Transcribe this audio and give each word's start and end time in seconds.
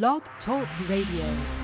Blog 0.00 0.22
Talk 0.46 0.66
Radio. 0.88 1.61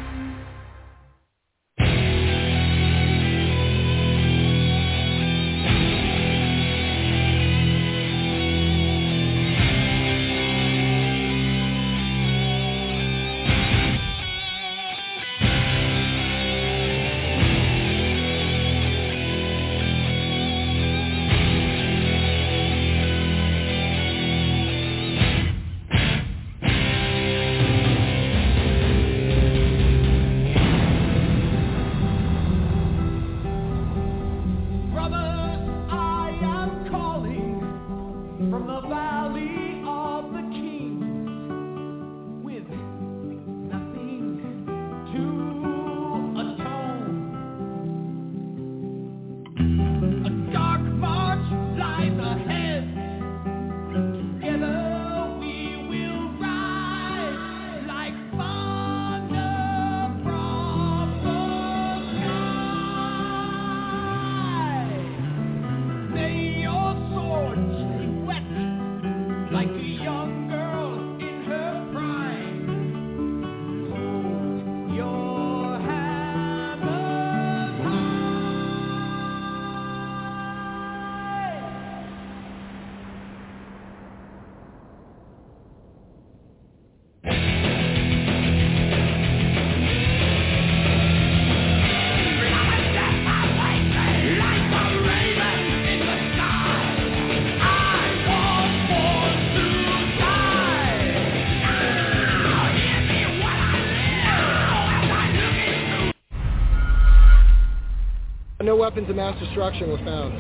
Weapons 108.89 109.11
of 109.11 109.17
mass 109.17 109.39
destruction 109.39 109.91
were 109.91 109.98
found. 109.98 110.33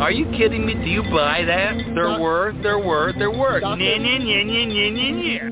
Are 0.00 0.12
you 0.12 0.24
kidding 0.38 0.64
me? 0.64 0.74
Do 0.74 0.88
you 0.88 1.02
buy 1.02 1.42
that? 1.44 1.74
There 1.96 2.06
Doc- 2.06 2.20
were, 2.20 2.52
there 2.62 2.78
were, 2.78 3.12
there 3.18 3.32
were. 3.32 3.58
Doctor- 3.58 3.82
nya, 3.82 3.98
nya, 3.98 4.44
nya. 4.46 5.50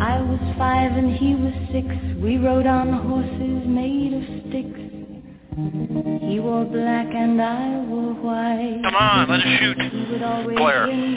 I 0.00 0.20
was 0.22 0.38
five 0.56 0.92
and 0.92 1.16
he 1.16 1.34
was 1.34 1.52
six. 1.72 1.88
We 2.22 2.36
rode 2.38 2.66
on 2.66 2.92
horses 2.92 3.66
made 3.66 4.14
of 4.14 4.22
sticks. 4.46 4.78
He 6.30 6.38
wore 6.38 6.66
black 6.66 7.08
and 7.12 7.42
I 7.42 7.80
wore 7.88 8.14
white. 8.14 8.80
Come 8.84 8.94
on, 8.94 9.28
let 9.28 9.40
us 9.40 9.46
shoot. 9.58 9.76
He 9.90 10.12
would 10.12 10.22
always 10.22 10.56
Claire. 10.56 10.86
ring 10.86 11.16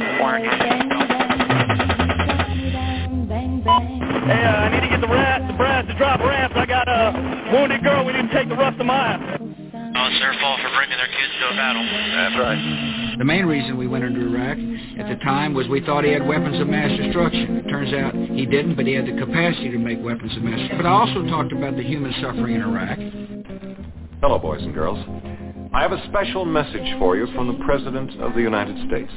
Hey, 4.11 4.43
uh, 4.43 4.67
I 4.67 4.69
need 4.69 4.81
to 4.81 4.89
get 4.89 5.01
the 5.01 5.07
rat, 5.07 5.47
the 5.47 5.53
brass 5.53 5.87
to 5.87 5.93
drop 5.95 6.19
ramps. 6.19 6.55
I 6.55 6.65
got 6.65 6.87
a 6.87 7.49
wounded 7.53 7.83
girl. 7.83 8.05
We 8.05 8.13
need 8.13 8.27
to 8.27 8.33
take 8.33 8.49
the 8.49 8.55
rest 8.55 8.79
of 8.79 8.85
mine. 8.85 9.71
Oh, 9.95 10.07
it's 10.07 10.19
their 10.19 10.35
fault 10.39 10.59
for 10.59 10.69
bringing 10.75 10.97
their 10.97 11.07
kids 11.07 11.33
to 11.39 11.47
a 11.47 11.55
battle. 11.55 11.83
That's 11.83 12.35
right. 12.35 13.15
The 13.17 13.25
main 13.25 13.45
reason 13.45 13.77
we 13.77 13.87
went 13.87 14.03
into 14.03 14.21
Iraq 14.21 14.57
at 14.99 15.07
the 15.07 15.23
time 15.23 15.53
was 15.53 15.67
we 15.67 15.79
thought 15.85 16.03
he 16.03 16.11
had 16.11 16.25
weapons 16.27 16.59
of 16.59 16.67
mass 16.67 16.91
destruction. 16.97 17.57
It 17.57 17.69
turns 17.69 17.93
out 17.93 18.15
he 18.15 18.45
didn't, 18.45 18.75
but 18.75 18.85
he 18.85 18.93
had 18.93 19.05
the 19.05 19.17
capacity 19.19 19.71
to 19.71 19.77
make 19.77 20.03
weapons 20.03 20.35
of 20.35 20.43
mass 20.43 20.59
destruction. 20.59 20.77
But 20.77 20.85
I 20.87 20.91
also 20.91 21.23
talked 21.27 21.51
about 21.51 21.75
the 21.75 21.83
human 21.83 22.13
suffering 22.21 22.55
in 22.55 22.61
Iraq. 22.61 22.97
Hello, 24.21 24.39
boys 24.39 24.61
and 24.61 24.73
girls. 24.73 24.99
I 25.73 25.81
have 25.81 25.93
a 25.93 26.03
special 26.07 26.45
message 26.45 26.99
for 26.99 27.15
you 27.15 27.27
from 27.33 27.47
the 27.47 27.63
President 27.63 28.19
of 28.21 28.33
the 28.33 28.41
United 28.41 28.75
States. 28.87 29.11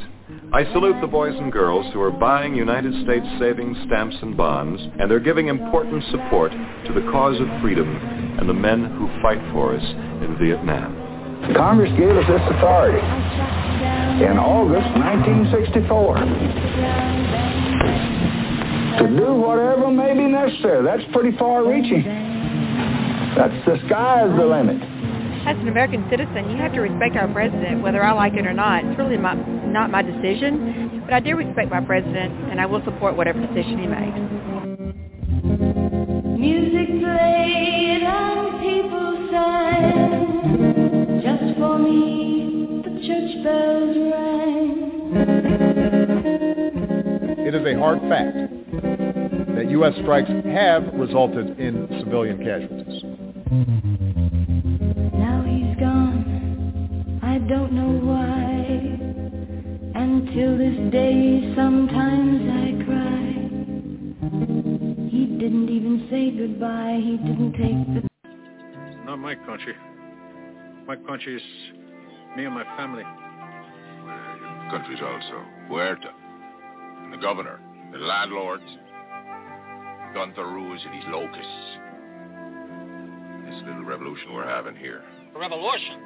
I 0.53 0.65
salute 0.73 1.01
the 1.01 1.07
boys 1.07 1.35
and 1.37 1.51
girls 1.51 1.93
who 1.93 2.01
are 2.01 2.11
buying 2.11 2.55
United 2.55 2.93
States 3.05 3.27
savings 3.39 3.77
stamps 3.87 4.17
and 4.23 4.37
bonds, 4.37 4.81
and 5.01 5.11
they're 5.11 5.19
giving 5.19 5.49
important 5.49 6.05
support 6.11 6.53
to 6.53 6.93
the 6.93 7.01
cause 7.11 7.41
of 7.41 7.49
freedom 7.61 7.89
and 8.39 8.49
the 8.49 8.55
men 8.55 8.85
who 8.85 9.09
fight 9.21 9.41
for 9.53 9.75
us 9.75 9.83
in 9.83 10.37
Vietnam. 10.39 10.95
Congress 11.57 11.91
gave 11.99 12.11
us 12.11 12.27
this 12.29 12.41
authority 12.57 13.03
in 14.25 14.39
August 14.39 14.87
1964 14.95 16.17
to 18.99 19.09
do 19.19 19.35
whatever 19.35 19.91
may 19.91 20.15
be 20.15 20.27
necessary. 20.27 20.85
That's 20.85 21.03
pretty 21.13 21.37
far 21.37 21.67
reaching. 21.67 22.05
That's 23.37 23.67
the 23.67 23.77
sky's 23.87 24.31
the 24.39 24.47
limit. 24.47 24.94
As 25.47 25.57
an 25.59 25.69
American 25.69 26.07
citizen, 26.09 26.51
you 26.51 26.57
have 26.57 26.73
to 26.73 26.81
respect 26.81 27.17
our 27.17 27.29
president, 27.29 27.83
whether 27.83 28.03
I 28.03 28.13
like 28.13 28.33
it 28.33 28.47
or 28.47 28.55
not. 28.55 28.83
It's 28.83 28.99
really 28.99 29.19
my, 29.19 29.35
not 29.35 29.91
my 29.91 30.01
decision, 30.01 31.03
but 31.05 31.13
I 31.13 31.21
do 31.21 31.37
respect 31.37 31.69
my 31.71 31.83
president, 31.83 32.33
and 32.51 32.59
I 32.61 32.67
will 32.67 32.83
support 32.85 33.15
whatever 33.15 33.41
decision 33.41 33.79
he 33.79 33.87
makes. 33.87 34.19
Music 36.41 36.89
played 36.99 38.03
and 38.03 38.61
people 38.61 39.29
sang. 39.31 41.21
Just 41.23 41.59
for 41.59 41.79
me, 41.79 42.81
the 42.83 42.91
church 43.07 43.45
bells 43.45 43.97
rang. 44.13 44.95
It 47.47 47.55
is 47.55 47.67
a 47.67 47.75
hard 47.79 48.01
fact 48.09 48.37
that 49.57 49.67
U.S. 49.71 49.93
strikes 50.01 50.31
have 50.47 50.85
resulted 50.95 51.61
in 51.61 51.87
civilian 52.03 52.39
casualties. 52.39 53.05
Don't 57.49 57.73
know 57.73 57.93
why. 58.07 58.65
Until 59.95 60.57
this 60.59 60.93
day, 60.93 61.53
sometimes 61.55 62.43
I 62.51 62.85
cry. 62.85 63.25
He 65.11 65.27
didn't 65.39 65.69
even 65.69 66.07
say 66.11 66.31
goodbye. 66.31 67.01
He 67.03 67.17
didn't 67.19 67.53
take 67.53 68.03
the 68.03 68.09
Not 69.05 69.19
my 69.19 69.35
country. 69.35 69.75
My 70.87 70.97
country 70.97 71.37
is 71.37 71.43
me 72.37 72.45
and 72.45 72.55
my 72.55 72.65
family. 72.77 73.05
countries 74.71 74.99
also. 75.03 75.45
Huerta, 75.69 76.11
and 77.05 77.13
the 77.13 77.19
governor, 77.19 77.61
the 77.93 77.99
landlords, 77.99 78.65
Gunther 80.15 80.47
Ruse 80.47 80.81
and 80.85 80.95
his 80.95 81.05
locusts. 81.09 81.79
This 83.47 83.63
little 83.67 83.85
revolution 83.85 84.33
we're 84.33 84.47
having 84.47 84.77
here. 84.77 85.03
A 85.35 85.39
Revolution? 85.39 86.04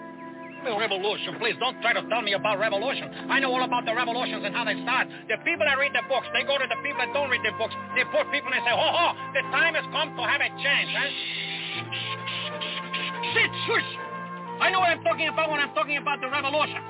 Well, 0.69 0.77
revolution, 0.77 1.41
please 1.41 1.57
don't 1.57 1.81
try 1.81 1.97
to 1.97 2.05
tell 2.13 2.21
me 2.21 2.35
about 2.35 2.61
revolution. 2.61 3.09
I 3.33 3.41
know 3.41 3.49
all 3.57 3.65
about 3.65 3.87
the 3.89 3.95
revolutions 3.97 4.45
and 4.45 4.53
how 4.55 4.69
they 4.69 4.77
start. 4.85 5.09
The 5.25 5.41
people 5.41 5.65
that 5.65 5.81
read 5.81 5.97
the 5.97 6.05
books, 6.13 6.29
they 6.37 6.45
go 6.45 6.61
to 6.61 6.69
the 6.69 6.77
people 6.85 7.01
that 7.01 7.09
don't 7.17 7.33
read 7.33 7.41
the 7.41 7.57
books. 7.57 7.73
They 7.97 8.05
put 8.13 8.29
people 8.29 8.53
and 8.53 8.61
say, 8.69 8.77
ho 8.77 8.89
ho, 8.93 9.17
the 9.33 9.49
time 9.49 9.81
has 9.81 9.89
come 9.97 10.13
to 10.13 10.23
have 10.29 10.45
a 10.45 10.53
change, 10.61 10.93
eh? 10.93 11.09
huh? 11.73 11.89
Sit, 13.33 13.49
shush! 13.65 13.91
I 14.61 14.69
know 14.69 14.85
what 14.85 14.93
I'm 14.93 15.01
talking 15.09 15.33
about 15.33 15.49
when 15.49 15.57
I'm 15.57 15.73
talking 15.73 15.97
about 15.97 16.21
the 16.21 16.29
revolutions. 16.29 16.85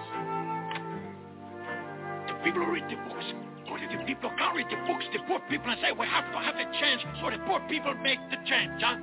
The 2.26 2.34
people 2.42 2.66
who 2.66 2.74
read 2.74 2.90
the 2.90 2.98
books. 3.06 3.30
Only 3.70 3.86
the 3.94 4.02
people 4.10 4.26
who 4.26 4.36
can't 4.42 4.58
read 4.58 4.66
the 4.74 4.80
books, 4.90 5.06
the 5.14 5.22
poor 5.30 5.38
people 5.46 5.70
and 5.70 5.78
say, 5.78 5.94
we 5.94 6.02
have 6.10 6.26
to 6.34 6.38
have 6.42 6.58
a 6.58 6.66
change, 6.82 7.06
so 7.22 7.30
the 7.30 7.38
poor 7.46 7.62
people 7.70 7.94
make 8.02 8.18
the 8.34 8.42
change, 8.42 8.82
huh? 8.82 8.98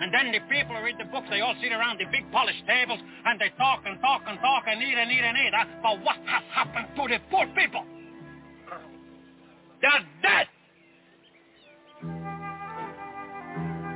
And 0.00 0.12
then 0.12 0.30
the 0.30 0.40
people 0.50 0.76
who 0.76 0.82
read 0.84 0.96
the 0.98 1.06
books, 1.06 1.26
they 1.30 1.40
all 1.40 1.54
sit 1.62 1.72
around 1.72 1.98
the 1.98 2.04
big 2.12 2.30
polished 2.30 2.66
tables 2.66 3.00
and 3.24 3.40
they 3.40 3.48
talk 3.56 3.82
and 3.86 4.00
talk 4.00 4.22
and 4.26 4.38
talk 4.40 4.64
and 4.66 4.82
eat 4.82 4.94
and 4.96 5.10
eat 5.10 5.24
and 5.24 5.36
eat. 5.38 5.52
But 5.82 6.00
what 6.04 6.16
has 6.26 6.44
happened 6.52 6.88
to 6.96 7.02
the 7.08 7.18
poor 7.30 7.46
people? 7.56 7.84
They're 9.80 10.06
dead. 10.22 10.46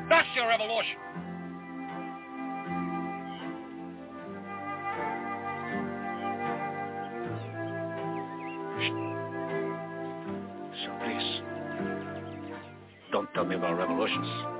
That's 0.09 0.29
your 0.35 0.49
revolution. 0.49 0.97
So 10.83 10.91
please. 11.05 11.43
Don't 13.13 13.29
tell 13.35 13.45
me 13.45 13.57
about 13.57 13.77
revolutions. 13.77 14.60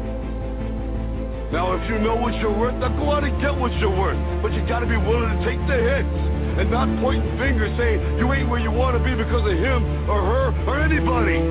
Now, 1.51 1.75
if 1.75 1.83
you 1.91 1.99
know 1.99 2.15
what 2.15 2.33
you're 2.39 2.55
worth, 2.55 2.79
now 2.79 2.87
go 2.95 3.11
out 3.11 3.27
and 3.27 3.35
get 3.43 3.51
what 3.51 3.75
you're 3.75 3.91
worth. 3.91 4.15
But 4.41 4.55
you 4.55 4.63
gotta 4.71 4.87
be 4.87 4.95
willing 4.95 5.35
to 5.35 5.39
take 5.43 5.59
the 5.67 5.75
hits 5.75 6.15
and 6.55 6.71
not 6.71 6.87
pointing 7.03 7.27
fingers 7.35 7.75
saying 7.75 7.99
you 8.19 8.31
ain't 8.31 8.47
where 8.47 8.63
you 8.63 8.71
want 8.71 8.95
to 8.95 9.03
be 9.03 9.11
because 9.11 9.43
of 9.43 9.57
him 9.59 9.83
or 10.07 10.23
her 10.23 10.47
or 10.63 10.79
anybody. 10.79 11.43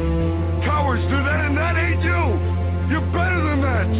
Cowards 0.64 1.04
do 1.04 1.20
that 1.20 1.40
and 1.44 1.52
that 1.52 1.76
ain't 1.76 2.00
you. 2.00 2.22
You're 2.88 3.04
better 3.12 3.44
than 3.44 3.60
that. 3.60 3.92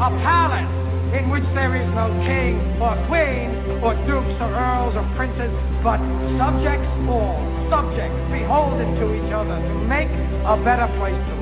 A 0.00 0.08
palace 0.24 0.72
in 1.12 1.28
which 1.28 1.44
there 1.52 1.76
is 1.76 1.88
no 1.92 2.08
king 2.24 2.56
or 2.80 2.96
queen 3.12 3.52
or 3.84 3.92
dukes 4.08 4.40
or 4.40 4.56
earls 4.56 4.96
or 4.96 5.04
princes, 5.20 5.52
but 5.84 6.00
subjects 6.40 6.88
all, 7.04 7.36
subjects 7.68 8.16
beholden 8.32 8.96
to 9.04 9.04
each 9.20 9.32
other 9.36 9.60
to 9.60 9.74
make 9.84 10.08
a 10.48 10.56
better 10.64 10.88
place 10.96 11.16
to 11.28 11.32
live. 11.32 11.37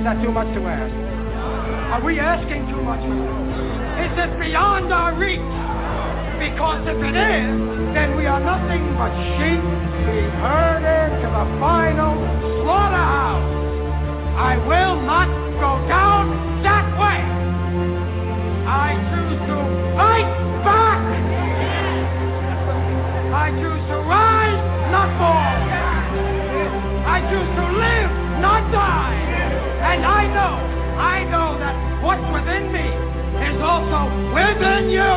Is 0.00 0.04
that 0.08 0.16
too 0.24 0.32
much 0.32 0.48
to 0.56 0.64
ask? 0.64 0.96
Are 1.92 2.00
we 2.00 2.16
asking 2.18 2.64
too 2.72 2.80
much? 2.80 3.04
Is 3.04 4.16
it 4.16 4.32
beyond 4.40 4.88
our 4.88 5.12
reach? 5.12 5.44
Because 6.40 6.88
if 6.88 6.96
it 7.04 7.12
is, 7.12 7.52
then 7.92 8.16
we 8.16 8.24
are 8.24 8.40
nothing 8.40 8.80
but 8.96 9.12
sheep 9.36 9.60
being 9.60 10.32
herded 10.40 11.20
to 11.20 11.28
the 11.28 11.44
final 11.60 12.16
slaughterhouse. 12.64 13.44
I 14.40 14.56
will 14.64 15.04
not 15.04 15.28
go 15.60 15.84
down 15.84 16.32
that 16.64 16.88
way. 16.96 17.20
I 18.64 18.96
choose 19.04 19.36
to 19.52 19.56
fight 20.00 20.32
back. 20.64 21.00
I 23.36 23.52
choose 23.52 23.84
to 23.92 23.96
rise, 24.08 24.64
not 24.88 25.12
fall. 25.20 25.60
I 27.04 27.20
choose 27.28 27.50
to 27.52 27.64
live, 27.68 28.40
not 28.40 28.64
die. 28.72 29.19
And 29.90 30.06
I 30.06 30.22
know, 30.30 30.54
I 31.02 31.24
know 31.24 31.58
that 31.58 31.74
what's 32.04 32.22
within 32.30 32.70
me 32.70 32.86
is 33.42 33.58
also 33.58 34.06
within 34.30 34.86
you. 34.88 35.14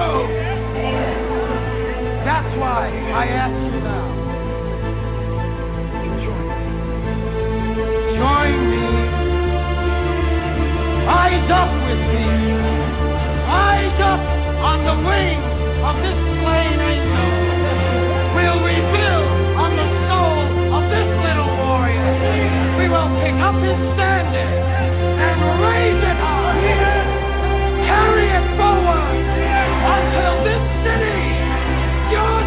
That's 2.25 2.51
why 2.57 2.89
I 2.89 3.25
ask 3.37 3.53
you 3.53 3.79
now. 3.85 4.07
Join 6.25 6.49
me. 6.57 6.65
Join 8.17 8.57
me. 8.73 8.85
Rise 11.05 11.49
up 11.53 11.69
with 11.85 12.01
me. 12.09 12.25
Rise 13.45 13.99
up 14.01 14.21
on 14.73 14.77
the 14.89 14.97
wings 15.05 15.53
of 15.85 15.95
this 16.01 16.17
slain 16.41 16.79
angel. 16.81 17.29
We'll 18.33 18.57
rebuild 18.65 19.29
on 19.53 19.71
the 19.77 19.87
soul 20.09 20.41
of 20.73 20.83
this 20.89 21.09
little 21.29 21.51
warrior. 21.61 22.62
We 22.83 22.89
will 22.89 23.07
pick 23.23 23.39
up 23.39 23.55
his 23.63 23.79
standard 23.95 24.35
and 24.35 25.39
raise 25.63 26.03
it 26.03 26.19
high. 26.19 26.59
Carry 27.87 28.27
it 28.27 28.47
forward 28.59 29.23
until 29.95 30.43
this 30.43 30.63
city, 30.83 31.23
your 32.11 32.42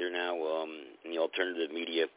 there 0.00 0.08
now 0.08 0.32
um, 0.40 0.72
in 1.04 1.12
the 1.12 1.20
alternative 1.20 1.68
media 1.68 2.08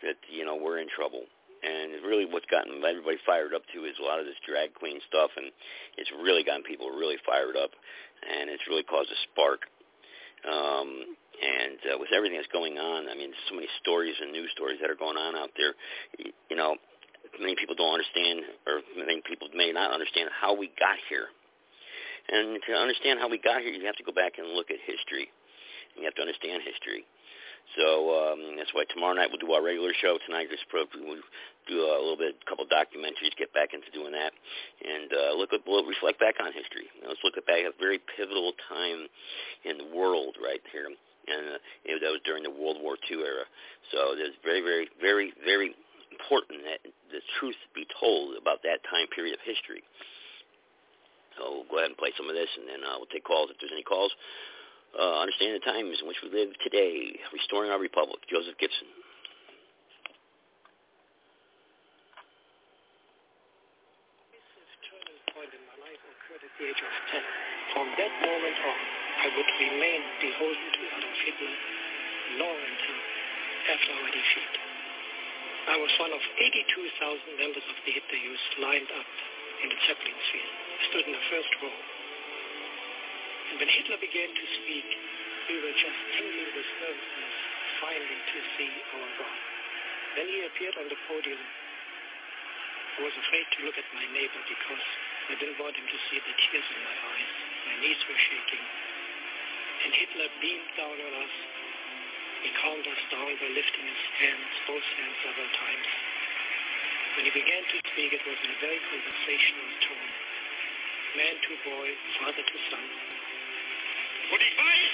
that 0.00 0.16
you 0.32 0.44
know 0.48 0.56
we're 0.56 0.80
in 0.80 0.88
trouble. 0.88 1.28
And 1.60 2.00
really 2.04 2.24
what's 2.24 2.48
gotten 2.48 2.80
everybody 2.80 3.20
fired 3.28 3.52
up 3.52 3.64
to 3.76 3.84
is 3.84 3.96
a 4.00 4.04
lot 4.04 4.20
of 4.20 4.24
this 4.24 4.40
drag 4.48 4.72
queen 4.72 5.00
stuff, 5.08 5.28
and 5.36 5.52
it's 6.00 6.08
really 6.24 6.44
gotten 6.44 6.64
people 6.64 6.88
really 6.88 7.20
fired 7.28 7.56
up, 7.56 7.76
and 8.24 8.48
it's 8.48 8.64
really 8.68 8.84
caused 8.84 9.12
a 9.12 9.18
spark. 9.28 9.68
Um, 10.48 11.16
and 11.36 11.76
uh, 11.92 11.96
with 12.00 12.12
everything 12.16 12.40
that's 12.40 12.52
going 12.52 12.80
on, 12.80 13.12
I 13.12 13.14
mean, 13.16 13.32
so 13.48 13.56
many 13.56 13.68
stories 13.84 14.16
and 14.16 14.32
news 14.32 14.48
stories 14.56 14.80
that 14.80 14.88
are 14.88 14.96
going 14.96 15.20
on 15.20 15.36
out 15.36 15.52
there. 15.56 15.76
You 16.48 16.56
know, 16.56 16.76
many 17.40 17.56
people 17.56 17.76
don't 17.76 17.92
understand, 17.92 18.40
or 18.64 18.80
many 18.96 19.20
people 19.26 19.48
may 19.52 19.72
not 19.72 19.92
understand 19.92 20.32
how 20.32 20.56
we 20.56 20.72
got 20.80 20.96
here. 21.08 21.28
And 22.28 22.58
to 22.68 22.72
understand 22.74 23.20
how 23.20 23.28
we 23.28 23.38
got 23.38 23.60
here, 23.60 23.70
you 23.70 23.84
have 23.86 24.00
to 24.00 24.06
go 24.06 24.12
back 24.12 24.38
and 24.38 24.56
look 24.56 24.70
at 24.70 24.80
history. 24.86 25.28
You 25.96 26.04
have 26.04 26.14
to 26.16 26.24
understand 26.24 26.62
history. 26.64 27.04
So 27.74 28.14
um, 28.14 28.54
that's 28.56 28.70
why 28.70 28.86
tomorrow 28.86 29.18
night 29.18 29.28
we'll 29.34 29.42
do 29.42 29.50
our 29.52 29.62
regular 29.62 29.90
show. 29.98 30.18
Tonight 30.22 30.46
just 30.46 30.64
we'll 30.70 31.18
do 31.66 31.82
a 31.82 31.98
little 31.98 32.16
bit, 32.16 32.38
a 32.38 32.46
couple 32.46 32.62
documentaries, 32.70 33.34
get 33.34 33.50
back 33.50 33.74
into 33.74 33.90
doing 33.90 34.14
that, 34.14 34.30
and 34.86 35.10
uh, 35.10 35.34
look 35.34 35.50
at 35.50 35.66
we'll 35.66 35.82
reflect 35.82 36.22
back 36.22 36.38
on 36.38 36.54
history. 36.54 36.86
Know, 37.02 37.10
let's 37.10 37.24
look 37.26 37.34
at 37.36 37.46
back 37.46 37.66
a 37.66 37.74
very 37.74 37.98
pivotal 38.14 38.54
time 38.70 39.10
in 39.66 39.82
the 39.82 39.88
world 39.90 40.38
right 40.38 40.62
here, 40.70 40.86
and 40.86 41.58
uh, 41.58 41.58
it, 41.82 41.98
that 41.98 42.14
was 42.14 42.22
during 42.22 42.46
the 42.46 42.54
World 42.54 42.78
War 42.78 42.94
II 43.10 43.18
era. 43.18 43.44
So 43.90 44.14
it's 44.14 44.38
very, 44.46 44.62
very, 44.62 44.86
very, 45.02 45.34
very 45.42 45.74
important 46.14 46.62
that 46.70 46.80
the 47.10 47.20
truth 47.42 47.58
be 47.74 47.84
told 47.98 48.38
about 48.38 48.62
that 48.62 48.86
time 48.86 49.10
period 49.10 49.34
of 49.34 49.42
history. 49.42 49.82
So 51.34 51.66
we'll 51.66 51.68
go 51.68 51.76
ahead 51.82 51.92
and 51.92 51.98
play 51.98 52.14
some 52.16 52.30
of 52.30 52.38
this, 52.38 52.48
and 52.56 52.64
then 52.64 52.80
uh, 52.86 52.96
we'll 52.96 53.10
take 53.10 53.26
calls 53.26 53.50
if 53.50 53.58
there's 53.58 53.74
any 53.74 53.84
calls 53.84 54.14
uh, 54.96 55.20
understanding 55.20 55.60
the 55.60 55.66
times 55.68 56.00
in 56.00 56.08
which 56.08 56.20
we 56.24 56.32
live 56.32 56.56
today, 56.64 57.12
restoring 57.32 57.70
our 57.70 57.80
republic. 57.80 58.20
Joseph 58.32 58.56
Gibson. 58.56 58.88
This 64.32 64.72
turning 64.88 65.20
point 65.36 65.52
in 65.52 65.62
my 65.68 65.76
life 65.84 66.00
occurred 66.00 66.40
at 66.40 66.52
the 66.56 66.64
age 66.64 66.80
of 66.80 66.92
10. 67.12 67.20
From 67.76 67.86
that 68.00 68.12
moment 68.24 68.56
on, 68.56 68.80
I 69.20 69.26
would 69.36 69.50
remain 69.60 70.00
beholden 70.20 70.68
to 70.72 70.80
Adolf 70.96 71.18
Hitler 71.28 71.56
long 72.40 72.56
until 72.56 72.98
after 73.76 73.92
our 74.00 74.10
defeat. 74.12 74.54
I 75.66 75.76
was 75.82 75.92
one 75.98 76.14
of 76.14 76.22
82,000 76.40 77.42
members 77.42 77.66
of 77.66 77.76
the 77.84 77.90
Hitler 77.90 78.20
Youth 78.22 78.46
lined 78.62 78.90
up 78.96 79.10
in 79.60 79.68
the 79.68 79.78
Zeppelin 79.84 80.20
field. 80.30 80.52
I 80.56 80.82
stood 80.88 81.04
in 81.10 81.12
the 81.12 81.26
first 81.28 81.52
row. 81.60 81.95
When 83.54 83.70
Hitler 83.70 84.02
began 84.02 84.30
to 84.34 84.46
speak, 84.58 84.88
we 85.46 85.56
were 85.62 85.76
just 85.78 86.00
tingling 86.18 86.50
with 86.50 86.66
nervousness 86.82 87.36
finally 87.78 88.20
to 88.34 88.38
see 88.58 88.72
our 88.98 89.10
God. 89.22 89.40
When 90.18 90.26
he 90.26 90.38
appeared 90.50 90.76
on 90.82 90.90
the 90.90 90.98
podium, 91.06 91.38
I 91.38 93.00
was 93.06 93.14
afraid 93.14 93.46
to 93.46 93.58
look 93.62 93.78
at 93.78 93.86
my 93.94 94.02
neighbor 94.10 94.42
because 94.50 94.86
I 95.30 95.38
didn't 95.38 95.62
want 95.62 95.78
him 95.78 95.86
to 95.86 95.98
see 96.10 96.18
the 96.18 96.34
tears 96.34 96.68
in 96.74 96.80
my 96.82 96.96
eyes. 97.14 97.32
My 97.70 97.76
knees 97.86 98.00
were 98.10 98.18
shaking. 98.18 98.64
And 99.86 99.92
Hitler 99.94 100.28
beamed 100.42 100.72
down 100.74 100.96
on 100.98 101.12
us. 101.22 101.34
He 102.42 102.50
calmed 102.60 102.86
us 102.88 103.02
down 103.14 103.30
by 103.40 103.48
lifting 103.54 103.86
his 103.86 104.04
hands, 104.20 104.52
both 104.66 104.86
hands 104.98 105.16
several 105.22 105.50
times. 105.54 105.88
When 107.14 107.24
he 107.30 107.32
began 107.32 107.62
to 107.62 107.76
speak, 107.94 108.10
it 108.10 108.24
was 108.26 108.38
in 108.42 108.50
a 108.52 108.58
very 108.60 108.80
conversational 108.90 109.70
tone. 109.86 110.12
Man 111.16 111.36
to 111.40 111.52
boy, 111.64 111.88
father 112.20 112.44
to 112.44 112.58
son. 112.68 112.86
Und 114.30 114.42
ich 114.42 114.56
weiß, 114.58 114.92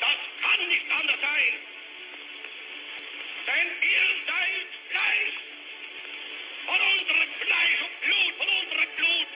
das 0.00 0.18
kann 0.42 0.68
nicht 0.68 0.90
anders 0.90 1.20
sein. 1.20 1.54
Denn 3.46 3.68
ihr 3.82 4.08
seid 4.26 4.68
Fleisch. 4.90 5.36
Von 6.66 6.80
unserem 6.80 7.28
Fleisch 7.40 7.80
und 7.82 8.00
Blut, 8.00 8.32
von 8.38 8.48
unserem 8.48 8.88
Blut. 8.96 9.28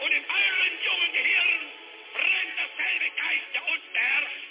Und 0.00 0.12
in 0.12 0.24
euren 0.24 0.74
jungen 0.84 1.12
Gehirn 1.12 1.60
brennt 2.12 2.60
Geist, 3.16 3.48
der 3.54 3.62
uns 3.68 3.84
beherrscht. 3.92 4.50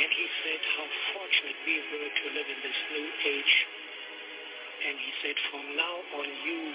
And 0.00 0.12
he 0.12 0.26
said 0.42 0.60
how 0.76 0.88
fortunate 1.12 1.56
we 1.66 1.76
were 1.92 2.08
to 2.08 2.26
live 2.32 2.48
in 2.48 2.60
this 2.64 2.80
new 2.90 3.08
age. 3.24 3.54
And 4.88 4.96
he 4.96 5.12
said, 5.20 5.36
from 5.50 5.76
now 5.76 5.96
on 6.16 6.28
you 6.44 6.72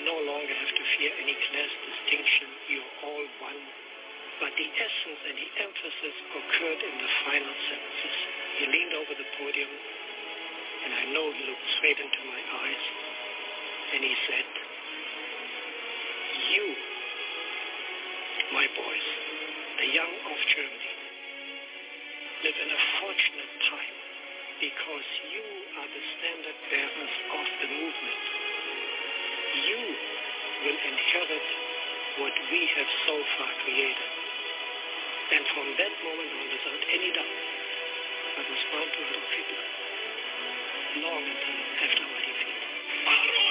no 0.00 0.16
longer 0.24 0.54
have 0.56 0.72
to 0.72 0.84
fear 0.96 1.12
any 1.20 1.36
class 1.36 1.72
distinction. 1.84 2.48
You're 2.72 2.94
all 3.04 3.26
one. 3.44 3.60
But 4.40 4.56
the 4.58 4.66
essence 4.66 5.20
and 5.28 5.36
the 5.38 5.50
emphasis 5.62 6.16
occurred 6.34 6.80
in 6.82 6.94
the 6.98 7.10
final 7.28 7.54
sentences. 7.68 8.16
He 8.58 8.64
leaned 8.66 8.94
over 8.98 9.14
the 9.14 9.28
podium, 9.38 9.72
and 10.82 10.90
I 10.96 11.04
know 11.14 11.30
he 11.30 11.42
looked 11.46 11.68
straight 11.78 12.00
into 12.00 12.20
my 12.26 12.40
eyes, 12.42 12.84
and 13.94 14.00
he 14.02 14.14
said, 14.26 14.48
You, 16.50 16.66
my 18.50 18.66
boys, 18.74 19.06
the 19.78 19.88
young 19.94 20.14
of 20.26 20.38
Germany, 20.50 20.94
live 22.42 22.58
in 22.58 22.70
a 22.74 22.80
fortunate 22.98 23.54
time 23.70 23.96
because 24.58 25.06
you 25.30 25.46
are 25.78 25.86
the 25.86 26.04
standard 26.18 26.58
bearers 26.70 27.14
of 27.34 27.46
the 27.62 27.68
movement 27.78 28.51
you 29.54 29.80
will 30.64 30.80
inherit 30.80 31.46
what 32.18 32.32
we 32.50 32.60
have 32.76 32.90
so 33.06 33.14
far 33.36 33.52
created. 33.64 34.10
And 35.32 35.44
from 35.56 35.66
that 35.76 35.94
moment 36.04 36.28
on, 36.28 36.46
without 36.52 36.82
any 36.92 37.10
doubt, 37.12 37.38
I 38.36 38.42
was 38.48 38.62
born 38.72 38.88
to 38.88 39.00
Hitler. 39.32 39.64
Long 41.04 41.24
after 41.24 42.04
our 42.04 42.20
defeat. 42.20 43.41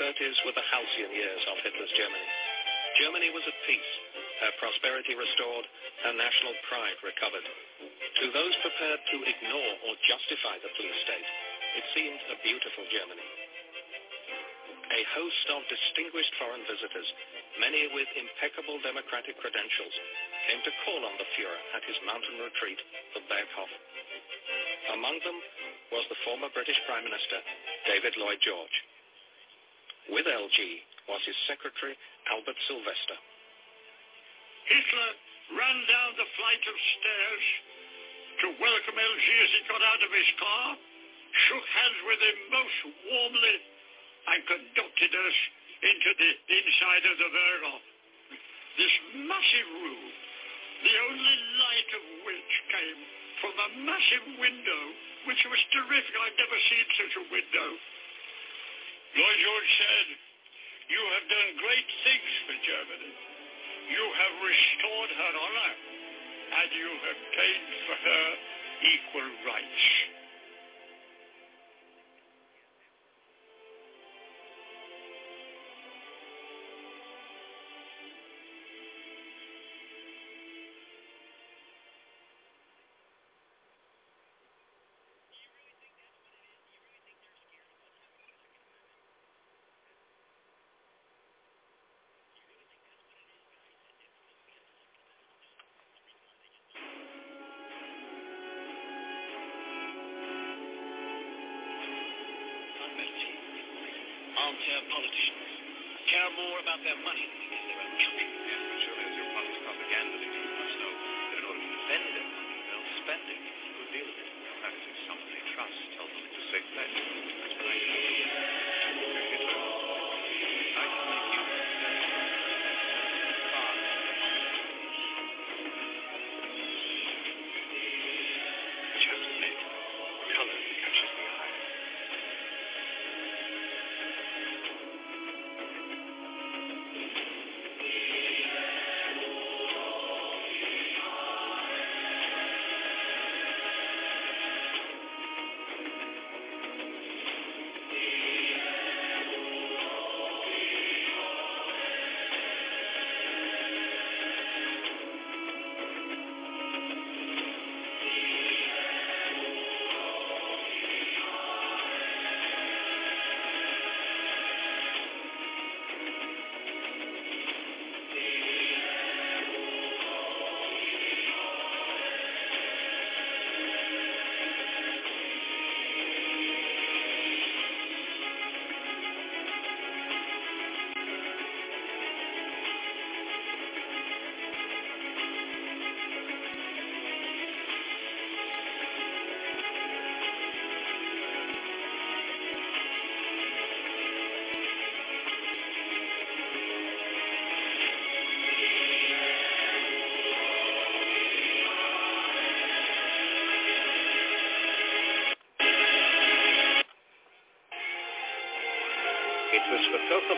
Mid-1930s 0.00 0.40
were 0.48 0.56
the 0.56 0.70
halcyon 0.72 1.12
years 1.12 1.42
of 1.52 1.60
Hitler's 1.60 1.92
Germany. 1.92 2.28
Germany 2.96 3.28
was 3.36 3.44
at 3.44 3.66
peace, 3.68 3.92
her 4.40 4.52
prosperity 4.56 5.12
restored, 5.12 5.66
her 6.08 6.14
national 6.16 6.56
pride 6.72 6.96
recovered. 7.04 7.44
To 7.44 8.26
those 8.32 8.54
prepared 8.64 9.00
to 9.12 9.18
ignore 9.28 9.72
or 9.84 9.92
justify 10.08 10.56
the 10.64 10.72
police 10.72 11.00
state, 11.04 11.28
it 11.76 11.84
seemed 11.92 12.20
a 12.32 12.40
beautiful 12.40 12.84
Germany. 12.88 13.28
A 14.90 15.02
host 15.14 15.46
of 15.54 15.68
distinguished 15.70 16.34
foreign 16.40 16.64
visitors, 16.64 17.08
many 17.60 17.86
with 17.94 18.08
impeccable 18.16 18.80
democratic 18.82 19.36
credentials, 19.38 19.94
came 20.48 20.64
to 20.64 20.72
call 20.82 21.00
on 21.04 21.14
the 21.20 21.28
Fuhrer 21.36 21.60
at 21.76 21.84
his 21.86 22.00
mountain 22.08 22.40
retreat, 22.40 22.80
the 23.14 23.22
Berghof. 23.28 23.70
Among 24.96 25.20
them 25.22 25.38
was 25.92 26.08
the 26.08 26.18
former 26.26 26.48
British 26.56 26.80
Prime 26.88 27.04
Minister, 27.04 27.38
David 27.86 28.16
Lloyd 28.18 28.40
George. 28.42 28.76
With 30.10 30.26
LG 30.26 30.58
was 31.06 31.22
his 31.22 31.38
secretary, 31.46 31.94
Albert 32.34 32.58
Sylvester. 32.66 33.18
Hitler 34.66 35.10
ran 35.54 35.78
down 35.86 36.10
the 36.18 36.30
flight 36.34 36.62
of 36.66 36.76
stairs 36.98 37.44
to 38.42 38.46
welcome 38.58 38.96
LG 38.98 39.26
as 39.26 39.50
he 39.54 39.60
got 39.70 39.82
out 39.82 40.02
of 40.02 40.10
his 40.10 40.30
car, 40.38 40.66
shook 41.46 41.62
hands 41.62 42.00
with 42.10 42.20
him 42.22 42.38
most 42.50 42.78
warmly, 43.06 43.56
and 44.34 44.38
conducted 44.50 45.12
us 45.14 45.36
into 45.80 46.10
the 46.18 46.30
inside 46.58 47.04
of 47.06 47.16
the 47.16 47.30
Berghof. 47.30 47.82
This 48.78 48.94
massive 49.30 49.68
room, 49.78 50.04
the 50.84 50.96
only 51.06 51.38
light 51.60 51.90
of 51.94 52.04
which 52.26 52.52
came 52.70 53.00
from 53.40 53.54
a 53.56 53.68
massive 53.86 54.26
window, 54.42 54.82
which 55.30 55.42
was 55.46 55.60
terrific. 55.70 56.14
I'd 56.18 56.36
never 56.36 56.58
seen 56.66 56.86
such 56.98 57.14
a 57.14 57.24
window. 57.30 57.68
Lloyd 59.16 59.38
George 59.42 59.70
said, 59.74 60.06
you 60.90 61.02
have 61.14 61.26
done 61.30 61.48
great 61.62 61.88
things 62.02 62.30
for 62.46 62.56
Germany. 62.66 63.12
You 63.90 64.04
have 64.10 64.34
restored 64.42 65.10
her 65.14 65.32
honor, 65.38 65.72
and 66.62 66.68
you 66.74 66.90
have 67.10 67.20
gained 67.34 67.74
for 67.86 67.96
her 68.06 68.26
equal 68.86 69.28
rights. 69.46 70.19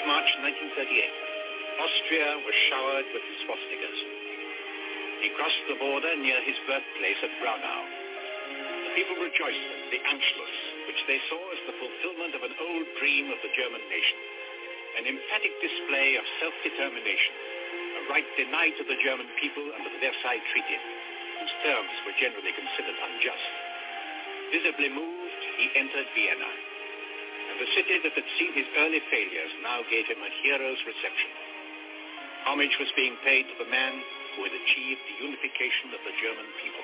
Of 0.02 0.11
March 0.11 0.30
1938. 0.42 1.78
Austria 1.78 2.28
was 2.42 2.56
showered 2.66 3.06
with 3.14 3.23
swastikas. 3.47 3.99
He 5.23 5.30
crossed 5.38 5.62
the 5.71 5.78
border 5.78 6.18
near 6.18 6.42
his 6.42 6.59
birthplace 6.66 7.23
at 7.23 7.30
Braunau. 7.38 7.82
The 8.82 8.95
people 8.99 9.15
rejoiced 9.23 9.62
at 9.62 9.95
the 9.95 10.02
Anschluss, 10.02 10.58
which 10.91 11.02
they 11.06 11.23
saw 11.30 11.38
as 11.54 11.62
the 11.71 11.78
fulfillment 11.78 12.34
of 12.34 12.43
an 12.43 12.50
old 12.50 12.86
dream 12.99 13.30
of 13.30 13.38
the 13.47 13.54
German 13.54 13.78
nation, 13.86 14.19
an 14.99 15.04
emphatic 15.06 15.54
display 15.62 16.19
of 16.19 16.26
self-determination, 16.43 17.34
a 18.02 18.10
right 18.10 18.26
denied 18.34 18.75
to 18.82 18.86
the 18.91 18.99
German 19.06 19.30
people 19.38 19.62
under 19.71 19.86
the 19.86 20.02
Versailles 20.02 20.43
Treaty, 20.50 20.78
whose 21.38 21.54
terms 21.62 21.95
were 22.10 22.17
generally 22.19 22.54
considered 22.58 22.99
unjust. 22.99 23.50
Visibly 24.50 24.91
moved, 24.91 25.43
he 25.62 25.71
entered 25.78 26.10
Vienna 26.19 26.72
the 27.62 27.78
city 27.78 27.94
that 28.02 28.10
had 28.18 28.26
seen 28.42 28.50
his 28.58 28.66
early 28.75 28.98
failures 29.06 29.54
now 29.62 29.86
gave 29.86 30.02
him 30.10 30.18
a 30.18 30.30
hero's 30.42 30.82
reception. 30.82 31.30
Homage 32.42 32.75
was 32.82 32.90
being 32.98 33.14
paid 33.22 33.46
to 33.46 33.56
the 33.62 33.70
man 33.70 34.02
who 34.34 34.42
had 34.42 34.50
achieved 34.50 34.98
the 35.06 35.22
unification 35.22 35.94
of 35.94 36.02
the 36.02 36.10
German 36.18 36.48
people. 36.58 36.81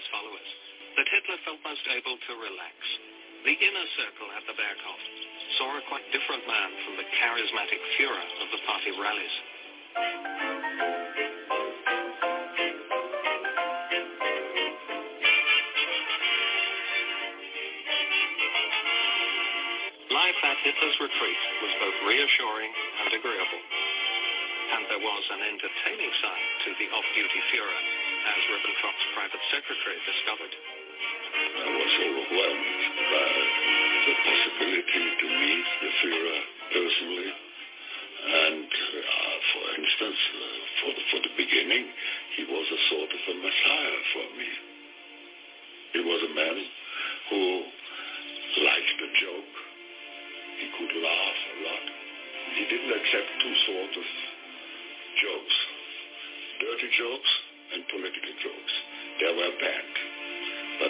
His 0.00 0.08
followers, 0.08 0.50
that 0.96 1.04
Hitler 1.12 1.36
felt 1.44 1.60
most 1.60 1.84
able 1.92 2.16
to 2.16 2.32
relax. 2.40 2.76
The 3.44 3.52
inner 3.52 3.86
circle 4.00 4.32
at 4.32 4.48
the 4.48 4.56
Berghof 4.56 5.02
saw 5.60 5.76
a 5.76 5.82
quite 5.92 6.08
different 6.08 6.40
man 6.48 6.68
from 6.88 6.96
the 6.96 7.04
charismatic 7.20 7.80
Führer 8.00 8.24
of 8.40 8.48
the 8.48 8.60
party 8.64 8.96
rallies. 8.96 9.36
Life 20.08 20.40
at 20.48 20.58
Hitler's 20.64 20.96
retreat 20.96 21.42
was 21.60 21.72
both 21.76 21.98
reassuring 22.08 22.72
and 23.04 23.10
agreeable. 23.20 23.64
And 24.70 24.82
there 24.88 25.02
was 25.02 25.24
an 25.28 25.44
entertaining 25.44 26.12
side 26.24 26.46
to 26.64 26.70
the 26.78 26.88
off-duty 26.88 27.40
Führer, 27.52 27.99
as 28.26 28.40
Ribbentrop's 28.52 29.06
private 29.16 29.44
secretary 29.48 29.98
discovered. 30.04 30.52
I 30.52 31.68
was 31.72 31.92
overwhelmed 32.04 32.82
by 33.08 33.30
the 34.06 34.14
possibility 34.20 35.04
to 35.20 35.26
meet 35.26 35.66
the 35.80 35.90
Führer 36.00 36.40
personally. 36.72 37.32
And 38.20 38.68
uh, 38.68 39.36
for 39.52 39.64
instance, 39.80 40.20
uh, 40.36 40.44
for, 40.80 40.90
the, 40.92 41.04
for 41.08 41.20
the 41.24 41.34
beginning, 41.40 41.88
he 42.36 42.44
was 42.44 42.66
a 42.68 42.80
sort 42.92 43.08
of 43.08 43.20
a 43.32 43.34
messiah 43.40 44.00
for 44.12 44.26
me. 44.36 44.69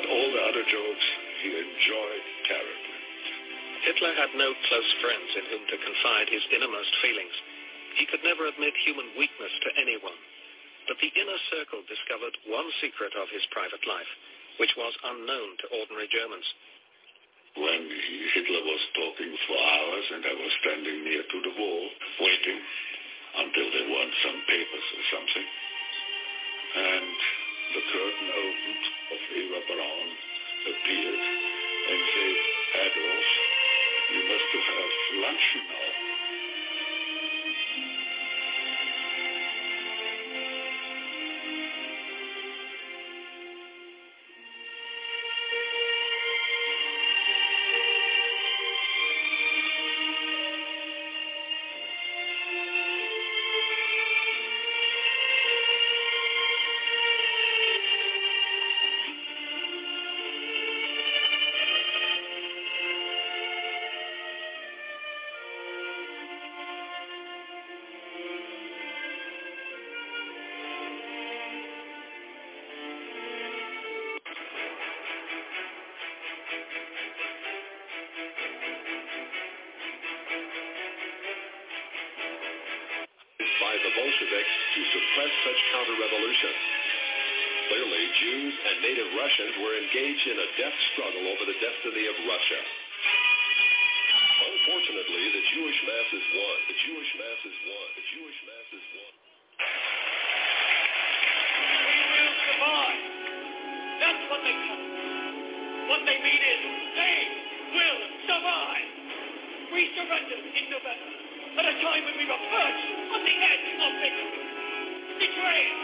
But 0.00 0.08
all 0.08 0.32
the 0.32 0.44
other 0.48 0.64
jokes 0.64 1.06
he 1.44 1.52
enjoyed 1.52 2.24
terribly. 2.48 2.96
Hitler 3.84 4.16
had 4.16 4.32
no 4.32 4.48
close 4.64 4.90
friends 5.04 5.28
in 5.36 5.44
whom 5.52 5.64
to 5.68 5.76
confide 5.76 6.32
his 6.32 6.44
innermost 6.56 6.88
feelings. 7.04 7.36
He 8.00 8.08
could 8.08 8.24
never 8.24 8.48
admit 8.48 8.72
human 8.80 9.12
weakness 9.20 9.52
to 9.60 9.76
anyone. 9.76 10.16
But 10.88 10.96
the 11.04 11.12
inner 11.12 11.36
circle 11.52 11.84
discovered 11.84 12.32
one 12.48 12.64
secret 12.80 13.12
of 13.12 13.28
his 13.28 13.44
private 13.52 13.84
life, 13.84 14.08
which 14.56 14.72
was 14.80 14.96
unknown 15.04 15.60
to 15.60 15.72
ordinary 15.84 16.08
Germans. 16.08 16.48
When 17.60 17.82
Hitler 18.32 18.64
was 18.64 18.82
talking 18.96 19.32
for 19.48 19.56
hours 19.60 20.06
and 20.16 20.22
I 20.24 20.32
was 20.32 20.52
standing 20.64 21.04
near 21.04 21.24
to 21.28 21.38
the 21.44 21.54
wall, 21.60 21.84
waiting 22.24 22.60
until 23.36 23.68
they 23.68 23.84
want 23.84 24.12
some 24.24 24.40
papers 24.48 24.86
or 24.96 25.04
something. 25.12 25.46
And 26.70 27.16
the 27.74 27.82
curtain 27.92 28.30
opened 28.34 28.84
of 29.14 29.20
Eva 29.30 29.60
Braun 29.70 30.08
appeared 30.66 31.22
and 31.22 32.00
said, 32.14 32.36
Adolf, 32.82 33.28
you 34.10 34.22
must 34.26 34.48
have 34.58 34.92
lunch 35.22 35.46
now. 35.70 35.89
engage 89.90 90.22
in 90.22 90.38
a 90.38 90.48
death 90.54 90.78
struggle 90.94 91.26
over 91.34 91.44
the 91.50 91.58
destiny 91.58 92.06
of 92.06 92.14
Russia. 92.22 92.60
Unfortunately, 94.38 95.24
the 95.34 95.44
Jewish 95.50 95.78
masses 95.82 96.24
won. 96.30 96.56
The 96.70 96.78
Jewish 96.86 97.10
masses 97.18 97.56
won. 97.66 97.86
The 97.98 98.06
Jewish 98.14 98.38
masses 98.46 98.84
won. 98.94 99.12
We 101.90 101.98
will 102.06 102.34
survive. 102.38 103.02
That's 103.98 104.22
what 104.30 104.40
they 104.46 104.54
tell. 104.62 104.82
What 105.90 106.00
they 106.06 106.18
mean 106.22 106.38
is 106.38 106.60
they 106.94 107.18
will 107.74 108.00
survive. 108.30 108.86
We 109.74 109.90
surrendered 109.98 110.44
in 110.54 110.64
November 110.70 111.10
at 111.58 111.66
a 111.66 111.74
time 111.82 112.02
when 112.06 112.14
we 112.14 112.26
were 112.30 112.42
perched 112.46 112.90
on 113.10 113.20
the 113.26 113.36
edge 113.42 113.68
of 113.74 113.90
victory, 113.98 114.46
betrayed 115.18 115.74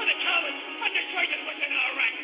by 0.00 0.04
the 0.08 0.16
cowards 0.16 0.60
and 0.80 0.92
traitors 1.12 1.44
within 1.44 1.72
our 1.76 1.92
ranks. 1.92 2.23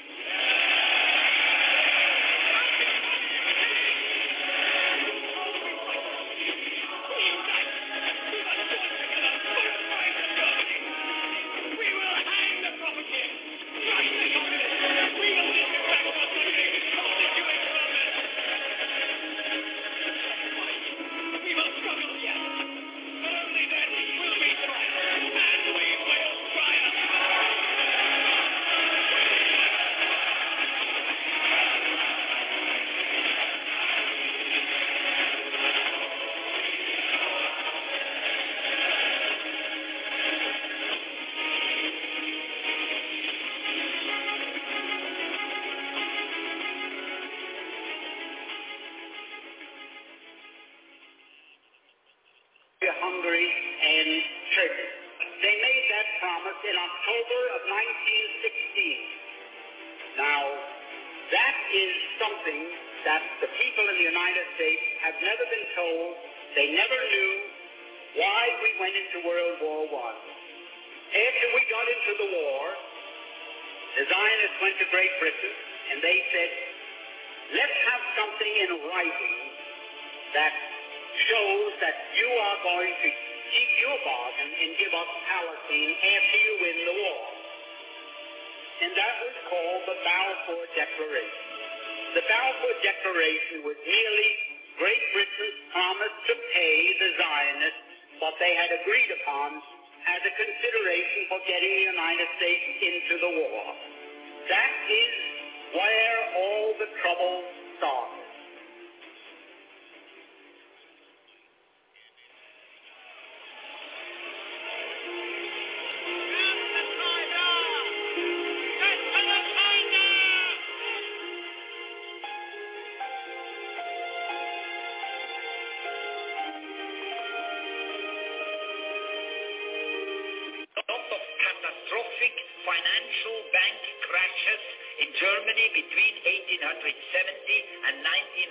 and 137.91 137.99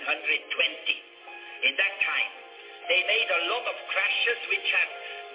1920. 0.04 1.00
In 1.64 1.74
that 1.80 1.94
time, 2.04 2.32
they 2.92 3.00
made 3.08 3.28
a 3.28 3.40
lot 3.48 3.64
of 3.64 3.76
crashes 3.88 4.40
which 4.52 4.68
have, 4.68 4.90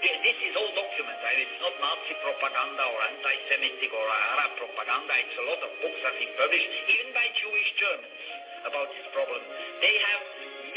this 0.05 0.39
is 0.45 0.53
all 0.53 0.69
documents. 0.77 1.21
It's 1.41 1.59
not 1.61 1.73
Nazi 1.81 2.13
propaganda 2.21 2.83
or 2.85 2.99
anti-Semitic 3.09 3.89
or 3.89 4.05
Arab 4.05 4.51
propaganda. 4.61 5.13
It's 5.25 5.37
a 5.41 5.45
lot 5.49 5.61
of 5.65 5.71
books 5.81 5.99
have 6.05 6.17
been 6.21 6.33
published, 6.37 6.69
even 6.93 7.07
by 7.17 7.25
Jewish 7.33 7.69
Germans, 7.81 8.21
about 8.69 8.89
this 8.93 9.07
problem. 9.09 9.41
They 9.81 9.95
have 9.97 10.21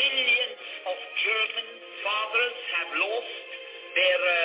millions 0.00 0.60
of 0.88 0.96
German 1.20 1.68
fathers 2.00 2.56
have 2.80 2.90
lost 2.96 3.36
their, 3.92 4.20
uh, 4.22 4.36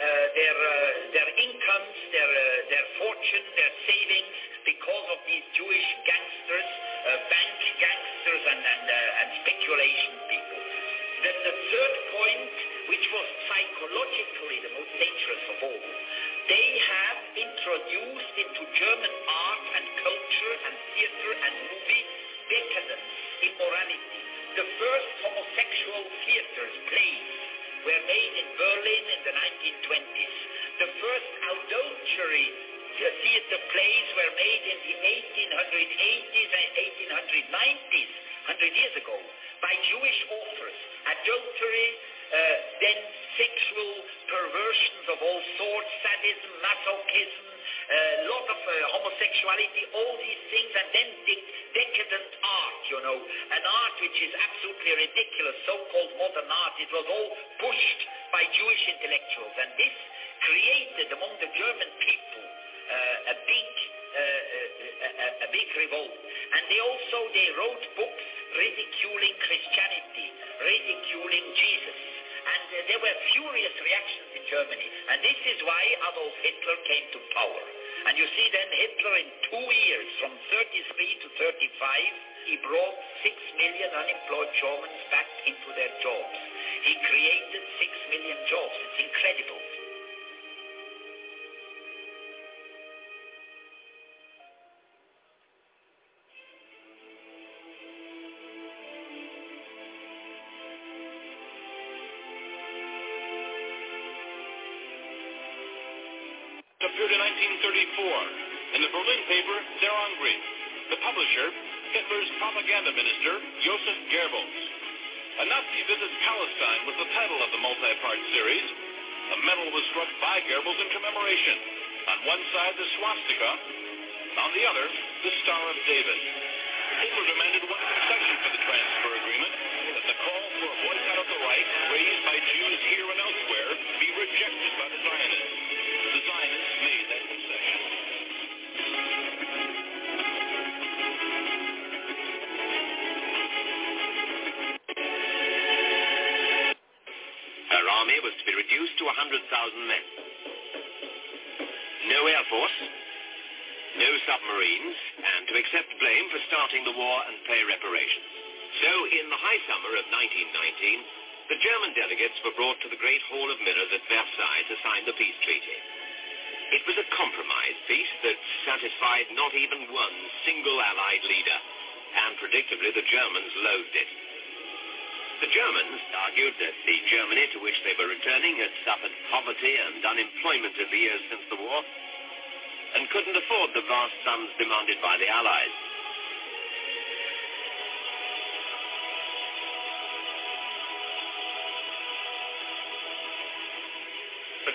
uh, 0.00 0.26
their, 0.32 0.56
uh, 0.56 0.88
their 1.12 1.28
incomes, 1.36 1.96
their, 2.14 2.30
uh, 2.30 2.44
their 2.72 2.86
fortune, 3.00 3.44
their 3.56 3.72
savings 3.84 4.19
used 17.90 18.34
into 18.38 18.62
German 18.78 19.09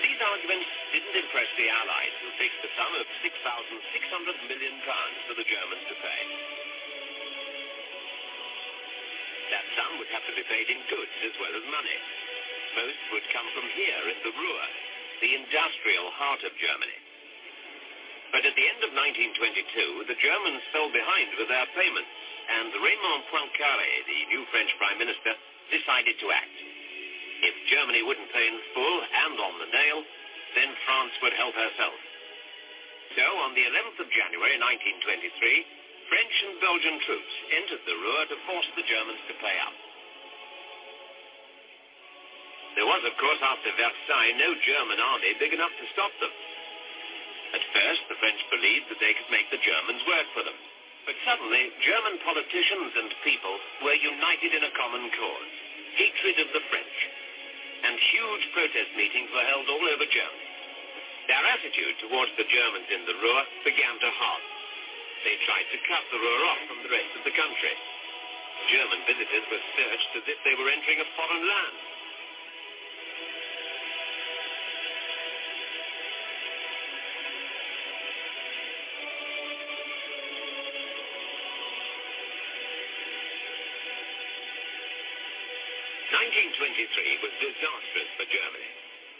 these 0.05 0.21
arguments 0.21 0.69
didn't 0.93 1.17
impress 1.17 1.49
the 1.57 1.65
Allies, 1.65 2.13
who 2.21 2.29
fixed 2.37 2.61
the 2.61 2.69
sum 2.77 2.93
of 2.93 3.09
6,600 3.25 4.45
million 4.45 4.75
pounds 4.85 5.17
for 5.25 5.33
the 5.33 5.47
Germans 5.49 5.85
to 5.89 5.95
pay. 5.97 6.21
That 9.49 9.65
sum 9.73 9.97
would 9.97 10.11
have 10.13 10.25
to 10.29 10.35
be 10.37 10.45
paid 10.45 10.69
in 10.69 10.77
goods 10.93 11.15
as 11.25 11.33
well 11.41 11.53
as 11.57 11.65
money. 11.73 11.97
Most 12.77 13.01
would 13.17 13.25
come 13.33 13.49
from 13.57 13.65
here 13.73 14.03
in 14.13 14.19
the 14.21 14.35
Ruhr, 14.37 14.65
the 15.25 15.31
industrial 15.41 16.13
heart 16.21 16.45
of 16.45 16.53
Germany. 16.61 16.99
But 18.29 18.45
at 18.45 18.53
the 18.53 18.67
end 18.77 18.85
of 18.85 18.93
1922, 18.93 20.05
the 20.05 20.21
Germans 20.21 20.61
fell 20.69 20.93
behind 20.93 21.33
with 21.33 21.49
their 21.49 21.65
payments, 21.73 22.13
and 22.45 22.69
Raymond 22.77 23.25
Poincaré, 23.33 23.91
the 24.05 24.21
new 24.29 24.45
French 24.53 24.69
Prime 24.77 25.01
Minister, 25.01 25.33
decided 25.73 26.21
to 26.21 26.29
act. 26.29 26.74
If 27.45 27.53
Germany 27.69 28.01
wouldn't 28.01 28.33
pay 28.33 28.41
in 28.49 28.57
full 28.73 28.97
and 29.05 29.37
on 29.37 29.53
the 29.61 29.69
nail, 29.69 30.01
then 30.57 30.73
France 30.89 31.13
would 31.21 31.37
help 31.37 31.53
herself. 31.53 31.93
So, 33.13 33.25
on 33.45 33.53
the 33.53 33.69
11th 33.69 34.01
of 34.01 34.09
January 34.09 34.57
1923, 34.57 36.09
French 36.09 36.35
and 36.41 36.57
Belgian 36.57 36.97
troops 37.05 37.35
entered 37.53 37.83
the 37.85 37.97
Ruhr 38.01 38.23
to 38.33 38.37
force 38.49 38.69
the 38.73 38.87
Germans 38.89 39.21
to 39.29 39.37
pay 39.37 39.57
up. 39.61 39.77
There 42.81 42.89
was, 42.89 43.05
of 43.05 43.13
course, 43.21 43.39
after 43.45 43.77
Versailles, 43.77 44.41
no 44.41 44.51
German 44.65 44.97
army 44.97 45.37
big 45.37 45.53
enough 45.53 45.71
to 45.77 45.85
stop 45.93 46.11
them. 46.17 46.33
At 47.53 47.71
first, 47.71 48.01
the 48.09 48.19
French 48.19 48.41
believed 48.49 48.89
that 48.89 48.99
they 48.99 49.13
could 49.13 49.29
make 49.29 49.53
the 49.53 49.61
Germans 49.61 50.01
work 50.09 50.27
for 50.33 50.43
them. 50.43 50.57
But 51.05 51.15
suddenly, 51.23 51.69
German 51.85 52.17
politicians 52.25 52.91
and 52.97 53.13
people 53.21 53.55
were 53.85 53.95
united 53.95 54.51
in 54.57 54.65
a 54.65 54.75
common 54.75 55.13
cause, 55.13 55.53
hatred 55.93 56.41
of 56.41 56.49
the 56.51 56.65
French. 56.73 56.97
And 57.95 58.03
huge 58.11 58.43
protest 58.51 58.91
meetings 58.99 59.31
were 59.31 59.47
held 59.47 59.71
all 59.71 59.87
over 59.87 60.03
Germany. 60.03 60.47
Their 61.31 61.47
attitude 61.47 61.95
towards 62.03 62.27
the 62.35 62.43
Germans 62.43 62.91
in 62.91 63.07
the 63.07 63.15
Ruhr 63.23 63.43
began 63.63 63.95
to 64.03 64.09
harden. 64.19 64.51
They 65.23 65.39
tried 65.47 65.63
to 65.71 65.79
cut 65.87 66.03
the 66.11 66.19
Ruhr 66.19 66.43
off 66.43 66.59
from 66.67 66.83
the 66.83 66.91
rest 66.91 67.07
of 67.15 67.23
the 67.23 67.31
country. 67.31 67.71
German 68.67 68.99
visitors 69.07 69.47
were 69.47 69.63
searched 69.79 70.11
as 70.11 70.25
if 70.27 70.35
they 70.43 70.59
were 70.59 70.67
entering 70.67 70.99
a 70.99 71.07
foreign 71.15 71.47
land. 71.47 71.75
Was 87.25 87.33
disastrous 87.41 88.11
for 88.17 88.25
Germany. 88.29 88.71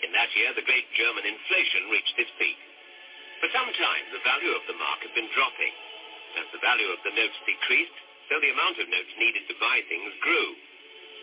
In 0.06 0.12
that 0.14 0.30
year, 0.38 0.54
the 0.54 0.66
great 0.66 0.86
German 0.94 1.26
inflation 1.26 1.90
reached 1.90 2.18
its 2.18 2.34
peak. 2.38 2.58
For 3.42 3.50
some 3.50 3.70
time, 3.74 4.06
the 4.14 4.26
value 4.26 4.54
of 4.54 4.66
the 4.70 4.78
mark 4.78 5.02
had 5.02 5.14
been 5.18 5.30
dropping. 5.34 5.74
As 6.38 6.48
the 6.54 6.62
value 6.62 6.90
of 6.94 7.02
the 7.06 7.16
notes 7.18 7.38
decreased, 7.46 7.98
so 8.30 8.42
the 8.42 8.54
amount 8.54 8.78
of 8.82 8.90
notes 8.90 9.14
needed 9.18 9.46
to 9.50 9.62
buy 9.62 9.82
things 9.90 10.14
grew. 10.22 10.50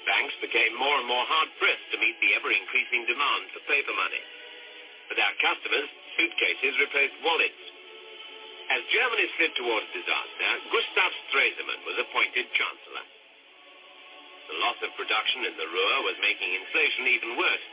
Banks 0.06 0.34
became 0.42 0.74
more 0.78 0.98
and 0.98 1.06
more 1.06 1.26
hard-pressed 1.26 1.88
to 1.94 2.02
meet 2.02 2.18
the 2.18 2.34
ever-increasing 2.34 3.06
demand 3.06 3.44
for 3.54 3.62
paper 3.70 3.94
money. 3.94 4.22
For 5.06 5.14
their 5.14 5.34
customers, 5.38 5.90
suitcases 6.18 6.78
replaced 6.82 7.18
wallets. 7.22 7.62
As 8.70 8.82
Germany 8.90 9.26
slid 9.38 9.54
towards 9.58 9.86
disaster, 9.94 10.50
Gustav 10.70 11.12
Stresemann 11.30 11.82
was 11.86 11.98
appointed 12.02 12.46
Chancellor. 12.54 13.06
The 14.52 14.60
loss 14.60 14.76
of 14.84 14.92
production 15.00 15.48
in 15.48 15.56
the 15.56 15.64
Ruhr 15.64 15.98
was 16.04 16.20
making 16.20 16.52
inflation 16.52 17.08
even 17.08 17.40
worse, 17.40 17.64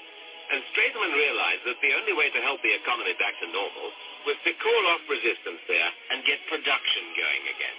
and 0.48 0.63
Stresemann 0.72 1.12
realized 1.12 1.68
that 1.68 1.76
the 1.84 1.92
only 1.92 2.15
way 2.15 2.32
to 2.32 2.39
help 2.39 2.63
the 2.63 2.72
economy 2.72 3.12
back 3.20 3.36
to 3.44 3.52
normal 3.52 3.92
was 4.24 4.39
to 4.48 4.56
call 4.63 4.84
off 4.96 5.04
resistance 5.12 5.60
there 5.68 5.92
and 6.15 6.24
get 6.24 6.39
production 6.48 7.04
going 7.20 7.44
again. 7.52 7.78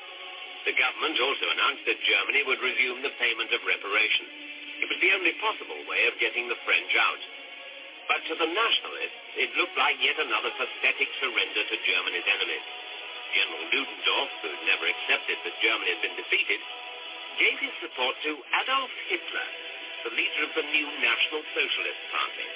The 0.68 0.76
government 0.76 1.16
also 1.16 1.48
announced 1.48 1.88
that 1.88 2.04
Germany 2.04 2.44
would 2.44 2.60
resume 2.60 3.00
the 3.00 3.16
payment 3.16 3.48
of 3.56 3.64
reparations. 3.64 4.28
It 4.84 4.92
was 4.92 5.00
the 5.00 5.16
only 5.16 5.32
possible 5.40 5.80
way 5.88 6.04
of 6.04 6.20
getting 6.20 6.52
the 6.52 6.60
French 6.68 6.92
out. 7.00 7.22
But 8.04 8.20
to 8.28 8.36
the 8.36 8.52
nationalists, 8.52 9.20
it 9.40 9.56
looked 9.56 9.80
like 9.80 9.96
yet 10.04 10.20
another 10.20 10.52
pathetic 10.60 11.08
surrender 11.24 11.62
to 11.64 11.86
Germany's 11.88 12.28
enemies. 12.28 12.66
General 13.32 13.64
Ludendorff, 13.64 14.30
who 14.44 14.50
never 14.68 14.84
accepted 14.92 15.40
that 15.40 15.56
Germany 15.64 15.88
had 15.88 16.02
been 16.04 16.20
defeated, 16.20 16.60
gave 17.38 17.56
his 17.60 17.74
support 17.84 18.14
to 18.24 18.32
Adolf 18.34 18.92
Hitler, 19.06 19.48
the 20.08 20.12
leader 20.16 20.42
of 20.48 20.52
the 20.56 20.64
new 20.72 20.88
National 21.04 21.42
Socialist 21.54 22.02
Party. 22.10 22.48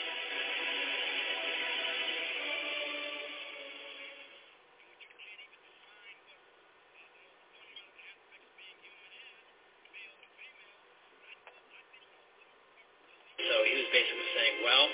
So 13.45 13.55
he 13.69 13.75
was 13.77 13.89
basically 13.93 14.31
saying, 14.35 14.57
well, 14.65 14.87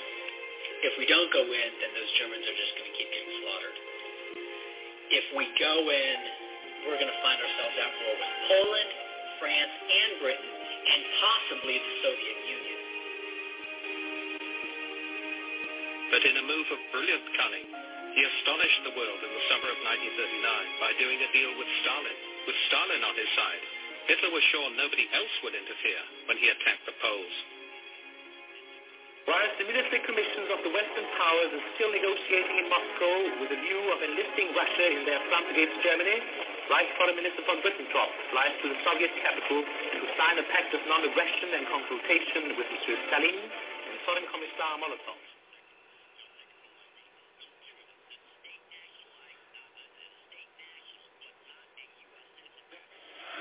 if 0.81 0.93
we 0.99 1.05
don't 1.07 1.31
go 1.31 1.45
in, 1.45 1.69
then 1.79 1.91
those 1.95 2.11
Germans 2.19 2.43
are 2.43 2.57
just 2.57 2.73
going 2.75 2.89
to 2.89 2.95
keep 2.99 3.09
getting 3.09 3.33
slaughtered. 3.41 3.77
If 5.11 5.25
we 5.37 5.45
go 5.55 5.75
in, 5.87 6.17
we're 6.83 6.99
going 6.99 7.11
to 7.11 7.21
find 7.21 7.37
ourselves 7.37 7.75
at 7.79 7.91
war 8.01 8.15
with 8.17 8.33
Poland, 8.49 8.91
France, 9.41 9.73
and 9.73 10.11
Britain, 10.21 10.53
and 10.53 11.01
possibly 11.17 11.81
the 11.81 11.93
Soviet 12.05 12.39
Union. 12.45 12.79
But 16.13 16.21
in 16.29 16.35
a 16.37 16.45
move 16.45 16.67
of 16.69 16.79
brilliant 16.93 17.25
cunning, 17.33 17.65
he 18.13 18.21
astonished 18.21 18.81
the 18.85 18.93
world 18.93 19.21
in 19.25 19.31
the 19.33 19.45
summer 19.49 19.73
of 19.73 19.79
1939 19.81 20.83
by 20.83 20.93
doing 21.01 21.17
a 21.25 21.29
deal 21.33 21.57
with 21.57 21.65
Stalin, 21.81 22.17
with 22.45 22.57
Stalin 22.69 23.01
on 23.01 23.15
his 23.17 23.31
side. 23.33 23.63
Hitler 24.11 24.29
was 24.29 24.45
sure 24.53 24.67
nobody 24.77 25.09
else 25.09 25.33
would 25.41 25.57
interfere 25.57 26.03
when 26.29 26.37
he 26.37 26.51
attacked 26.53 26.85
the 26.85 26.93
Poles. 27.01 27.37
Whilst 29.25 29.57
the 29.57 29.65
military 29.65 30.05
commissions 30.05 30.49
of 30.53 30.61
the 30.65 30.73
Western 30.73 31.07
powers 31.17 31.49
are 31.55 31.65
still 31.77 31.89
negotiating 31.93 32.57
in 32.61 32.67
Moscow 32.69 33.15
with 33.41 33.53
a 33.53 33.59
view 33.63 33.81
of 33.89 34.05
enlisting 34.05 34.53
Russia 34.53 34.85
in 34.91 35.05
their 35.05 35.21
front 35.29 35.49
against 35.49 35.77
Germany, 35.81 36.17
Reich 36.71 36.87
Prime 36.95 37.15
Minister 37.19 37.43
von 37.43 37.59
Ribbentrop 37.59 38.07
flies 38.31 38.55
to 38.63 38.71
the 38.71 38.79
Soviet 38.87 39.11
capital 39.19 39.59
to 39.59 40.07
sign 40.15 40.39
a 40.39 40.45
pact 40.55 40.71
of 40.71 40.79
non-aggression 40.87 41.51
and 41.51 41.67
consultation 41.67 42.55
with 42.55 42.63
Mr. 42.71 42.95
Stalin 43.11 43.35
and 43.43 43.95
Foreign 44.07 44.23
Commissar 44.31 44.79
Molotov. 44.79 45.19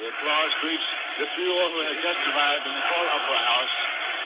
The 0.02 0.10
applause 0.10 0.52
greets 0.66 0.88
the 1.22 1.30
few 1.38 1.54
who 1.54 1.78
have 1.86 2.02
just 2.02 2.22
arrived 2.34 2.66
in 2.66 2.74
the 2.74 2.82
tall 2.82 3.06
opera 3.14 3.40
house 3.46 3.76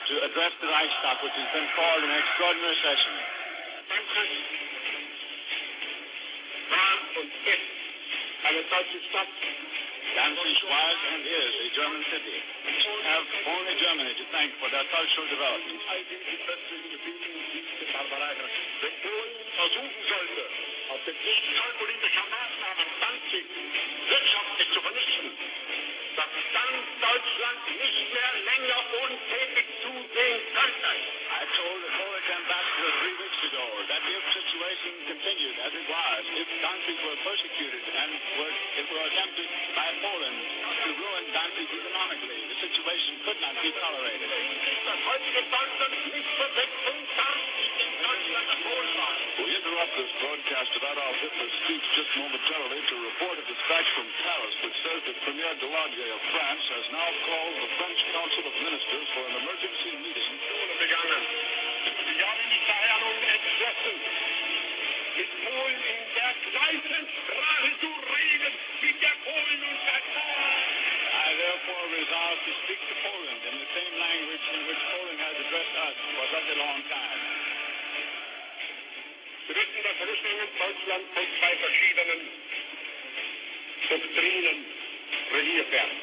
to 0.09 0.13
address 0.33 0.53
the 0.57 0.65
Reichstag, 0.65 1.21
which 1.21 1.37
has 1.37 1.49
been 1.53 1.69
called 1.77 2.01
an 2.01 2.09
extraordinary 2.09 2.77
session. 2.81 3.13
Thank 3.85 4.33
you. 4.33 4.65
und 7.15 7.31
Kiel 7.43 7.74
eine 8.45 8.61
deutsche 8.69 9.01
Stadt. 9.09 9.27
Danzig 10.15 10.61
was 10.69 10.97
and 11.11 11.25
is 11.25 11.53
a 11.65 11.67
German 11.75 12.03
city. 12.13 12.37
We 12.37 12.71
have 13.09 13.25
only 13.51 13.73
Germany 13.81 14.13
to 14.15 14.25
thank 14.31 14.53
for 14.61 14.69
their 14.69 14.85
cultural 14.93 15.27
development. 15.27 15.81
Wenn 18.81 18.95
Polen 19.01 19.33
versuchen 19.57 20.01
sollte, 20.07 20.43
auf 20.93 21.01
den 21.09 21.17
Weg 21.25 21.41
zollpolitischer 21.57 22.25
Maßnahmen 22.31 22.87
Danzig 23.01 23.45
wirtschaftlich 24.07 24.69
zu 24.71 24.81
vernichten, 24.81 25.31
dass 26.15 26.31
dann 26.53 26.73
Deutschland 27.01 27.59
nicht 27.75 28.13
mehr 28.13 28.31
länger 28.45 28.79
untätig 29.03 29.65
zusehen 29.83 30.41
könnte. 30.53 30.91
I 31.35 31.43
told 31.57 31.81
the 31.81 31.91
Polish 31.97 32.29
ambassador 32.29 32.91
three 33.01 33.15
weeks 33.19 33.41
ago 33.51 33.65
that 33.89 34.01
if 34.05 34.24
the 34.75 34.91
situation 34.91 35.07
continued 35.07 35.55
as 35.63 35.71
it 35.71 35.87
was, 35.87 36.21
if 36.35 36.47
Danzig 36.59 36.99
were 36.99 37.19
persecuted 37.23 37.83
and 37.95 38.11
were, 38.35 38.53
it 38.75 38.85
were 38.91 39.03
attempted 39.07 39.47
by 39.71 39.87
Poland 40.03 40.39
to 40.83 40.89
ruin 40.99 41.25
Danzig 41.31 41.69
economically, 41.71 42.39
the 42.51 42.57
situation 42.59 43.13
could 43.23 43.39
not 43.39 43.55
be 43.63 43.71
tolerated. 43.71 44.27
Das 44.27 44.99
heutige 44.99 45.41
Deutschland 45.47 45.95
nicht 46.11 46.31
verwechseln 46.35 46.99
darf 47.15 47.39
mit 47.55 47.71
dem 47.79 47.93
Deutschland 48.03 48.45
der 48.51 48.59
Polen 48.67 48.91
war. 48.99 49.15
We 49.39 49.51
interrupt 49.55 49.93
this 49.95 50.11
broadcast 50.19 50.71
of 50.75 50.83
Adolf 50.83 51.17
Hitler's 51.23 51.55
speech 51.63 51.85
just 51.95 52.11
momentarily 52.19 52.81
to 52.91 52.95
report 52.99 53.35
a 53.39 53.45
dispatch 53.47 53.87
from 53.95 54.07
Paris 54.27 54.55
which 54.59 54.77
says 54.83 54.99
that 55.07 55.15
Premier 55.23 55.53
Daladier 55.55 56.09
of 56.11 56.23
France 56.35 56.65
has 56.67 56.85
now 56.91 57.09
called 57.23 57.55
the 57.63 57.69
French 57.79 58.01
Council 58.11 58.43
of 58.43 58.55
Ministers 58.59 59.07
for 59.15 59.23
an 59.23 59.35
emergency 59.39 59.91
meeting. 60.03 60.35
begangen. 60.83 61.23
Die 61.85 62.17
Jahrestagung 62.17 63.17
entschlossen, 63.35 64.24
mit 65.15 65.31
Polen 65.47 65.79
in 65.79 66.01
der 66.15 66.33
gleichen 66.51 67.07
Sprache 67.07 67.71
zu 67.79 67.87
reden, 67.87 68.53
mit 68.81 69.01
der 69.01 69.15
Polen 69.23 69.59
und 69.63 69.79
der 69.87 70.01
I 71.15 71.33
therefore 71.39 71.85
resolve 71.89 72.37
to 72.45 72.51
speak 72.63 72.81
to 72.85 72.95
Poland 73.01 73.41
in 73.49 73.55
the 73.57 73.69
same 73.73 73.95
language 73.97 74.45
in 74.53 74.61
which 74.67 74.81
Poland 74.91 75.19
has 75.23 75.35
addressed 75.39 75.75
us 75.87 75.95
for 76.15 76.25
such 76.35 76.47
a 76.51 76.57
long 76.59 76.79
time. 76.91 77.21
Wir 79.47 79.55
müssen 79.55 79.81
das 79.83 79.97
Russland 80.03 80.51
Deutschland 80.59 81.05
von 81.13 81.25
zwei 81.39 81.53
verschiedenen 81.63 82.21
Doktrinen 83.89 84.57
regiert 85.31 85.71
werden. 85.71 85.97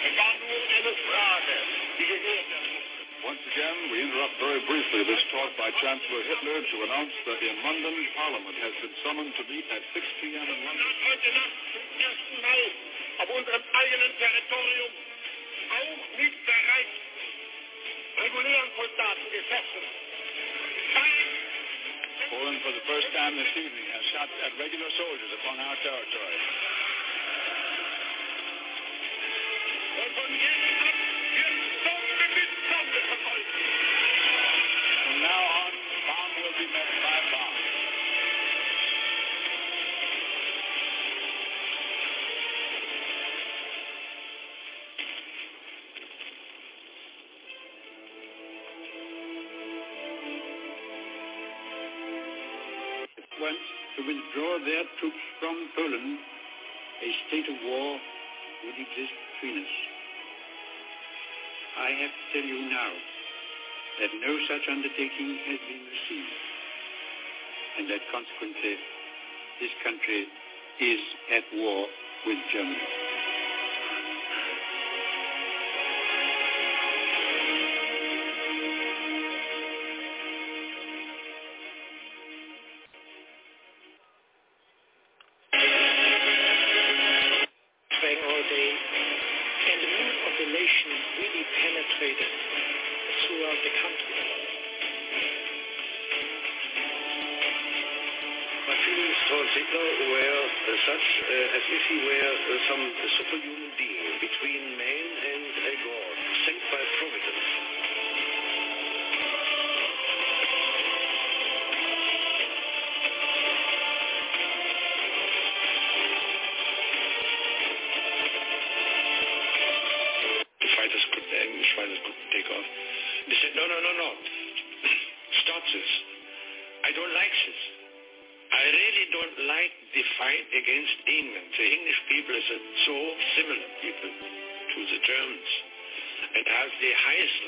Es 0.00 0.16
war 0.16 0.34
nur 0.40 0.60
eine 0.76 0.92
Frage, 0.96 1.54
die 1.98 2.06
geklärt 2.06 2.50
werden. 2.50 2.79
Once 3.20 3.44
again, 3.52 3.76
we 3.92 4.00
interrupt 4.00 4.36
very 4.40 4.60
briefly 4.64 5.04
this 5.04 5.20
talk 5.28 5.52
by 5.60 5.68
Chancellor 5.76 6.22
Hitler 6.24 6.58
to 6.64 6.76
announce 6.88 7.12
that 7.28 7.40
in 7.44 7.56
London, 7.60 7.94
Parliament 8.16 8.56
has 8.64 8.74
been 8.80 8.94
summoned 9.04 9.34
to 9.36 9.44
meet 9.44 9.66
at 9.68 9.82
6 9.92 10.20
p.m. 10.24 10.40
in 10.40 10.58
London. 10.64 10.88
Heute 11.04 11.28
Nacht 11.36 11.56
zum 11.68 11.84
ersten 12.00 12.36
Mal 12.40 12.64
auf 13.20 13.28
unserem 13.36 13.64
eigenen 13.76 14.12
Territorium 14.16 14.92
auch 15.68 16.00
regulären 18.24 18.70
Soldaten. 18.76 19.26
Poland, 22.30 22.62
for 22.62 22.72
the 22.72 22.84
first 22.86 23.08
time 23.12 23.36
this 23.36 23.52
evening, 23.58 23.86
has 23.90 24.04
shot 24.14 24.30
at 24.48 24.52
regular 24.56 24.90
soldiers 24.96 25.32
upon 25.44 25.60
our 25.60 25.76
territory. 25.82 26.38
Und 30.00 30.10
von 30.14 30.30
jetzt 30.40 30.99
to 54.00 54.06
withdraw 54.06 54.58
their 54.64 54.84
troops 54.98 55.24
from 55.40 55.68
Poland, 55.76 56.18
a 57.04 57.10
state 57.28 57.44
of 57.48 57.56
war 57.64 57.98
would 58.64 58.76
exist 58.76 59.12
between 59.34 59.60
us. 59.60 59.74
I 61.76 61.90
have 62.00 62.12
to 62.12 62.24
tell 62.32 62.48
you 62.48 62.70
now 62.70 62.92
that 64.00 64.10
no 64.24 64.32
such 64.48 64.64
undertaking 64.70 65.36
has 65.48 65.60
been 65.68 65.84
received, 65.84 66.36
and 67.78 67.90
that 67.90 68.00
consequently 68.12 68.76
this 69.60 69.72
country 69.84 70.24
is 70.80 71.00
at 71.36 71.44
war 71.52 71.86
with 72.26 72.38
Germany. 72.52 72.99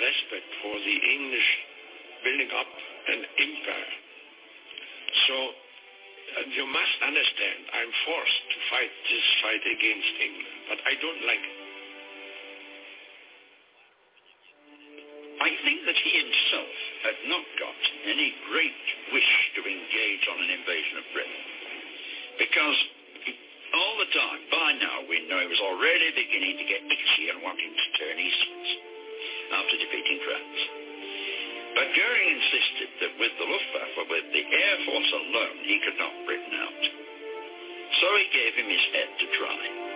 Respect 0.01 0.49
for 0.63 0.75
the 0.79 0.97
English 0.97 1.51
building 2.25 2.51
up 2.55 2.71
an 3.09 3.21
empire. 3.27 3.93
So 5.27 5.37
uh, 5.37 6.47
you 6.55 6.65
must 6.65 6.97
understand, 7.03 7.59
I'm 7.75 7.93
forced 8.07 8.43
to 8.49 8.59
fight 8.71 8.93
this 9.11 9.27
fight 9.43 9.65
against 9.67 10.15
England, 10.23 10.59
but 10.71 10.79
I 10.87 10.95
don't 11.03 11.23
like 11.27 11.45
it. 11.45 11.59
I 15.43 15.51
think 15.67 15.83
that 15.91 15.99
he 15.99 16.11
himself 16.23 16.75
had 17.03 17.19
not 17.27 17.43
got 17.59 17.81
any 18.07 18.31
great 18.47 18.83
wish 19.11 19.33
to 19.59 19.61
engage 19.67 20.25
on 20.31 20.39
an 20.39 20.51
invasion 20.55 21.03
of 21.03 21.07
Britain. 21.11 21.43
Because 22.39 22.79
all 23.75 23.95
the 23.99 24.11
time, 24.15 24.41
by 24.55 24.71
now, 24.79 24.97
we 25.11 25.27
know 25.27 25.43
he 25.43 25.51
was 25.51 25.65
already 25.67 26.15
beginning 26.15 26.63
to 26.63 26.67
get 26.71 26.87
itchy 26.87 27.27
and 27.35 27.43
wanting 27.43 27.75
to 27.75 27.87
turn 27.99 28.17
eastwards 28.23 28.92
after 29.53 29.77
defeating 29.77 30.21
France. 30.25 30.61
But 31.73 31.89
Goering 31.97 32.29
insisted 32.37 32.91
that 33.01 33.13
with 33.17 33.33
the 33.41 33.49
Luftwaffe, 33.49 34.09
with 34.09 34.29
the 34.33 34.45
Air 34.45 34.77
Force 34.85 35.11
alone, 35.13 35.57
he 35.65 35.77
could 35.81 35.97
knock 35.97 36.17
Britain 36.29 36.55
out. 36.57 36.83
So 38.01 38.07
he 38.17 38.27
gave 38.33 38.53
him 38.57 38.69
his 38.69 38.85
head 38.93 39.11
to 39.21 39.27
try. 39.37 39.92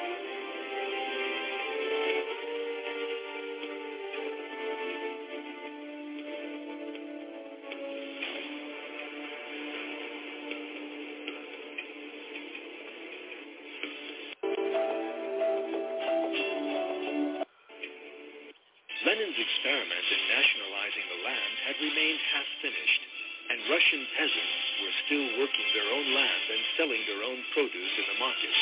Russian 23.87 24.07
peasants 24.18 24.66
were 24.82 24.95
still 25.07 25.26
working 25.39 25.68
their 25.70 25.87
own 25.87 26.11
land 26.11 26.45
and 26.51 26.62
selling 26.74 26.99
their 27.07 27.22
own 27.22 27.39
produce 27.55 27.95
in 27.95 28.07
the 28.11 28.18
market. 28.18 28.55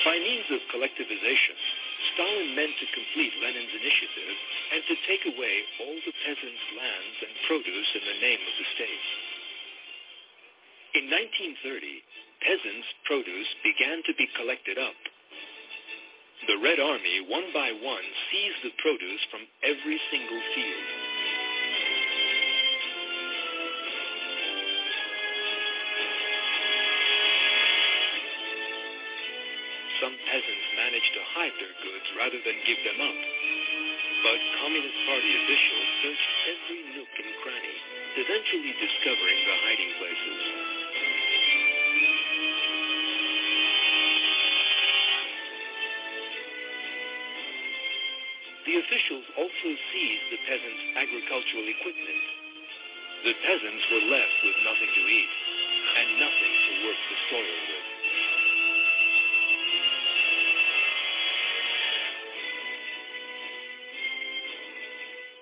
By 0.00 0.16
means 0.16 0.48
of 0.48 0.64
collectivization, 0.72 1.56
Stalin 2.16 2.56
meant 2.56 2.72
to 2.80 2.86
complete 2.96 3.36
Lenin's 3.44 3.76
initiative 3.76 4.36
and 4.72 4.80
to 4.88 4.96
take 5.04 5.28
away 5.28 5.54
all 5.84 5.96
the 6.08 6.16
peasants' 6.24 6.68
lands 6.72 7.16
and 7.20 7.32
produce 7.44 7.90
in 8.00 8.04
the 8.08 8.18
name 8.24 8.40
of 8.48 8.54
the 8.56 8.66
state. 8.80 9.06
In 10.96 11.04
1930, 11.12 12.00
peasants' 12.48 12.88
produce 13.04 13.50
began 13.60 14.00
to 14.08 14.16
be 14.16 14.24
collected 14.40 14.80
up 14.80 14.96
the 16.48 16.56
Red 16.56 16.80
Army, 16.80 17.20
one 17.28 17.52
by 17.52 17.68
one, 17.84 18.06
seized 18.32 18.64
the 18.64 18.72
produce 18.80 19.20
from 19.28 19.44
every 19.60 20.00
single 20.08 20.40
field. 20.56 20.88
Some 30.00 30.16
peasants 30.16 30.68
managed 30.80 31.12
to 31.12 31.22
hide 31.36 31.56
their 31.60 31.76
goods 31.84 32.08
rather 32.16 32.40
than 32.40 32.56
give 32.64 32.80
them 32.88 33.04
up. 33.04 33.20
But 34.24 34.40
Communist 34.64 35.00
Party 35.12 35.32
officials 35.44 35.88
searched 36.00 36.32
every 36.56 36.80
nook 36.96 37.12
and 37.20 37.32
cranny, 37.44 37.76
eventually 38.16 38.72
discovering 38.80 39.40
the 39.44 39.56
hiding 39.60 39.92
places. 40.00 40.79
The 48.70 48.78
officials 48.78 49.26
also 49.34 49.70
seized 49.90 50.26
the 50.30 50.38
peasants' 50.46 50.94
agricultural 50.94 51.66
equipment. 51.74 52.22
The 53.26 53.34
peasants 53.42 53.82
were 53.90 54.06
left 54.14 54.36
with 54.46 54.54
nothing 54.62 54.86
to 54.94 55.02
eat 55.10 55.32
and 55.98 56.08
nothing 56.22 56.54
to 56.54 56.72
work 56.86 57.00
the 57.10 57.18
soil 57.34 57.58
with. 57.66 57.86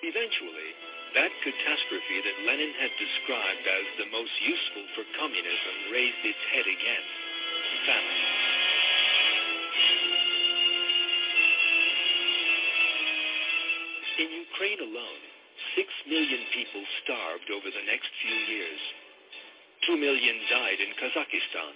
Eventually, 0.08 0.70
that 1.20 1.32
catastrophe 1.44 2.24
that 2.24 2.48
Lenin 2.48 2.72
had 2.80 2.96
described 2.96 3.64
as 3.68 3.86
the 4.00 4.08
most 4.08 4.32
useful 4.40 4.88
for 4.96 5.04
communism 5.20 5.92
raised 5.92 6.24
its 6.24 6.40
head 6.48 6.64
again. 6.64 7.04
Famine. 7.84 8.27
Ukraine 14.58 14.90
alone, 14.90 15.22
six 15.78 15.86
million 16.10 16.42
people 16.50 16.82
starved 17.06 17.46
over 17.46 17.70
the 17.70 17.86
next 17.86 18.10
few 18.18 18.38
years. 18.50 18.82
Two 19.86 19.94
million 19.94 20.34
died 20.50 20.82
in 20.82 20.98
Kazakhstan, 20.98 21.74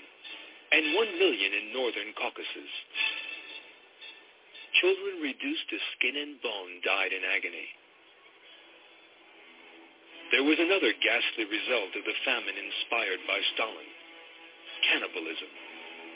and 0.75 0.99
one 0.99 1.15
million 1.15 1.63
in 1.63 1.71
northern 1.71 2.11
Caucasus. 2.19 2.75
Children 4.83 5.23
reduced 5.23 5.63
to 5.71 5.79
skin 5.95 6.27
and 6.27 6.43
bone 6.43 6.83
died 6.83 7.15
in 7.15 7.23
agony. 7.23 7.71
There 10.35 10.43
was 10.43 10.59
another 10.59 10.91
ghastly 10.91 11.47
result 11.47 11.95
of 11.95 12.03
the 12.03 12.19
famine 12.27 12.59
inspired 12.59 13.23
by 13.31 13.39
Stalin. 13.55 13.91
Cannibalism. 14.91 15.55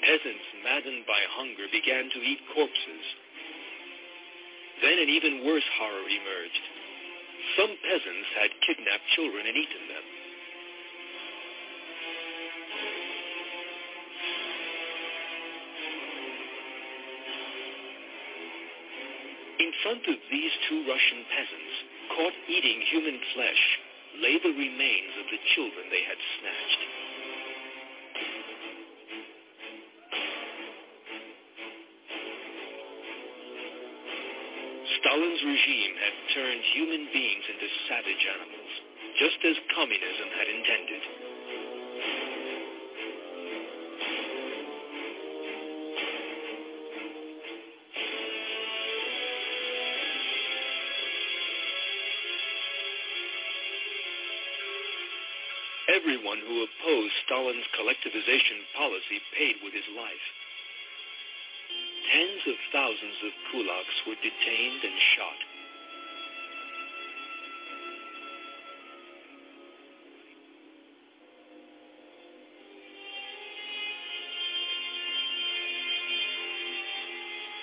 Peasants 0.02 0.48
maddened 0.66 1.06
by 1.06 1.22
hunger 1.30 1.70
began 1.70 2.10
to 2.10 2.18
eat 2.26 2.42
corpses. 2.58 3.06
Then 4.82 4.98
an 4.98 5.08
even 5.08 5.44
worse 5.46 5.66
horror 5.78 6.06
emerged. 6.08 6.64
Some 7.56 7.72
peasants 7.80 8.28
had 8.36 8.50
kidnapped 8.66 9.08
children 9.14 9.46
and 9.46 9.56
eaten 9.56 9.84
them. 9.88 10.06
In 19.58 19.72
front 19.82 20.04
of 20.08 20.18
these 20.30 20.52
two 20.68 20.84
Russian 20.84 21.24
peasants, 21.32 21.74
caught 22.16 22.36
eating 22.48 22.80
human 22.92 23.18
flesh, 23.32 23.62
lay 24.20 24.36
the 24.38 24.52
remains 24.52 25.14
of 25.20 25.26
the 25.32 25.40
children 25.54 25.88
they 25.88 26.04
had 26.04 26.20
snatched. 26.40 27.05
Stalin's 35.06 35.38
regime 35.38 35.94
had 36.02 36.34
turned 36.34 36.62
human 36.74 37.06
beings 37.14 37.46
into 37.46 37.68
savage 37.86 38.26
animals, 38.26 38.72
just 39.22 39.38
as 39.46 39.54
communism 39.70 40.28
had 40.34 40.48
intended. 40.50 41.02
Everyone 55.86 56.42
who 56.42 56.66
opposed 56.66 57.14
Stalin's 57.26 57.70
collectivization 57.78 58.58
policy 58.74 59.22
paid 59.38 59.54
with 59.62 59.72
his 59.72 59.86
life. 59.94 60.26
Tens 62.12 62.42
of 62.46 62.54
thousands 62.70 63.18
of 63.26 63.32
kulaks 63.50 63.96
were 64.06 64.14
detained 64.22 64.82
and 64.84 64.98
shot. 65.16 65.40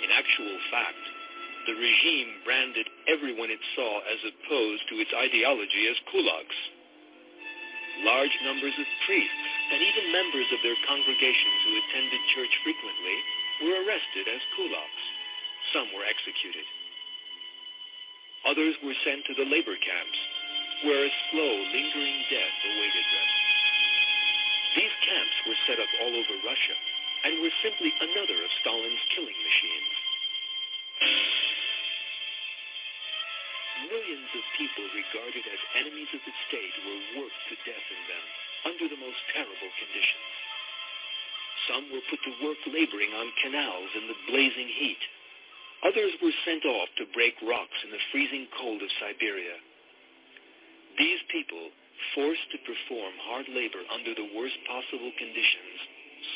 In 0.04 0.12
actual 0.12 0.60
fact, 0.70 1.00
the 1.68 1.80
regime 1.80 2.44
branded 2.44 2.88
everyone 3.08 3.50
it 3.50 3.64
saw 3.76 4.00
as 4.04 4.20
opposed 4.28 4.84
to 4.90 5.00
its 5.00 5.12
ideology 5.16 5.88
as 5.88 5.96
kulaks. 6.12 6.60
Large 8.04 8.36
numbers 8.44 8.76
of 8.76 8.88
priests 9.08 9.48
and 9.72 9.80
even 9.80 10.12
members 10.12 10.52
of 10.52 10.60
their 10.60 10.76
congregations 10.84 11.60
who 11.64 11.80
attended 11.80 12.20
church 12.36 12.52
frequently 12.68 13.18
were 13.64 13.80
arrested 13.88 14.28
as 14.28 14.44
kulaks. 14.60 15.04
Some 15.72 15.88
were 15.96 16.04
executed. 16.04 16.68
Others 18.44 18.76
were 18.84 18.98
sent 19.08 19.24
to 19.32 19.34
the 19.40 19.48
labor 19.48 19.80
camps, 19.80 20.20
where 20.84 21.00
a 21.08 21.12
slow, 21.32 21.54
lingering 21.72 22.20
death 22.28 22.58
awaited 22.68 23.08
them. 23.08 23.30
These 24.76 24.96
camps 25.08 25.38
were 25.48 25.60
set 25.64 25.80
up 25.80 25.92
all 26.04 26.12
over 26.12 26.36
Russia 26.44 26.76
and 27.24 27.40
were 27.40 27.56
simply 27.64 27.94
another 28.04 28.36
of 28.36 28.52
Stalin's 28.60 29.06
killing 29.16 29.40
machines. 29.40 29.96
Millions 33.88 34.32
of 34.36 34.44
people 34.60 34.86
regarded 34.92 35.46
as 35.48 35.62
enemies 35.80 36.12
of 36.12 36.20
the 36.28 36.36
state 36.52 36.76
were 36.84 37.24
worked 37.24 37.44
to 37.48 37.56
death 37.64 37.88
in 37.96 38.02
them 38.12 38.26
under 38.76 38.86
the 38.92 39.00
most 39.00 39.20
terrible 39.32 39.72
conditions. 39.80 40.28
Some 41.68 41.88
were 41.92 42.04
put 42.10 42.20
to 42.24 42.34
work 42.44 42.60
laboring 42.68 43.12
on 43.16 43.32
canals 43.42 43.90
in 43.96 44.06
the 44.08 44.20
blazing 44.28 44.68
heat. 44.68 45.04
Others 45.84 46.14
were 46.24 46.36
sent 46.44 46.64
off 46.66 46.90
to 46.98 47.14
break 47.14 47.36
rocks 47.44 47.80
in 47.84 47.92
the 47.92 48.04
freezing 48.12 48.48
cold 48.60 48.82
of 48.82 48.92
Siberia. 49.00 49.60
These 50.98 51.20
people, 51.32 51.72
forced 52.16 52.48
to 52.52 52.60
perform 52.68 53.14
hard 53.24 53.48
labor 53.50 53.80
under 53.94 54.12
the 54.12 54.28
worst 54.36 54.58
possible 54.68 55.12
conditions, 55.16 55.78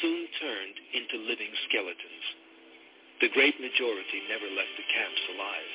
soon 0.02 0.20
turned 0.40 0.78
into 0.96 1.28
living 1.28 1.52
skeletons. 1.68 2.26
The 3.20 3.34
great 3.34 3.58
majority 3.60 4.20
never 4.30 4.48
left 4.48 4.74
the 4.78 4.88
camps 4.88 5.24
alive. 5.36 5.72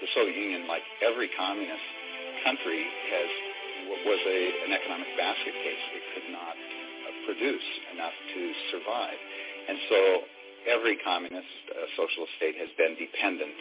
The 0.00 0.08
Soviet 0.14 0.36
Union, 0.36 0.68
like 0.68 0.84
every 1.02 1.28
communist 1.34 1.88
country, 2.44 2.84
has 2.84 3.30
was 3.86 4.20
a, 4.26 4.40
an 4.66 4.72
economic 4.74 5.10
basket 5.18 5.54
case. 5.54 5.84
It 5.94 6.04
could 6.14 6.28
not 6.34 6.56
uh, 6.56 7.06
produce 7.26 7.68
enough 7.94 8.14
to 8.14 8.40
survive. 8.74 9.18
And 9.68 9.78
so 9.90 10.00
every 10.66 10.98
communist 11.02 11.50
uh, 11.70 11.86
socialist 11.94 12.32
state 12.38 12.56
has 12.58 12.70
been 12.78 12.98
dependent 12.98 13.54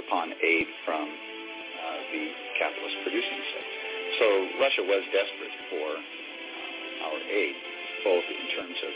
upon 0.00 0.32
aid 0.40 0.68
from 0.84 1.04
uh, 1.04 2.00
the 2.12 2.24
capitalist 2.60 2.96
producing 3.04 3.40
states. 3.52 3.74
So 4.20 4.26
Russia 4.60 4.84
was 4.84 5.02
desperate 5.12 5.56
for 5.72 5.88
uh, 5.96 7.06
our 7.08 7.18
aid, 7.28 7.56
both 8.04 8.26
in 8.28 8.46
terms 8.56 8.78
of 8.84 8.92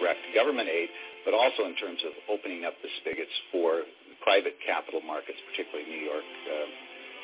direct 0.00 0.22
government 0.32 0.68
aid, 0.68 0.88
but 1.24 1.36
also 1.36 1.68
in 1.68 1.76
terms 1.76 2.00
of 2.04 2.12
opening 2.32 2.64
up 2.64 2.74
the 2.82 2.90
spigots 3.00 3.32
for 3.52 3.84
private 4.24 4.56
capital 4.64 5.02
markets, 5.02 5.38
particularly 5.50 5.86
New 5.90 6.02
York 6.06 6.26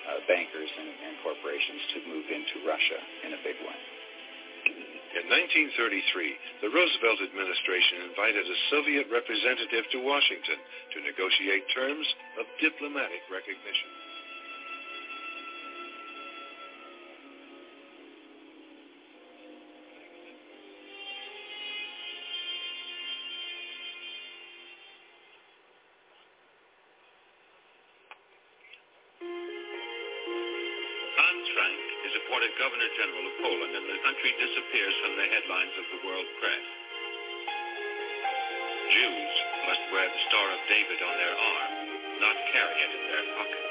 uh, 0.09 0.25
bankers 0.25 0.71
and, 0.73 0.89
and 0.89 1.15
corporations 1.21 1.83
to 1.93 1.99
move 2.09 2.27
into 2.33 2.65
Russia 2.65 2.99
in 3.29 3.31
a 3.37 3.41
big 3.45 3.61
way. 3.61 3.79
In 5.09 5.25
1933, 5.25 6.65
the 6.65 6.73
Roosevelt 6.73 7.21
administration 7.25 8.13
invited 8.13 8.45
a 8.45 8.59
Soviet 8.69 9.07
representative 9.09 9.89
to 9.93 10.05
Washington 10.05 10.61
to 10.95 10.99
negotiate 11.05 11.65
terms 11.73 12.07
of 12.37 12.45
diplomatic 12.61 13.25
recognition. 13.33 13.98
General 32.99 33.31
of 33.31 33.37
Poland, 33.39 33.73
and 33.79 33.87
the 33.87 34.03
country 34.03 34.35
disappears 34.43 34.97
from 34.99 35.15
the 35.15 35.31
headlines 35.31 35.71
of 35.79 35.87
the 35.87 36.01
world 36.03 36.27
press. 36.43 36.67
Jews 38.91 39.33
must 39.71 39.85
wear 39.95 40.03
the 40.11 40.23
Star 40.27 40.47
of 40.51 40.59
David 40.67 40.99
on 41.07 41.15
their 41.15 41.37
arm, 41.39 41.73
not 42.19 42.35
carry 42.51 42.75
it 42.75 42.91
in 42.99 43.05
their 43.07 43.27
pocket. 43.39 43.67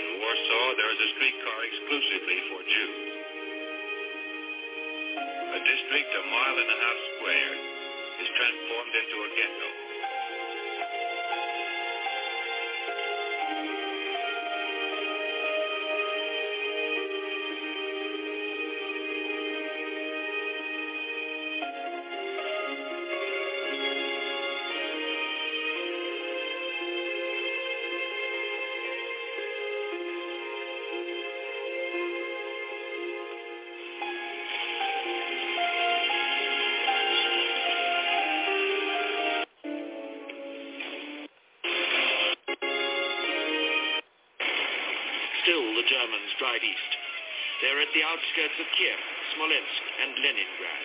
In 0.00 0.04
Warsaw, 0.24 0.66
there 0.80 0.90
is 0.96 1.00
a 1.04 1.08
streetcar 1.12 1.58
exclusively 1.60 2.38
for 2.48 2.60
Jews. 2.72 3.12
A 5.52 5.60
district 5.68 6.10
a 6.16 6.22
mile 6.32 6.56
and 6.56 6.70
a 6.72 6.78
half 6.88 6.98
square 7.12 7.52
is 8.16 8.28
transformed 8.32 8.94
into 8.96 9.16
a 9.28 9.30
ghetto. 9.36 9.81
Outskirts 48.12 48.60
of 48.60 48.68
Kiev, 48.76 49.00
Smolensk, 49.32 49.82
and 50.04 50.12
Leningrad. 50.20 50.84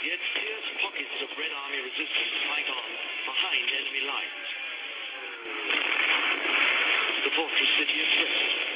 Yet 0.00 0.20
fierce 0.32 0.68
pockets 0.80 1.16
of 1.20 1.28
Red 1.36 1.52
Army 1.52 1.80
resistance 1.92 2.34
fight 2.48 2.68
on 2.72 2.88
behind 3.28 3.64
enemy 3.84 4.02
lines. 4.08 4.48
The 7.20 7.32
fortress 7.36 7.72
city 7.76 8.00
of 8.00 8.08
Brest. 8.16 8.73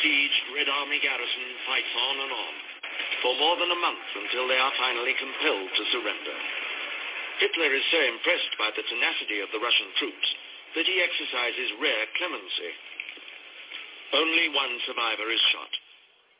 Besieged 0.00 0.56
Red 0.56 0.68
Army 0.72 0.96
garrison 1.04 1.48
fights 1.68 1.92
on 1.92 2.16
and 2.24 2.32
on 2.32 2.54
for 3.20 3.36
more 3.36 3.56
than 3.60 3.68
a 3.68 3.84
month 3.84 4.08
until 4.16 4.48
they 4.48 4.56
are 4.56 4.72
finally 4.80 5.12
compelled 5.20 5.68
to 5.76 5.92
surrender. 5.92 6.36
Hitler 7.36 7.68
is 7.68 7.84
so 7.92 8.00
impressed 8.08 8.56
by 8.56 8.72
the 8.72 8.84
tenacity 8.88 9.44
of 9.44 9.52
the 9.52 9.60
Russian 9.60 9.92
troops 10.00 10.28
that 10.72 10.88
he 10.88 11.04
exercises 11.04 11.84
rare 11.84 12.08
clemency. 12.16 12.72
Only 14.16 14.48
one 14.56 14.72
survivor 14.88 15.28
is 15.28 15.42
shot, 15.52 15.72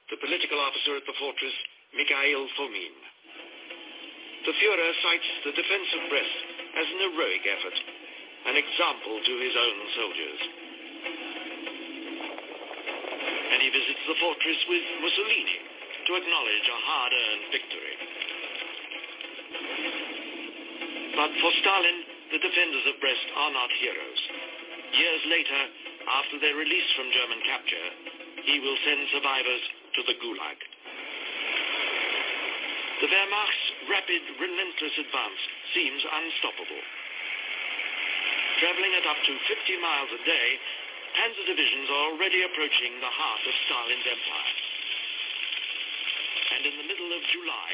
the 0.09 0.21
political 0.25 0.57
officer 0.57 0.97
at 0.97 1.05
the 1.05 1.21
fortress, 1.21 1.57
Mikhail 1.93 2.49
Fomin. 2.57 2.97
The 4.49 4.57
Fuhrer 4.57 4.93
cites 5.05 5.31
the 5.45 5.53
defense 5.53 5.89
of 6.01 6.09
Brest 6.09 6.37
as 6.81 6.87
an 6.97 7.01
heroic 7.13 7.45
effort, 7.45 7.77
an 8.49 8.57
example 8.57 9.21
to 9.21 9.35
his 9.37 9.53
own 9.53 9.79
soldiers. 10.01 10.43
And 13.51 13.60
he 13.71 13.79
visits 13.79 14.03
the 14.03 14.19
fortress 14.19 14.59
with 14.67 14.83
Mussolini 14.99 15.59
to 16.07 16.19
acknowledge 16.19 16.67
a 16.67 16.79
hard-earned 16.83 17.47
victory. 17.55 17.97
But 21.15 21.31
for 21.39 21.53
Stalin, 21.63 21.99
the 22.35 22.43
defenders 22.43 22.87
of 22.91 22.99
Brest 22.99 23.27
are 23.31 23.53
not 23.55 23.71
heroes. 23.79 24.21
Years 24.91 25.23
later, 25.31 25.61
after 26.19 26.37
their 26.43 26.59
release 26.59 26.91
from 26.99 27.15
German 27.15 27.41
capture, 27.47 27.89
he 28.43 28.59
will 28.59 28.79
send 28.83 29.07
survivors 29.15 29.65
to 29.95 30.01
the 30.03 30.17
Gulag. 30.19 30.59
The 33.01 33.09
Wehrmacht's 33.09 33.67
rapid, 33.87 34.23
relentless 34.35 34.97
advance 34.99 35.41
seems 35.79 36.03
unstoppable. 36.03 36.85
Traveling 38.59 38.93
at 38.99 39.07
up 39.07 39.21
to 39.25 39.33
50 39.47 39.79
miles 39.79 40.11
a 40.11 40.21
day, 40.27 40.49
Panzer 41.15 41.47
divisions 41.47 41.89
are 41.91 42.05
already 42.15 42.43
approaching 42.47 42.93
the 43.03 43.11
heart 43.11 43.43
of 43.43 43.55
Stalin's 43.67 44.07
empire. 44.07 44.57
And 46.55 46.63
in 46.67 46.75
the 46.79 46.89
middle 46.91 47.11
of 47.15 47.23
July, 47.35 47.71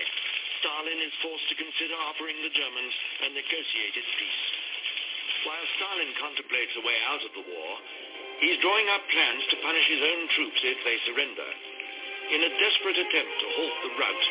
Stalin 0.61 1.01
is 1.05 1.14
forced 1.20 1.49
to 1.53 1.57
consider 1.61 1.97
offering 2.09 2.37
the 2.41 2.53
Germans 2.53 2.95
a 3.22 3.28
negotiated 3.37 4.07
peace. 4.16 4.45
While 5.45 5.66
Stalin 5.76 6.12
contemplates 6.16 6.74
a 6.80 6.87
way 6.87 6.97
out 7.12 7.22
of 7.22 7.32
the 7.37 7.45
war, 7.45 7.70
he's 8.41 8.61
drawing 8.64 8.89
up 8.89 9.05
plans 9.12 9.45
to 9.53 9.62
punish 9.62 9.87
his 9.89 10.03
own 10.03 10.22
troops 10.32 10.61
if 10.64 10.78
they 10.82 10.97
surrender. 11.05 11.49
In 12.32 12.41
a 12.41 12.57
desperate 12.57 12.99
attempt 12.99 13.34
to 13.39 13.47
halt 13.55 13.76
the 13.84 13.93
rout, 14.01 14.24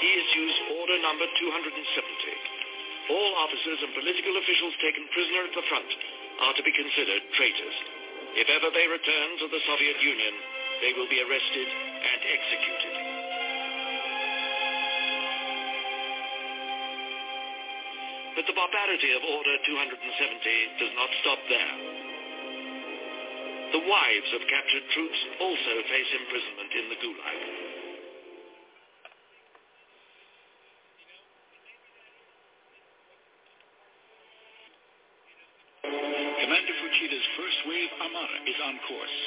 he 0.00 0.08
issues 0.14 0.54
Order 0.80 0.98
Number 1.02 1.26
270. 1.36 1.74
All 3.12 3.32
officers 3.44 3.82
and 3.84 3.92
political 3.92 4.34
officials 4.40 4.74
taken 4.80 5.04
prisoner 5.12 5.42
at 5.44 5.54
the 5.58 5.68
front 5.68 5.90
are 6.48 6.54
to 6.56 6.64
be 6.64 6.72
considered 6.72 7.22
traitors. 7.36 8.03
If 8.32 8.48
ever 8.48 8.72
they 8.72 8.86
return 8.88 9.28
to 9.44 9.46
the 9.52 9.60
Soviet 9.68 9.98
Union, 10.00 10.34
they 10.80 10.92
will 10.96 11.08
be 11.08 11.20
arrested 11.20 11.68
and 11.68 12.20
executed. 12.24 12.94
But 18.34 18.44
the 18.50 18.56
barbarity 18.56 19.10
of 19.14 19.22
Order 19.22 19.56
270 19.62 20.80
does 20.80 20.92
not 20.98 21.10
stop 21.22 21.40
there. 21.46 21.74
The 23.78 23.84
wives 23.86 24.30
of 24.34 24.42
captured 24.50 24.86
troops 24.94 25.20
also 25.40 25.74
face 25.90 26.10
imprisonment 26.14 26.72
in 26.74 26.84
the 26.90 26.98
Gulag. 26.98 27.63
Wave 37.64 37.92
Armada 37.96 38.38
is 38.44 38.58
on 38.60 38.76
course. 38.84 39.18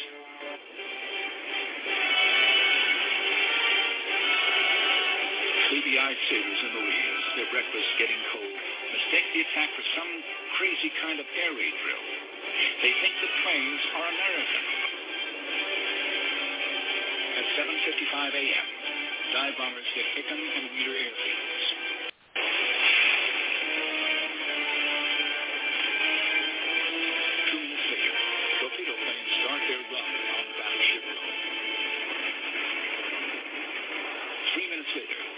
Sleepy-eyed 5.68 6.22
sailors 6.30 6.62
and 6.64 6.74
Marines, 6.78 7.24
their 7.36 7.50
breakfast 7.50 7.90
getting 7.98 8.22
cold, 8.32 8.58
mistake 8.94 9.28
the 9.34 9.42
attack 9.42 9.70
for 9.74 9.86
some 9.98 10.12
crazy 10.62 10.92
kind 11.02 11.18
of 11.20 11.26
air 11.34 11.54
raid 11.58 11.76
drill. 11.82 12.06
They 12.82 12.94
think 13.02 13.14
the 13.20 13.32
planes 13.42 13.82
are 13.98 14.06
American. 14.06 14.66
At 17.42 17.46
7.55 17.58 18.38
a.m., 18.38 18.68
dive 19.34 19.56
bombers 19.58 19.90
hit 19.98 20.08
Hickam 20.14 20.42
and 20.42 20.66
Wheeler 20.78 20.98
airfields. 20.98 21.87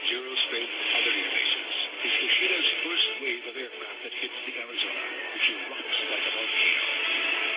Later, 0.09 0.25
Zero 0.25 0.35
Strait, 0.47 0.69
other 0.97 1.13
bases, 1.13 1.75
is 2.01 2.11
Fuchida's 2.17 2.69
first 2.81 3.09
wave 3.21 3.45
of 3.45 3.55
aircraft 3.57 4.01
that 4.01 4.13
hits 4.17 4.33
the 4.45 4.53
Arizona, 4.57 5.05
which 5.37 5.45
erupts 5.53 5.99
like 6.09 6.25
a 6.25 6.31
volcano. 6.33 7.48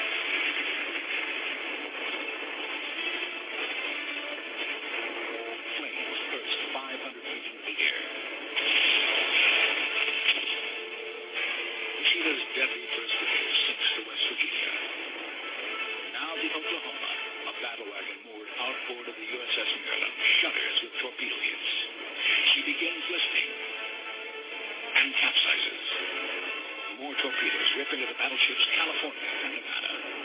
Torpedoes 27.33 27.73
rip 27.79 27.89
into 27.93 28.07
the 28.07 28.17
battleships 28.21 28.65
California 28.77 29.29
and 29.45 29.53
Nevada. 29.57 30.22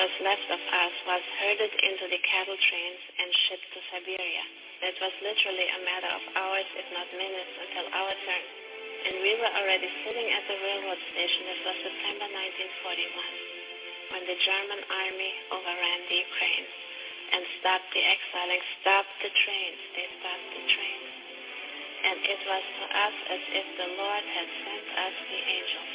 Was 0.00 0.24
left 0.24 0.48
of 0.48 0.56
us 0.56 0.94
was 1.04 1.20
herded 1.44 1.72
into 1.84 2.08
the 2.08 2.16
cattle 2.24 2.56
trains 2.56 3.02
and 3.20 3.28
shipped 3.44 3.68
to 3.76 3.80
Siberia. 3.92 4.44
It 4.80 4.96
was 4.96 5.12
literally 5.20 5.68
a 5.76 5.80
matter 5.84 6.08
of 6.08 6.24
hours, 6.40 6.64
if 6.72 6.88
not 6.96 7.04
minutes, 7.12 7.52
until 7.60 7.84
our 7.92 8.14
turn. 8.24 8.46
And 9.04 9.14
we 9.20 9.36
were 9.36 9.52
already 9.60 9.92
sitting 10.00 10.24
at 10.32 10.44
the 10.48 10.56
railroad 10.56 10.96
station. 11.12 11.52
It 11.52 11.60
was 11.68 11.76
September 11.84 12.32
1941, 12.32 14.16
when 14.16 14.24
the 14.24 14.40
German 14.40 14.80
army 14.88 15.32
overran 15.52 16.00
the 16.08 16.16
Ukraine 16.16 16.68
and 17.36 17.42
stopped 17.60 17.92
the 17.92 18.00
exiling, 18.00 18.64
stopped 18.80 19.14
the 19.20 19.28
trains. 19.36 19.80
They 20.00 20.08
stopped 20.16 20.48
the 20.48 20.64
trains. 20.64 21.12
And 22.08 22.18
it 22.24 22.40
was 22.48 22.64
to 22.64 22.84
us 22.88 23.16
as 23.36 23.42
if 23.52 23.66
the 23.76 23.88
Lord 24.00 24.24
had 24.32 24.48
sent 24.64 24.86
us 24.96 25.14
the 25.28 25.40
angels. 25.44 25.92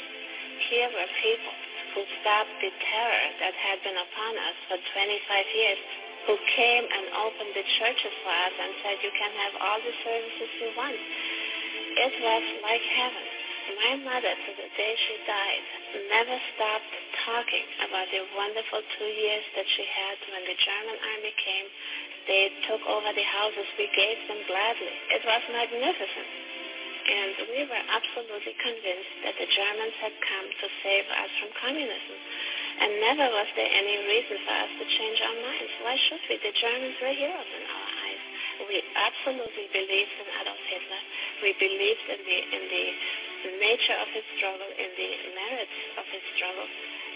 Here 0.70 0.90
were 0.94 1.10
people 1.26 1.65
who 1.96 2.04
stopped 2.20 2.52
the 2.60 2.68
terror 2.92 3.26
that 3.40 3.56
had 3.56 3.80
been 3.80 3.96
upon 3.96 4.36
us 4.36 4.56
for 4.68 4.76
25 4.76 5.00
years, 5.56 5.80
who 6.28 6.36
came 6.52 6.84
and 6.84 7.08
opened 7.16 7.56
the 7.56 7.64
churches 7.80 8.12
for 8.20 8.34
us 8.36 8.52
and 8.52 8.70
said, 8.84 9.00
you 9.00 9.08
can 9.16 9.32
have 9.32 9.54
all 9.64 9.80
the 9.80 9.94
services 10.04 10.50
you 10.60 10.68
want. 10.76 10.92
It 10.92 12.12
was 12.20 12.44
like 12.60 12.84
heaven. 12.84 13.24
My 13.80 13.96
mother, 13.98 14.30
to 14.30 14.50
the 14.60 14.68
day 14.76 14.92
she 14.94 15.16
died, 15.24 15.64
never 16.12 16.36
stopped 16.54 16.92
talking 17.24 17.66
about 17.82 18.06
the 18.12 18.22
wonderful 18.36 18.84
two 19.00 19.10
years 19.10 19.42
that 19.56 19.66
she 19.74 19.82
had 19.88 20.20
when 20.30 20.44
the 20.44 20.54
German 20.54 21.00
army 21.00 21.32
came. 21.40 21.66
They 22.28 22.52
took 22.68 22.84
over 22.86 23.10
the 23.10 23.26
houses. 23.26 23.66
We 23.80 23.88
gave 23.96 24.20
them 24.28 24.44
gladly. 24.46 24.94
It 25.16 25.24
was 25.24 25.42
magnificent. 25.50 26.45
And 27.06 27.54
we 27.54 27.62
were 27.70 27.84
absolutely 27.86 28.54
convinced 28.58 29.14
that 29.22 29.38
the 29.38 29.46
Germans 29.46 29.94
had 30.02 30.14
come 30.26 30.46
to 30.50 30.66
save 30.82 31.06
us 31.06 31.30
from 31.38 31.50
communism. 31.62 32.18
And 32.82 32.90
never 32.98 33.26
was 33.30 33.48
there 33.54 33.70
any 33.70 33.96
reason 34.10 34.36
for 34.42 34.54
us 34.58 34.72
to 34.74 34.84
change 34.84 35.18
our 35.22 35.38
minds. 35.38 35.72
Why 35.86 35.94
should 36.10 36.22
we? 36.26 36.34
The 36.42 36.52
Germans 36.52 36.98
were 36.98 37.14
heroes 37.14 37.50
in 37.54 37.62
our 37.62 37.88
eyes. 38.10 38.22
We 38.66 38.82
absolutely 38.98 39.68
believed 39.70 40.14
in 40.18 40.28
Adolf 40.42 40.62
Hitler. 40.66 41.02
We 41.46 41.50
believed 41.60 42.04
in 42.10 42.20
the 42.26 42.38
in 42.42 42.64
the 42.74 42.84
nature 43.62 43.96
of 44.02 44.08
his 44.10 44.26
struggle, 44.36 44.66
in 44.74 44.90
the 44.96 45.10
merits 45.36 45.76
of 46.00 46.04
his 46.10 46.24
struggle. 46.34 46.66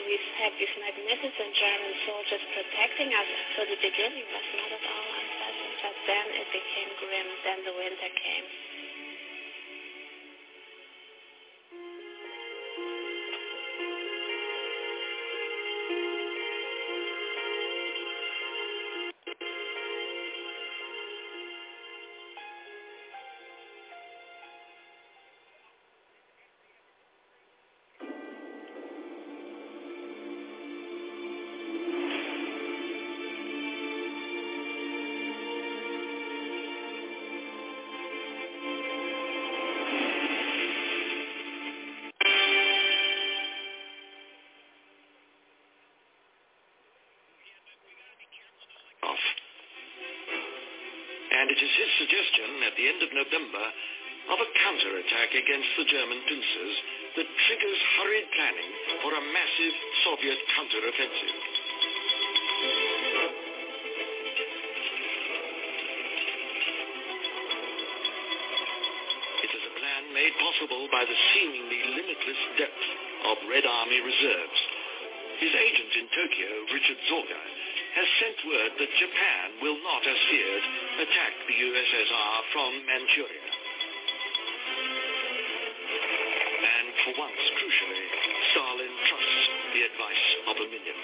We 0.07 0.16
had 0.38 0.53
these 0.57 0.74
magnificent 0.80 1.51
German 1.57 1.93
soldiers 2.07 2.45
protecting 2.57 3.11
us. 3.12 3.28
So 3.57 3.66
the 3.68 3.80
beginning 3.80 4.26
was 4.32 4.47
not 4.55 4.70
at 4.70 4.84
all 4.84 5.09
unpleasant. 5.18 5.72
But 5.82 5.97
then 6.07 6.26
it 6.41 6.49
became 6.55 6.91
grim. 7.01 7.28
Then 7.45 7.59
the 7.68 7.74
winter 7.74 8.11
came. 8.16 8.47
Counterattack 55.31 55.47
against 55.47 55.70
the 55.78 55.85
German 55.85 56.20
pincers 56.26 56.76
that 57.16 57.26
triggers 57.47 57.81
hurried 57.99 58.26
planning 58.35 58.70
for 59.03 59.12
a 59.14 59.22
massive 59.33 59.74
Soviet 60.05 60.39
counteroffensive. 60.57 61.35
It 69.43 69.51
is 69.55 69.62
a 69.66 69.74
plan 69.78 70.03
made 70.14 70.35
possible 70.39 70.89
by 70.93 71.05
the 71.05 71.16
seemingly 71.35 71.81
limitless 71.95 72.43
depth 72.59 72.85
of 73.31 73.37
Red 73.51 73.66
Army 73.66 74.01
reserves. 74.01 74.61
His 75.41 75.55
agent 75.55 75.93
in 75.97 76.07
Tokyo, 76.12 76.51
Richard 76.74 77.01
Sorge, 77.09 77.43
has 77.97 78.09
sent 78.20 78.37
word 78.47 78.72
that 78.78 79.01
Japan 79.01 79.47
will 79.62 79.78
not, 79.83 80.03
as 80.07 80.20
feared, 80.31 80.64
attack 81.01 81.33
the 81.49 81.57
USSR 81.59 82.35
from 82.53 82.70
Manchuria. 82.87 83.59
Advice 90.61 90.66
of 90.66 90.66
a 90.66 90.68
million. 90.68 90.98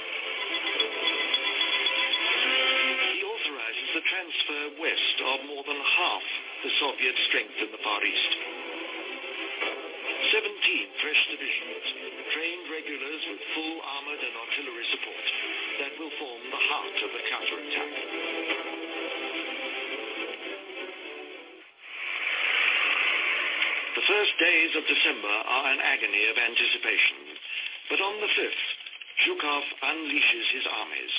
He 3.17 3.21
authorizes 3.25 3.89
the 3.95 4.05
transfer 4.05 4.63
west 4.81 5.17
of 5.25 5.39
more 5.49 5.65
than 5.65 5.81
half 5.81 6.25
the 6.65 6.73
Soviet 6.81 7.17
strength 7.29 7.57
in 7.61 7.71
the 7.73 7.81
Far 7.81 8.01
East. 8.05 8.33
17 10.33 10.43
fresh 11.01 11.23
divisions, 11.31 11.85
trained 12.35 12.67
regulars 12.67 13.23
with 13.31 13.41
full 13.55 13.79
armored 13.79 14.23
and 14.27 14.35
artillery 14.35 14.87
support 14.91 15.27
that 15.81 15.93
will 16.03 16.13
form 16.19 16.43
the 16.51 16.63
heart 16.67 16.97
of 16.99 17.11
the 17.15 17.23
counterattack. 17.31 17.93
The 23.97 24.07
first 24.13 24.35
days 24.39 24.73
of 24.77 24.85
December 24.85 25.37
are 25.47 25.67
an 25.73 25.81
agony 25.81 26.27
of 26.29 26.37
anticipation, 26.37 27.17
but 27.89 28.01
on 28.03 28.21
the 28.21 28.29
5th, 28.29 28.76
Zhukov 29.27 29.63
unleashes 29.83 30.47
his 30.55 30.63
armies. 30.71 31.15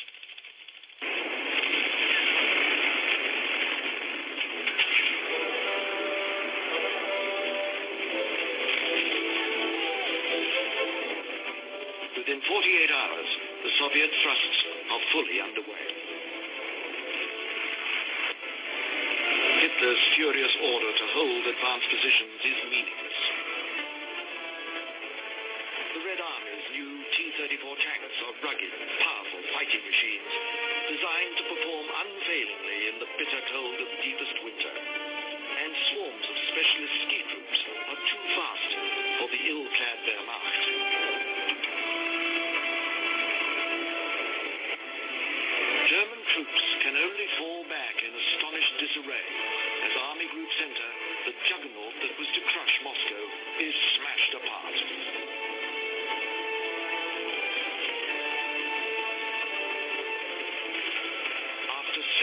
Within 12.16 12.40
48 12.48 12.92
hours, 12.96 13.28
the 13.64 13.72
Soviet 13.78 14.10
thrusts 14.24 14.60
are 14.88 15.00
fully 15.12 15.42
underway. 15.44 15.84
Hitler's 19.60 20.04
furious 20.16 20.56
order 20.64 20.92
to 20.96 21.06
hold 21.12 21.44
advanced 21.44 21.90
positions 21.92 22.40
is 22.40 22.58
meaningless. 22.72 23.07
Thirty-four 27.38 27.78
tanks 27.78 28.18
are 28.26 28.36
rugged, 28.50 28.74
powerful 28.98 29.42
fighting 29.54 29.86
machines 29.86 30.32
designed 30.90 31.38
to 31.38 31.46
perform 31.46 31.86
unfailingly 31.86 32.80
in 32.90 32.96
the 32.98 33.10
bitter 33.14 33.42
cold 33.54 33.78
of 33.78 33.88
the 33.94 34.00
deepest 34.02 34.36
winter. 34.42 34.74
And 34.74 35.72
swarms 35.94 36.26
of 36.34 36.38
specialist 36.50 36.98
ski 37.06 37.22
troops 37.30 37.60
are 37.94 38.02
too 38.10 38.24
fast 38.42 38.72
for 39.22 39.28
the 39.30 39.42
ill-clad 39.54 39.98
Wehrmacht. 40.02 40.64
German 45.94 46.22
troops 46.34 46.66
can 46.82 46.96
only 46.98 47.28
fall 47.38 47.62
back 47.70 47.96
in 48.02 48.18
astonished 48.18 48.76
disarray 48.82 49.28
as 49.86 49.94
Army 50.10 50.26
Group 50.34 50.50
Center, 50.58 50.90
the 51.30 51.34
juggernaut 51.54 51.96
that 52.02 52.14
was 52.18 52.30
to 52.34 52.42
crush 52.50 52.76
Moscow, 52.82 53.24
is 53.62 53.76
smashed 53.94 54.34
apart. 54.42 55.77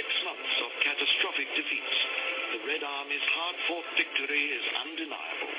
Six 0.05 0.21
months 0.21 0.57
of 0.61 0.71
catastrophic 0.85 1.49
defeats, 1.57 1.97
the 2.53 2.61
Red 2.69 2.85
Army's 2.85 3.25
hard-fought 3.25 3.89
victory 3.97 4.45
is 4.53 4.65
undeniable. 4.85 5.55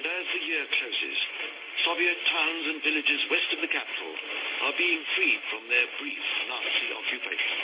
And 0.00 0.04
as 0.08 0.24
the 0.32 0.42
year 0.48 0.64
closes, 0.80 1.18
Soviet 1.84 2.16
towns 2.32 2.64
and 2.72 2.78
villages 2.80 3.20
west 3.28 3.52
of 3.52 3.60
the 3.60 3.68
capital 3.68 4.12
are 4.64 4.76
being 4.80 5.04
freed 5.12 5.42
from 5.52 5.68
their 5.68 5.84
brief 6.00 6.24
Nazi 6.48 6.88
occupation. 6.96 7.60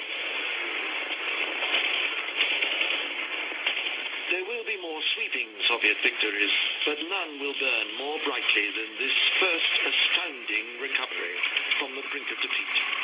There 4.36 4.46
will 4.52 4.64
be 4.68 4.76
more 4.84 5.00
sweeping 5.16 5.48
Soviet 5.64 5.96
victories, 6.04 6.54
but 6.84 7.00
none 7.00 7.40
will 7.40 7.56
burn 7.56 7.88
more 7.96 8.20
brightly 8.28 8.68
than 8.76 8.90
this 9.00 9.16
first 9.40 9.72
astounding 9.80 10.66
recovery 10.76 11.40
from 11.80 11.96
the 11.96 12.04
brink 12.12 12.28
of 12.28 12.36
defeat. 12.44 13.01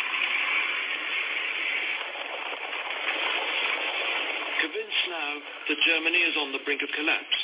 Now 4.89 5.32
that 5.68 5.84
Germany 5.84 6.22
is 6.24 6.36
on 6.41 6.53
the 6.53 6.64
brink 6.64 6.80
of 6.80 6.89
collapse, 6.97 7.39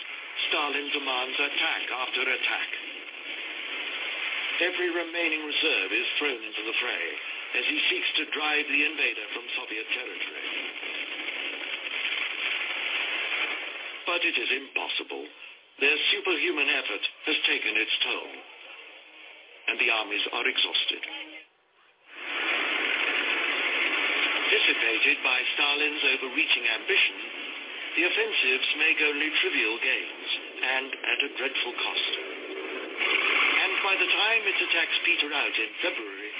Stalin 0.48 0.88
demands 0.96 1.36
attack 1.36 1.82
after 1.92 2.24
attack. 2.24 2.70
Every 4.64 4.88
remaining 4.88 5.44
reserve 5.44 5.90
is 5.92 6.08
thrown 6.16 6.40
into 6.40 6.62
the 6.64 6.76
fray 6.80 7.06
as 7.60 7.64
he 7.68 7.78
seeks 7.90 8.10
to 8.16 8.32
drive 8.32 8.64
the 8.64 8.82
invader 8.88 9.28
from 9.36 9.44
Soviet 9.60 9.86
territory. 9.92 10.48
But 14.08 14.24
it 14.24 14.36
is 14.40 14.50
impossible. 14.64 15.26
Their 15.80 15.98
superhuman 16.16 16.70
effort 16.70 17.04
has 17.28 17.36
taken 17.44 17.76
its 17.76 17.94
toll, 18.08 18.32
and 19.68 19.76
the 19.80 19.90
armies 19.90 20.24
are 20.32 20.46
exhausted. 20.48 21.02
Dissipated 24.44 25.16
by 25.24 25.40
Stalin's 25.56 26.04
overreaching 26.04 26.68
ambition, 26.68 27.16
the 27.96 28.04
offensives 28.04 28.68
make 28.76 28.98
only 29.00 29.30
trivial 29.40 29.76
gains, 29.80 30.28
and 30.60 30.88
at 30.92 31.18
a 31.24 31.30
dreadful 31.38 31.72
cost. 31.72 32.12
And 33.64 33.72
by 33.80 33.94
the 33.96 34.10
time 34.10 34.42
its 34.44 34.60
attacks 34.68 34.98
peter 35.06 35.32
out 35.32 35.54
in 35.56 35.70
February, 35.80 36.32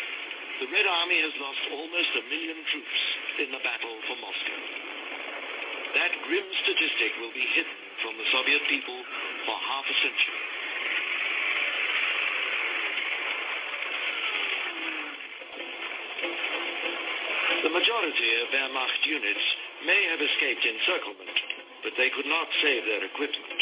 the 0.60 0.68
Red 0.68 0.86
Army 0.86 1.18
has 1.24 1.34
lost 1.40 1.62
almost 1.72 2.12
a 2.20 2.24
million 2.28 2.60
troops 2.70 3.00
in 3.40 3.48
the 3.50 3.62
battle 3.64 3.96
for 4.06 4.16
Moscow. 4.20 4.60
That 5.94 6.12
grim 6.26 6.46
statistic 6.66 7.12
will 7.22 7.32
be 7.32 7.46
hidden 7.54 7.78
from 8.02 8.18
the 8.18 8.26
Soviet 8.34 8.62
people 8.68 9.00
for 9.46 9.56
half 9.64 9.86
a 9.86 9.96
century. 10.02 10.40
Majority 17.74 18.30
of 18.38 18.54
Wehrmacht 18.54 19.02
units 19.02 19.46
may 19.82 19.98
have 20.14 20.22
escaped 20.22 20.62
encirclement, 20.62 21.36
but 21.82 21.90
they 21.98 22.06
could 22.14 22.30
not 22.30 22.46
save 22.62 22.86
their 22.86 23.02
equipment. 23.02 23.60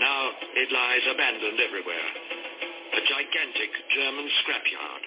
Now 0.00 0.32
it 0.56 0.72
lies 0.72 1.04
abandoned 1.12 1.60
everywhere, 1.60 2.08
a 2.96 3.00
gigantic 3.04 3.72
German 3.92 4.32
scrapyard. 4.40 5.04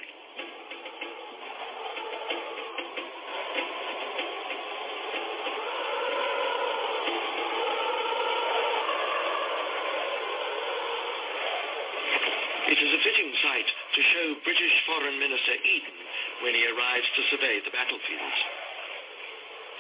It 12.70 12.78
is 12.78 12.92
a 12.94 13.02
fitting 13.02 13.34
sight 13.42 13.66
to 13.66 14.02
show 14.14 14.26
British 14.46 14.76
Foreign 14.86 15.18
Minister 15.18 15.58
Eden 15.66 16.01
when 16.42 16.54
he 16.54 16.66
arrives 16.66 17.08
to 17.16 17.30
survey 17.30 17.62
the 17.64 17.74
battlefields. 17.74 18.40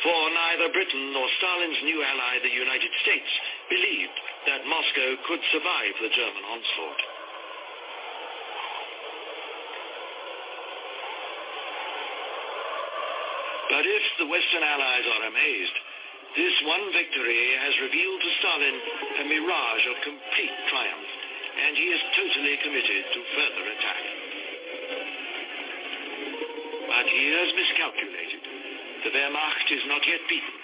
For 0.02 0.22
neither 0.34 0.74
Britain 0.74 1.14
nor 1.14 1.30
Stalin's 1.38 1.82
new 1.86 2.02
ally, 2.02 2.42
the 2.42 2.50
United 2.50 2.90
States, 3.06 3.32
believed 3.70 4.18
that 4.50 4.66
Moscow 4.66 5.10
could 5.30 5.42
survive 5.54 5.94
the 6.02 6.10
German 6.10 6.42
onslaught. 6.42 7.02
But 13.70 13.86
if 13.86 14.04
the 14.20 14.28
Western 14.28 14.64
Allies 14.66 15.06
are 15.06 15.26
amazed, 15.30 15.78
this 16.36 16.56
one 16.66 16.92
victory 16.92 17.56
has 17.62 17.86
revealed 17.86 18.22
to 18.22 18.32
Stalin 18.42 18.78
a 19.22 19.26
mirage 19.30 19.86
of 19.86 20.04
complete 20.04 20.58
triumph, 20.68 21.12
and 21.62 21.78
he 21.78 21.88
is 21.94 22.02
totally 22.18 22.58
committed 22.64 23.04
to 23.14 23.20
further 23.38 23.64
attack. 23.70 24.21
But 26.92 27.08
he 27.08 27.24
has 27.32 27.50
miscalculated. 27.56 28.44
The 29.08 29.12
Wehrmacht 29.16 29.68
is 29.72 29.84
not 29.88 30.04
yet 30.04 30.28
beaten, 30.28 30.56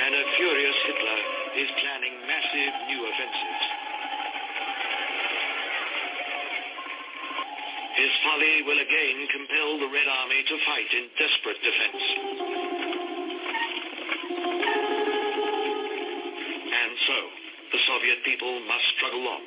and 0.00 0.12
a 0.16 0.24
furious 0.40 0.78
Hitler 0.88 1.20
is 1.60 1.68
planning 1.84 2.14
massive 2.24 2.74
new 2.88 3.00
offensives. 3.04 3.66
His 8.00 8.12
folly 8.24 8.56
will 8.64 8.80
again 8.80 9.18
compel 9.28 9.70
the 9.84 9.92
Red 9.92 10.08
Army 10.08 10.40
to 10.48 10.56
fight 10.64 10.88
in 10.88 11.04
desperate 11.20 11.60
defense. 11.60 12.04
And 16.72 16.92
so, 17.04 17.18
the 17.76 17.80
Soviet 17.84 18.24
people 18.24 18.56
must 18.64 18.86
struggle 18.96 19.26
on. 19.28 19.42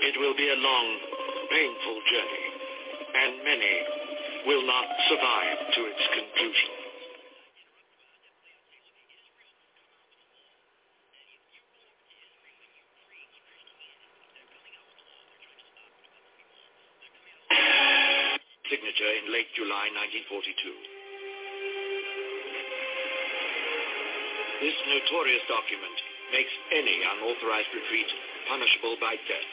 It 0.00 0.16
will 0.16 0.34
be 0.34 0.48
a 0.48 0.58
long, 0.64 0.86
painful 1.52 1.98
journey, 2.08 2.46
and 3.20 3.32
many 3.44 4.01
will 4.46 4.66
not 4.66 4.86
survive 5.08 5.58
to 5.74 5.80
its 5.86 6.02
conclusion. 6.14 6.70
Signature 18.70 19.12
in 19.20 19.32
late 19.32 19.52
July 19.54 19.86
1942. 20.24 21.02
This 24.62 24.78
notorious 24.88 25.44
document 25.50 25.98
makes 26.32 26.54
any 26.72 27.04
unauthorized 27.04 27.68
retreat 27.74 28.08
punishable 28.48 28.96
by 28.98 29.14
death. 29.28 29.50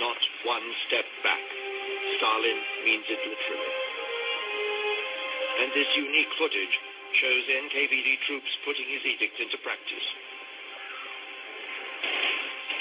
Not 0.00 0.18
one 0.44 0.66
step 0.88 1.04
back. 1.22 1.61
Stalin 2.18 2.58
means 2.84 3.06
it 3.08 3.20
literally. 3.22 3.72
And 5.62 5.68
this 5.76 5.90
unique 5.94 6.32
footage 6.40 6.74
shows 7.20 7.44
NKVD 7.44 8.08
troops 8.26 8.50
putting 8.64 8.88
his 8.88 9.04
edict 9.04 9.36
into 9.38 9.58
practice. 9.60 10.06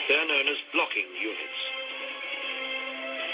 They're 0.08 0.28
known 0.28 0.48
as 0.48 0.60
blocking 0.74 1.08
units. 1.20 1.62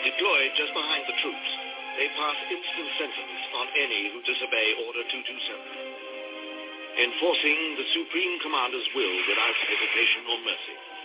Deployed 0.06 0.52
just 0.58 0.74
behind 0.74 1.04
the 1.10 1.18
troops, 1.22 1.50
they 1.98 2.10
pass 2.14 2.38
instant 2.54 2.90
sentence 3.02 3.42
on 3.58 3.66
any 3.74 4.14
who 4.14 4.22
disobey 4.22 4.68
Order 4.86 5.02
227, 5.10 5.18
enforcing 7.02 7.60
the 7.82 7.88
Supreme 7.98 8.38
Commander's 8.46 8.86
will 8.94 9.16
without 9.26 9.56
hesitation 9.58 10.22
or 10.30 10.38
mercy. 10.46 10.97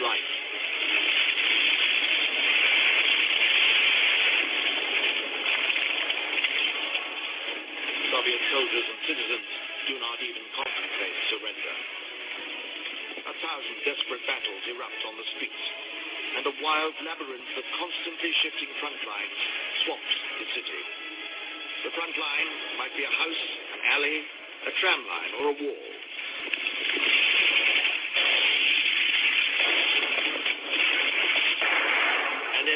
Life. 0.00 0.30
Soviet 8.10 8.42
soldiers 8.52 8.86
and 8.90 9.00
citizens 9.06 9.48
do 9.86 9.94
not 10.00 10.18
even 10.20 10.44
contemplate 10.56 11.16
surrender. 11.30 11.76
A 13.28 13.34
thousand 13.38 13.76
desperate 13.84 14.24
battles 14.26 14.64
erupt 14.72 15.00
on 15.04 15.14
the 15.20 15.26
streets, 15.36 15.64
and 16.36 16.44
a 16.48 16.54
wild 16.64 16.94
labyrinth 17.04 17.52
of 17.56 17.64
constantly 17.76 18.32
shifting 18.40 18.72
front 18.80 19.00
lines 19.04 19.38
swamps 19.84 20.16
the 20.40 20.48
city. 20.56 20.80
The 21.84 21.92
front 21.96 22.12
line 22.16 22.50
might 22.76 22.94
be 22.96 23.04
a 23.04 23.12
house, 23.12 23.44
an 23.72 23.80
alley, 23.94 24.18
a 24.68 24.72
tram 24.80 25.00
line, 25.06 25.32
or 25.40 25.44
a 25.52 25.56
wall. 25.56 25.99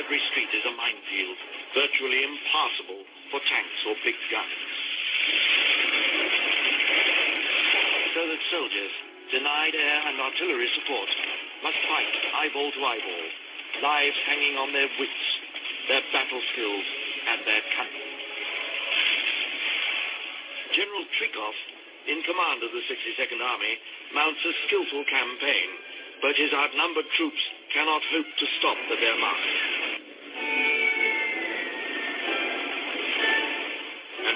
Every 0.04 0.20
street 0.36 0.52
is 0.52 0.68
a 0.68 0.76
minefield, 0.76 1.38
virtually 1.72 2.28
impassable 2.28 3.08
for 3.32 3.40
tanks 3.40 3.80
or 3.88 3.96
big 4.04 4.12
guns. 4.28 4.60
So 8.12 8.20
that 8.28 8.42
soldiers, 8.52 8.94
denied 9.32 9.72
air 9.72 10.00
and 10.04 10.20
artillery 10.20 10.68
support, 10.76 11.08
must 11.64 11.80
fight 11.88 12.12
eyeball 12.36 12.68
to 12.76 12.80
eyeball, 12.84 13.26
lives 13.80 14.18
hanging 14.28 14.60
on 14.60 14.76
their 14.76 14.92
wits, 15.00 15.24
their 15.88 16.04
battle 16.12 16.42
skills, 16.52 16.86
and 17.24 17.40
their 17.48 17.64
cunning. 17.72 18.08
General 20.76 21.04
Chuikov, 21.16 21.56
in 22.12 22.20
command 22.28 22.60
of 22.60 22.76
the 22.76 22.84
62nd 22.92 23.40
Army, 23.40 23.74
mounts 24.12 24.44
a 24.44 24.52
skillful 24.68 25.04
campaign, 25.08 25.68
but 26.20 26.36
his 26.36 26.52
outnumbered 26.52 27.08
troops 27.16 27.40
cannot 27.72 28.04
hope 28.12 28.28
to 28.36 28.46
stop 28.60 28.76
the 28.92 29.00
Wehrmacht. 29.00 29.83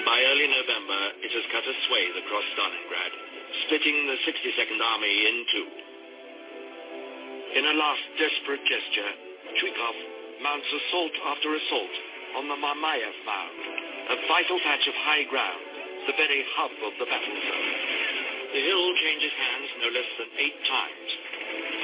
By 0.09 0.25
early 0.25 0.49
November, 0.49 1.21
it 1.21 1.29
has 1.37 1.45
cut 1.53 1.61
a 1.69 1.75
swathe 1.85 2.17
across 2.17 2.41
Stalingrad, 2.57 3.13
splitting 3.61 4.09
the 4.09 4.17
62nd 4.25 4.81
Army 4.81 5.15
in 5.29 5.37
two. 5.53 5.67
In 7.53 7.63
a 7.69 7.77
last 7.77 8.01
desperate 8.17 8.65
gesture, 8.65 9.11
Chuikov 9.61 9.97
mounts 10.41 10.65
assault 10.65 11.13
after 11.29 11.53
assault 11.53 11.93
on 12.41 12.49
the 12.49 12.57
Mamayev 12.57 13.17
Mound, 13.21 13.61
a 14.09 14.17
vital 14.25 14.57
patch 14.65 14.81
of 14.89 14.97
high 15.05 15.29
ground, 15.29 15.61
the 16.09 16.17
very 16.17 16.41
hub 16.57 16.73
of 16.89 16.93
the 16.97 17.05
battle 17.05 17.37
zone. 17.45 17.69
The 18.57 18.65
hill 18.65 18.89
changes 19.05 19.33
hands 19.37 19.69
no 19.77 19.93
less 19.93 20.09
than 20.17 20.29
eight 20.41 20.57
times 20.65 21.09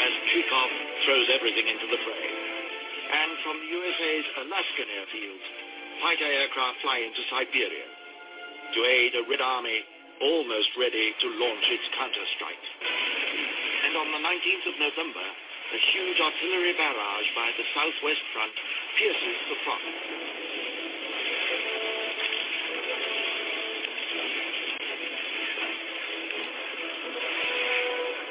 as 0.01 0.13
Chuikov 0.33 0.71
throws 1.05 1.29
everything 1.29 1.69
into 1.69 1.93
the 1.93 2.01
fray. 2.01 2.25
And 3.05 3.37
from 3.45 3.61
the 3.61 3.69
USA's 3.69 4.27
Alaskan 4.49 4.89
airfields, 4.97 5.45
fighter 6.01 6.25
aircraft 6.25 6.81
fly 6.81 7.05
into 7.05 7.21
Siberia 7.29 7.85
to 8.75 8.83
aid 8.83 9.15
a 9.15 9.23
Red 9.31 9.39
Army 9.39 9.79
almost 10.19 10.67
ready 10.75 11.15
to 11.15 11.27
launch 11.39 11.65
its 11.71 11.87
counterstrike. 11.95 12.65
And 13.87 13.95
on 13.95 14.11
the 14.11 14.19
19th 14.19 14.65
of 14.67 14.75
November, 14.83 15.23
a 15.23 15.79
huge 15.95 16.19
artillery 16.19 16.75
barrage 16.75 17.29
by 17.35 17.55
the 17.55 17.65
southwest 17.71 18.23
front 18.35 18.51
pierces 18.99 19.37
the 19.47 19.57
front. 19.63 19.85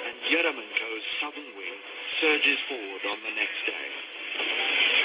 And 0.05 0.17
Yeremenko's 0.29 1.05
southern 1.25 1.51
wing 1.57 1.79
surges 2.21 2.61
forward 2.69 3.03
on 3.09 3.19
the 3.25 3.33
next 3.33 3.61
day. 3.65 5.04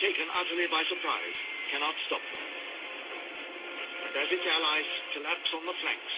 Taken 0.00 0.26
utterly 0.32 0.68
by 0.68 0.82
surprise, 0.88 1.38
cannot 1.72 1.96
stop 2.06 2.22
them. 2.22 2.44
And 4.06 4.14
as 4.22 4.28
its 4.30 4.46
allies 4.46 4.90
collapse 5.16 5.50
on 5.56 5.64
the 5.66 5.76
flanks, 5.82 6.14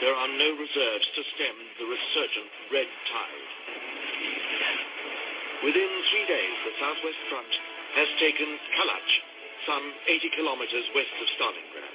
there 0.00 0.16
are 0.16 0.30
no 0.30 0.48
reserves 0.58 1.06
to 1.14 1.22
stem 1.36 1.56
the 1.78 1.86
resurgent 1.86 2.50
red 2.72 2.90
tide. 3.10 3.50
Within 5.64 5.90
three 6.12 6.26
days, 6.28 6.56
the 6.68 6.74
Southwest 6.76 7.20
Front 7.32 7.52
has 7.96 8.08
taken 8.20 8.48
Kalach, 8.76 9.10
some 9.64 9.84
80 10.08 10.36
kilometers 10.36 10.86
west 10.92 11.14
of 11.20 11.26
Stalingrad. 11.40 11.94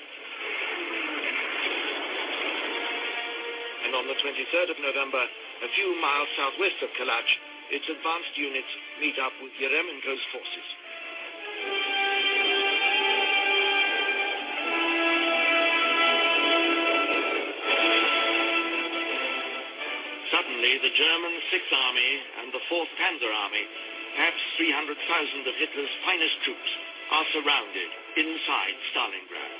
And 3.85 3.93
on 3.93 4.05
the 4.05 4.17
23rd 4.21 4.69
of 4.73 4.79
November, 4.81 5.23
a 5.65 5.69
few 5.75 5.89
miles 6.01 6.29
southwest 6.37 6.79
of 6.81 6.89
Kalach, 6.97 7.29
its 7.69 7.85
advanced 7.85 8.33
units 8.37 8.71
meet 9.01 9.17
up 9.21 9.33
with 9.41 9.53
Yeremenko's 9.61 10.23
forces. 10.33 10.67
Suddenly, 20.29 20.77
the 20.85 20.93
German 20.93 21.33
Sixth 21.49 21.73
Army 21.73 22.11
and 22.41 22.53
the 22.53 22.61
Fourth 22.69 22.89
Panzer 23.01 23.33
Army, 23.33 23.65
perhaps 24.13 24.41
300,000 24.61 24.93
of 25.49 25.55
Hitler's 25.57 25.95
finest 26.05 26.37
troops, 26.45 26.71
are 27.09 27.25
surrounded 27.33 27.89
inside 28.13 28.75
Stalingrad. 28.93 29.53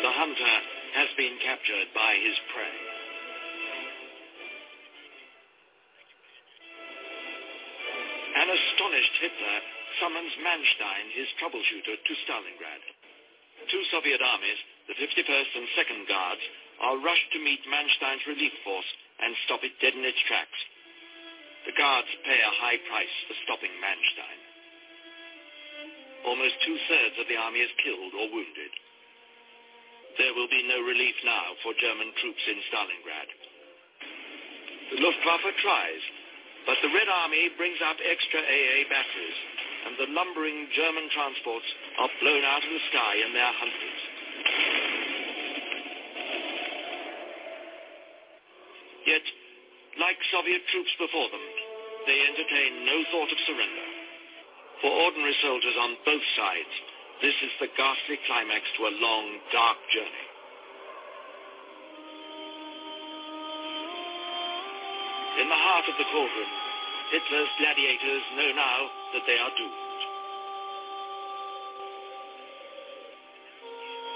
The 0.00 0.14
hunter 0.16 0.56
has 0.96 1.12
been 1.20 1.36
captured 1.44 1.92
by 1.92 2.16
his 2.24 2.36
prey. 2.56 2.76
An 8.40 8.48
astonished 8.48 9.16
Hitler 9.20 9.58
summons 10.00 10.32
Manstein, 10.40 11.12
his 11.12 11.28
troubleshooter, 11.36 12.00
to 12.00 12.12
Stalingrad. 12.24 12.82
Two 13.68 13.84
Soviet 13.92 14.24
armies, 14.24 14.60
the 14.88 14.96
51st 14.96 15.50
and 15.52 15.66
2nd 15.76 16.08
Guards, 16.08 16.44
are 16.80 17.00
rushed 17.04 17.30
to 17.32 17.44
meet 17.44 17.60
Manstein's 17.68 18.24
relief 18.26 18.52
force 18.64 18.90
and 19.20 19.36
stop 19.44 19.60
it 19.64 19.76
dead 19.80 19.92
in 19.92 20.04
its 20.04 20.20
tracks. 20.24 20.60
The 21.68 21.76
guards 21.76 22.08
pay 22.24 22.40
a 22.40 22.58
high 22.64 22.80
price 22.88 23.16
for 23.28 23.36
stopping 23.44 23.72
Manstein. 23.84 24.40
Almost 26.24 26.56
two-thirds 26.64 27.16
of 27.20 27.28
the 27.28 27.36
army 27.36 27.60
is 27.60 27.72
killed 27.84 28.12
or 28.16 28.32
wounded. 28.32 28.72
There 30.16 30.34
will 30.36 30.48
be 30.48 30.64
no 30.68 30.80
relief 30.80 31.16
now 31.24 31.56
for 31.62 31.76
German 31.76 32.12
troops 32.20 32.44
in 32.48 32.58
Stalingrad. 32.68 33.28
The 34.90 35.00
Luftwaffe 35.04 35.54
tries, 35.62 36.02
but 36.66 36.76
the 36.82 36.92
Red 36.92 37.08
Army 37.08 37.48
brings 37.56 37.78
up 37.84 37.96
extra 38.04 38.40
AA 38.40 38.84
batteries, 38.90 39.38
and 39.86 39.94
the 39.96 40.12
lumbering 40.12 40.68
German 40.76 41.08
transports 41.12 41.68
are 42.00 42.10
blown 42.20 42.44
out 42.44 42.64
of 42.64 42.72
the 42.72 42.84
sky 42.92 43.14
in 43.24 43.32
their 43.32 43.52
hundreds. 43.54 44.19
Yet, 49.06 49.24
like 49.98 50.16
Soviet 50.32 50.60
troops 50.72 50.94
before 51.00 51.28
them, 51.32 51.46
they 52.06 52.18
entertain 52.24 52.84
no 52.84 52.96
thought 53.12 53.32
of 53.32 53.40
surrender. 53.46 53.88
For 54.80 54.90
ordinary 54.90 55.36
soldiers 55.44 55.76
on 55.76 55.96
both 56.04 56.24
sides, 56.36 56.74
this 57.20 57.36
is 57.44 57.52
the 57.60 57.68
ghastly 57.76 58.16
climax 58.24 58.64
to 58.80 58.88
a 58.88 58.96
long, 58.96 59.26
dark 59.52 59.76
journey. 59.92 60.26
In 65.40 65.48
the 65.48 65.56
heart 65.56 65.88
of 65.88 65.96
the 65.96 66.08
cauldron, 66.12 66.52
Hitler's 67.12 67.52
gladiators 67.56 68.24
know 68.36 68.50
now 68.56 68.78
that 69.16 69.24
they 69.24 69.36
are 69.40 69.52
doomed. 69.56 69.90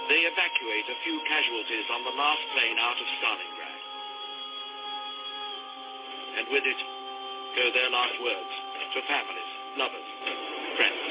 They 0.08 0.20
evacuate 0.28 0.84
a 0.84 1.00
few 1.00 1.16
casualties 1.24 1.88
on 1.88 2.04
the 2.04 2.12
last 2.12 2.44
plane 2.52 2.76
out 2.76 3.00
of 3.00 3.08
Stalingrad. 3.20 3.63
And 6.36 6.46
with 6.50 6.64
it 6.66 6.80
go 7.56 7.70
their 7.70 7.90
last 7.90 8.18
words 8.22 8.52
to 8.94 9.00
families, 9.06 9.50
lovers, 9.76 10.08
friends. 10.76 11.03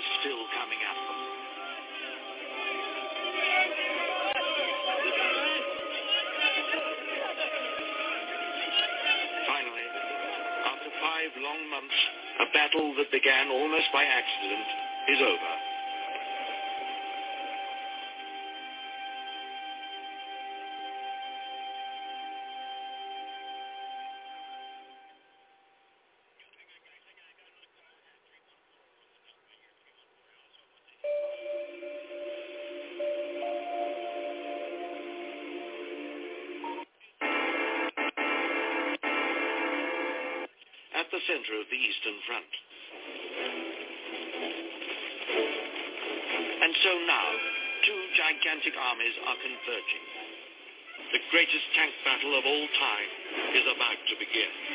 Is 0.00 0.06
still 0.24 0.44
coming 0.56 0.80
them. 1.04 1.20
Finally, 9.44 9.88
after 10.72 10.90
five 11.04 11.30
long 11.44 11.60
months, 11.68 11.98
a 12.40 12.46
battle 12.56 12.94
that 12.96 13.12
began 13.12 13.52
almost 13.52 13.92
by 13.92 14.04
accident 14.04 14.68
is 15.12 15.20
over. 15.20 15.69
Of 41.58 41.66
the 41.70 41.80
Eastern 41.80 42.18
Front. 42.26 42.50
And 46.60 46.72
so 46.84 46.92
now, 47.08 47.28
two 47.82 48.00
gigantic 48.14 48.74
armies 48.78 49.16
are 49.26 49.38
converging. 49.42 50.04
The 51.10 51.22
greatest 51.34 51.66
tank 51.74 51.90
battle 52.06 52.38
of 52.38 52.44
all 52.46 52.66
time 52.78 53.10
is 53.58 53.66
about 53.66 53.98
to 53.98 54.14
begin. 54.22 54.69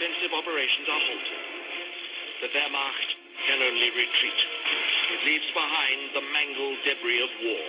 Offensive 0.00 0.32
operations 0.32 0.88
are 0.88 1.02
halted. 1.12 1.40
The 2.40 2.48
Wehrmacht 2.56 3.08
can 3.44 3.60
only 3.60 3.90
retreat. 3.92 4.40
It 5.12 5.20
leaves 5.28 5.44
behind 5.52 6.16
the 6.16 6.24
mangled 6.24 6.80
debris 6.88 7.20
of 7.20 7.28
war. 7.44 7.66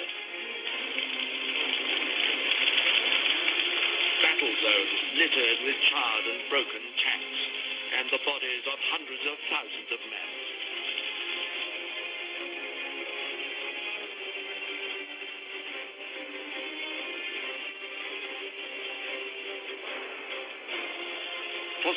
Battle 4.23 4.53
zones 4.63 4.95
littered 5.19 5.59
with 5.67 5.75
charred 5.91 6.25
and 6.31 6.41
broken 6.47 6.83
tanks 7.03 7.39
and 7.99 8.07
the 8.15 8.23
bodies 8.23 8.63
of 8.63 8.79
hundreds 8.95 9.25
of 9.27 9.35
thousands 9.51 9.91
of 9.91 9.99
men. 10.07 10.50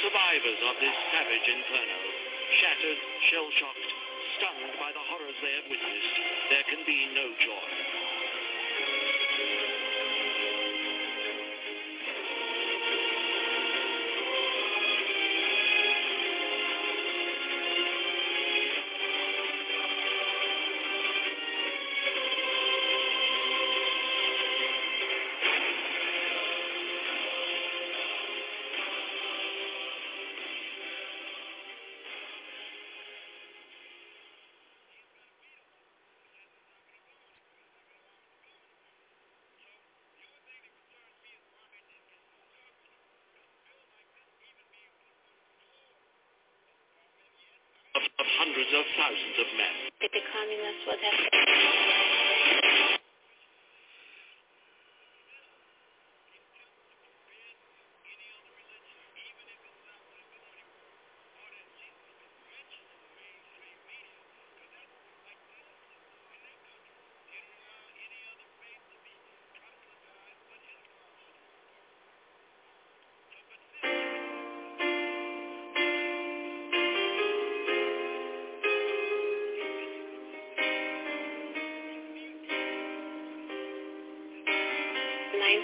Survivors 0.05 0.61
of 0.68 0.76
this 0.84 0.96
savage 1.16 1.48
inferno, 1.48 2.00
shattered, 2.61 3.00
shell-shocked, 3.32 3.90
stunned 4.36 4.76
by 4.76 4.92
the 4.92 5.00
horrors 5.00 5.38
they 5.40 5.55
have 5.57 5.64
witnessed, 5.72 6.16
there 6.52 6.66
can 6.68 6.84
be 6.84 7.09
no 7.16 7.24
joy. 7.40 7.93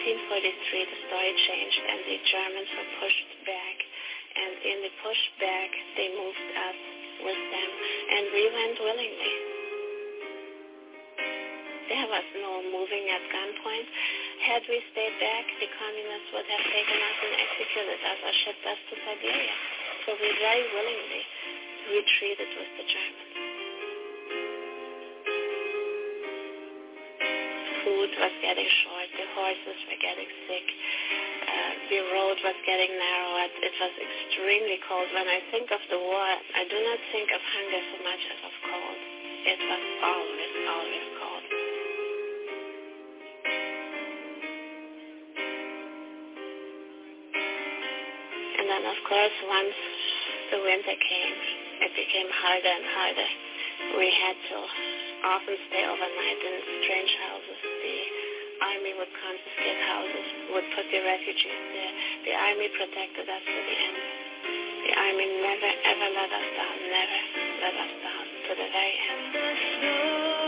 1943, 0.01 0.33
the 0.89 0.99
story 1.13 1.33
changed 1.45 1.81
and 1.85 2.01
the 2.09 2.17
Germans 2.33 2.71
were 2.73 2.89
pushed 3.05 3.31
back. 3.45 3.77
And 4.33 4.53
in 4.65 4.77
the 4.81 4.93
pushback, 5.05 5.71
they 6.01 6.09
moved 6.17 6.41
us 6.57 6.79
with 7.21 7.37
them, 7.37 7.71
and 8.17 8.25
we 8.33 8.45
went 8.49 8.77
willingly. 8.81 9.35
There 11.93 12.09
was 12.09 12.27
no 12.41 12.65
moving 12.73 13.13
at 13.13 13.23
gunpoint. 13.29 13.89
Had 14.49 14.63
we 14.73 14.81
stayed 14.95 15.17
back, 15.21 15.45
the 15.61 15.69
communists 15.69 16.31
would 16.33 16.49
have 16.49 16.65
taken 16.65 16.97
us 16.97 17.19
and 17.21 17.35
executed 17.37 18.01
us 18.01 18.19
or 18.25 18.33
shipped 18.47 18.65
us 18.73 18.81
to 18.89 18.95
Siberia. 19.05 19.57
So 20.09 20.17
we 20.17 20.29
very 20.41 20.65
willingly 20.73 21.23
retreated 21.93 22.51
with 22.57 22.73
the 22.79 22.87
Germans. 22.89 23.35
Food 27.85 28.11
was 28.17 28.35
getting 28.41 28.71
short. 28.85 29.00
Horses 29.41 29.81
were 29.89 29.97
getting 30.05 30.29
sick. 30.45 30.67
Uh, 31.49 31.73
the 31.89 32.01
road 32.13 32.37
was 32.45 32.59
getting 32.69 32.93
narrow. 32.93 33.49
It 33.65 33.73
was 33.73 33.95
extremely 33.97 34.77
cold. 34.85 35.09
When 35.17 35.25
I 35.25 35.41
think 35.49 35.73
of 35.73 35.81
the 35.89 35.97
war, 35.97 36.29
I 36.29 36.69
do 36.69 36.77
not 36.77 37.01
think 37.09 37.33
of 37.33 37.41
hunger 37.41 37.81
so 37.89 37.97
much 38.05 38.21
as 38.21 38.41
of 38.45 38.53
cold. 38.69 39.01
It 39.49 39.61
was 39.65 39.85
always, 40.05 40.53
always 40.69 41.07
cold. 41.25 41.45
And 48.61 48.67
then, 48.69 48.85
of 48.93 49.01
course, 49.09 49.37
once 49.49 49.79
the 50.53 50.61
winter 50.69 50.97
came, 51.01 51.37
it 51.81 51.93
became 51.97 52.29
harder 52.29 52.73
and 52.77 52.87
harder. 52.93 53.31
We 53.97 54.09
had 54.21 54.37
to 54.53 54.57
often 55.33 55.57
stay 55.73 55.89
overnight 55.89 56.41
in 56.45 56.55
strange 56.85 57.13
houses. 57.25 57.59
The 57.65 58.20
army 58.81 58.97
would 58.97 59.13
confiscate 59.13 59.77
houses, 59.93 60.27
would 60.57 60.65
put 60.75 60.89
the 60.89 61.05
refugees 61.05 61.61
there. 61.77 61.93
The 62.25 62.33
army 62.33 62.69
protected 62.73 63.29
us 63.29 63.43
to 63.45 63.61
the 63.61 63.77
end. 63.77 63.97
The 64.89 64.93
Army 64.97 65.27
never 65.45 65.71
ever 65.85 66.09
let 66.17 66.33
us 66.33 66.49
down, 66.57 66.77
never 66.89 67.21
let 67.61 67.75
us 67.77 67.93
down 68.01 68.25
to 68.49 68.53
the 68.57 68.69
very 68.73 68.97
end. 69.05 70.40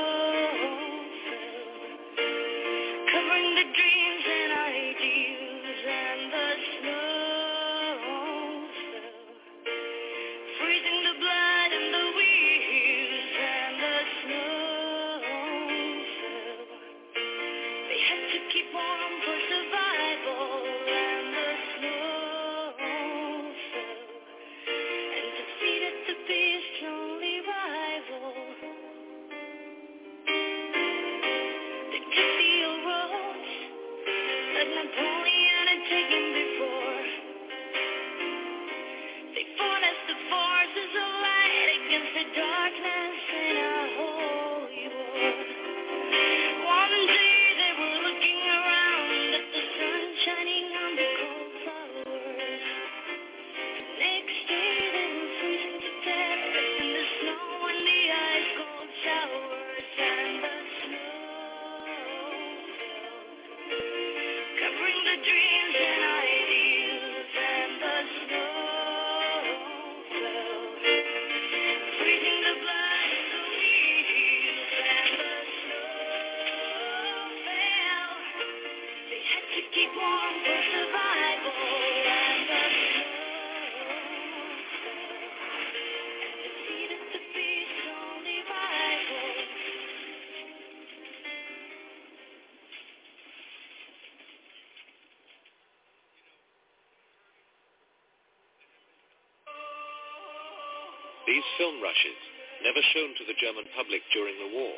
Public 103.76 104.02
during 104.12 104.36
the 104.38 104.50
war, 104.54 104.76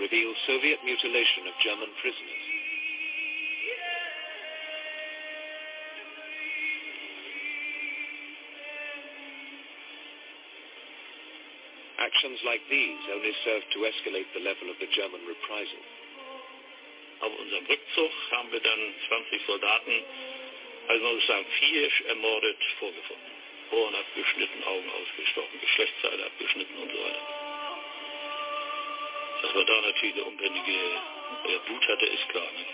reveal 0.00 0.32
Soviet 0.46 0.78
mutilation 0.84 1.46
of 1.46 1.54
German 1.62 1.90
prisoners. 2.02 2.44
Actions 11.98 12.38
like 12.44 12.60
these 12.68 13.00
only 13.14 13.32
serve 13.44 13.62
to 13.72 13.78
escalate 13.88 14.28
the 14.34 14.44
level 14.44 14.68
of 14.70 14.76
the 14.78 14.90
German 14.92 15.22
reprisal. 15.24 15.84
Auf 17.22 17.32
unserem 17.38 17.64
Rückzug 17.66 18.12
haben 18.32 18.52
wir 18.52 18.60
dann 18.60 18.82
20 19.08 19.46
Soldaten, 19.46 20.04
also 20.88 21.04
man 21.04 21.14
muss 21.14 21.26
sagen 21.26 21.46
vier 21.58 21.88
ermordet 22.08 22.58
vorgefunden. 22.78 23.32
Ohren 23.72 23.94
abgeschnitten, 23.94 24.62
Augen 24.64 24.90
ausgestochen, 24.90 25.60
Geschlechtsteile 25.60 26.26
abgeschnitten 26.26 26.76
und 26.76 26.90
so 26.92 26.98
weiter. 26.98 27.43
Man 29.52 29.66
da 29.66 29.80
natürlich 29.82 30.16
unbändige 30.24 30.72
hatte, 31.88 32.06
ist 32.06 32.28
klar. 32.30 32.42
Ne? 32.42 32.64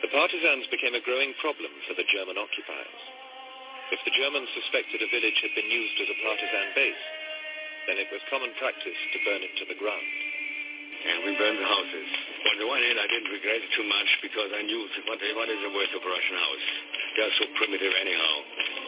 The 0.00 0.08
partisans 0.08 0.66
became 0.70 0.94
a 0.94 1.00
growing 1.00 1.34
problem 1.40 1.72
for 1.88 1.94
the 1.94 2.04
German 2.04 2.38
occupiers. 2.38 3.02
If 3.90 4.00
the 4.04 4.14
Germans 4.16 4.48
suspected 4.54 5.02
a 5.02 5.08
village 5.10 5.40
had 5.42 5.54
been 5.54 5.70
used 5.70 6.00
as 6.00 6.08
a 6.08 6.22
partisan 6.22 6.72
base, 6.74 7.23
then 7.86 8.00
it 8.00 8.08
was 8.08 8.20
common 8.32 8.52
practice 8.56 8.98
to 9.12 9.18
burn 9.24 9.40
it 9.44 9.52
to 9.60 9.64
the 9.68 9.76
ground. 9.76 10.08
And 11.04 11.20
we 11.28 11.36
burned 11.36 11.60
the 11.60 11.68
houses. 11.68 12.08
On 12.48 12.56
the 12.56 12.64
one 12.64 12.80
hand, 12.80 12.96
I 12.96 13.04
didn't 13.12 13.28
regret 13.28 13.60
it 13.60 13.68
too 13.76 13.84
much 13.84 14.08
because 14.24 14.48
I 14.56 14.64
knew 14.64 14.88
what, 15.04 15.20
what 15.20 15.48
is 15.52 15.60
the 15.60 15.72
worst 15.76 15.92
of 15.92 16.00
a 16.00 16.08
Russian 16.08 16.36
house. 16.40 16.66
They 17.12 17.22
are 17.28 17.34
so 17.36 17.44
primitive 17.60 17.92
anyhow. 17.92 18.34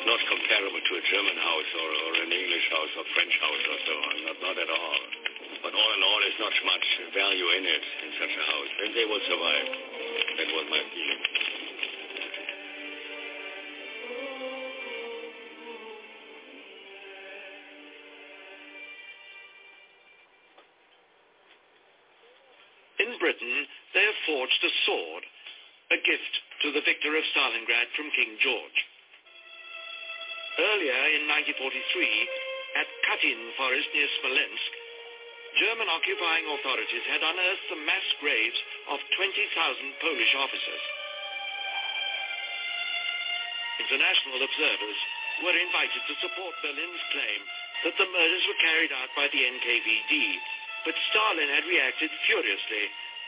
Not 0.09 0.21
comparable 0.25 0.81
to 0.81 0.93
a 0.97 1.03
German 1.13 1.37
house 1.37 1.71
or, 1.77 1.89
or 1.93 2.13
an 2.25 2.33
English 2.33 2.67
house 2.73 2.93
or 2.97 3.05
French 3.13 3.37
house 3.37 3.65
or 3.69 3.79
so 3.85 3.95
on. 4.01 4.15
Not, 4.33 4.37
not 4.49 4.57
at 4.57 4.71
all. 4.73 5.01
But 5.61 5.73
all 5.77 5.91
in 5.93 6.01
all, 6.09 6.19
there's 6.25 6.41
not 6.41 6.57
much 6.65 6.87
value 7.13 7.49
in 7.53 7.65
it, 7.69 7.85
in 7.85 8.11
such 8.17 8.33
a 8.33 8.45
house. 8.49 8.71
And 8.81 8.89
they 8.97 9.05
will 9.05 9.25
survive. 9.29 9.67
That 10.41 10.49
was 10.57 10.67
my 10.73 10.83
feeling. 10.89 11.46
In 22.99 23.19
Britain, 23.21 23.67
they 23.93 24.05
have 24.05 24.25
forged 24.25 24.63
a 24.65 24.73
sword, 24.89 25.25
a 25.93 25.99
gift 26.01 26.33
to 26.65 26.73
the 26.73 26.85
victor 26.85 27.13
of 27.13 27.25
Stalingrad 27.37 27.89
from 27.93 28.11
King 28.17 28.41
George. 28.41 28.79
Earlier 30.57 31.01
in 31.21 31.29
1943, 31.29 32.81
at 32.81 32.89
Katyn 33.05 33.41
Forest 33.61 33.89
near 33.93 34.09
Smolensk, 34.21 34.73
German 35.61 35.89
occupying 35.89 36.49
authorities 36.49 37.05
had 37.09 37.25
unearthed 37.25 37.69
the 37.73 37.85
mass 37.85 38.09
graves 38.21 38.61
of 38.93 39.01
20,000 39.17 40.01
Polish 40.01 40.33
officers. 40.37 40.85
International 43.81 44.41
observers 44.41 44.99
were 45.45 45.57
invited 45.57 46.03
to 46.09 46.21
support 46.25 46.57
Berlin's 46.65 47.05
claim 47.13 47.41
that 47.85 47.97
the 48.01 48.09
murders 48.09 48.45
were 48.49 48.65
carried 48.65 48.93
out 48.97 49.13
by 49.13 49.29
the 49.29 49.41
NKVD, 49.45 50.13
but 50.87 50.95
Stalin 51.11 51.51
had 51.51 51.67
reacted 51.67 52.15
furiously, 52.31 52.85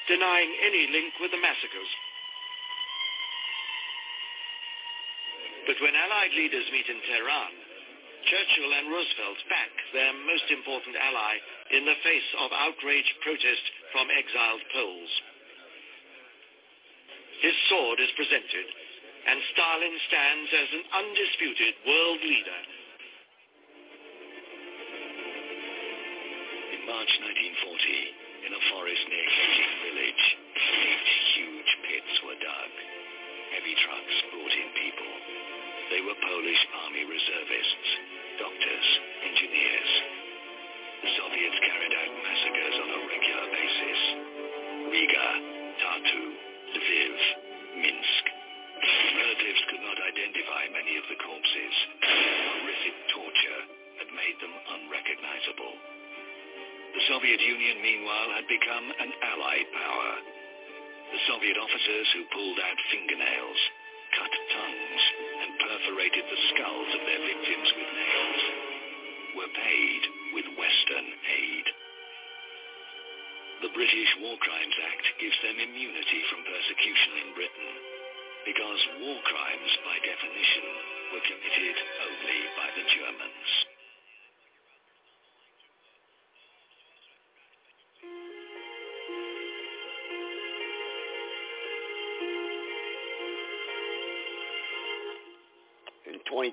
denying 0.06 0.52
any 0.62 0.86
link 0.94 1.10
with 1.18 1.34
the 1.34 1.42
massacres. 1.42 1.90
But 5.66 5.82
when 5.82 5.98
Allied 5.98 6.32
leaders 6.38 6.70
meet 6.70 6.86
in 6.86 7.02
Tehran, 7.02 7.52
Churchill 8.30 8.72
and 8.78 8.88
Roosevelt 8.94 9.40
back 9.50 9.74
their 9.92 10.14
most 10.24 10.46
important 10.54 10.94
ally 10.96 11.34
in 11.74 11.82
the 11.82 11.98
face 12.06 12.30
of 12.40 12.54
outraged 12.54 13.14
protest 13.26 13.64
from 13.90 14.06
exiled 14.08 14.62
Poles. 14.72 15.12
His 17.42 17.54
sword 17.68 17.98
is 18.00 18.18
presented, 18.18 18.66
and 19.28 19.38
Stalin 19.54 19.96
stands 20.06 20.50
as 20.54 20.70
an 20.78 20.84
undisputed 20.94 21.74
world 21.86 22.22
leader. 22.22 22.60
March 26.88 27.12
1940, 27.20 28.48
in 28.48 28.52
a 28.56 28.62
forest 28.72 29.04
near 29.12 29.28
Katyn 29.28 29.72
village, 29.92 30.24
eight 30.56 31.08
huge 31.36 31.72
pits 31.84 32.14
were 32.24 32.40
dug. 32.40 32.72
Heavy 33.52 33.76
trucks 33.76 34.16
brought 34.32 34.54
in 34.56 34.68
people. 34.72 35.12
They 35.92 36.00
were 36.00 36.16
Polish 36.16 36.62
army 36.88 37.04
reservists, 37.04 37.88
doctors, 38.40 38.88
engineers. 39.20 39.92
The 41.04 41.12
Soviets 41.12 41.60
carried 41.60 41.92
out 41.92 42.12
massacres 42.24 42.76
on 42.80 42.88
a 42.88 43.00
regular 43.04 43.46
basis. 43.52 44.00
Riga, 44.88 45.28
Tartu, 45.84 46.24
Lviv, 46.72 47.16
Minsk. 47.84 48.24
Relatives 49.12 49.62
could 49.68 49.84
not 49.84 49.98
identify 50.08 50.62
many 50.72 50.96
of 50.96 51.04
the 51.12 51.20
corpses. 51.20 51.74
Horrific 52.00 52.96
torture 53.12 53.62
had 54.00 54.08
made 54.16 54.40
them 54.40 54.56
unrecognizable. 54.56 55.97
The 56.98 57.14
Soviet 57.14 57.38
Union, 57.38 57.78
meanwhile, 57.78 58.30
had 58.34 58.50
become 58.50 58.90
an 58.90 59.14
allied 59.22 59.70
power. 59.70 60.12
The 61.14 61.22
Soviet 61.30 61.54
officers 61.54 62.10
who 62.10 62.34
pulled 62.34 62.58
out 62.58 62.74
fingernails, 62.90 63.60
cut 64.18 64.34
tongues, 64.34 65.02
and 65.46 65.62
perforated 65.62 66.26
the 66.26 66.42
skulls 66.50 66.90
of 66.98 67.02
their 67.06 67.22
victims 67.22 67.70
with 67.70 67.90
nails 67.94 68.42
were 69.38 69.52
paid 69.62 70.02
with 70.42 70.58
Western 70.58 71.06
aid. 71.22 71.66
The 73.62 73.74
British 73.78 74.10
War 74.18 74.34
Crimes 74.42 74.76
Act 74.90 75.06
gives 75.22 75.38
them 75.46 75.54
immunity 75.54 76.20
from 76.34 76.50
persecution 76.50 77.12
in 77.22 77.38
Britain 77.38 77.72
because 78.42 79.06
war 79.06 79.22
crimes, 79.22 79.70
by 79.86 80.02
definition, 80.02 80.66
were 81.14 81.22
committed 81.30 81.76
only 81.78 82.38
by 82.58 82.68
the 82.74 82.86
Germans. 82.90 83.77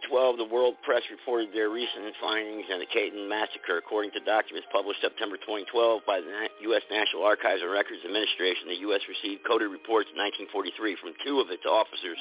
2012, 0.04 0.44
the 0.44 0.52
World 0.52 0.76
Press 0.84 1.04
reported 1.08 1.56
their 1.56 1.72
recent 1.72 2.04
findings 2.20 2.68
on 2.68 2.84
the 2.84 2.90
Katyn 2.92 3.32
Massacre. 3.32 3.80
According 3.80 4.12
to 4.12 4.22
documents 4.28 4.68
published 4.68 5.00
September 5.00 5.40
2012 5.40 6.04
by 6.04 6.20
the 6.20 6.32
U.S. 6.68 6.84
National 6.92 7.24
Archives 7.24 7.64
and 7.64 7.72
Records 7.72 8.04
Administration, 8.04 8.68
the 8.68 8.84
U.S. 8.92 9.00
received 9.08 9.48
coded 9.48 9.72
reports 9.72 10.12
in 10.12 10.20
1943 10.52 11.00
from 11.00 11.16
two 11.24 11.40
of 11.40 11.48
its 11.48 11.64
officers 11.64 12.20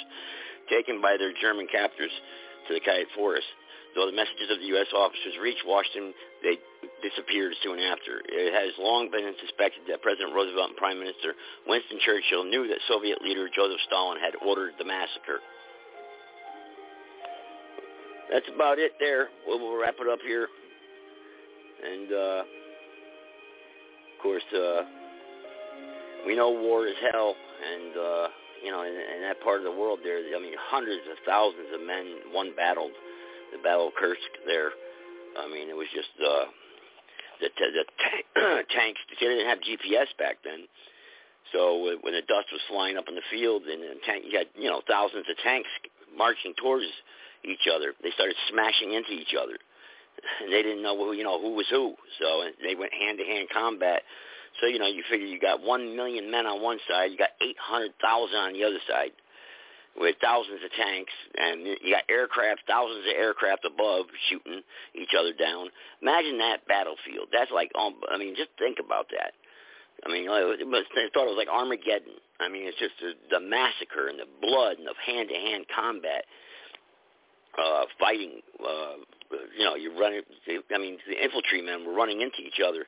taken 0.70 1.02
by 1.02 1.18
their 1.18 1.34
German 1.34 1.66
captors 1.66 2.14
to 2.70 2.78
the 2.78 2.82
Katyn 2.82 3.10
Forest. 3.18 3.50
Though 3.98 4.06
the 4.06 4.14
messages 4.14 4.54
of 4.54 4.62
the 4.62 4.70
U.S. 4.78 4.90
officers 4.94 5.34
reached 5.42 5.66
Washington, 5.66 6.14
they 6.46 6.58
disappeared 7.02 7.58
soon 7.62 7.82
after. 7.82 8.22
It 8.26 8.54
has 8.54 8.74
long 8.78 9.10
been 9.10 9.34
suspected 9.42 9.86
that 9.90 10.02
President 10.02 10.30
Roosevelt 10.30 10.74
and 10.74 10.78
Prime 10.78 10.98
Minister 10.98 11.34
Winston 11.66 11.98
Churchill 12.02 12.46
knew 12.46 12.70
that 12.70 12.82
Soviet 12.86 13.22
leader 13.22 13.50
Joseph 13.50 13.82
Stalin 13.86 14.22
had 14.22 14.38
ordered 14.42 14.78
the 14.78 14.86
massacre. 14.86 15.42
That's 18.32 18.46
about 18.54 18.78
it 18.78 18.92
there. 18.98 19.28
We'll, 19.46 19.58
we'll 19.58 19.78
wrap 19.78 19.96
it 20.00 20.08
up 20.08 20.20
here. 20.26 20.48
And, 21.84 22.12
uh, 22.12 22.42
of 22.44 24.22
course, 24.22 24.42
uh, 24.54 24.82
we 26.26 26.36
know 26.36 26.50
war 26.50 26.86
is 26.86 26.94
hell. 27.12 27.34
And, 27.34 27.92
uh, 27.96 28.26
you 28.64 28.70
know, 28.70 28.82
in, 28.82 28.92
in 28.92 29.20
that 29.22 29.40
part 29.42 29.58
of 29.58 29.64
the 29.64 29.72
world 29.72 30.00
there, 30.02 30.18
I 30.18 30.40
mean, 30.40 30.54
hundreds 30.58 31.02
of 31.10 31.18
thousands 31.26 31.68
of 31.74 31.80
men, 31.86 32.32
one 32.32 32.56
battled, 32.56 32.92
the 33.52 33.58
Battle 33.62 33.88
of 33.88 33.94
Kursk 33.94 34.24
there. 34.46 34.70
I 35.36 35.48
mean, 35.48 35.68
it 35.68 35.76
was 35.76 35.88
just, 35.94 36.10
uh, 36.16 36.44
the, 37.40 37.48
the 37.52 37.84
ta- 38.00 38.62
tanks, 38.74 39.00
they 39.20 39.26
didn't 39.26 39.46
have 39.46 39.58
GPS 39.58 40.08
back 40.18 40.38
then. 40.44 40.64
So 41.52 41.98
when 42.00 42.14
the 42.14 42.24
dust 42.26 42.48
was 42.50 42.60
flying 42.68 42.96
up 42.96 43.04
in 43.06 43.14
the 43.14 43.26
field 43.30 43.62
and 43.64 43.82
the 43.82 44.00
tank, 44.06 44.24
you 44.26 44.38
had, 44.38 44.48
you 44.56 44.70
know, 44.70 44.80
thousands 44.88 45.26
of 45.28 45.36
tanks 45.44 45.68
marching 46.16 46.54
towards 46.56 46.86
each 47.44 47.68
other. 47.68 47.92
They 48.02 48.10
started 48.10 48.36
smashing 48.50 48.92
into 48.92 49.12
each 49.12 49.34
other. 49.34 49.56
And 50.42 50.52
they 50.52 50.62
didn't 50.62 50.82
know 50.82 50.96
who, 50.96 51.12
you 51.12 51.24
know, 51.24 51.40
who 51.40 51.54
was 51.54 51.66
who. 51.70 51.94
So 52.18 52.44
they 52.62 52.74
went 52.74 52.92
hand-to-hand 52.92 53.48
combat. 53.52 54.02
So, 54.60 54.66
you 54.66 54.78
know, 54.78 54.86
you 54.86 55.02
figure 55.10 55.26
you 55.26 55.40
got 55.40 55.62
1 55.62 55.96
million 55.96 56.30
men 56.30 56.46
on 56.46 56.62
one 56.62 56.78
side, 56.88 57.10
you 57.10 57.18
got 57.18 57.34
800,000 57.40 58.36
on 58.36 58.52
the 58.52 58.64
other 58.64 58.78
side 58.88 59.10
with 59.96 60.16
thousands 60.20 60.58
of 60.64 60.70
tanks, 60.74 61.12
and 61.38 61.66
you 61.66 61.94
got 61.94 62.02
aircraft, 62.10 62.62
thousands 62.66 63.06
of 63.06 63.14
aircraft 63.14 63.64
above 63.64 64.06
shooting 64.28 64.62
each 64.94 65.14
other 65.18 65.32
down. 65.32 65.70
Imagine 66.02 66.38
that 66.38 66.66
battlefield. 66.66 67.30
That's 67.30 67.50
like, 67.50 67.70
um, 67.78 67.94
I 68.10 68.18
mean, 68.18 68.34
just 68.34 68.50
think 68.58 68.78
about 68.82 69.06
that. 69.14 69.34
I 70.04 70.10
mean, 70.10 70.28
I 70.28 70.42
thought 71.14 71.30
it 71.30 71.34
was 71.34 71.38
like 71.38 71.48
Armageddon. 71.48 72.18
I 72.40 72.48
mean, 72.50 72.66
it's 72.66 72.78
just 72.78 72.98
the, 73.00 73.14
the 73.30 73.40
massacre 73.40 74.08
and 74.10 74.18
the 74.18 74.26
blood 74.42 74.78
and 74.78 74.86
the 74.86 74.94
hand-to-hand 74.98 75.66
combat 75.70 76.26
uh, 77.58 77.84
fighting. 77.98 78.40
Uh, 78.60 79.02
you 79.56 79.64
know, 79.64 79.74
you're 79.74 79.98
running. 79.98 80.22
I 80.48 80.78
mean, 80.78 80.98
the 81.08 81.22
infantrymen 81.22 81.86
were 81.86 81.94
running 81.94 82.20
into 82.20 82.40
each 82.42 82.60
other. 82.64 82.86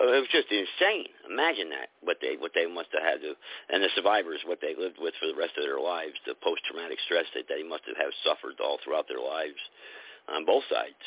Uh, 0.00 0.08
it 0.08 0.20
was 0.24 0.32
just 0.32 0.48
insane. 0.48 1.06
Imagine 1.28 1.68
that 1.70 1.92
what 2.00 2.16
they 2.22 2.36
what 2.38 2.52
they 2.54 2.66
must 2.66 2.88
have 2.92 3.02
had 3.02 3.20
to, 3.20 3.34
and 3.68 3.82
the 3.82 3.92
survivors 3.94 4.40
what 4.46 4.60
they 4.60 4.74
lived 4.74 4.96
with 4.98 5.14
for 5.20 5.26
the 5.26 5.36
rest 5.36 5.52
of 5.58 5.64
their 5.64 5.80
lives, 5.80 6.16
the 6.26 6.34
post-traumatic 6.40 6.98
stress 7.04 7.26
that 7.34 7.44
they 7.48 7.62
must 7.62 7.84
have, 7.86 7.96
have 7.96 8.14
suffered 8.24 8.56
all 8.62 8.78
throughout 8.80 9.06
their 9.08 9.20
lives 9.20 9.60
on 10.32 10.46
both 10.46 10.64
sides. 10.70 11.02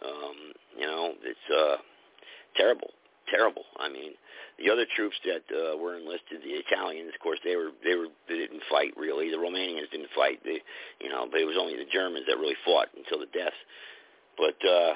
Um, 0.00 0.56
you 0.78 0.86
know, 0.86 1.12
it's 1.22 1.48
uh, 1.52 1.76
terrible, 2.56 2.90
terrible. 3.28 3.64
I 3.78 3.88
mean, 3.88 4.12
the 4.58 4.70
other 4.70 4.86
troops 4.96 5.16
that 5.24 5.44
uh, 5.50 5.76
were 5.76 5.96
enlisted, 5.96 6.42
the 6.42 6.60
Italians, 6.60 7.12
of 7.14 7.20
course, 7.20 7.38
they 7.44 7.56
were 7.56 7.70
they 7.84 7.94
were 7.94 8.08
they 8.28 8.38
didn't 8.38 8.62
fight 8.70 8.92
really. 8.96 9.30
The 9.30 9.40
Romanians 9.40 9.90
didn't 9.90 10.12
fight. 10.14 10.40
They, 10.44 10.62
you 11.00 11.08
know, 11.08 11.26
but 11.30 11.40
it 11.40 11.48
was 11.48 11.56
only 11.58 11.76
the 11.76 11.88
Germans 11.90 12.26
that 12.28 12.38
really 12.38 12.58
fought 12.64 12.88
until 12.96 13.18
the 13.18 13.30
death. 13.32 13.56
But 14.36 14.58
uh, 14.64 14.94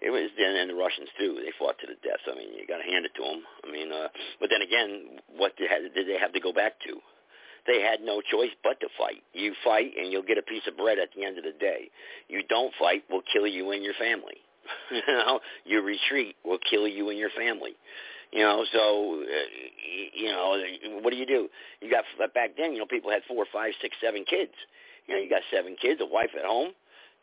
it 0.00 0.10
was 0.10 0.30
and, 0.36 0.56
and 0.56 0.70
the 0.70 0.78
Russians 0.78 1.08
too. 1.18 1.40
They 1.40 1.52
fought 1.58 1.78
to 1.80 1.86
the 1.86 2.00
death. 2.02 2.20
I 2.26 2.34
mean, 2.34 2.52
you 2.56 2.66
got 2.66 2.78
to 2.78 2.88
hand 2.88 3.04
it 3.04 3.14
to 3.16 3.22
them. 3.22 3.42
I 3.64 3.70
mean, 3.70 3.92
uh, 3.92 4.08
but 4.40 4.50
then 4.50 4.62
again, 4.62 5.20
what 5.36 5.56
did 5.56 5.70
they 5.70 6.18
have 6.18 6.32
to 6.32 6.40
go 6.40 6.52
back 6.52 6.80
to? 6.88 7.00
They 7.66 7.82
had 7.82 8.00
no 8.00 8.20
choice 8.20 8.50
but 8.64 8.80
to 8.80 8.88
fight. 8.96 9.22
You 9.32 9.54
fight, 9.62 9.92
and 9.98 10.10
you'll 10.10 10.26
get 10.26 10.38
a 10.38 10.42
piece 10.42 10.64
of 10.66 10.76
bread 10.76 10.98
at 10.98 11.10
the 11.14 11.24
end 11.24 11.36
of 11.38 11.44
the 11.44 11.52
day. 11.52 11.90
You 12.28 12.42
don't 12.48 12.72
fight, 12.80 13.04
we'll 13.10 13.22
kill 13.32 13.46
you 13.46 13.70
and 13.72 13.84
your 13.84 13.94
family. 13.94 14.40
you 14.90 15.02
know, 15.08 15.40
you 15.64 15.82
retreat, 15.82 16.36
we'll 16.44 16.58
kill 16.68 16.86
you 16.86 17.10
and 17.10 17.18
your 17.18 17.30
family. 17.36 17.72
You 18.32 18.44
know, 18.44 18.64
so 18.72 19.22
uh, 19.22 20.14
you 20.14 20.30
know, 20.30 21.00
what 21.02 21.10
do 21.10 21.16
you 21.16 21.26
do? 21.26 21.48
You 21.80 21.90
got 21.90 22.04
back 22.32 22.50
then. 22.56 22.72
You 22.72 22.78
know, 22.78 22.86
people 22.86 23.10
had 23.10 23.22
four, 23.26 23.44
five, 23.52 23.72
six, 23.82 23.96
seven 24.00 24.24
kids. 24.24 24.52
You 25.06 25.14
know, 25.14 25.20
you 25.20 25.28
got 25.28 25.42
seven 25.52 25.76
kids, 25.80 26.00
a 26.00 26.06
wife 26.06 26.30
at 26.38 26.44
home. 26.44 26.70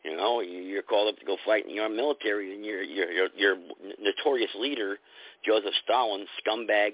You 0.04 0.16
know, 0.16 0.40
you're 0.40 0.82
called 0.82 1.12
up 1.12 1.18
to 1.18 1.26
go 1.26 1.36
fight 1.44 1.66
in 1.66 1.74
your 1.74 1.88
military, 1.88 2.54
and 2.54 2.64
your 2.64 2.82
your 2.82 3.10
your, 3.10 3.28
your 3.36 3.56
notorious 4.00 4.50
leader, 4.58 4.98
Joseph 5.44 5.72
Stalin, 5.84 6.26
scumbag, 6.40 6.92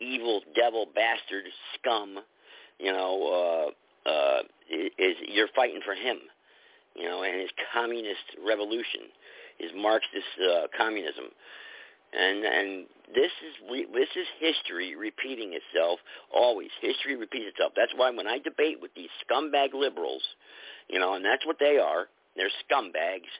evil, 0.00 0.42
devil, 0.54 0.86
bastard, 0.94 1.44
scum. 1.78 2.18
You 2.78 2.92
know, 2.92 3.70
uh, 4.06 4.08
uh, 4.08 4.42
is 4.68 5.16
you're 5.28 5.48
fighting 5.54 5.80
for 5.84 5.94
him. 5.94 6.18
You 6.96 7.08
know, 7.08 7.22
and 7.22 7.40
his 7.40 7.50
communist 7.72 8.38
revolution, 8.46 9.10
his 9.58 9.70
Marxist 9.74 10.26
uh, 10.40 10.66
communism 10.76 11.26
and 12.14 12.44
and 12.44 12.86
this 13.14 13.32
is 13.42 13.54
this 13.92 14.08
is 14.16 14.26
history 14.38 14.94
repeating 14.96 15.52
itself 15.52 15.98
always. 16.32 16.70
History 16.80 17.16
repeats 17.16 17.46
itself. 17.48 17.72
That's 17.76 17.92
why 17.96 18.10
when 18.10 18.26
I 18.26 18.38
debate 18.38 18.80
with 18.80 18.94
these 18.94 19.10
scumbag 19.22 19.74
liberals, 19.74 20.22
you 20.88 20.98
know, 20.98 21.14
and 21.14 21.24
that's 21.24 21.44
what 21.46 21.58
they 21.58 21.78
are. 21.78 22.06
They're 22.36 22.50
scumbags 22.66 23.30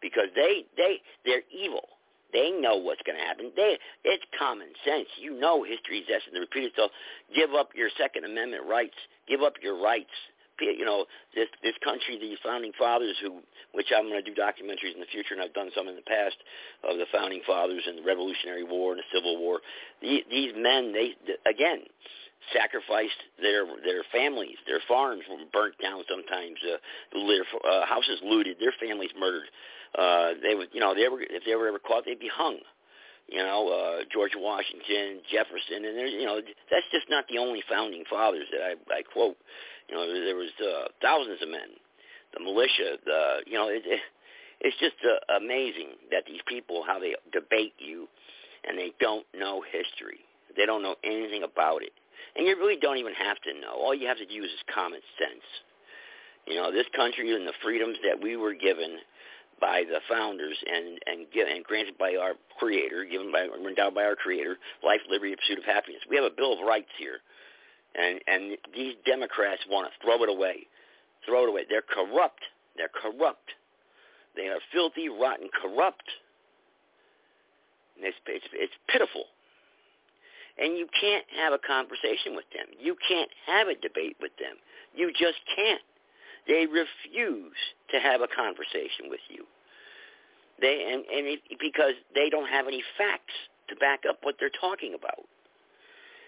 because 0.00 0.28
they 0.34 0.64
they 0.76 1.00
they're 1.24 1.46
evil. 1.52 1.88
They 2.32 2.50
know 2.50 2.76
what's 2.76 3.02
going 3.04 3.18
to 3.18 3.24
happen. 3.24 3.52
They 3.54 3.78
it's 4.04 4.24
common 4.38 4.68
sense. 4.84 5.08
You 5.20 5.38
know 5.38 5.62
history 5.62 5.98
is 5.98 6.08
destined 6.08 6.34
to 6.34 6.40
repeat 6.40 6.64
itself. 6.64 6.90
Give 7.34 7.52
up 7.54 7.70
your 7.74 7.90
Second 7.98 8.24
Amendment 8.24 8.64
rights. 8.68 8.96
Give 9.28 9.42
up 9.42 9.54
your 9.62 9.80
rights 9.80 10.12
you 10.60 10.84
know, 10.84 11.06
this 11.34 11.48
this 11.62 11.74
country, 11.82 12.18
these 12.18 12.38
founding 12.44 12.72
fathers 12.78 13.16
who, 13.22 13.40
which 13.72 13.88
I'm 13.96 14.08
going 14.08 14.22
to 14.22 14.28
do 14.28 14.34
documentaries 14.34 14.94
in 14.94 15.00
the 15.00 15.10
future, 15.10 15.34
and 15.34 15.42
I've 15.42 15.54
done 15.54 15.70
some 15.74 15.88
in 15.88 15.96
the 15.96 16.06
past 16.06 16.36
of 16.84 16.98
the 16.98 17.06
founding 17.12 17.40
fathers 17.46 17.82
and 17.86 17.98
the 17.98 18.06
Revolutionary 18.06 18.64
War 18.64 18.92
and 18.92 19.00
the 19.00 19.08
Civil 19.12 19.38
War. 19.38 19.60
The, 20.00 20.22
these 20.30 20.52
men, 20.56 20.92
they 20.92 21.14
again 21.48 21.84
sacrificed 22.52 23.20
their 23.40 23.66
their 23.84 24.04
families, 24.12 24.56
their 24.66 24.80
farms 24.86 25.24
were 25.30 25.38
burnt 25.52 25.74
down 25.80 26.02
sometimes, 26.08 26.58
uh, 26.66 26.78
their 27.12 27.46
uh, 27.64 27.86
houses 27.86 28.20
looted, 28.22 28.58
their 28.60 28.74
families 28.78 29.10
murdered. 29.18 29.48
Uh, 29.96 30.32
they 30.42 30.54
would, 30.54 30.68
you 30.72 30.80
know, 30.80 30.94
they 30.94 31.08
were 31.08 31.22
if 31.22 31.44
they 31.44 31.54
were 31.54 31.68
ever 31.68 31.78
caught, 31.78 32.04
they'd 32.04 32.20
be 32.20 32.30
hung 32.32 32.58
you 33.28 33.38
know, 33.38 33.68
uh, 33.68 34.04
George 34.12 34.32
Washington, 34.36 35.20
Jefferson, 35.30 35.84
and 35.84 35.96
there's, 35.96 36.12
you 36.12 36.26
know, 36.26 36.40
that's 36.70 36.86
just 36.92 37.06
not 37.08 37.24
the 37.28 37.38
only 37.38 37.62
founding 37.68 38.04
fathers 38.08 38.46
that 38.52 38.62
I, 38.62 38.72
I 38.92 39.02
quote. 39.02 39.36
You 39.88 39.96
know, 39.96 40.06
there 40.06 40.36
was 40.36 40.52
uh, 40.60 40.88
thousands 41.00 41.40
of 41.42 41.48
men, 41.48 41.76
the 42.36 42.44
militia, 42.44 42.98
the, 43.04 43.42
you 43.46 43.54
know, 43.54 43.68
it, 43.68 43.82
it, 43.86 44.00
it's 44.60 44.76
just 44.78 44.94
uh, 45.04 45.36
amazing 45.36 45.98
that 46.10 46.24
these 46.26 46.40
people, 46.46 46.84
how 46.86 46.98
they 46.98 47.14
debate 47.32 47.74
you, 47.78 48.06
and 48.68 48.78
they 48.78 48.92
don't 49.00 49.26
know 49.34 49.62
history. 49.62 50.22
They 50.56 50.66
don't 50.66 50.82
know 50.82 50.96
anything 51.02 51.42
about 51.42 51.82
it. 51.82 51.92
And 52.36 52.46
you 52.46 52.56
really 52.56 52.78
don't 52.80 52.98
even 52.98 53.14
have 53.14 53.40
to 53.42 53.52
know. 53.60 53.74
All 53.74 53.94
you 53.94 54.06
have 54.06 54.18
to 54.18 54.32
use 54.32 54.46
is 54.46 54.62
common 54.72 55.00
sense. 55.18 55.44
You 56.46 56.56
know, 56.56 56.72
this 56.72 56.86
country 56.94 57.34
and 57.34 57.46
the 57.46 57.52
freedoms 57.62 57.96
that 58.04 58.22
we 58.22 58.36
were 58.36 58.54
given 58.54 58.98
by 59.62 59.84
the 59.86 60.02
founders 60.10 60.58
and 60.66 60.98
and, 61.06 61.26
and 61.32 61.64
granted 61.64 61.96
by 61.96 62.16
our 62.20 62.34
Creator, 62.58 63.06
given 63.06 63.30
by 63.30 63.46
endowed 63.46 63.94
by 63.94 64.04
our 64.04 64.16
Creator, 64.16 64.58
life, 64.82 65.00
liberty, 65.08 65.36
pursuit 65.36 65.58
of 65.58 65.64
happiness. 65.64 66.02
We 66.10 66.16
have 66.16 66.26
a 66.26 66.34
Bill 66.36 66.52
of 66.52 66.66
Rights 66.66 66.90
here, 66.98 67.22
and 67.94 68.20
and 68.26 68.58
these 68.74 68.94
Democrats 69.06 69.62
want 69.70 69.86
to 69.86 69.94
throw 70.04 70.22
it 70.22 70.28
away, 70.28 70.66
throw 71.24 71.44
it 71.44 71.48
away. 71.48 71.62
They're 71.70 71.86
corrupt. 71.86 72.42
They're 72.76 72.90
corrupt. 72.92 73.54
They 74.34 74.48
are 74.48 74.58
filthy, 74.72 75.08
rotten, 75.08 75.48
corrupt. 75.52 76.08
And 77.96 78.06
it's, 78.06 78.16
it's, 78.26 78.46
it's 78.52 78.72
pitiful. 78.88 79.24
And 80.58 80.76
you 80.76 80.86
can't 80.98 81.24
have 81.36 81.52
a 81.52 81.58
conversation 81.58 82.36
with 82.36 82.48
them. 82.52 82.66
You 82.80 82.96
can't 83.08 83.30
have 83.46 83.68
a 83.68 83.74
debate 83.74 84.16
with 84.20 84.32
them. 84.40 84.56
You 84.94 85.12
just 85.12 85.40
can't. 85.54 85.80
They 86.46 86.66
refuse 86.66 87.56
to 87.90 88.00
have 88.00 88.20
a 88.20 88.28
conversation 88.28 89.08
with 89.08 89.20
you. 89.28 89.44
They 90.60 90.90
and 90.92 91.04
and 91.06 91.26
it, 91.26 91.40
because 91.60 91.94
they 92.14 92.30
don't 92.30 92.48
have 92.48 92.66
any 92.66 92.82
facts 92.98 93.34
to 93.68 93.76
back 93.76 94.00
up 94.08 94.18
what 94.22 94.36
they're 94.38 94.50
talking 94.60 94.94
about. 94.94 95.26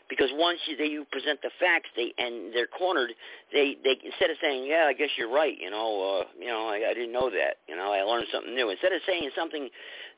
Because 0.08 0.28
once 0.34 0.58
you, 0.66 0.76
they, 0.76 0.84
you 0.84 1.06
present 1.10 1.40
the 1.40 1.50
facts, 1.58 1.88
they 1.96 2.12
and 2.18 2.52
they're 2.52 2.68
cornered. 2.68 3.12
They 3.52 3.76
they 3.82 3.96
instead 4.04 4.30
of 4.30 4.36
saying, 4.40 4.66
"Yeah, 4.68 4.84
I 4.86 4.92
guess 4.92 5.08
you're 5.16 5.32
right," 5.32 5.56
you 5.58 5.70
know, 5.70 6.20
uh, 6.20 6.24
you 6.38 6.48
know, 6.48 6.68
I, 6.68 6.90
I 6.90 6.94
didn't 6.94 7.12
know 7.12 7.30
that, 7.30 7.56
you 7.66 7.74
know, 7.74 7.90
I 7.90 8.02
learned 8.02 8.26
something 8.30 8.54
new. 8.54 8.68
Instead 8.68 8.92
of 8.92 9.00
saying 9.06 9.30
something, 9.34 9.68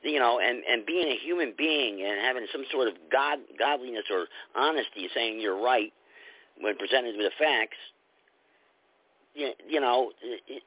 you 0.02 0.18
know, 0.18 0.40
and 0.40 0.64
and 0.64 0.85
being 0.85 1.06
a 1.06 1.16
human 1.23 1.55
being 1.56 2.02
and 2.02 2.20
having 2.20 2.47
some 2.51 2.64
sort 2.73 2.89
of 2.89 2.94
god 3.12 3.39
godliness 3.59 4.05
or 4.10 4.27
honesty, 4.56 5.09
saying 5.14 5.40
you're 5.40 5.60
right 5.60 5.93
when 6.60 6.77
presented 6.77 7.16
with 7.16 7.31
the 7.31 7.36
facts, 7.39 7.78
you, 9.36 9.52
you 9.68 9.80
know, 9.80 10.10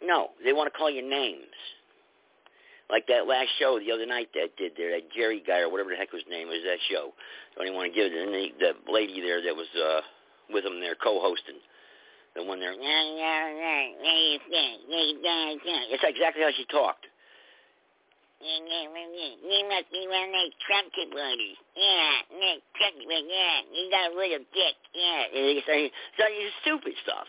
no, 0.01 0.29
they 0.43 0.53
want 0.53 0.71
to 0.71 0.77
call 0.77 0.89
you 0.89 1.01
names. 1.01 1.49
Like 2.89 3.05
that 3.07 3.27
last 3.27 3.49
show 3.59 3.77
the 3.77 3.91
other 3.91 4.05
night 4.05 4.29
that 4.33 4.57
did 4.57 4.73
there, 4.77 4.91
that 4.97 5.11
Jerry 5.13 5.43
guy 5.45 5.59
or 5.61 5.69
whatever 5.69 5.91
the 5.91 5.95
heck 5.95 6.11
his 6.11 6.25
name 6.29 6.47
was 6.49 6.61
that 6.65 6.79
show. 6.89 7.13
Don't 7.55 7.67
even 7.67 7.77
want 7.77 7.93
to 7.93 7.95
give 7.95 8.09
it. 8.09 8.17
And 8.17 8.33
the, 8.33 8.49
the 8.57 8.73
lady 8.91 9.21
there 9.21 9.41
that 9.45 9.53
was 9.53 9.69
uh 9.77 10.01
with 10.49 10.65
him 10.65 10.81
there 10.81 10.95
co-hosting, 10.97 11.61
the 12.33 12.41
one 12.41 12.59
there. 12.59 12.73
It's 12.73 12.81
exactly 16.01 16.41
how 16.41 16.49
she 16.57 16.65
talked. 16.65 17.05
You 18.41 19.61
must 19.69 19.91
be 19.91 20.07
one 20.09 20.31
of 20.31 20.33
those 20.33 20.55
Trump 20.65 20.89
supporters. 20.95 21.61
Yeah, 21.77 22.25
Trump 22.73 22.95
supporters, 22.97 23.29
yeah. 23.29 23.61
You 23.69 23.91
got 23.91 24.09
a 24.09 24.15
little 24.17 24.41
dick, 24.49 24.77
yeah. 24.97 25.29
Like, 25.29 25.61
it's 25.61 25.93
like 26.17 26.33
stupid 26.65 26.97
stuff. 27.03 27.27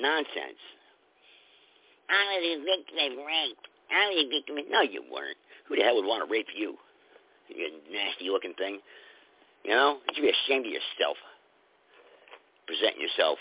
Nonsense. 0.00 0.62
I 2.08 2.38
was 2.38 2.42
a 2.42 2.64
victim 2.64 3.18
of 3.18 3.26
rape. 3.26 3.62
I 3.90 4.08
was 4.08 4.24
a 4.24 4.28
victim 4.28 4.58
of... 4.58 4.64
No, 4.70 4.80
you 4.80 5.02
weren't. 5.12 5.36
Who 5.68 5.76
the 5.76 5.82
hell 5.82 5.96
would 5.96 6.06
want 6.06 6.24
to 6.24 6.30
rape 6.30 6.48
you? 6.56 6.76
You 7.48 7.68
nasty-looking 7.92 8.54
thing. 8.54 8.80
You 9.64 9.72
know? 9.72 9.98
You 10.08 10.14
should 10.14 10.22
be 10.22 10.32
ashamed 10.32 10.66
of 10.66 10.72
yourself. 10.72 11.16
Presenting 12.66 13.00
yourself. 13.00 13.38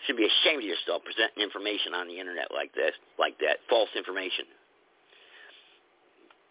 You 0.00 0.02
should 0.06 0.16
be 0.16 0.28
ashamed 0.28 0.64
of 0.64 0.68
yourself 0.68 1.04
presenting 1.04 1.44
information 1.44 1.92
on 1.92 2.08
the 2.08 2.16
internet 2.16 2.48
like 2.52 2.72
this, 2.72 2.96
like 3.18 3.36
that, 3.44 3.60
false 3.68 3.92
information. 3.96 4.48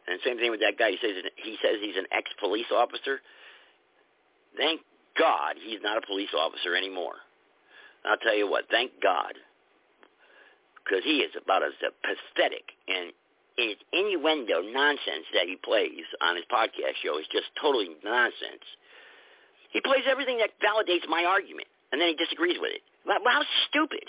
And 0.10 0.22
same 0.26 0.38
thing 0.38 0.50
with 0.50 0.62
that 0.62 0.78
guy. 0.78 0.94
He 0.94 0.98
says 1.02 1.14
he 1.38 1.58
says 1.62 1.78
he's 1.82 1.98
an 1.98 2.10
ex-police 2.10 2.70
officer. 2.74 3.22
Thank 4.58 4.82
God 5.18 5.58
he's 5.62 5.82
not 5.82 5.98
a 5.98 6.06
police 6.06 6.34
officer 6.34 6.76
anymore. 6.76 7.22
I'll 8.06 8.18
tell 8.18 8.36
you 8.36 8.50
what. 8.50 8.66
Thank 8.70 8.92
God, 9.02 9.34
because 10.84 11.04
he 11.04 11.20
is 11.20 11.32
about 11.42 11.64
as 11.64 11.74
pathetic 11.80 12.64
and 12.88 13.12
his 13.58 13.76
innuendo 13.92 14.62
nonsense 14.62 15.28
that 15.34 15.48
he 15.48 15.58
plays 15.58 16.08
on 16.22 16.36
his 16.36 16.46
podcast 16.48 16.96
show 17.04 17.20
is 17.20 17.28
just 17.32 17.52
totally 17.62 17.90
nonsense. 18.04 18.64
He 19.72 19.82
plays 19.82 20.04
everything 20.10 20.40
that 20.40 20.56
validates 20.64 21.08
my 21.08 21.26
argument, 21.26 21.68
and 21.92 22.00
then 22.00 22.08
he 22.08 22.16
disagrees 22.16 22.58
with 22.60 22.72
it. 22.72 22.82
Well, 23.06 23.20
how 23.26 23.44
stupid. 23.68 24.06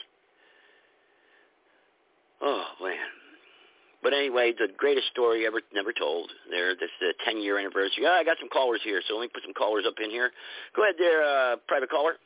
Oh, 2.41 2.65
man. 2.81 3.11
But 4.03 4.15
anyway, 4.15 4.55
the 4.57 4.69
greatest 4.79 5.09
story 5.12 5.47
ever 5.47 5.61
never 5.75 5.93
told. 5.93 6.31
There, 6.51 6.75
this 6.75 6.89
is 6.89 7.12
the 7.12 7.15
10-year 7.29 7.59
anniversary. 7.59 8.07
Oh, 8.07 8.12
I 8.12 8.25
got 8.25 8.39
some 8.41 8.49
callers 8.49 8.81
here, 8.83 9.03
so 9.07 9.17
let 9.17 9.23
me 9.23 9.29
put 9.35 9.43
some 9.43 9.53
callers 9.53 9.85
up 9.87 9.95
in 10.03 10.11
here. 10.11 10.31
Go 10.75 10.85
ahead 10.85 10.95
there, 10.99 11.23
uh, 11.23 11.57
private 11.69 11.91
caller. 11.91 12.17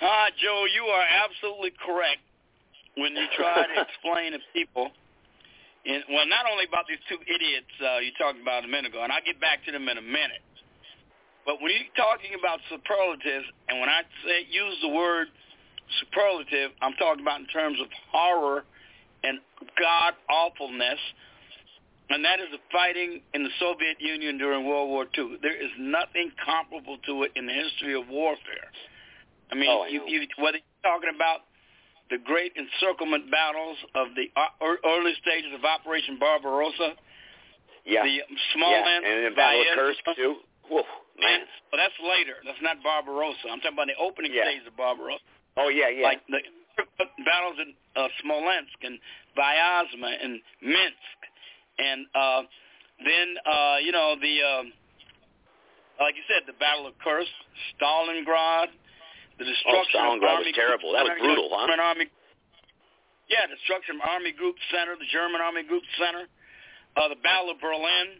Ah, 0.00 0.28
Joe, 0.40 0.64
you 0.72 0.84
are 0.84 1.06
absolutely 1.24 1.72
correct 1.84 2.22
when 2.96 3.16
you 3.16 3.26
try 3.36 3.66
to 3.66 3.82
explain 3.88 4.32
to 4.32 4.38
people 4.52 4.92
and 5.88 6.04
well, 6.12 6.26
not 6.28 6.44
only 6.44 6.68
about 6.68 6.84
these 6.84 7.00
two 7.08 7.16
idiots 7.22 7.72
uh, 7.80 7.98
you 8.04 8.12
talked 8.20 8.40
about 8.40 8.64
a 8.64 8.68
minute 8.68 8.92
ago, 8.92 9.02
and 9.02 9.12
I'll 9.12 9.24
get 9.24 9.40
back 9.40 9.64
to 9.64 9.72
them 9.72 9.88
in 9.88 9.96
a 9.96 10.04
minute. 10.04 10.44
But 11.46 11.64
when 11.64 11.72
you're 11.72 11.96
talking 11.96 12.36
about 12.36 12.60
superlatives, 12.68 13.48
and 13.72 13.80
when 13.80 13.88
I 13.88 14.04
say 14.20 14.44
use 14.44 14.76
the 14.82 14.92
word 14.92 15.32
superlative, 16.02 16.76
I'm 16.82 16.92
talking 17.00 17.24
about 17.24 17.40
in 17.40 17.48
terms 17.48 17.80
of 17.80 17.88
horror 18.12 18.68
and 19.24 19.40
god 19.80 20.12
awfulness, 20.28 21.00
and 22.10 22.20
that 22.24 22.36
is 22.40 22.52
the 22.52 22.60
fighting 22.68 23.24
in 23.32 23.44
the 23.44 23.54
Soviet 23.56 23.96
Union 23.96 24.36
during 24.36 24.68
World 24.68 24.92
War 24.92 25.06
II. 25.16 25.40
There 25.40 25.56
is 25.56 25.72
nothing 25.78 26.32
comparable 26.44 26.98
to 27.06 27.22
it 27.24 27.32
in 27.36 27.46
the 27.46 27.56
history 27.56 27.96
of 27.96 28.08
warfare. 28.12 28.68
I 29.50 29.54
mean, 29.54 29.70
oh, 29.70 29.82
I 29.84 29.88
you, 29.88 30.02
you, 30.06 30.26
whether 30.38 30.58
you're 30.58 30.84
talking 30.84 31.10
about 31.14 31.48
the 32.10 32.18
great 32.24 32.52
encirclement 32.56 33.30
battles 33.30 33.76
of 33.94 34.08
the 34.16 34.32
early 34.64 35.14
stages 35.20 35.52
of 35.52 35.64
Operation 35.64 36.18
Barbarossa. 36.18 36.96
Yeah. 37.84 38.04
The 38.04 38.20
small 38.52 38.72
yeah. 38.72 39.00
And 39.04 39.32
the 39.32 39.36
Battle 39.36 39.60
of 39.60 39.66
Kursk, 39.76 40.04
too. 40.16 40.36
Whoa, 40.68 40.84
man. 41.20 41.40
And, 41.40 41.48
well, 41.72 41.80
that's 41.80 41.96
later. 42.00 42.36
That's 42.44 42.60
not 42.60 42.82
Barbarossa. 42.82 43.48
I'm 43.48 43.60
talking 43.60 43.76
about 43.76 43.88
the 43.88 44.00
opening 44.00 44.32
yeah. 44.32 44.44
stages 44.44 44.68
of 44.68 44.76
Barbarossa. 44.76 45.24
Oh, 45.56 45.68
yeah, 45.68 45.88
yeah. 45.88 46.04
Like 46.04 46.20
the 46.28 46.40
battles 47.24 47.56
in 47.60 47.72
uh, 47.96 48.08
Smolensk 48.20 48.78
and 48.84 49.00
Vyazma 49.36 50.12
and 50.20 50.40
Minsk. 50.60 51.18
And 51.78 52.06
uh, 52.14 52.42
then, 53.04 53.28
uh, 53.44 53.76
you 53.80 53.92
know, 53.92 54.16
the, 54.20 54.34
uh, 54.44 54.62
like 56.00 56.16
you 56.16 56.24
said, 56.28 56.44
the 56.46 56.56
Battle 56.60 56.86
of 56.86 56.94
Kursk, 57.04 57.32
Stalingrad, 57.76 58.68
the 59.38 59.46
destruction 59.46 60.02
oh, 60.02 60.18
of 60.18 60.22
Army 60.22 60.50
was 60.50 60.58
terrible. 60.58 60.92
That 60.92 61.06
was 61.06 61.16
brutal, 61.22 61.48
huh? 61.54 61.70
German 61.70 61.80
Army, 61.80 62.06
yeah, 63.30 63.46
destruction 63.46 64.02
of 64.02 64.02
Army 64.02 64.34
Group 64.34 64.58
Center, 64.74 64.98
the 64.98 65.08
German 65.08 65.38
Army 65.40 65.62
Group 65.62 65.86
Center, 65.94 66.26
uh, 66.98 67.08
the 67.08 67.20
Battle 67.22 67.54
of 67.54 67.62
Berlin, 67.62 68.18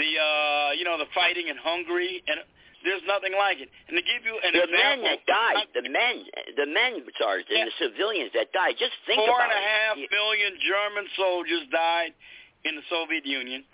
the 0.00 0.10
uh, 0.16 0.72
you 0.80 0.88
know 0.88 0.96
the 0.96 1.10
fighting 1.12 1.52
in 1.52 1.60
Hungary, 1.60 2.24
and 2.24 2.40
there's 2.84 3.04
nothing 3.04 3.36
like 3.36 3.60
it. 3.60 3.68
And 3.88 4.00
to 4.00 4.04
give 4.04 4.24
you 4.24 4.40
an 4.40 4.56
the 4.56 4.64
example, 4.64 4.80
men 4.80 4.98
that 5.04 5.20
died, 5.28 5.68
the 5.76 5.84
men, 5.84 6.24
the 6.56 6.68
men, 6.68 7.04
Sarge, 7.20 7.44
yeah. 7.52 7.60
and 7.60 7.68
the 7.68 7.76
civilians 7.76 8.32
that 8.32 8.48
died. 8.56 8.80
Just 8.80 8.96
think 9.04 9.20
Four 9.20 9.36
about 9.36 9.52
and 9.52 9.60
a 9.60 9.60
half 9.60 9.94
it. 10.00 10.08
million 10.08 10.56
German 10.64 11.04
soldiers 11.20 11.64
died 11.68 12.16
in 12.64 12.80
the 12.80 12.84
Soviet 12.88 13.28
Union, 13.28 13.64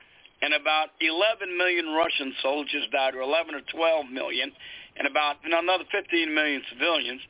and 0.43 0.55
about 0.55 0.99
11 0.99 1.55
million 1.55 1.95
Russian 1.95 2.35
soldiers 2.43 2.87
died, 2.91 3.15
or 3.15 3.23
11 3.23 3.55
or 3.55 3.63
12 3.71 4.11
million 4.11 4.51
and 4.99 5.07
about 5.07 5.41
another 5.45 5.85
15 5.93 6.33
million 6.33 6.63
civilians. 6.73 7.21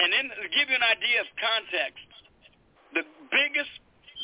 And 0.00 0.12
then 0.12 0.26
to 0.32 0.48
give 0.52 0.68
you 0.68 0.76
an 0.76 0.86
idea 0.86 1.20
of 1.20 1.28
context, 1.36 2.04
the 2.96 3.04
biggest 3.28 3.72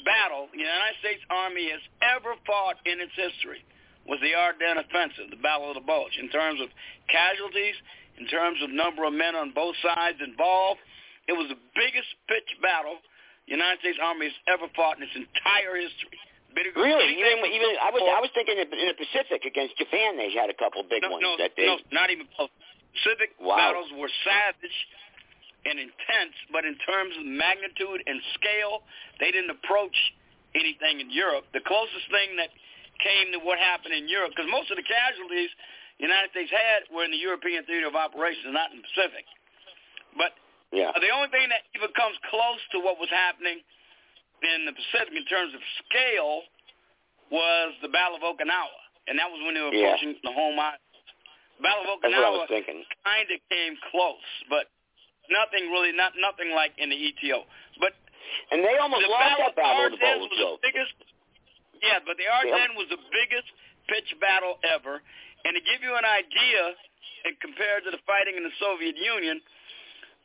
battle 0.04 0.48
the 0.52 0.64
United 0.64 0.98
States 1.00 1.22
Army 1.28 1.68
has 1.72 1.82
ever 2.00 2.36
fought 2.46 2.80
in 2.84 3.00
its 3.00 3.12
history 3.16 3.64
was 4.06 4.22
the 4.22 4.38
Ardennes 4.38 4.86
Offensive, 4.86 5.34
the 5.34 5.42
Battle 5.42 5.74
of 5.74 5.76
the 5.76 5.84
Bulge, 5.84 6.14
in 6.16 6.30
terms 6.30 6.62
of 6.62 6.70
casualties, 7.10 7.74
in 8.16 8.26
terms 8.30 8.62
of 8.62 8.70
number 8.70 9.04
of 9.04 9.12
men 9.12 9.34
on 9.34 9.50
both 9.50 9.74
sides 9.82 10.18
involved. 10.22 10.80
It 11.26 11.34
was 11.34 11.50
the 11.50 11.58
biggest 11.74 12.08
pitched 12.30 12.54
battle 12.62 13.02
the 13.50 13.58
United 13.58 13.82
States 13.82 13.98
Army 13.98 14.30
has 14.30 14.38
ever 14.46 14.70
fought 14.74 14.98
in 14.98 15.06
its 15.06 15.14
entire 15.14 15.74
history. 15.74 16.18
Really? 16.56 17.20
Even 17.20 17.44
even 17.52 17.68
I 17.84 17.92
was 17.92 18.00
I 18.00 18.20
was 18.24 18.32
thinking 18.32 18.56
in 18.56 18.88
the 18.88 18.96
Pacific 18.96 19.44
against 19.44 19.76
Japan 19.76 20.16
they 20.16 20.32
had 20.32 20.48
a 20.48 20.56
couple 20.56 20.80
big 20.88 21.04
no, 21.04 21.12
ones 21.12 21.22
no, 21.22 21.36
that 21.36 21.52
they 21.52 21.68
no, 21.68 21.76
not 21.92 22.08
even 22.08 22.24
close. 22.32 22.48
Pacific 22.96 23.36
wow. 23.36 23.60
battles 23.60 23.92
were 23.92 24.08
savage 24.24 24.78
and 25.68 25.76
intense, 25.76 26.32
but 26.48 26.64
in 26.64 26.78
terms 26.80 27.12
of 27.20 27.28
magnitude 27.28 28.00
and 28.08 28.22
scale, 28.38 28.86
they 29.20 29.28
didn't 29.28 29.52
approach 29.52 29.96
anything 30.56 31.04
in 31.04 31.12
Europe. 31.12 31.44
The 31.52 31.60
closest 31.60 32.08
thing 32.08 32.40
that 32.40 32.48
came 33.02 33.36
to 33.36 33.40
what 33.44 33.60
happened 33.60 33.92
in 33.92 34.08
Europe, 34.08 34.32
because 34.32 34.48
most 34.48 34.72
of 34.72 34.80
the 34.80 34.86
casualties 34.86 35.52
the 36.00 36.08
United 36.08 36.32
States 36.32 36.48
had 36.48 36.88
were 36.88 37.04
in 37.04 37.12
the 37.12 37.20
European 37.20 37.64
theater 37.68 37.88
of 37.88 37.96
operations, 37.96 38.48
not 38.52 38.72
in 38.72 38.80
the 38.80 38.86
Pacific. 38.88 39.24
But 40.16 40.32
yeah. 40.72 40.92
the 40.96 41.12
only 41.12 41.28
thing 41.28 41.48
that 41.52 41.68
even 41.76 41.92
comes 41.92 42.16
close 42.28 42.60
to 42.72 42.80
what 42.80 42.96
was 42.96 43.08
happening 43.12 43.60
in 44.42 44.68
the 44.68 44.74
Pacific 44.74 45.14
in 45.16 45.24
terms 45.26 45.54
of 45.54 45.62
scale 45.86 46.44
was 47.32 47.74
the 47.82 47.88
Battle 47.88 48.20
of 48.20 48.24
Okinawa, 48.24 48.80
and 49.08 49.18
that 49.18 49.28
was 49.30 49.40
when 49.44 49.54
they 49.56 49.64
were 49.64 49.74
yeah. 49.74 49.96
the 49.96 50.34
home 50.34 50.58
island. 50.58 50.82
Battle 51.62 51.88
of 51.88 52.00
That's 52.04 52.12
what 52.12 52.52
I 52.52 52.60
Okinawa 52.60 52.84
kind 53.04 53.28
of 53.32 53.38
came 53.48 53.74
close, 53.90 54.28
but 54.52 54.68
nothing 55.32 55.72
really, 55.72 55.92
not 55.96 56.12
nothing 56.20 56.52
like 56.52 56.76
in 56.76 56.92
the 56.92 56.98
ETO. 56.98 57.48
But 57.80 57.96
and 58.52 58.62
they 58.62 58.76
almost 58.76 59.02
the 59.02 59.10
lost 59.10 59.24
battle 59.24 59.48
that 59.48 59.56
battle 59.56 59.86
of 59.88 59.96
the 59.96 60.02
Ardennes 60.04 60.28
was 60.28 60.38
the 60.38 60.62
biggest. 60.62 60.96
Yeah, 61.80 62.00
but 62.04 62.16
the 62.20 62.28
Ardennes 62.28 62.76
was 62.76 62.88
the 62.92 63.00
biggest 63.12 63.48
pitch 63.88 64.10
battle 64.20 64.58
ever. 64.66 65.00
And 65.46 65.54
to 65.54 65.62
give 65.62 65.84
you 65.84 65.94
an 65.94 66.04
idea, 66.06 66.74
and 67.24 67.38
compared 67.38 67.86
to 67.86 67.90
the 67.94 68.02
fighting 68.02 68.34
in 68.34 68.42
the 68.42 68.54
Soviet 68.58 68.98
Union, 68.98 69.38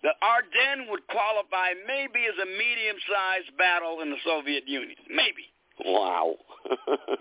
the 0.02 0.14
Ardennes 0.22 0.90
would 0.90 1.06
qualify 1.08 1.78
maybe 1.86 2.26
as 2.26 2.38
a 2.42 2.48
medium-sized 2.50 3.54
battle 3.58 4.02
in 4.02 4.10
the 4.10 4.22
Soviet 4.26 4.66
Union, 4.66 4.98
maybe. 5.10 5.46
Wow. 5.86 6.38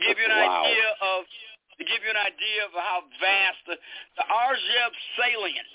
give 0.01 0.17
you 0.17 0.27
an 0.27 0.37
wow. 0.37 0.65
idea 0.65 0.89
of 1.01 1.25
to 1.81 1.89
give 1.89 2.05
you 2.05 2.13
an 2.13 2.21
idea 2.21 2.61
of 2.69 2.77
how 2.77 3.09
vast 3.17 3.61
the, 3.65 3.77
the 4.21 4.25
Rzhev 4.29 4.93
salient 5.17 5.71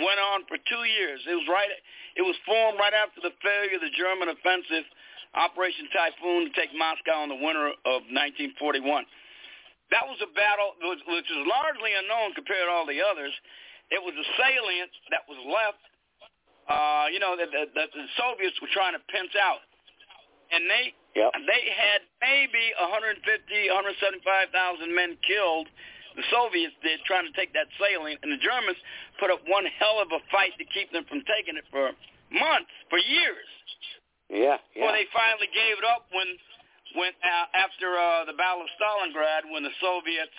went 0.00 0.16
on 0.16 0.48
for 0.48 0.56
two 0.56 0.84
years. 0.88 1.20
It 1.28 1.36
was 1.36 1.48
right. 1.52 1.68
It 2.16 2.24
was 2.24 2.36
formed 2.48 2.80
right 2.80 2.96
after 2.96 3.20
the 3.20 3.36
failure 3.44 3.76
of 3.76 3.84
the 3.84 3.92
German 3.92 4.32
offensive, 4.32 4.88
Operation 5.36 5.84
Typhoon, 5.92 6.48
to 6.48 6.52
take 6.56 6.72
Moscow 6.72 7.28
in 7.28 7.30
the 7.30 7.40
winter 7.40 7.76
of 7.84 8.08
1941. 8.08 9.04
That 9.92 10.06
was 10.06 10.16
a 10.22 10.30
battle 10.32 10.80
which, 10.80 11.02
which 11.04 11.28
is 11.28 11.40
largely 11.44 11.92
unknown 11.92 12.32
compared 12.32 12.64
to 12.66 12.72
all 12.72 12.86
the 12.88 13.02
others. 13.02 13.34
It 13.90 14.00
was 14.00 14.14
a 14.14 14.26
salient 14.38 14.92
that 15.12 15.26
was 15.26 15.38
left. 15.44 15.82
Uh, 16.70 17.10
you 17.10 17.18
know 17.18 17.34
that 17.34 17.50
the, 17.50 17.66
the, 17.74 17.84
the 17.90 18.06
Soviets 18.14 18.54
were 18.62 18.70
trying 18.70 18.94
to 18.94 19.02
pinch 19.10 19.34
out, 19.34 19.60
and 20.54 20.70
they 20.70 20.94
Yep. 21.18 21.34
they 21.42 21.62
had 21.74 22.06
maybe 22.22 22.70
150, 22.78 23.18
175,000 23.18 24.94
men 24.94 25.18
killed. 25.26 25.66
The 26.14 26.22
Soviets 26.30 26.74
did 26.86 27.02
trying 27.02 27.26
to 27.26 27.34
take 27.34 27.50
that 27.58 27.66
salient, 27.82 28.22
and 28.22 28.30
the 28.30 28.38
Germans 28.38 28.78
put 29.18 29.30
up 29.30 29.42
one 29.50 29.66
hell 29.78 29.98
of 29.98 30.14
a 30.14 30.22
fight 30.30 30.54
to 30.58 30.66
keep 30.70 30.90
them 30.94 31.02
from 31.10 31.26
taking 31.26 31.58
it 31.58 31.66
for 31.70 31.90
months, 32.30 32.70
for 32.90 32.98
years. 32.98 33.46
Yeah, 34.30 34.62
Well, 34.78 34.94
they 34.94 35.10
finally 35.10 35.50
gave 35.50 35.82
it 35.82 35.86
up 35.86 36.06
when, 36.14 36.30
when 36.94 37.10
uh, 37.18 37.50
after 37.58 37.98
uh, 37.98 38.30
the 38.30 38.34
Battle 38.38 38.62
of 38.62 38.70
Stalingrad, 38.78 39.50
when 39.50 39.66
the 39.66 39.74
Soviets 39.82 40.34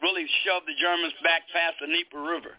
really 0.00 0.24
shoved 0.44 0.64
the 0.64 0.76
Germans 0.80 1.12
back 1.20 1.44
past 1.52 1.76
the 1.84 1.88
Dnieper 1.88 2.24
River. 2.24 2.56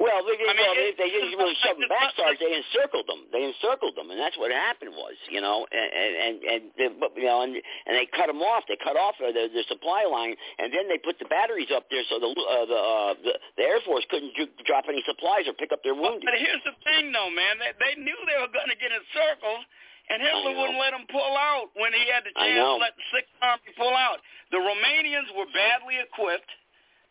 Well, 0.00 0.18
they 0.26 0.34
didn't, 0.34 0.50
I 0.50 0.56
mean, 0.56 0.66
well, 0.66 0.74
they, 0.74 0.88
it- 0.90 0.98
they 0.98 1.10
didn't 1.14 1.36
really 1.38 1.54
shove 1.62 1.78
them 1.80 1.86
back, 1.88 2.10
Sarge. 2.18 2.38
They 2.42 2.50
encircled 2.58 3.06
them. 3.06 3.28
They 3.30 3.44
encircled 3.46 3.94
them, 3.94 4.10
and 4.10 4.18
that's 4.18 4.34
what 4.34 4.50
happened 4.50 4.96
was, 4.98 5.14
you 5.30 5.38
know, 5.38 5.62
and 5.70 5.88
and 5.94 6.32
and, 6.42 6.62
they, 6.74 6.88
you 7.22 7.28
know, 7.28 7.42
and, 7.46 7.54
and 7.54 7.92
they 7.94 8.06
cut 8.10 8.26
them 8.26 8.42
off. 8.42 8.66
They 8.66 8.76
cut 8.82 8.98
off 8.98 9.14
their, 9.22 9.30
their, 9.30 9.46
their 9.52 9.62
supply 9.70 10.02
line, 10.10 10.34
and 10.58 10.74
then 10.74 10.90
they 10.90 10.98
put 10.98 11.18
the 11.22 11.28
batteries 11.30 11.70
up 11.70 11.86
there 11.92 12.02
so 12.10 12.18
the 12.18 12.30
uh, 12.34 12.66
the, 12.66 12.78
uh, 12.80 13.12
the 13.22 13.32
the 13.60 13.64
Air 13.64 13.78
Force 13.86 14.02
couldn't 14.10 14.34
ju- 14.34 14.50
drop 14.66 14.90
any 14.90 15.04
supplies 15.06 15.46
or 15.46 15.54
pick 15.54 15.70
up 15.70 15.84
their 15.86 15.94
wounded. 15.94 16.26
But 16.26 16.34
here's 16.40 16.64
the 16.66 16.74
thing, 16.82 17.14
though, 17.14 17.30
man. 17.30 17.62
They, 17.62 17.70
they 17.78 17.94
knew 18.02 18.18
they 18.26 18.38
were 18.42 18.50
going 18.50 18.74
to 18.74 18.78
get 18.82 18.90
encircled, 18.90 19.62
and 20.10 20.18
Hitler 20.18 20.50
wouldn't 20.58 20.82
let 20.82 20.90
them 20.98 21.06
pull 21.14 21.34
out 21.38 21.70
when 21.78 21.94
he 21.94 22.02
had 22.10 22.26
the 22.26 22.34
chance 22.34 22.58
to 22.74 22.82
let 22.82 22.94
the 22.98 23.06
Sixth 23.14 23.30
Army 23.38 23.70
pull 23.78 23.94
out. 23.94 24.18
The 24.50 24.58
Romanians 24.58 25.30
were 25.38 25.46
badly 25.54 26.02
equipped. 26.02 26.50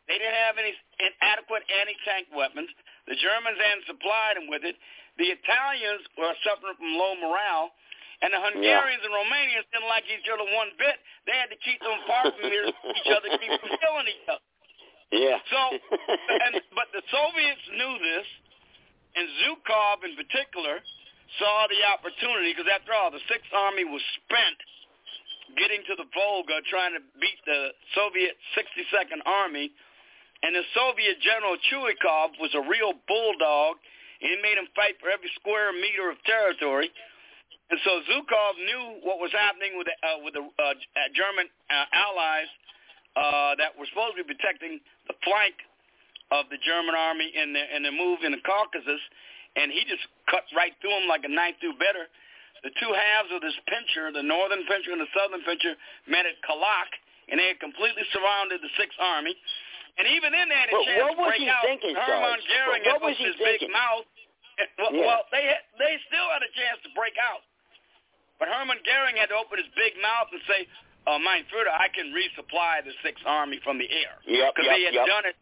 They 0.09 0.17
didn't 0.17 0.37
have 0.37 0.57
any 0.57 0.73
adequate 1.21 1.63
anti-tank 1.69 2.33
weapons. 2.33 2.69
The 3.05 3.17
Germans 3.17 3.57
hadn't 3.57 3.85
supplied 3.85 4.35
them 4.37 4.47
with 4.49 4.65
it. 4.65 4.75
The 5.17 5.29
Italians 5.33 6.03
were 6.17 6.33
suffering 6.41 6.77
from 6.77 6.97
low 6.97 7.13
morale. 7.21 7.71
And 8.21 8.29
the 8.29 8.37
Hungarians 8.37 9.01
and 9.01 9.13
Romanians 9.13 9.65
didn't 9.73 9.89
like 9.89 10.05
each 10.05 10.29
other 10.29 10.45
one 10.53 10.69
bit. 10.77 11.01
They 11.25 11.33
had 11.33 11.49
to 11.49 11.57
keep 11.65 11.81
them 11.81 12.05
apart 12.05 12.37
from 12.37 12.53
each 12.53 13.09
other 13.09 13.33
keep 13.41 13.49
from 13.57 13.73
killing 13.81 14.07
each 14.13 14.27
other. 14.29 14.45
Yeah. 15.09 15.41
So, 15.49 15.61
and, 16.45 16.61
but 16.77 16.87
the 16.93 17.01
Soviets 17.09 17.65
knew 17.75 17.93
this, 17.99 18.27
and 19.17 19.25
Zhukov 19.43 20.05
in 20.05 20.13
particular 20.15 20.79
saw 21.41 21.67
the 21.67 21.81
opportunity 21.89 22.53
because 22.53 22.69
after 22.71 22.93
all, 22.93 23.11
the 23.11 23.23
Sixth 23.27 23.51
Army 23.51 23.83
was 23.89 24.05
spent 24.21 24.57
getting 25.59 25.83
to 25.89 25.99
the 25.99 26.07
Volga 26.15 26.63
trying 26.71 26.95
to 26.95 27.03
beat 27.19 27.39
the 27.43 27.75
Soviet 27.91 28.39
62nd 28.55 29.19
Army, 29.25 29.73
and 30.43 30.55
the 30.57 30.65
Soviet 30.73 31.21
General 31.21 31.57
Chuikov 31.69 32.37
was 32.41 32.49
a 32.57 32.63
real 32.65 32.97
bulldog, 33.07 33.77
and 34.21 34.29
he 34.33 34.37
made 34.41 34.57
him 34.57 34.69
fight 34.73 34.97
for 34.97 35.09
every 35.09 35.29
square 35.37 35.73
meter 35.73 36.09
of 36.09 36.17
territory. 36.25 36.89
And 37.69 37.79
so 37.87 38.03
Zhukov 38.03 38.59
knew 38.59 38.99
what 39.07 39.23
was 39.23 39.31
happening 39.31 39.79
with 39.79 39.87
the, 39.87 39.95
uh, 40.03 40.19
with 40.25 40.33
the 40.35 40.43
uh, 40.43 40.75
uh, 40.75 41.09
German 41.15 41.47
uh, 41.71 41.87
allies 41.95 42.51
uh, 43.15 43.55
that 43.55 43.77
were 43.79 43.87
supposed 43.87 44.19
to 44.19 44.25
be 44.25 44.27
protecting 44.27 44.83
the 45.07 45.15
flank 45.23 45.55
of 46.35 46.51
the 46.51 46.59
German 46.63 46.95
army 46.95 47.31
in 47.31 47.51
the 47.51 47.63
in 47.75 47.83
the 47.83 47.91
move 47.91 48.23
in 48.23 48.31
the 48.31 48.43
Caucasus, 48.43 49.03
and 49.55 49.71
he 49.71 49.83
just 49.87 50.03
cut 50.31 50.47
right 50.55 50.71
through 50.79 50.95
them 50.95 51.07
like 51.07 51.23
a 51.23 51.31
knife 51.31 51.59
through 51.59 51.75
butter. 51.75 52.07
The 52.63 52.71
two 52.79 52.91
halves 52.91 53.31
of 53.33 53.41
this 53.41 53.55
pincher, 53.67 54.11
the 54.13 54.23
northern 54.23 54.63
pincher 54.69 54.91
and 54.95 55.01
the 55.01 55.11
southern 55.11 55.43
pincher, 55.43 55.75
met 56.07 56.27
at 56.27 56.39
Kalach, 56.45 56.91
and 57.27 57.39
they 57.39 57.51
had 57.51 57.59
completely 57.59 58.03
surrounded 58.13 58.61
the 58.61 58.71
Sixth 58.79 58.99
Army. 58.99 59.35
And 59.99 60.07
even 60.07 60.31
then, 60.31 60.47
they 60.49 60.55
had 60.55 60.69
a 60.69 60.73
Well, 60.73 60.85
chance 60.87 61.01
what 61.03 61.11
to 61.11 61.21
was 61.21 61.29
break 61.35 61.41
he 61.41 61.49
out. 61.49 61.63
thinking, 61.67 61.93
Hermann 61.95 62.39
Sarge? 62.41 62.47
Goering 62.47 62.83
What 62.87 63.01
was 63.03 63.13
opened 63.13 63.17
he 63.17 63.25
his 63.27 63.37
big 63.37 63.61
mouth. 63.69 64.05
Well, 64.77 64.93
Yeah. 64.93 65.05
well, 65.07 65.23
they 65.31 65.43
had, 65.45 65.61
they 65.79 65.97
still 66.07 66.27
had 66.29 66.43
a 66.43 66.51
chance 66.53 66.79
to 66.85 66.89
break 66.93 67.17
out, 67.17 67.41
but 68.37 68.47
Hermann 68.47 68.79
Goering 68.85 69.17
had 69.17 69.29
to 69.29 69.37
open 69.41 69.57
his 69.57 69.67
big 69.73 69.97
mouth 70.01 70.29
and 70.31 70.41
say, 70.45 70.67
uh, 71.07 71.17
"Mein 71.17 71.45
Führer, 71.49 71.71
I 71.73 71.87
can 71.89 72.13
resupply 72.13 72.83
the 72.85 72.93
Sixth 73.01 73.25
Army 73.25 73.57
from 73.63 73.77
the 73.79 73.89
air." 73.89 74.21
Yep, 74.25 74.53
because 74.53 74.65
yep, 74.69 74.75
they 74.77 74.83
had 74.85 74.93
yep. 74.93 75.07
done 75.07 75.25
it 75.25 75.35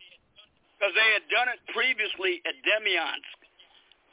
because 0.78 0.96
they 0.96 1.10
had 1.12 1.28
done 1.28 1.50
it 1.50 1.60
previously 1.76 2.42
at 2.48 2.56
Demyansk 2.64 3.36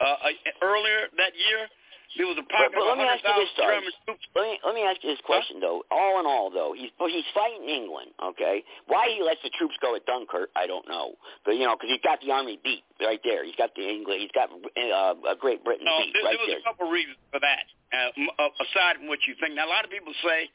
uh, 0.01 0.27
uh, 0.27 0.31
earlier 0.61 1.07
that 1.15 1.31
year. 1.35 1.69
There 2.15 2.25
was 2.25 2.39
a 2.39 2.45
But, 2.47 2.71
pocket 2.71 2.71
but 2.79 2.87
of 2.87 2.95
let 2.95 2.97
me 2.97 3.05
ask 3.09 3.19
you 3.21 3.35
this. 3.35 3.51
German. 3.59 3.91
Let 4.07 4.43
me 4.47 4.53
let 4.63 4.73
me 4.73 4.83
ask 4.87 4.97
you 5.03 5.11
this 5.11 5.19
question 5.27 5.59
though. 5.59 5.83
All 5.91 6.19
in 6.21 6.25
all, 6.25 6.47
though, 6.49 6.71
he's 6.71 6.89
he's 6.95 7.27
fighting 7.35 7.67
England. 7.67 8.15
Okay, 8.23 8.63
why 8.87 9.11
he 9.11 9.19
lets 9.21 9.43
the 9.43 9.51
troops 9.59 9.75
go 9.83 9.93
at 9.93 10.07
Dunkirk, 10.07 10.49
I 10.55 10.65
don't 10.71 10.87
know. 10.87 11.19
But 11.43 11.59
you 11.59 11.67
know, 11.67 11.75
because 11.75 11.91
he's 11.91 12.01
got 12.07 12.23
the 12.23 12.31
army 12.31 12.57
beat 12.63 12.87
right 13.03 13.19
there. 13.27 13.43
He's 13.43 13.59
got 13.59 13.75
the 13.75 13.83
England. 13.83 14.23
He's 14.23 14.31
got 14.33 14.47
uh, 14.49 15.35
Great 15.35 15.61
Britain 15.67 15.83
No, 15.85 15.99
beat 15.99 16.15
there, 16.15 16.23
right 16.23 16.39
there 16.39 16.47
There 16.47 16.55
was 16.55 16.63
there. 16.63 16.63
a 16.63 16.67
couple 16.71 16.87
reasons 16.89 17.19
for 17.29 17.41
that. 17.43 17.65
Uh, 17.91 18.09
uh, 18.39 18.49
aside 18.63 18.97
from 19.03 19.07
what 19.11 19.19
you 19.27 19.35
think, 19.39 19.53
now 19.55 19.67
a 19.67 19.71
lot 19.71 19.83
of 19.83 19.91
people 19.91 20.13
say 20.23 20.47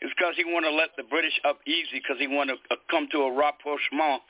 it's 0.00 0.14
because 0.16 0.34
he 0.38 0.46
wanted 0.46 0.70
to 0.70 0.76
let 0.78 0.94
the 0.96 1.04
British 1.06 1.34
up 1.44 1.58
easy 1.66 1.98
because 1.98 2.16
he 2.18 2.26
wanted 2.30 2.58
to 2.70 2.74
uh, 2.74 2.80
come 2.90 3.06
to 3.12 3.26
a 3.26 3.30
rapprochement 3.34 4.22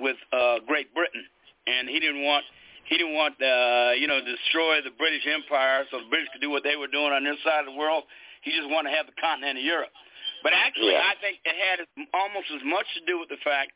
with 0.00 0.16
uh, 0.32 0.60
Great 0.68 0.92
Britain, 0.94 1.24
and 1.66 1.88
he 1.88 2.00
didn't 2.00 2.24
want 2.24 2.44
he 2.84 2.98
didn't 2.98 3.14
want 3.14 3.34
uh, 3.40 3.92
you 3.98 4.06
know 4.06 4.20
destroy 4.20 4.82
the 4.82 4.94
British 4.96 5.26
Empire 5.26 5.84
so 5.90 6.00
the 6.00 6.10
British 6.10 6.28
could 6.32 6.42
do 6.42 6.50
what 6.50 6.62
they 6.62 6.76
were 6.76 6.90
doing 6.90 7.12
on 7.12 7.24
this 7.24 7.38
side 7.44 7.66
of 7.66 7.72
the 7.72 7.78
world. 7.78 8.04
He 8.42 8.50
just 8.50 8.68
wanted 8.68 8.90
to 8.90 8.96
have 8.96 9.06
the 9.06 9.16
continent 9.20 9.58
of 9.58 9.64
Europe. 9.64 9.94
But 10.42 10.52
actually, 10.52 10.98
Yeah. 10.98 11.06
I 11.06 11.14
think 11.22 11.38
it 11.46 11.54
had 11.54 11.86
almost 12.12 12.50
as 12.50 12.62
much 12.66 12.86
to 12.98 13.02
do 13.06 13.18
with 13.18 13.30
the 13.30 13.38
fact 13.46 13.70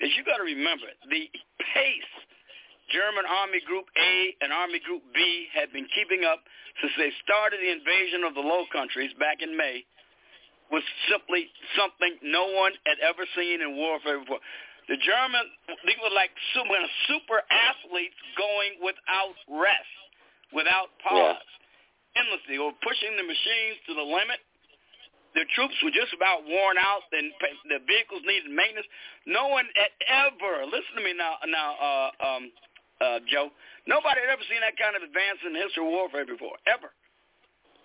that 0.00 0.12
you 0.12 0.24
got 0.24 0.36
to 0.36 0.44
remember 0.44 0.84
the 1.08 1.30
pace 1.72 2.12
German 2.92 3.24
Army 3.24 3.60
Group 3.64 3.88
A 3.96 4.36
and 4.44 4.52
Army 4.52 4.80
Group 4.80 5.02
B 5.14 5.48
had 5.54 5.72
been 5.72 5.88
keeping 5.96 6.24
up 6.24 6.44
since 6.82 6.92
they 6.98 7.10
started 7.24 7.60
the 7.60 7.72
invasion 7.72 8.24
of 8.24 8.34
the 8.34 8.44
Low 8.44 8.68
Countries 8.72 9.12
back 9.18 9.40
in 9.40 9.56
May 9.56 9.84
was 10.70 10.82
simply 11.08 11.48
something 11.76 12.18
no 12.22 12.52
one 12.52 12.72
had 12.84 12.98
ever 13.00 13.24
seen 13.36 13.60
in 13.60 13.76
warfare 13.76 14.20
before. 14.20 14.40
The 14.88 15.00
German, 15.00 15.44
they 15.88 15.96
were 15.96 16.12
like 16.12 16.30
super, 16.52 16.76
super 17.08 17.40
athletes 17.48 18.18
going 18.36 18.76
without 18.84 19.32
rest, 19.48 19.96
without 20.52 20.92
pause, 21.00 21.40
endlessly, 22.16 22.60
or 22.60 22.72
pushing 22.84 23.16
the 23.16 23.24
machines 23.24 23.80
to 23.88 23.96
the 23.96 24.04
limit. 24.04 24.44
The 25.34 25.48
troops 25.56 25.74
were 25.82 25.90
just 25.90 26.14
about 26.14 26.46
worn 26.46 26.78
out, 26.78 27.02
and 27.10 27.32
the 27.66 27.80
vehicles 27.88 28.22
needed 28.22 28.52
maintenance. 28.52 28.86
No 29.26 29.48
one 29.48 29.66
had 29.74 29.90
ever, 30.30 30.62
listen 30.68 30.94
to 30.94 31.02
me 31.02 31.10
now, 31.16 31.40
now, 31.48 31.74
uh, 31.80 32.10
um, 32.22 32.42
uh, 33.00 33.18
Joe. 33.26 33.50
Nobody 33.90 34.20
had 34.22 34.30
ever 34.30 34.44
seen 34.46 34.62
that 34.62 34.78
kind 34.78 34.94
of 34.94 35.02
advance 35.02 35.42
in 35.42 35.56
the 35.56 35.60
history 35.64 35.82
of 35.82 35.90
warfare 35.90 36.22
before, 36.22 36.54
ever. 36.70 36.94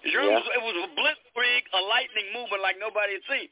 The 0.05 0.13
Germans, 0.13 0.45
it 0.55 0.61
was 0.61 0.77
a 0.77 0.88
blitzkrieg, 0.93 1.63
a 1.73 1.81
lightning 1.89 2.30
movement 2.38 2.61
like 2.61 2.77
nobody 2.80 3.17
had 3.17 3.26
seen. 3.27 3.49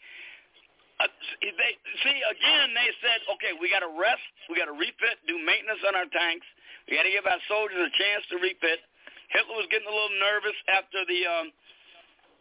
Uh, 1.08 1.52
they, 1.56 1.74
see, 2.04 2.18
again, 2.20 2.76
they 2.76 2.90
said, 3.00 3.24
okay, 3.40 3.56
we 3.56 3.72
got 3.72 3.82
to 3.82 3.92
rest, 3.96 4.24
we 4.52 4.60
got 4.60 4.68
to 4.68 4.76
refit, 4.76 5.18
do 5.26 5.40
maintenance 5.40 5.80
on 5.88 5.96
our 5.96 6.10
tanks. 6.12 6.46
We 6.88 7.00
got 7.00 7.08
to 7.08 7.14
give 7.14 7.28
our 7.28 7.42
soldiers 7.48 7.80
a 7.80 7.92
chance 7.96 8.24
to 8.32 8.44
refit. 8.44 8.84
Hitler 9.32 9.56
was 9.60 9.68
getting 9.72 9.88
a 9.88 9.96
little 9.96 10.16
nervous 10.20 10.56
after 10.72 11.04
the 11.04 11.20
um, 11.28 11.48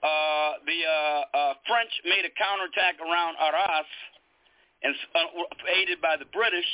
uh, 0.05 0.53
the 0.69 0.79
uh, 0.87 1.23
uh, 1.35 1.53
French 1.67 1.91
made 2.07 2.23
a 2.23 2.33
counterattack 2.37 3.01
around 3.03 3.35
Arras, 3.43 3.91
and 4.85 4.95
uh, 5.17 5.73
aided 5.73 5.99
by 5.99 6.15
the 6.15 6.29
British. 6.31 6.69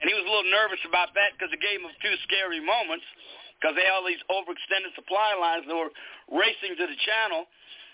And 0.00 0.08
he 0.08 0.14
was 0.16 0.24
a 0.24 0.30
little 0.30 0.50
nervous 0.50 0.80
about 0.88 1.12
that 1.16 1.36
because 1.36 1.52
it 1.52 1.60
gave 1.60 1.80
him 1.80 1.88
a 1.88 1.96
few 2.00 2.12
scary 2.24 2.60
moments 2.60 3.04
because 3.60 3.76
they 3.76 3.84
had 3.84 3.92
all 3.92 4.04
these 4.04 4.20
overextended 4.32 4.96
supply 4.96 5.36
lines 5.36 5.68
that 5.68 5.76
were 5.76 5.92
racing 6.32 6.72
to 6.80 6.84
the 6.88 6.98
channel. 7.04 7.44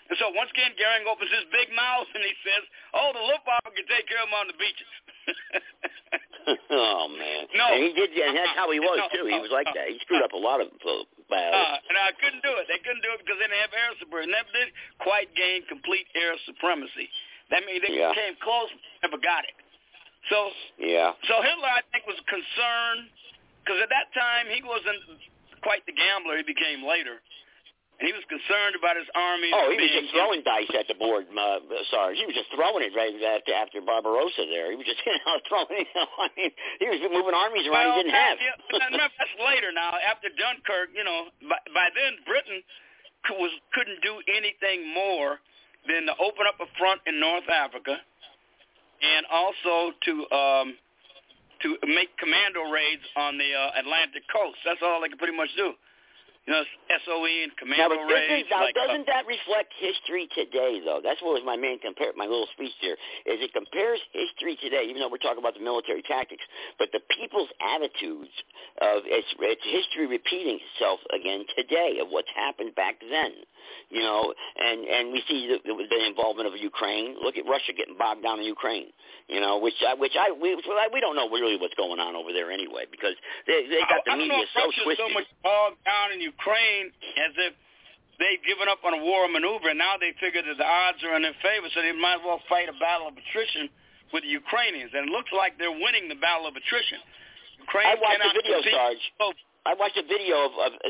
And 0.07 0.15
so 0.19 0.31
once 0.31 0.47
again, 0.55 0.71
Goering 0.79 1.03
opens 1.07 1.27
his 1.31 1.43
big 1.51 1.67
mouth 1.75 2.07
and 2.15 2.23
he 2.23 2.31
says, 2.43 2.63
oh, 2.95 3.11
the 3.11 3.23
Luftwaffe 3.27 3.71
can 3.75 3.87
take 3.91 4.07
care 4.07 4.23
of 4.23 4.31
them 4.31 4.37
on 4.39 4.47
the 4.47 4.55
beaches. 4.55 4.91
oh 6.71 7.11
man. 7.11 7.51
No. 7.55 7.67
And 7.75 7.83
he 7.83 7.91
did, 7.91 8.15
and 8.15 8.35
that's 8.37 8.55
how 8.55 8.71
he 8.71 8.79
was 8.79 8.95
No, 8.95 9.07
too. 9.11 9.25
He 9.27 9.35
was 9.39 9.51
like 9.51 9.67
no. 9.67 9.75
that. 9.75 9.91
He 9.91 9.99
screwed 10.07 10.23
up 10.23 10.31
a 10.31 10.39
lot 10.39 10.63
of 10.63 10.71
uh, 10.79 11.03
battles. 11.27 11.59
Uh, 11.59 11.89
and 11.91 11.95
I 11.99 12.15
couldn't 12.15 12.39
do 12.43 12.55
it. 12.55 12.71
They 12.71 12.79
couldn't 12.79 13.03
do 13.03 13.11
it 13.15 13.19
because 13.23 13.35
they 13.39 13.51
didn't 13.51 13.59
have 13.67 13.75
air 13.75 13.91
supremacy. 13.99 14.31
Never 14.31 14.51
did 14.55 14.69
quite 15.03 15.27
gain 15.35 15.67
complete 15.67 16.07
air 16.15 16.39
supremacy. 16.47 17.11
That 17.51 17.67
means 17.67 17.83
they 17.83 17.95
Yeah. 17.99 18.11
came 18.15 18.35
close, 18.43 18.71
never 19.03 19.19
got 19.19 19.43
it. 19.47 19.55
So 20.31 20.51
yeah. 20.79 21.15
So 21.27 21.39
Hitler, 21.43 21.71
I 21.71 21.83
think, 21.91 22.07
was 22.07 22.19
concerned 22.27 23.11
because 23.63 23.79
at 23.83 23.91
that 23.91 24.11
time 24.15 24.47
he 24.51 24.63
wasn't 24.63 24.99
quite 25.63 25.83
the 25.87 25.95
gambler 25.95 26.39
he 26.39 26.43
became 26.47 26.83
later. 26.83 27.19
And 27.97 28.05
he 28.05 28.13
was 28.13 28.21
concerned 28.29 28.77
about 28.77 28.93
his 28.93 29.09
army. 29.17 29.49
Oh, 29.49 29.73
he 29.73 29.81
was 29.81 29.89
just 29.89 30.13
throwing 30.13 30.45
dice 30.45 30.69
at 30.77 30.85
the 30.85 30.93
board, 30.93 31.25
uh, 31.33 31.65
Sarge. 31.89 32.21
He 32.21 32.29
was 32.29 32.37
just 32.37 32.53
throwing 32.53 32.85
it 32.85 32.93
right 32.93 33.09
after, 33.17 33.57
after 33.57 33.81
Barbarossa 33.81 34.45
there. 34.45 34.69
He 34.69 34.77
was 34.77 34.85
just 34.85 35.01
you 35.05 35.17
know, 35.17 35.41
throwing 35.49 35.81
it. 35.81 35.89
You 35.89 36.05
know, 36.05 36.09
I 36.21 36.29
mean, 36.37 36.51
he 36.77 36.87
was 36.93 37.01
moving 37.09 37.33
armies 37.33 37.65
around 37.65 37.97
well, 37.97 37.97
he 37.97 38.05
didn't 38.05 38.13
have. 38.13 38.37
Yeah, 38.37 38.53
but 38.69 38.85
remember, 38.93 39.17
that's 39.17 39.37
later 39.41 39.73
now. 39.73 39.97
After 39.97 40.29
Dunkirk, 40.29 40.93
you 40.93 41.01
know, 41.01 41.33
by, 41.49 41.57
by 41.73 41.89
then 41.97 42.21
Britain 42.29 42.61
was 43.41 43.49
couldn't 43.73 43.97
do 44.05 44.21
anything 44.29 44.85
more 44.93 45.41
than 45.89 46.05
to 46.05 46.13
open 46.21 46.45
up 46.45 46.61
a 46.61 46.69
front 46.77 47.01
in 47.09 47.17
North 47.17 47.49
Africa, 47.49 47.97
and 47.97 49.25
also 49.25 49.97
to 50.05 50.13
um, 50.29 50.67
to 51.65 51.81
make 51.89 52.13
commando 52.21 52.69
raids 52.69 53.01
on 53.17 53.41
the 53.41 53.49
uh, 53.57 53.81
Atlantic 53.81 54.21
coast. 54.29 54.61
That's 54.61 54.85
all 54.85 55.01
they 55.01 55.09
could 55.09 55.17
pretty 55.17 55.35
much 55.35 55.49
do. 55.57 55.73
You 56.47 56.55
know, 56.55 56.63
SOE 57.03 57.27
and 57.43 57.51
Now, 57.51 57.91
commando 57.91 57.99
but 57.99 58.07
doesn't, 58.07 58.47
now, 58.47 58.63
like, 58.63 58.75
uh, 58.79 58.87
doesn't 58.87 59.07
that 59.11 59.27
reflect 59.27 59.67
history 59.75 60.31
today, 60.31 60.79
though? 60.79 61.03
That's 61.03 61.19
what 61.19 61.35
was 61.35 61.43
my 61.43 61.59
main 61.59 61.75
compare. 61.83 62.15
My 62.15 62.23
little 62.23 62.47
speech 62.55 62.71
there 62.79 62.95
is 63.27 63.43
it 63.43 63.51
compares 63.51 63.99
history 64.15 64.55
today, 64.63 64.87
even 64.87 65.03
though 65.03 65.11
we're 65.11 65.19
talking 65.19 65.43
about 65.43 65.59
the 65.59 65.65
military 65.65 66.07
tactics, 66.07 66.47
but 66.79 66.87
the 66.95 67.03
people's 67.19 67.51
attitudes 67.59 68.31
of 68.79 69.03
it's, 69.11 69.27
it's 69.43 69.65
history 69.67 70.07
repeating 70.07 70.63
itself 70.63 71.03
again 71.11 71.43
today 71.51 71.99
of 71.99 72.07
what's 72.15 72.31
happened 72.31 72.71
back 72.79 72.95
then. 73.03 73.43
You 73.89 74.01
know, 74.01 74.33
and 74.57 74.83
and 74.85 75.03
we 75.11 75.23
see 75.27 75.47
the, 75.47 75.59
the 75.63 76.05
involvement 76.05 76.47
of 76.47 76.55
Ukraine. 76.59 77.15
Look 77.21 77.37
at 77.37 77.45
Russia 77.47 77.71
getting 77.71 77.97
bogged 77.97 78.23
down 78.23 78.39
in 78.39 78.45
Ukraine. 78.45 78.91
You 79.27 79.39
know, 79.39 79.59
which 79.59 79.79
I, 79.85 79.93
which 79.93 80.15
I 80.19 80.31
we 80.31 80.55
we 80.55 80.99
don't 80.99 81.15
know 81.15 81.29
really 81.29 81.55
what's 81.55 81.75
going 81.75 81.99
on 81.99 82.15
over 82.15 82.33
there 82.33 82.51
anyway 82.51 82.85
because 82.91 83.15
they 83.47 83.67
they 83.67 83.79
got 83.87 84.03
the 84.05 84.11
I, 84.11 84.15
I 84.15 84.17
media 84.17 84.37
know 84.37 84.43
so 84.55 84.65
Russia's 84.67 84.83
twisted. 84.83 85.05
so 85.07 85.13
much 85.13 85.27
bogged 85.43 85.79
down 85.83 86.11
in 86.11 86.19
Ukraine 86.19 86.91
as 87.19 87.33
if 87.35 87.53
they've 88.19 88.43
given 88.45 88.67
up 88.67 88.81
on 88.83 88.97
a 88.97 89.01
war 89.01 89.29
maneuver, 89.29 89.69
and 89.69 89.79
now 89.79 89.95
they 89.97 90.13
figure 90.19 90.41
that 90.41 90.57
the 90.57 90.65
odds 90.65 91.01
are 91.05 91.15
in 91.15 91.23
their 91.23 91.37
favor, 91.41 91.69
so 91.73 91.81
they 91.81 91.93
might 91.93 92.21
as 92.21 92.25
well 92.25 92.41
fight 92.49 92.69
a 92.69 92.75
battle 92.81 93.07
of 93.07 93.15
attrition 93.17 93.69
with 94.13 94.23
the 94.23 94.31
Ukrainians. 94.33 94.91
And 94.93 95.09
it 95.09 95.11
looks 95.13 95.29
like 95.31 95.57
they're 95.57 95.73
winning 95.73 96.09
the 96.09 96.19
battle 96.19 96.47
of 96.49 96.55
attrition. 96.57 96.99
Ukraine 97.61 97.87
I 97.87 97.95
watched 97.99 98.21
the 98.21 98.33
video. 98.41 98.57
Sarge. 98.63 99.05
I 99.67 99.75
watched 99.75 99.99
a 99.99 100.07
video 100.07 100.47
of, 100.47 100.51
of 100.63 100.71
uh, 100.79 100.87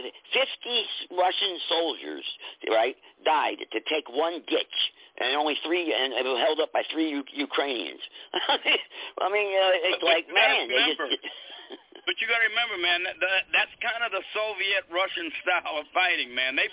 50 1.10 1.18
Russian 1.18 1.54
soldiers, 1.66 2.26
right, 2.70 2.94
died 3.26 3.58
to 3.74 3.80
take 3.90 4.06
one 4.14 4.46
ditch, 4.46 4.78
and 5.18 5.34
only 5.34 5.58
three, 5.66 5.90
and 5.90 6.14
it 6.14 6.30
was 6.30 6.38
held 6.46 6.62
up 6.62 6.70
by 6.70 6.86
three 6.94 7.10
U- 7.10 7.26
Ukrainians. 7.34 8.02
I 8.38 9.34
mean, 9.34 9.50
uh, 9.50 9.90
it's 9.90 9.98
But 9.98 10.14
like, 10.14 10.26
you 10.30 10.38
gotta 10.38 10.54
man, 10.54 10.70
they 10.70 10.94
just, 10.94 11.02
But 12.08 12.16
you 12.24 12.26
got 12.32 12.40
to 12.40 12.48
remember, 12.48 12.80
man, 12.80 13.04
that, 13.04 13.20
that, 13.20 13.44
that's 13.52 13.74
kind 13.84 14.00
of 14.00 14.16
the 14.16 14.24
Soviet-Russian 14.32 15.28
style 15.44 15.76
of 15.76 15.92
fighting, 15.92 16.32
man. 16.32 16.56
They 16.56 16.72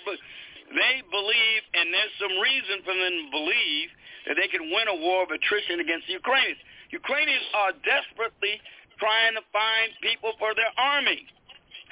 they 0.71 1.03
believe, 1.11 1.61
and 1.75 1.91
there's 1.91 2.15
some 2.17 2.39
reason 2.39 2.81
for 2.87 2.95
them 2.95 3.13
to 3.13 3.27
believe 3.35 3.87
that 4.31 4.39
they 4.39 4.47
can 4.47 4.71
win 4.71 4.87
a 4.89 4.97
war 4.97 5.27
of 5.27 5.29
attrition 5.35 5.83
against 5.83 6.07
the 6.07 6.17
Ukrainians. 6.17 6.57
Ukrainians 6.89 7.45
are 7.53 7.73
desperately 7.83 8.57
trying 8.97 9.35
to 9.35 9.43
find 9.51 9.91
people 10.01 10.33
for 10.39 10.55
their 10.55 10.71
army. 10.79 11.27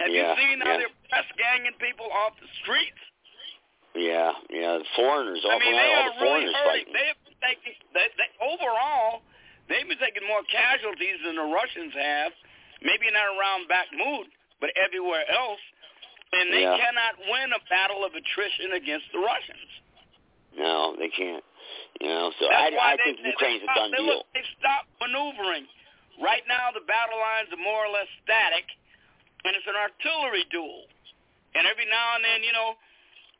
Have 0.02 0.10
Yeah, 0.10 0.34
you 0.34 0.42
seen 0.42 0.58
how 0.62 0.72
yeah. 0.74 0.78
they're 0.88 0.98
press 1.10 1.28
ganging 1.38 1.78
people 1.80 2.10
off 2.10 2.34
the 2.42 2.50
streets? 2.64 3.02
yeah, 3.94 4.34
yeah, 4.50 4.82
the 4.82 4.90
foreigners, 4.98 5.46
all, 5.46 5.54
I 5.54 5.60
mean, 5.62 5.74
all 5.74 5.78
they 5.78 5.86
the 5.86 6.02
are 6.02 6.14
really 6.18 6.50
foreigners 6.50 6.56
hurting. 6.66 6.86
fighting. 6.90 6.94
They've 6.98 7.22
been 7.30 7.40
taking, 7.46 7.74
they, 7.94 8.08
they, 8.18 8.30
overall, 8.42 9.22
they've 9.70 9.86
been 9.86 10.02
taking 10.02 10.26
more 10.26 10.42
casualties 10.50 11.22
than 11.22 11.38
the 11.38 11.46
Russians 11.46 11.94
have. 11.94 12.34
Maybe 12.82 13.08
not 13.14 13.30
around 13.38 13.70
Bakhmut, 13.70 14.28
but 14.60 14.74
everywhere 14.76 15.24
else. 15.30 15.62
And 16.34 16.50
they 16.52 16.66
Yeah. 16.66 16.74
cannot 16.76 17.16
win 17.30 17.54
a 17.54 17.62
battle 17.70 18.02
of 18.04 18.12
attrition 18.18 18.74
against 18.74 19.06
the 19.14 19.22
Russians. 19.22 19.70
No, 20.58 20.98
they 20.98 21.10
can't. 21.14 21.46
You 22.02 22.10
know, 22.10 22.34
so 22.42 22.50
That's 22.50 22.74
I, 22.76 22.94
I 22.94 22.98
they, 22.98 23.04
think 23.14 23.22
they, 23.22 23.30
Ukraine's 23.30 23.62
they 23.62 23.72
a 23.72 23.76
done 23.78 23.92
they, 23.94 24.02
deal. 24.02 24.26
They 24.34 24.44
stopped 24.58 24.90
maneuvering. 25.00 25.70
Right 26.18 26.42
now, 26.50 26.74
the 26.74 26.82
battle 26.90 27.18
lines 27.22 27.54
are 27.54 27.62
more 27.62 27.86
or 27.86 27.94
less 27.94 28.10
static, 28.26 28.66
and 29.46 29.52
it's 29.56 29.68
an 29.68 29.76
artillery 29.78 30.46
duel. 30.50 30.88
And 31.54 31.68
every 31.70 31.86
now 31.86 32.18
and 32.18 32.24
then, 32.26 32.42
you 32.42 32.54
know, 32.56 32.74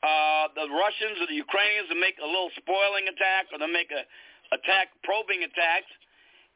uh, 0.04 0.46
the 0.54 0.68
Russians 0.68 1.18
or 1.24 1.28
the 1.32 1.40
Ukrainians 1.40 1.88
will 1.90 2.04
make 2.04 2.20
a 2.20 2.28
little 2.28 2.52
spoiling 2.60 3.08
attack, 3.08 3.50
or 3.50 3.58
they'll 3.58 3.72
make 3.72 3.90
a 3.90 4.04
attack, 4.52 4.92
probing 5.08 5.42
attacks. 5.48 5.90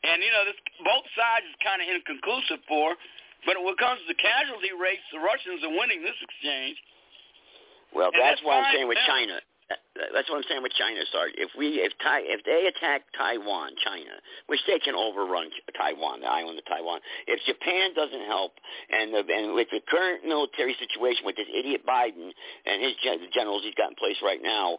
And 0.03 0.21
you 0.21 0.29
know, 0.29 0.45
this 0.45 0.59
both 0.83 1.07
sides 1.17 1.47
is 1.49 1.57
kind 1.63 1.81
of 1.81 1.87
inconclusive 1.89 2.61
for. 2.69 2.93
But 3.47 3.57
when 3.63 3.73
it 3.73 3.81
comes 3.81 4.03
to 4.03 4.07
the 4.11 4.19
casualty 4.19 4.75
rates, 4.75 5.05
the 5.15 5.23
Russians 5.23 5.63
are 5.63 5.73
winning 5.73 6.03
this 6.03 6.17
exchange. 6.21 6.77
Well, 7.95 8.11
And 8.13 8.19
that's 8.19 8.37
that's 8.37 8.45
what 8.45 8.61
I'm 8.61 8.69
saying 8.75 8.89
with. 8.91 8.99
China. 9.07 9.39
That- 9.97 10.13
That's 10.13 10.29
what 10.29 10.37
I'm 10.37 10.47
saying 10.49 10.63
with 10.63 10.73
China, 10.73 11.01
Sarge. 11.11 11.33
If 11.37 11.49
we, 11.57 11.81
if 11.81 11.93
Tai, 12.03 12.21
if 12.25 12.43
they 12.45 12.67
attack 12.67 13.03
Taiwan, 13.17 13.73
China, 13.83 14.13
which 14.47 14.61
they 14.67 14.79
can 14.79 14.95
overrun 14.95 15.49
Taiwan, 15.77 16.21
the 16.21 16.29
island 16.29 16.57
of 16.59 16.65
Taiwan. 16.65 16.99
If 17.27 17.41
Japan 17.45 17.93
doesn't 17.93 18.25
help, 18.25 18.53
and 18.89 19.13
the, 19.13 19.21
and 19.25 19.53
with 19.53 19.67
the 19.71 19.81
current 19.89 20.25
military 20.25 20.75
situation 20.79 21.25
with 21.25 21.35
this 21.35 21.49
idiot 21.53 21.81
Biden 21.85 22.31
and 22.65 22.81
his 22.81 22.93
gen- 23.03 23.27
generals 23.33 23.63
he's 23.63 23.75
got 23.75 23.89
in 23.89 23.95
place 23.97 24.17
right 24.23 24.41
now, 24.41 24.77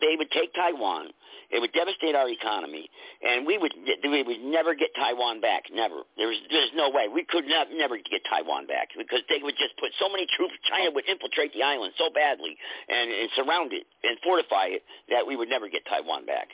they 0.00 0.14
would 0.16 0.30
take 0.30 0.54
Taiwan. 0.54 1.08
It 1.50 1.60
would 1.60 1.72
devastate 1.72 2.16
our 2.16 2.28
economy, 2.28 2.88
and 3.22 3.46
we 3.46 3.58
would 3.58 3.72
we 4.02 4.22
would 4.24 4.40
never 4.42 4.74
get 4.74 4.90
Taiwan 4.96 5.40
back. 5.40 5.64
Never. 5.70 6.02
There's 6.16 6.38
there's 6.50 6.70
no 6.74 6.90
way 6.90 7.06
we 7.06 7.22
could 7.24 7.46
not 7.46 7.68
never 7.70 7.96
get 7.98 8.24
Taiwan 8.28 8.66
back 8.66 8.88
because 8.96 9.20
they 9.28 9.38
would 9.42 9.54
just 9.54 9.76
put 9.78 9.92
so 10.00 10.08
many 10.08 10.26
troops. 10.34 10.54
China 10.68 10.90
would 10.90 11.06
infiltrate 11.06 11.52
the 11.52 11.62
island 11.62 11.92
so 11.98 12.08
badly 12.10 12.56
and, 12.88 13.10
and 13.12 13.28
surround 13.36 13.63
it 13.72 13.86
and 14.02 14.18
fortify 14.22 14.66
it 14.74 14.82
that 15.08 15.26
we 15.26 15.36
would 15.36 15.48
never 15.48 15.68
get 15.68 15.82
Taiwan 15.86 16.26
back. 16.26 16.48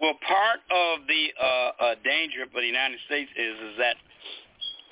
Well, 0.00 0.14
part 0.22 0.62
of 0.70 1.06
the 1.10 1.24
uh, 1.34 1.44
uh, 1.44 1.94
danger 2.04 2.46
for 2.52 2.60
the 2.60 2.66
United 2.70 2.98
States 3.06 3.30
is 3.34 3.56
is 3.58 3.74
that 3.82 3.96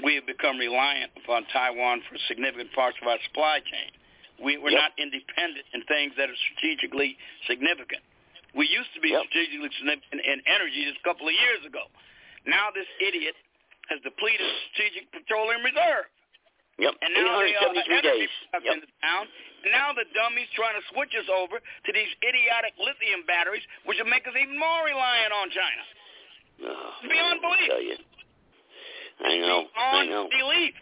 we 0.02 0.14
have 0.18 0.26
become 0.26 0.58
reliant 0.58 1.12
upon 1.22 1.46
Taiwan 1.52 2.02
for 2.10 2.18
significant 2.28 2.72
parts 2.74 2.98
of 3.00 3.08
our 3.08 3.16
supply 3.30 3.60
chain. 3.64 3.90
We, 4.42 4.58
we're 4.58 4.74
Yep. 4.76 4.82
not 4.82 4.92
independent 5.00 5.64
in 5.72 5.80
things 5.88 6.12
that 6.20 6.28
are 6.28 6.36
strategically 6.52 7.16
significant. 7.48 8.04
We 8.52 8.68
used 8.68 8.92
to 8.92 9.00
be 9.00 9.16
strategically 9.16 9.70
significant 9.78 10.20
in 10.20 10.42
energy 10.44 10.84
just 10.84 11.00
a 11.00 11.06
couple 11.06 11.28
of 11.28 11.32
years 11.32 11.64
ago. 11.64 11.88
Now 12.44 12.68
this 12.74 12.84
idiot 13.00 13.32
has 13.88 14.00
depleted 14.04 14.44
strategic 14.74 15.08
petroleum 15.12 15.64
reserve. 15.64 16.04
Yep. 16.78 16.92
And 17.00 17.10
now 17.16 17.40
the 17.40 17.48
873 17.88 17.88
energy 17.88 18.28
days. 18.28 18.28
is 18.28 18.84
down. 19.00 19.24
And 19.64 19.72
now 19.72 19.96
the 19.96 20.04
dummies 20.12 20.48
trying 20.52 20.76
to 20.76 20.84
switch 20.92 21.16
us 21.16 21.24
over 21.32 21.56
to 21.58 21.90
these 21.90 22.12
idiotic 22.20 22.76
lithium 22.76 23.24
batteries, 23.24 23.64
which 23.88 23.96
will 23.96 24.10
make 24.12 24.28
us 24.28 24.36
even 24.36 24.54
more 24.60 24.84
reliant 24.84 25.32
on 25.32 25.46
China. 25.50 25.82
Oh, 26.68 27.00
It's 27.00 27.08
beyond 27.12 27.40
belief. 27.40 27.68
tell 27.72 27.84
you. 27.84 27.96
I 29.24 29.34
know. 29.40 29.60
I 29.72 30.04
know. 30.04 30.28
belief. 30.28 30.74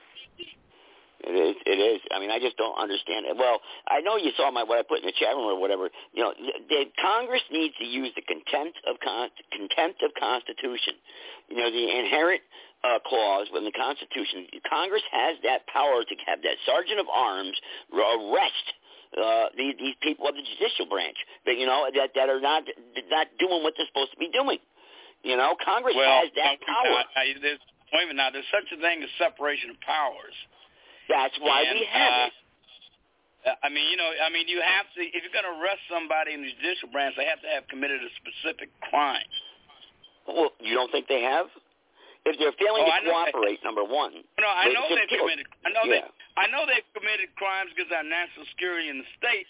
It 1.25 1.33
is. 1.33 1.57
It 1.65 1.79
is. 1.81 2.01
I 2.13 2.21
mean, 2.21 2.29
I 2.31 2.37
just 2.39 2.59
don't 2.59 2.77
understand 2.77 3.25
it. 3.25 3.33
Well, 3.39 3.57
I 3.89 4.01
know 4.05 4.17
you 4.21 4.29
saw 4.37 4.51
my 4.51 4.63
what 4.63 4.77
I 4.79 4.83
put 4.83 5.01
in 5.01 5.07
the 5.07 5.17
chat 5.17 5.33
room 5.33 5.49
or 5.49 5.59
whatever. 5.59 5.89
You 6.13 6.21
know, 6.23 6.35
the, 6.37 6.85
Congress 7.01 7.41
needs 7.51 7.73
to 7.81 7.87
use 7.87 8.13
the 8.15 8.21
contempt 8.29 8.77
of 8.85 9.01
con, 9.01 9.31
contempt 9.49 10.03
of 10.05 10.13
Constitution. 10.21 11.01
You 11.49 11.57
know, 11.57 11.71
the 11.73 11.87
inherent 11.97 12.43
uh, 12.85 13.01
clause 13.09 13.49
within 13.49 13.65
the 13.65 13.73
Constitution. 13.73 14.45
Congress 14.69 15.03
has 15.11 15.41
that 15.43 15.67
power 15.73 16.05
to 16.05 16.15
have 16.29 16.45
that 16.45 16.61
sergeant 16.69 17.01
of 17.01 17.09
arms 17.09 17.57
arrest 17.89 18.67
uh, 19.17 19.47
these, 19.57 19.75
these 19.79 19.97
people 20.03 20.29
of 20.29 20.35
the 20.35 20.45
judicial 20.45 20.87
branch. 20.87 21.17
That 21.47 21.57
you 21.57 21.67
know 21.67 21.89
that 21.89 22.13
that 22.15 22.29
are 22.29 22.41
not 22.41 22.69
not 23.09 23.27
doing 23.39 23.63
what 23.63 23.75
they're 23.79 23.89
supposed 23.89 24.13
to 24.13 24.21
be 24.21 24.29
doing. 24.31 24.59
You 25.25 25.41
know, 25.41 25.57
Congress 25.65 25.97
well, 25.97 26.21
has 26.21 26.29
that 26.37 26.61
power. 26.61 27.01
I, 27.17 27.33
I, 27.33 27.41
there's, 27.41 27.63
wait 27.97 28.05
a 28.05 28.13
minute 28.13 28.21
now. 28.21 28.29
There's 28.29 28.49
such 28.53 28.69
a 28.77 28.79
thing 28.85 29.01
as 29.01 29.09
separation 29.17 29.73
of 29.73 29.81
powers. 29.81 30.37
That's 31.09 31.33
why 31.41 31.65
And, 31.65 31.81
we 31.81 31.89
have 31.89 32.13
uh, 32.13 32.29
it. 32.29 32.35
I 33.65 33.69
mean, 33.73 33.89
you 33.89 33.97
know, 33.97 34.09
I 34.09 34.29
mean, 34.29 34.49
you 34.49 34.61
have 34.61 34.85
to. 34.97 35.01
If 35.01 35.25
you're 35.25 35.33
going 35.33 35.49
to 35.49 35.57
arrest 35.61 35.81
somebody 35.89 36.37
in 36.37 36.45
the 36.45 36.53
judicial 36.61 36.93
branch, 36.93 37.17
they 37.17 37.25
have 37.25 37.41
to 37.41 37.49
have 37.49 37.65
committed 37.73 38.05
a 38.05 38.13
specific 38.21 38.69
crime. 38.89 39.25
Well, 40.29 40.53
you 40.61 40.77
don't 40.77 40.93
think 40.93 41.09
they 41.09 41.25
have? 41.25 41.49
If 42.25 42.41
they're 42.41 42.57
failing 42.57 42.89
Oh, 42.89 42.89
to 42.89 43.05
cooperate, 43.05 43.61
number 43.63 43.85
one. 43.85 44.25
No, 44.41 44.49
I 44.49 44.73
know 44.73 44.89
they've 44.89 45.09
killed- 45.13 45.29
committed. 45.29 45.47
I 45.65 45.71
know 45.77 45.85
yeah. 45.85 46.09
they. 46.09 46.41
I 46.41 46.47
know 46.49 46.65
they've 46.65 46.89
committed 46.97 47.29
crimes 47.37 47.71
against 47.77 47.93
our 47.93 48.03
national 48.03 48.47
security 48.49 48.89
in 48.89 48.99
the 48.99 49.09
state, 49.21 49.47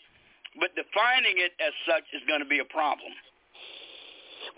but 0.59 0.75
defining 0.75 1.39
it 1.39 1.55
as 1.63 1.73
such 1.87 2.03
is 2.13 2.21
going 2.27 2.43
to 2.43 2.51
be 2.51 2.59
a 2.59 2.67
problem. 2.67 3.15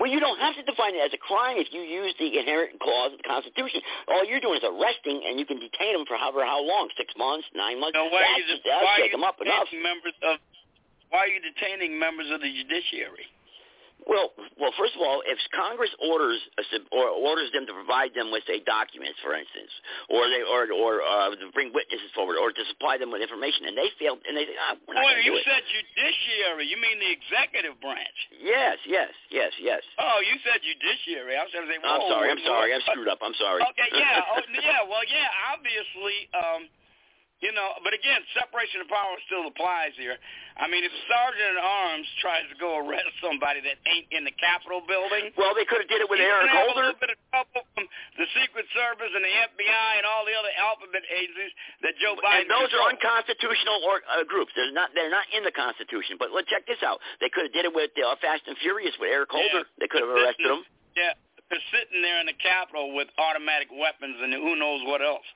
Well, 0.01 0.11
you 0.11 0.19
don't 0.21 0.41
have 0.41 0.57
to 0.57 0.65
define 0.67 0.97
it 0.97 1.01
as 1.05 1.13
a 1.15 1.21
crime 1.21 1.57
if 1.57 1.73
you 1.73 1.81
use 1.81 2.13
the 2.19 2.27
inherent 2.41 2.81
clause 2.81 3.13
of 3.15 3.19
the 3.23 3.29
Constitution. 3.29 3.81
All 4.09 4.25
you're 4.27 4.41
doing 4.43 4.59
is 4.61 4.67
arresting, 4.67 5.23
and 5.25 5.39
you 5.39 5.47
can 5.47 5.61
detain 5.61 5.95
them 5.97 6.05
for 6.05 6.17
however 6.19 6.45
how 6.45 6.61
long, 6.61 6.91
six 6.99 7.15
months, 7.17 7.47
nine 7.55 7.79
months. 7.81 7.95
Now, 7.97 8.11
why 8.11 8.25
are 8.25 8.41
you, 8.41 8.45
That's, 8.61 8.83
why 8.83 9.01
are 9.01 9.05
you 9.07 9.13
them 9.13 9.25
up 9.25 9.41
enough. 9.41 9.69
detaining 9.71 9.85
members 9.87 10.17
of? 10.25 10.37
Why 11.15 11.19
are 11.21 11.33
you 11.33 11.41
detaining 11.41 11.97
members 12.01 12.29
of 12.35 12.41
the 12.43 12.51
judiciary? 12.51 13.31
Well, 14.05 14.37
well, 14.61 14.71
first 14.77 14.93
of 14.93 15.01
all, 15.01 15.25
if 15.25 15.41
Congress 15.57 15.91
orders 15.99 16.39
a, 16.61 16.65
or 16.93 17.09
orders 17.11 17.49
them 17.57 17.65
to 17.65 17.75
provide 17.75 18.13
them 18.13 18.29
with 18.29 18.45
say 18.45 18.61
documents, 18.61 19.19
for 19.25 19.33
instance, 19.33 19.73
or 20.13 20.29
they 20.29 20.45
or 20.45 20.69
or 20.71 21.01
uh, 21.01 21.33
to 21.33 21.49
bring 21.57 21.73
witnesses 21.73 22.13
forward, 22.13 22.37
or 22.37 22.53
to 22.53 22.63
supply 22.71 23.01
them 23.01 23.11
with 23.11 23.25
information, 23.25 23.67
and 23.67 23.75
they 23.75 23.89
fail, 23.99 24.21
and 24.29 24.37
they 24.37 24.47
say, 24.47 24.55
ah, 24.63 24.77
we're 24.87 24.95
not 24.95 25.03
Boy, 25.09 25.17
you 25.25 25.35
do 25.35 25.41
it. 25.41 25.49
said 25.49 25.65
judiciary. 25.65 26.69
You 26.69 26.79
mean 26.79 27.01
the 27.03 27.09
executive 27.09 27.81
branch? 27.83 28.19
Yes, 28.37 28.79
yes, 28.87 29.11
yes, 29.33 29.51
yes. 29.59 29.83
Oh, 29.99 30.21
you 30.23 30.39
said 30.45 30.61
judiciary. 30.61 31.35
I 31.35 31.43
was 31.43 31.51
going 31.57 31.67
to 31.67 31.71
say. 31.73 31.81
I'm 31.81 31.99
whoa, 31.99 32.13
sorry. 32.13 32.29
I'm 32.31 32.43
sorry. 32.47 32.71
I'm 32.77 32.85
screwed 32.87 33.11
up. 33.11 33.25
I'm 33.25 33.37
sorry. 33.41 33.65
Okay, 33.75 33.91
yeah, 33.97 34.23
oh, 34.23 34.45
yeah. 34.61 34.87
Well, 34.87 35.03
yeah. 35.09 35.29
Obviously, 35.57 36.31
um, 36.37 36.71
you 37.45 37.53
know, 37.53 37.69
but 37.85 37.93
again, 37.93 38.25
separation 38.33 38.81
of 38.81 38.89
power 38.89 39.13
still 39.29 39.45
applies 39.45 39.93
here. 40.01 40.17
I 40.57 40.65
mean, 40.73 40.81
if 40.89 40.91
a 40.91 41.03
Sergeant 41.05 41.53
at 41.53 41.61
Arms 41.61 42.09
tries 42.25 42.49
to 42.49 42.57
go 42.57 42.81
arrest 42.81 43.13
somebody 43.21 43.61
that 43.61 43.77
ain't 43.85 44.09
in 44.09 44.25
the 44.25 44.33
Capitol 44.41 44.81
building, 44.89 45.37
Well, 45.37 45.53
they 45.53 45.69
could 45.69 45.85
have 45.85 45.91
did 45.93 46.01
it 46.01 46.09
with 46.09 46.17
Eric 46.17 46.49
have 46.49 46.57
a 46.57 46.61
Holder. 46.65 46.97
little 46.97 47.01
bit 47.05 47.13
of 47.13 47.19
trouble 47.29 47.61
from 47.77 47.85
the 48.17 48.25
Secret 48.41 48.65
Service 48.73 49.13
and 49.13 49.21
the 49.21 49.35
FBI 49.53 49.91
and 50.01 50.09
all 50.09 50.25
the 50.25 50.33
other 50.33 50.49
alphabet 50.57 51.05
agencies 51.13 51.53
that 51.85 51.93
Joe 52.01 52.17
Biden. 52.17 52.49
And 52.49 52.51
those 52.51 52.73
are 52.73 52.89
controls. 52.89 53.21
unconstitutional 53.21 53.79
or, 53.85 54.01
uh, 54.09 54.25
groups. 54.25 54.57
They're 54.57 54.73
not. 54.73 54.97
They're 54.97 55.13
not 55.13 55.29
in 55.37 55.45
the 55.45 55.53
Constitution. 55.53 56.17
But 56.17 56.33
let's 56.33 56.49
check 56.49 56.65
this 56.65 56.81
out. 56.81 57.05
They 57.21 57.29
could 57.29 57.53
have 57.53 57.55
did 57.55 57.69
it 57.69 57.75
with 57.77 57.93
uh, 58.01 58.17
Fast 58.25 58.49
and 58.49 58.57
Furious 58.65 58.97
with 58.97 59.13
Eric 59.13 59.29
Holder. 59.29 59.69
They 59.77 59.93
could 59.93 60.01
have 60.01 60.11
arrested 60.11 60.49
him. 60.49 60.65
Yeah, 60.97 61.13
they're 61.53 61.69
sitting 61.69 62.01
there 62.01 62.17
in 62.25 62.27
the 62.33 62.39
Capitol 62.41 62.97
with 62.97 63.13
automatic 63.21 63.69
weapons 63.69 64.17
and 64.25 64.33
who 64.33 64.57
knows 64.57 64.81
what 64.89 65.05
else. 65.05 65.29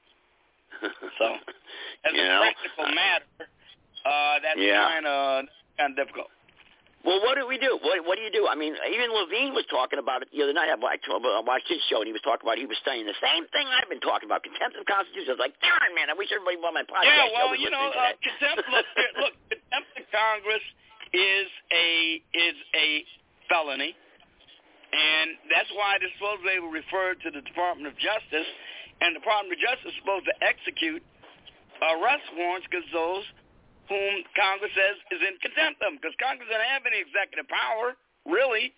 So, 1.19 1.27
as 2.07 2.13
You 2.15 2.23
a 2.23 2.29
know? 2.29 2.41
practical 2.41 2.87
matter, 2.95 3.27
uh, 4.07 4.37
that's 4.41 4.59
Yeah. 4.61 4.85
kind 4.89 5.07
of 5.07 5.45
kind 5.77 5.91
of 5.93 5.97
difficult. 5.97 6.31
Well, 7.01 7.17
what 7.25 7.41
do 7.41 7.49
we 7.49 7.57
do? 7.57 7.81
What 7.81 8.05
What 8.05 8.17
do 8.21 8.23
you 8.25 8.33
do? 8.33 8.45
I 8.49 8.55
mean, 8.55 8.77
even 8.77 9.09
Levine 9.13 9.53
was 9.57 9.65
talking 9.73 9.99
about 9.99 10.21
it 10.21 10.29
the 10.33 10.43
other 10.45 10.53
night. 10.53 10.69
I 10.69 10.77
watched, 10.77 11.09
I 11.09 11.41
watched 11.41 11.69
his 11.69 11.81
show, 11.89 12.05
and 12.05 12.07
he 12.09 12.13
was 12.13 12.21
talking 12.21 12.45
about 12.45 12.61
he 12.61 12.69
was 12.69 12.77
studying 12.85 13.09
the 13.09 13.17
same 13.25 13.49
thing 13.57 13.65
I've 13.69 13.89
been 13.89 14.05
talking 14.05 14.29
about, 14.29 14.45
contempt 14.45 14.77
of 14.77 14.85
Constitution. 14.85 15.33
I 15.33 15.37
was 15.37 15.45
like, 15.49 15.57
darn 15.65 15.97
man, 15.97 16.13
I 16.13 16.15
wish 16.17 16.29
everybody 16.29 16.61
on 16.61 16.77
my 16.77 16.85
podcast 16.85 17.09
Yeah, 17.09 17.33
well, 17.33 17.57
you 17.57 17.73
know, 17.73 17.89
uh, 17.89 18.13
contempt. 18.21 18.69
Look, 18.69 18.85
look, 19.25 19.35
contempt 19.49 19.89
of 19.97 20.05
Congress 20.13 20.65
is 21.17 21.49
a 21.73 22.21
is 22.37 22.57
a 22.77 22.89
felony, 23.49 23.97
and 24.93 25.41
that's 25.49 25.73
why 25.73 25.97
they're 26.01 26.13
supposed 26.21 26.45
referred 26.45 27.17
to 27.25 27.31
the 27.33 27.41
Department 27.43 27.89
of 27.89 27.97
Justice, 27.97 28.47
and 29.01 29.17
the 29.17 29.21
Department 29.21 29.57
of 29.57 29.61
Justice 29.61 29.93
is 29.93 29.99
supposed 30.01 30.27
to 30.29 30.37
execute 30.45 31.03
arrest 31.81 32.27
warrants 32.37 32.69
because 32.69 32.85
those 32.93 33.25
whom 33.89 34.23
Congress 34.39 34.71
says 34.77 34.97
is 35.11 35.21
in 35.25 35.35
contempt 35.43 35.83
of 35.83 35.91
them, 35.91 35.95
because 35.99 36.15
Congress 36.23 36.47
doesn't 36.47 36.71
have 36.71 36.87
any 36.87 37.03
executive 37.03 37.49
power, 37.51 37.99
really. 38.29 38.71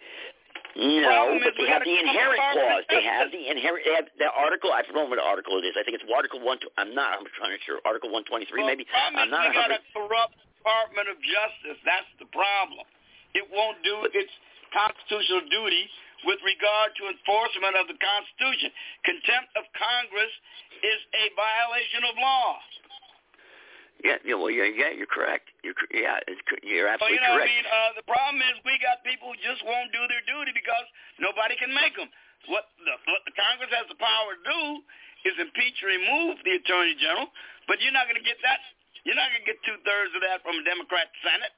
No, 0.72 1.36
but 1.36 1.52
they 1.60 1.68
have 1.68 1.84
the 1.84 1.92
inherent 2.00 2.40
clause. 2.40 2.84
They 2.88 3.04
have 3.04 3.28
the 3.28 3.44
inherent. 3.44 3.84
They 3.84 3.92
have 3.92 4.08
the 4.16 4.32
article. 4.32 4.72
I 4.72 4.80
forgot 4.88 5.04
what 5.12 5.20
article 5.20 5.60
it 5.60 5.68
is. 5.68 5.76
I 5.76 5.84
think 5.84 6.00
it's 6.00 6.08
Article 6.08 6.40
one. 6.40 6.56
I'm 6.80 6.96
not. 6.96 7.20
I'm 7.20 7.28
trying 7.36 7.52
to 7.52 7.60
sure. 7.68 7.84
Article 7.84 8.08
one 8.08 8.24
twenty 8.24 8.48
three, 8.48 8.64
Well, 8.64 8.72
maybe. 8.72 8.88
I'm 8.96 9.28
not. 9.28 9.52
we 9.52 9.52
got 9.52 9.68
a 9.68 9.84
corrupt 9.92 10.32
Department 10.56 11.12
of 11.12 11.20
Justice. 11.20 11.76
That's 11.84 12.08
the 12.16 12.24
problem. 12.32 12.88
It 13.36 13.44
won't 13.52 13.84
do 13.84 14.08
its 14.16 14.32
constitutional 14.72 15.44
duty 15.52 15.92
with 16.24 16.38
regard 16.46 16.94
to 16.98 17.08
enforcement 17.10 17.74
of 17.78 17.86
the 17.90 17.98
Constitution. 17.98 18.70
Contempt 19.06 19.50
of 19.58 19.66
Congress 19.74 20.32
is 20.82 21.00
a 21.14 21.24
violation 21.34 22.02
of 22.06 22.14
law. 22.18 22.58
Yeah, 24.02 24.18
yeah, 24.26 24.34
well, 24.34 24.50
yeah, 24.50 24.66
yeah, 24.66 24.90
you're 24.90 25.06
correct. 25.10 25.46
You're, 25.62 25.78
yeah, 25.94 26.18
it's, 26.26 26.42
you're 26.66 26.90
So, 26.90 26.98
absolutely 26.98 27.22
you 27.22 27.22
know, 27.22 27.38
correct. 27.38 27.46
I 27.46 27.54
mean, 27.54 27.66
uh, 27.70 27.90
the 27.94 28.06
problem 28.10 28.42
is 28.42 28.58
we 28.66 28.74
got 28.82 28.98
people 29.06 29.30
who 29.30 29.38
just 29.38 29.62
won't 29.62 29.94
do 29.94 30.02
their 30.10 30.24
duty 30.26 30.50
because 30.50 30.86
nobody 31.22 31.54
can 31.54 31.70
make 31.70 31.94
them. 31.94 32.10
What 32.50 32.66
the, 32.82 32.98
what 33.06 33.22
the 33.22 33.34
Congress 33.38 33.70
has 33.70 33.86
the 33.86 33.94
power 34.02 34.34
to 34.34 34.42
do 34.42 34.62
is 35.30 35.38
impeach 35.38 35.78
or 35.86 35.94
remove 35.94 36.42
the 36.42 36.58
Attorney 36.58 36.98
General, 36.98 37.30
but 37.70 37.78
you're 37.78 37.94
not 37.94 38.10
going 38.10 38.18
to 38.18 38.26
get 38.26 38.42
that. 38.42 38.58
You're 39.06 39.14
not 39.14 39.30
going 39.30 39.46
to 39.46 39.48
get 39.54 39.62
two 39.62 39.78
thirds 39.86 40.10
of 40.18 40.22
that 40.26 40.42
from 40.42 40.58
a 40.58 40.64
Democrat 40.66 41.06
Senate. 41.22 41.54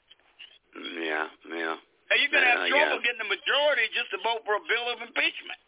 yeah, 1.01 1.33
yeah. 1.49 1.77
And 2.11 2.17
you're 2.21 2.31
going 2.33 2.45
to 2.45 2.51
have 2.53 2.65
Uh, 2.65 2.69
trouble 2.69 2.99
yeah. 3.01 3.07
getting 3.07 3.23
the 3.25 3.31
majority 3.33 3.89
just 3.97 4.11
to 4.13 4.19
vote 4.21 4.45
for 4.45 4.55
a 4.61 4.65
bill 4.69 4.87
of 4.93 5.01
impeachment. 5.01 5.59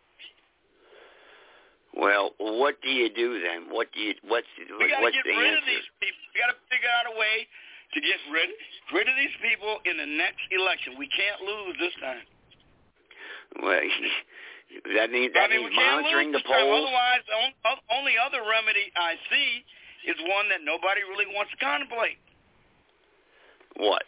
Well, 1.97 2.37
what 2.37 2.77
do 2.85 2.91
you 2.93 3.09
do 3.09 3.41
then? 3.41 3.73
What 3.73 3.89
do 3.97 4.01
you? 4.05 4.13
What's 4.29 4.47
We 4.61 4.69
got 4.93 5.01
to 5.01 5.03
what's 5.09 5.17
get 5.17 5.25
the 5.25 5.33
rid 5.33 5.49
answer? 5.49 5.65
of 5.65 5.67
these 5.67 5.89
people. 5.97 6.21
We 6.35 6.37
got 6.45 6.53
to 6.53 6.59
figure 6.69 6.93
out 6.93 7.09
a 7.09 7.17
way 7.17 7.49
to 7.97 7.99
get 8.05 8.21
rid 8.29 8.51
rid 8.93 9.09
of 9.09 9.17
these 9.17 9.33
people 9.41 9.81
in 9.89 9.97
the 9.97 10.05
next 10.05 10.45
election. 10.53 11.01
We 11.01 11.09
can't 11.09 11.41
lose 11.41 11.75
this 11.81 11.97
time. 12.05 12.25
Well, 13.65 13.81
that 15.01 15.09
means 15.09 15.33
I 15.33 15.49
that 15.49 15.49
mean, 15.49 15.73
means 15.73 15.73
monitoring 15.73 16.37
the 16.37 16.45
this 16.45 16.49
time. 16.53 16.69
polls. 16.69 16.85
Otherwise, 16.85 17.23
the 17.33 17.37
on- 17.73 17.85
only 17.97 18.13
other 18.21 18.45
remedy 18.45 18.93
I 18.93 19.17
see 19.33 19.65
is 20.05 20.21
one 20.29 20.53
that 20.53 20.61
nobody 20.61 21.01
really 21.09 21.33
wants 21.33 21.49
to 21.57 21.59
contemplate. 21.65 22.21
What? 23.81 24.05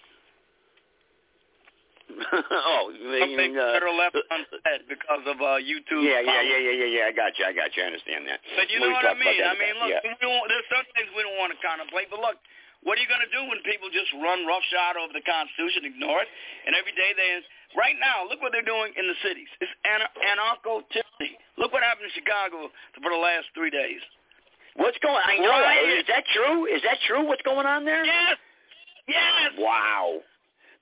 oh, 2.32 2.88
you 2.96 3.20
Something 3.20 3.54
uh, 3.56 3.76
that 3.76 3.84
are 3.84 3.92
left 3.92 4.16
unsaid 4.16 4.88
because 4.88 5.22
of 5.28 5.36
uh, 5.38 5.60
YouTube. 5.60 6.02
yeah, 6.02 6.24
yeah, 6.24 6.40
yeah, 6.40 6.60
yeah, 6.60 6.74
yeah, 6.74 6.90
yeah. 7.00 7.10
I 7.10 7.12
got 7.12 7.36
you. 7.36 7.44
I 7.44 7.52
got 7.52 7.76
you. 7.76 7.84
I 7.84 7.92
understand 7.92 8.24
that. 8.26 8.40
But 8.56 8.72
you 8.72 8.80
know 8.80 8.90
what 8.90 9.04
I 9.04 9.14
mean? 9.14 9.44
I 9.44 9.54
mean, 9.60 9.76
look, 9.76 9.92
past, 9.92 10.08
we 10.08 10.14
don't, 10.24 10.44
there's 10.48 10.68
some 10.72 10.86
things 10.96 11.08
we 11.12 11.20
don't 11.22 11.36
want 11.36 11.52
to 11.52 11.60
contemplate. 11.60 12.08
But 12.08 12.24
look, 12.24 12.40
what 12.80 12.96
are 12.96 13.02
you 13.04 13.10
going 13.10 13.22
to 13.22 13.32
do 13.32 13.44
when 13.44 13.60
people 13.68 13.92
just 13.92 14.08
run 14.18 14.48
roughshod 14.48 14.96
over 14.96 15.12
the 15.12 15.24
Constitution, 15.24 15.84
ignore 15.84 16.24
it, 16.24 16.30
and 16.64 16.72
every 16.72 16.96
day 16.96 17.12
they? 17.12 17.44
Right 17.76 18.00
now, 18.00 18.24
look 18.24 18.40
what 18.40 18.56
they're 18.56 18.64
doing 18.64 18.96
in 18.96 19.04
the 19.04 19.18
cities. 19.20 19.50
It's 19.60 19.68
anar- 19.84 20.08
anarcho-tyranny. 20.24 21.36
Look 21.60 21.76
what 21.76 21.84
happened 21.84 22.08
in 22.08 22.14
Chicago 22.16 22.72
for 22.96 23.10
the 23.12 23.20
last 23.20 23.52
three 23.52 23.68
days. 23.68 24.00
What's 24.80 24.96
going? 25.04 25.20
I 25.20 25.36
know. 25.36 25.52
Riot. 25.52 26.00
Is 26.00 26.08
that 26.08 26.24
true? 26.32 26.64
Is 26.64 26.80
that 26.88 26.96
true? 27.04 27.28
What's 27.28 27.42
going 27.42 27.66
on 27.66 27.84
there? 27.84 28.06
Yes. 28.08 28.40
Yes. 29.04 29.52
Wow. 29.58 30.24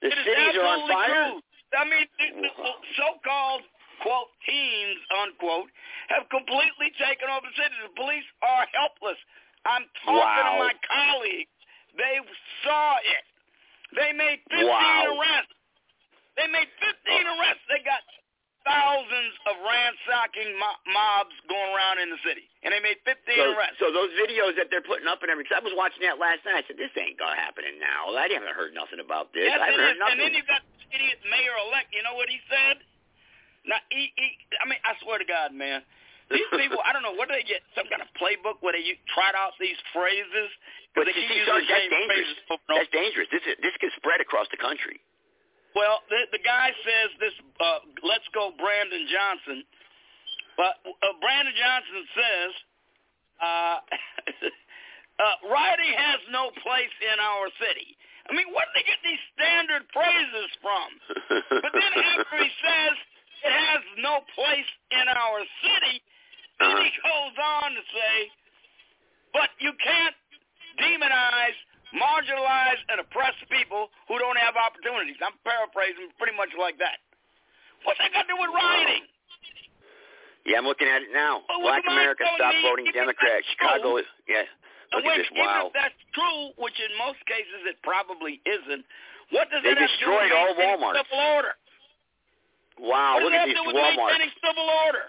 The 0.02 0.08
It 0.12 0.18
is 0.18 0.24
cities 0.24 0.56
are 0.60 0.66
on 0.66 0.88
fire. 0.88 1.24
true. 1.32 1.40
I 1.76 1.84
mean, 1.84 2.06
the, 2.18 2.26
the 2.46 2.50
the 2.52 2.72
so-called 2.96 3.62
quote 4.02 4.30
teens 4.46 5.00
unquote 5.24 5.68
have 6.08 6.28
completely 6.30 6.92
taken 7.00 7.28
over 7.32 7.46
the 7.48 7.56
city. 7.56 7.74
The 7.84 7.92
police 7.96 8.28
are 8.42 8.64
helpless. 8.72 9.18
I'm 9.66 9.84
talking 10.04 10.20
Wow. 10.20 10.62
to 10.62 10.64
my 10.70 10.74
colleagues. 10.86 11.50
They 11.96 12.20
saw 12.62 12.96
it. 13.02 13.24
They 13.96 14.12
made 14.12 14.40
15 14.52 14.68
Wow. 14.68 15.16
arrests. 15.18 15.56
They 16.36 16.46
made 16.52 16.68
15 16.78 16.92
uh, 17.26 17.34
arrests. 17.40 17.64
They 17.72 17.80
got 17.82 18.04
thousands 18.66 19.32
of 19.46 19.54
ransacking 19.62 20.50
mo- 20.58 20.80
mobs 20.90 21.32
going 21.46 21.70
around 21.72 22.02
in 22.02 22.10
the 22.10 22.18
city, 22.26 22.44
and 22.66 22.74
they 22.74 22.82
made 22.82 22.98
15 23.06 23.14
So, 23.38 23.54
arrests. 23.54 23.78
so 23.78 23.94
those 23.94 24.10
videos 24.18 24.58
that 24.58 24.68
they're 24.74 24.82
putting 24.84 25.06
up 25.06 25.22
and 25.22 25.30
everything. 25.30 25.54
I 25.54 25.62
was 25.62 25.72
watching 25.78 26.02
that 26.02 26.18
last 26.18 26.42
night. 26.44 26.60
I 26.60 26.64
said, 26.66 26.76
"This 26.76 26.90
ain't 26.98 27.16
gonna 27.16 27.38
happen 27.38 27.62
now." 27.78 28.10
I 28.12 28.26
haven't 28.28 28.52
heard 28.58 28.74
nothing 28.74 28.98
about 29.00 29.30
this. 29.32 29.46
Yes, 29.46 29.56
I 29.62 29.70
haven't 29.70 29.80
heard 29.80 29.96
is. 29.96 30.02
nothing. 30.02 30.12
And 30.18 30.20
then 30.20 30.34
you 30.34 30.42
got 30.44 30.60
this 30.66 30.84
idiot 30.92 31.18
mayor-elect. 31.30 31.94
You 31.94 32.02
know 32.02 32.14
what 32.18 32.28
he 32.28 32.42
said? 32.50 32.82
Now, 33.66 33.78
he, 33.90 34.12
he, 34.14 34.28
I 34.62 34.66
mean, 34.66 34.78
I 34.86 34.94
swear 35.02 35.18
to 35.18 35.26
God, 35.26 35.50
man, 35.54 35.82
these 36.30 36.46
people, 36.54 36.78
I 36.86 36.92
don't 36.94 37.02
know, 37.02 37.14
what 37.18 37.26
do 37.30 37.34
they 37.34 37.42
get? 37.46 37.62
Some 37.74 37.86
kind 37.90 38.02
of 38.02 38.06
playbook 38.14 38.62
where 38.62 38.74
they 38.74 38.82
u- 38.82 38.98
trot 39.14 39.34
out 39.34 39.54
these 39.58 39.78
phrases? 39.92 40.50
But 40.94 41.06
they 41.10 41.14
you 41.18 41.22
keep 41.26 41.30
see, 41.30 41.38
using 41.42 41.50
Sarge, 41.50 41.66
the 41.66 41.72
that's 41.74 41.82
same 41.82 41.90
dangerous. 41.90 42.08
phrases 42.08 42.38
over 42.50 42.62
and 42.62 42.70
over. 42.70 42.78
That's 42.78 42.92
dangerous. 42.94 43.28
This 43.34 43.42
is, 43.46 43.54
this 43.62 43.74
could 43.82 43.92
spread 43.98 44.20
across 44.22 44.46
the 44.54 44.56
country. 44.56 45.02
Well, 45.76 46.00
the, 46.08 46.24
the 46.32 46.40
guy 46.40 46.72
says 46.72 47.08
this, 47.20 47.36
uh, 47.60 47.84
let's 48.00 48.24
go 48.32 48.56
Brandon 48.56 49.04
Johnson. 49.12 49.60
But 50.56 50.80
uh, 50.88 51.12
Brandon 51.20 51.52
Johnson 51.52 52.02
says, 52.16 52.52
uh, 53.44 53.76
uh, 55.20 55.36
rioting 55.52 55.92
has 55.92 56.20
no 56.32 56.48
place 56.64 56.96
in 57.04 57.20
our 57.20 57.52
city. 57.60 57.92
I 58.26 58.32
mean, 58.32 58.48
where 58.50 58.64
do 58.64 58.72
they 58.74 58.88
get 58.88 58.98
these 59.04 59.20
standard 59.36 59.84
phrases 59.92 60.48
from? 60.64 60.88
But 61.60 61.72
then 61.76 61.92
after 61.92 62.36
he 62.40 62.50
says 62.58 62.94
it 63.44 63.54
has 63.54 63.82
no 64.00 64.24
place 64.34 64.70
in 64.90 65.06
our 65.12 65.44
city, 65.62 66.00
then 66.58 66.76
he 66.82 66.90
goes 67.04 67.36
on 67.36 67.76
to 67.76 67.84
say, 67.92 68.14
but 69.30 69.52
you 69.60 69.76
can't 69.78 70.16
demonize, 70.80 71.58
marginalize, 71.94 72.80
and 72.90 72.98
oppress 72.98 73.34
people 73.50 73.90
who 74.10 74.18
don't 74.18 74.38
have 74.38 74.58
opportunities. 74.58 75.16
I'm 75.22 75.36
paraphrasing 75.46 76.10
pretty 76.18 76.34
much 76.34 76.50
like 76.58 76.78
that. 76.82 76.98
What's 77.86 78.00
that 78.02 78.10
got 78.10 78.26
to 78.26 78.30
do 78.32 78.38
with 78.38 78.50
rioting? 78.50 79.06
Yeah, 80.46 80.62
I'm 80.62 80.66
looking 80.66 80.86
at 80.86 81.02
it 81.02 81.10
now. 81.10 81.42
Black 81.46 81.82
would 81.82 81.90
you 81.90 81.90
mind 81.90 82.14
America 82.14 82.22
telling 82.22 82.38
stop 82.38 82.54
me 82.54 82.62
voting 82.62 82.86
Democrat. 82.94 83.42
Chicago 83.50 83.98
is 83.98 84.06
yeah. 84.30 84.46
Look 84.94 85.02
at 85.02 85.18
this. 85.18 85.26
Wow. 85.34 85.66
if 85.66 85.74
that's 85.74 85.98
true, 86.14 86.54
which 86.62 86.78
in 86.78 86.94
most 86.94 87.18
cases 87.26 87.66
it 87.66 87.74
probably 87.82 88.38
isn't, 88.46 88.86
what 89.34 89.50
does 89.50 89.66
They 89.66 89.74
that 89.74 89.82
have 89.82 89.90
to 89.90 90.06
do 90.06 90.14
with 90.14 90.30
all 90.30 90.54
Walmarts. 90.54 91.02
civil 91.02 91.18
order? 91.34 91.54
Wow, 92.78 93.18
what 93.18 93.26
look 93.26 93.34
at 93.34 93.50
these 93.50 93.58
have 93.58 93.66
to 93.66 93.74
do 93.74 93.74
with 93.74 94.30
civil 94.38 94.68
order? 94.86 95.02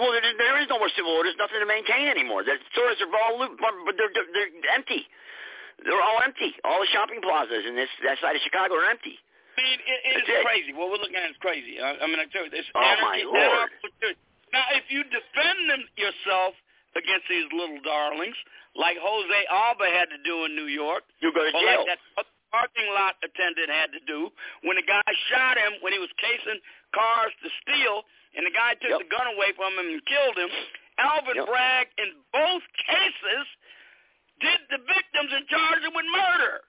Well, 0.00 0.16
there, 0.16 0.24
there 0.24 0.56
is 0.64 0.66
no 0.72 0.80
more 0.80 0.88
civil 0.96 1.12
order. 1.12 1.28
There's 1.28 1.36
nothing 1.36 1.60
to 1.60 1.68
maintain 1.68 2.08
anymore. 2.08 2.40
The 2.40 2.56
stores 2.72 2.96
are 3.04 3.12
all 3.20 3.36
but 3.36 3.94
they're, 4.00 4.08
they're, 4.16 4.30
they're 4.32 4.72
empty. 4.72 5.04
They're 5.84 6.00
all 6.00 6.24
empty. 6.24 6.56
All 6.64 6.80
the 6.80 6.88
shopping 6.88 7.20
plazas 7.20 7.68
in 7.68 7.76
this 7.76 7.88
that 8.08 8.16
side 8.24 8.32
of 8.36 8.42
Chicago 8.44 8.80
are 8.80 8.88
empty. 8.88 9.20
I 9.56 9.60
mean, 9.60 9.76
it, 9.84 10.00
it 10.08 10.14
is 10.24 10.28
it. 10.28 10.40
crazy. 10.44 10.72
What 10.72 10.88
we're 10.88 11.00
looking 11.04 11.20
at 11.20 11.28
is 11.28 11.36
crazy. 11.44 11.76
I, 11.84 12.00
I 12.00 12.08
mean, 12.08 12.16
I 12.16 12.24
tell 12.32 12.48
you, 12.48 12.52
it's 12.52 12.68
Oh, 12.72 12.80
my 12.80 13.20
Lord. 13.28 13.36
anarchy. 13.36 14.16
Now, 14.56 14.64
if 14.72 14.88
you 14.88 15.04
defend 15.04 15.68
them 15.68 15.84
yourself 16.00 16.56
against 16.96 17.28
these 17.28 17.44
little 17.52 17.78
darlings, 17.84 18.34
like 18.74 18.96
Jose 18.98 19.38
Alba 19.52 19.84
had 19.92 20.08
to 20.10 20.18
do 20.24 20.48
in 20.48 20.56
New 20.56 20.66
York, 20.72 21.04
You 21.20 21.30
go 21.30 21.44
to 21.44 21.52
jail. 21.52 21.84
like 21.86 22.00
that 22.00 22.26
parking 22.50 22.88
lot 22.98 23.14
attendant 23.22 23.70
had 23.70 23.94
to 23.94 24.02
do 24.10 24.26
when 24.66 24.74
the 24.74 24.82
guy 24.82 25.04
shot 25.30 25.54
him 25.54 25.78
when 25.86 25.92
he 25.94 26.00
was 26.02 26.10
casing 26.18 26.58
cars 26.94 27.32
to 27.42 27.48
steal, 27.62 28.04
and 28.36 28.46
the 28.46 28.50
guy 28.54 28.74
took 28.78 28.90
Yep. 28.90 29.00
the 29.00 29.10
gun 29.10 29.26
away 29.34 29.52
from 29.52 29.72
him 29.78 29.88
and 29.90 30.04
killed 30.06 30.36
him. 30.38 30.50
Alvin 30.98 31.36
Yep. 31.36 31.46
Bragg, 31.46 31.86
in 31.98 32.12
both 32.32 32.62
cases, 32.86 33.46
did 34.40 34.60
the 34.70 34.78
victims 34.78 35.32
and 35.32 35.48
charged 35.48 35.84
them 35.84 35.94
with 35.94 36.06
murder. 36.06 36.60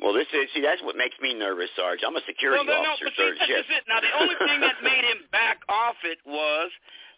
Well, 0.00 0.12
this 0.12 0.28
is 0.32 0.52
see 0.52 0.60
that's 0.60 0.82
what 0.82 0.96
makes 0.96 1.16
me 1.20 1.32
nervous, 1.32 1.70
Sarge. 1.74 2.04
I'm 2.04 2.16
a 2.16 2.24
security 2.28 2.66
well, 2.66 2.82
no, 2.82 2.82
no, 2.84 2.90
officer, 2.92 3.04
but 3.06 3.14
see, 3.16 3.22
third 3.22 3.38
this 3.48 3.66
it. 3.80 3.84
Now, 3.88 4.00
the 4.00 4.12
only 4.20 4.36
thing 4.36 4.60
that 4.60 4.82
made 4.82 5.04
him 5.04 5.24
back 5.32 5.60
off 5.70 5.96
it 6.04 6.18
was 6.26 6.70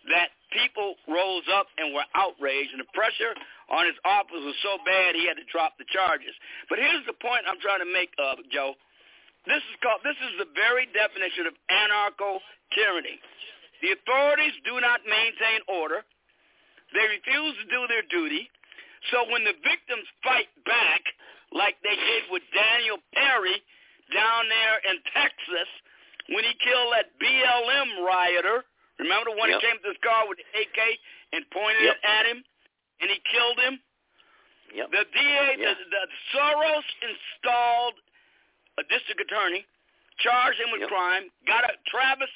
that 0.08 0.30
people 0.54 0.94
rose 1.08 1.42
up 1.52 1.66
and 1.76 1.92
were 1.92 2.06
outraged, 2.14 2.70
and 2.70 2.78
the 2.80 2.86
pressure 2.94 3.34
on 3.68 3.84
his 3.84 3.96
office 4.06 4.40
was 4.46 4.54
so 4.62 4.78
bad 4.86 5.16
he 5.18 5.26
had 5.26 5.36
to 5.36 5.44
drop 5.50 5.74
the 5.76 5.84
charges. 5.90 6.32
But 6.70 6.78
here's 6.78 7.04
the 7.04 7.18
point 7.18 7.44
I'm 7.50 7.58
trying 7.58 7.80
to 7.82 7.90
make, 7.90 8.14
uh, 8.16 8.36
Joe. 8.48 8.74
This 9.46 9.62
is 9.70 9.76
called. 9.82 10.00
This 10.04 10.18
is 10.18 10.32
the 10.38 10.48
very 10.54 10.86
definition 10.92 11.46
of 11.46 11.54
anarcho 11.70 12.40
tyranny. 12.74 13.18
The 13.80 13.94
authorities 13.94 14.52
do 14.66 14.80
not 14.80 15.00
maintain 15.06 15.62
order. 15.70 16.02
They 16.92 17.04
refuse 17.06 17.54
to 17.62 17.66
do 17.70 17.86
their 17.86 18.02
duty. 18.10 18.50
So 19.14 19.22
when 19.30 19.44
the 19.44 19.54
victims 19.62 20.04
fight 20.24 20.50
back, 20.66 21.00
like 21.52 21.78
they 21.86 21.94
did 21.94 22.22
with 22.32 22.42
Daniel 22.52 22.98
Perry 23.14 23.62
down 24.12 24.48
there 24.50 24.76
in 24.90 24.98
Texas, 25.14 25.68
when 26.34 26.44
he 26.44 26.52
killed 26.60 26.92
that 26.92 27.14
BLM 27.22 28.04
rioter, 28.04 28.64
remember 28.98 29.30
the 29.32 29.36
one 29.38 29.48
Yep. 29.48 29.60
that 29.60 29.66
came 29.68 29.78
to 29.80 29.88
his 29.94 30.00
car 30.02 30.26
with 30.28 30.38
the 30.42 30.48
AK 30.60 30.98
and 31.32 31.48
pointed 31.50 31.82
Yep. 31.84 31.96
it 31.96 32.04
at 32.04 32.26
him, 32.26 32.44
and 33.00 33.10
he 33.10 33.18
killed 33.30 33.58
him? 33.60 33.80
Yep. 34.74 34.90
The 34.90 35.04
DA, 35.14 35.56
Yeah. 35.56 35.74
the, 35.74 35.84
the 35.88 36.04
Soros 36.34 36.84
installed 37.00 37.94
a 38.78 38.84
district 38.86 39.20
attorney, 39.20 39.66
charged 40.22 40.58
him 40.62 40.70
with 40.70 40.82
Yep. 40.86 40.90
crime, 40.90 41.24
got 41.46 41.66
a 41.66 41.74
Travis 41.90 42.30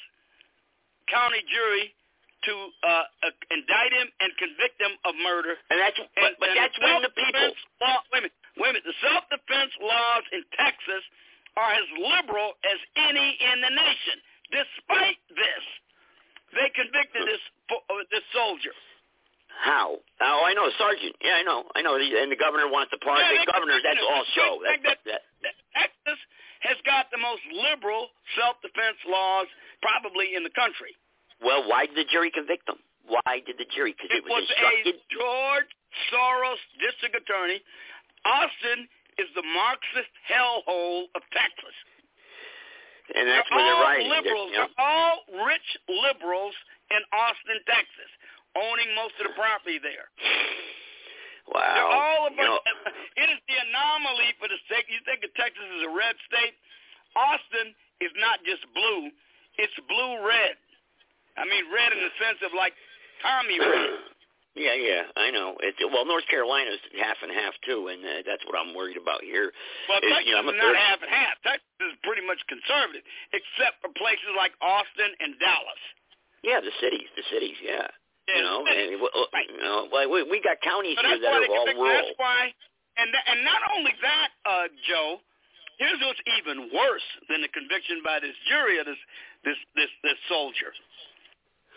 County 1.07 1.43
jury 1.51 1.95
to 2.43 2.53
uh, 2.83 3.07
uh, 3.23 3.31
indict 3.55 3.91
him 3.95 4.07
and 4.19 4.29
convict 4.35 4.75
him 4.79 4.93
of 5.07 5.15
murder. 5.23 5.55
And 5.71 5.79
that's 5.79 5.95
but, 6.15 6.35
but 6.39 6.51
and 6.51 6.59
that's 6.59 6.75
when 6.79 7.01
the 7.03 7.11
people. 7.15 7.55
Law, 7.79 8.03
wait 8.11 8.27
a 8.27 8.27
minute, 8.27 8.35
wait 8.59 8.69
a 8.69 8.73
minute. 8.75 8.87
The 8.87 8.99
self-defense 8.99 9.71
laws 9.79 10.23
in 10.35 10.43
Texas 10.59 11.03
are 11.55 11.71
as 11.71 11.87
liberal 11.95 12.55
as 12.67 12.79
any 12.99 13.39
in 13.39 13.63
the 13.63 13.71
nation. 13.71 14.19
Despite 14.51 15.19
this, 15.31 15.63
they 16.55 16.67
convicted 16.75 17.23
this 17.27 17.43
uh, 17.71 18.03
this 18.11 18.23
soldier. 18.35 18.75
How? 19.63 19.95
Oh, 20.01 20.41
I 20.43 20.51
know, 20.57 20.67
Sergeant. 20.81 21.15
Yeah, 21.21 21.37
I 21.39 21.43
know. 21.43 21.63
I 21.77 21.81
know. 21.85 21.95
And 21.95 22.27
the 22.31 22.35
governor 22.35 22.67
wants 22.67 22.89
to 22.91 22.99
pardon. 22.99 23.23
Yeah, 23.23 23.45
the 23.45 23.51
governor, 23.53 23.77
that's 23.85 24.01
all 24.01 24.25
show. 24.33 24.59
That, 24.65 24.81
that, 24.83 24.97
that, 25.05 25.21
Texas 25.75 26.19
has 26.63 26.77
got 26.87 27.11
the 27.11 27.19
most 27.19 27.43
liberal 27.51 28.07
self-defense 28.39 28.97
laws 29.07 29.47
probably 29.83 30.35
in 30.35 30.43
the 30.47 30.53
country. 30.55 30.95
well, 31.43 31.67
why 31.67 31.85
did 31.87 31.95
the 31.99 32.07
jury 32.07 32.31
convict 32.31 32.65
them? 32.67 32.79
Why 33.03 33.43
did 33.43 33.59
the 33.59 33.67
jury? 33.75 33.91
Because 33.91 34.11
it, 34.15 34.23
It 34.23 34.31
was 34.31 34.47
instructed. 34.47 34.95
a 34.95 35.03
George 35.11 35.69
Soros 36.07 36.61
district 36.79 37.19
attorney. 37.19 37.59
Austin 38.23 38.87
is 39.19 39.27
the 39.35 39.43
Marxist 39.43 40.09
hellhole 40.25 41.11
of 41.13 41.21
Texas. 41.35 41.75
and 43.11 43.27
that's 43.27 43.43
they're 43.51 43.59
when 43.59 43.67
they're. 43.67 44.07
They're- 44.07 44.15
liberals. 44.23 44.49
yeah. 44.55 44.65
They're 44.71 44.79
all 44.87 45.17
rich 45.45 45.67
liberals 45.91 46.55
in 46.95 47.01
Austin, 47.11 47.59
Texas, 47.67 48.11
owning 48.55 48.95
most 48.95 49.19
of 49.19 49.27
the 49.27 49.35
property 49.35 49.77
there. 49.83 50.07
Wow. 51.51 51.59
They're 51.75 51.91
all 51.91 52.23
you 52.31 52.43
know, 52.43 52.59
it 53.23 53.27
is 53.27 53.39
the 53.51 53.57
anomaly 53.67 54.31
for 54.39 54.47
the 54.47 54.59
state. 54.67 54.87
You 54.87 55.03
think 55.03 55.23
of 55.27 55.31
Texas 55.35 55.63
as 55.63 55.83
a 55.87 55.91
red 55.91 56.15
state? 56.27 56.55
Austin 57.13 57.75
is 57.99 58.13
not 58.17 58.41
just 58.47 58.63
blue; 58.73 59.11
it's 59.59 59.75
blue 59.85 60.23
red. 60.23 60.55
I 61.35 61.43
mean, 61.45 61.65
red 61.69 61.91
in 61.91 61.99
the 61.99 62.13
sense 62.21 62.39
of 62.45 62.55
like 62.55 62.73
Tommy 63.21 63.59
red. 63.63 63.91
yeah, 64.55 64.77
yeah, 64.77 65.03
I 65.17 65.29
know. 65.29 65.57
It's 65.59 65.77
well, 65.83 66.05
North 66.07 66.25
Carolina's 66.31 66.81
half 66.95 67.19
and 67.21 67.29
half 67.33 67.53
too, 67.67 67.91
and 67.91 68.01
uh, 68.01 68.23
that's 68.25 68.45
what 68.47 68.55
I'm 68.55 68.71
worried 68.73 68.97
about 68.97 69.21
here. 69.21 69.51
Well, 69.91 69.99
is, 69.99 70.09
Texas 70.09 70.29
you 70.29 70.33
know, 70.37 70.47
is 70.47 70.57
not 70.57 70.77
half 70.79 71.03
and 71.03 71.11
half. 71.11 71.35
Texas 71.43 71.91
is 71.91 71.93
pretty 72.07 72.23
much 72.23 72.39
conservative, 72.47 73.03
except 73.35 73.83
for 73.83 73.91
places 73.99 74.31
like 74.37 74.55
Austin 74.63 75.11
and 75.19 75.35
Dallas. 75.43 75.83
Yeah, 76.43 76.59
the 76.59 76.73
cities, 76.79 77.07
the 77.15 77.23
cities, 77.31 77.55
yeah. 77.63 77.87
You 78.27 78.39
know, 78.39 78.63
and, 78.63 79.03
well, 79.03 79.27
you 79.35 79.59
know, 79.59 79.91
we, 79.91 80.23
we 80.23 80.39
got 80.39 80.55
counties 80.63 80.95
So 80.95 81.03
here 81.03 81.19
that 81.19 81.27
are 81.27 81.43
all 81.43 81.67
rural. 81.75 81.91
That's 81.91 82.15
why, 82.15 82.55
and 82.95 83.11
th- 83.11 83.25
and 83.27 83.43
not 83.43 83.59
only 83.75 83.91
that, 84.01 84.29
uh, 84.45 84.67
Joe. 84.87 85.19
Here's 85.81 85.99
what's 86.05 86.21
even 86.39 86.69
worse 86.69 87.03
than 87.27 87.41
the 87.41 87.49
conviction 87.49 87.99
by 88.05 88.21
this 88.21 88.37
jury 88.47 88.77
of 88.79 88.85
this 88.85 89.01
this 89.43 89.57
this 89.75 89.91
this 90.05 90.15
soldier. 90.29 90.71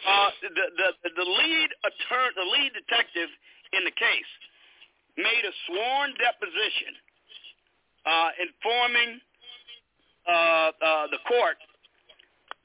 Uh, 0.07 0.31
the 0.45 0.67
the 0.77 0.89
the 1.17 1.27
lead 1.27 1.71
attorney, 1.83 2.33
the 2.37 2.45
lead 2.45 2.71
detective 2.77 3.33
in 3.73 3.83
the 3.89 3.91
case, 3.97 4.31
made 5.17 5.43
a 5.49 5.55
sworn 5.67 6.13
deposition 6.21 6.93
uh, 8.05 8.31
informing 8.39 9.11
uh, 10.29 10.31
uh, 10.31 11.07
the 11.11 11.19
court 11.27 11.57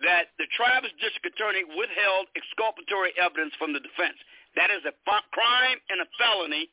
that 0.03 0.33
the 0.41 0.47
Travis 0.55 0.91
District 0.99 1.25
Attorney 1.35 1.63
withheld 1.65 2.27
exculpatory 2.35 3.13
evidence 3.17 3.53
from 3.57 3.73
the 3.73 3.79
defense. 3.83 4.17
That 4.55 4.69
is 4.73 4.83
a 4.83 4.93
f- 5.07 5.27
crime 5.31 5.77
and 5.89 6.01
a 6.03 6.07
felony, 6.19 6.67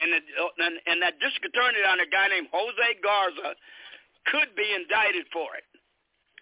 and, 0.00 0.08
the, 0.14 0.20
uh, 0.40 0.64
and 0.66 0.74
and 0.86 0.98
that 1.02 1.18
District 1.20 1.50
Attorney 1.52 1.82
on 1.84 2.00
a 2.00 2.08
guy 2.08 2.28
named 2.32 2.48
Jose 2.54 2.88
Garza 3.04 3.52
could 4.30 4.54
be 4.56 4.64
indicted 4.72 5.26
for 5.34 5.52
it. 5.58 5.64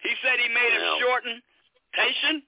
He 0.05 0.13
said 0.23 0.39
he 0.39 0.47
made 0.47 0.73
a 0.75 0.79
Well. 0.79 0.99
shortentation, 1.03 2.43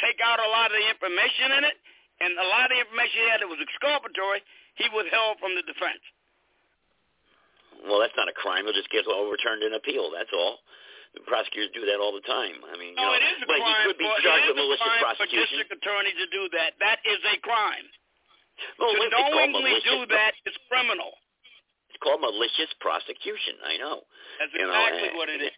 take 0.00 0.20
out 0.24 0.40
a 0.40 0.48
lot 0.48 0.72
of 0.72 0.78
the 0.80 0.86
information 0.88 1.52
in 1.60 1.62
it, 1.68 1.76
and 2.24 2.32
a 2.38 2.48
lot 2.48 2.70
of 2.70 2.76
the 2.76 2.80
information 2.80 3.20
he 3.20 3.28
had 3.28 3.40
that 3.44 3.48
was 3.52 3.60
exculpatory, 3.60 4.40
he 4.80 4.88
withheld 4.94 5.36
from 5.40 5.52
the 5.54 5.62
defense. 5.68 6.00
Well, 7.84 8.00
that's 8.00 8.16
not 8.16 8.28
a 8.28 8.32
crime. 8.32 8.64
It'll 8.64 8.72
just 8.72 8.88
get 8.90 9.04
overturned 9.06 9.62
in 9.62 9.74
appeal. 9.74 10.10
That's 10.10 10.32
all. 10.32 10.60
Prosecutors 11.24 11.72
do 11.72 11.82
that 11.88 11.96
all 11.96 12.12
the 12.12 12.20
time. 12.28 12.60
I 12.68 12.76
mean, 12.76 12.92
you 12.92 13.00
No, 13.00 13.08
know, 13.08 13.16
it 13.16 13.24
is 13.24 13.40
a 13.40 13.46
but 13.48 13.56
crime. 13.56 13.72
he 13.72 13.74
could 13.88 13.98
be 13.98 14.10
charged 14.20 14.46
with 14.52 14.58
malicious 14.60 14.84
crime 14.84 15.00
for 15.00 15.04
prosecution. 15.16 15.56
district 15.56 15.72
attorney 15.80 16.12
to 16.12 16.26
do 16.28 16.42
that. 16.60 16.76
That 16.84 17.00
is 17.08 17.18
a 17.24 17.36
crime. 17.40 17.86
Well, 18.78 18.92
to 18.92 19.08
knowingly 19.10 19.80
do 19.84 20.04
that 20.12 20.32
is 20.44 20.54
criminal. 20.68 21.12
It's 21.88 21.98
called 22.04 22.20
malicious 22.20 22.68
prosecution. 22.80 23.56
I 23.64 23.76
know. 23.80 24.04
That's 24.38 24.52
You 24.52 24.68
know, 24.68 24.72
exactly 24.76 25.08
eh, 25.08 25.16
what 25.16 25.28
it 25.32 25.40
is. 25.40 25.52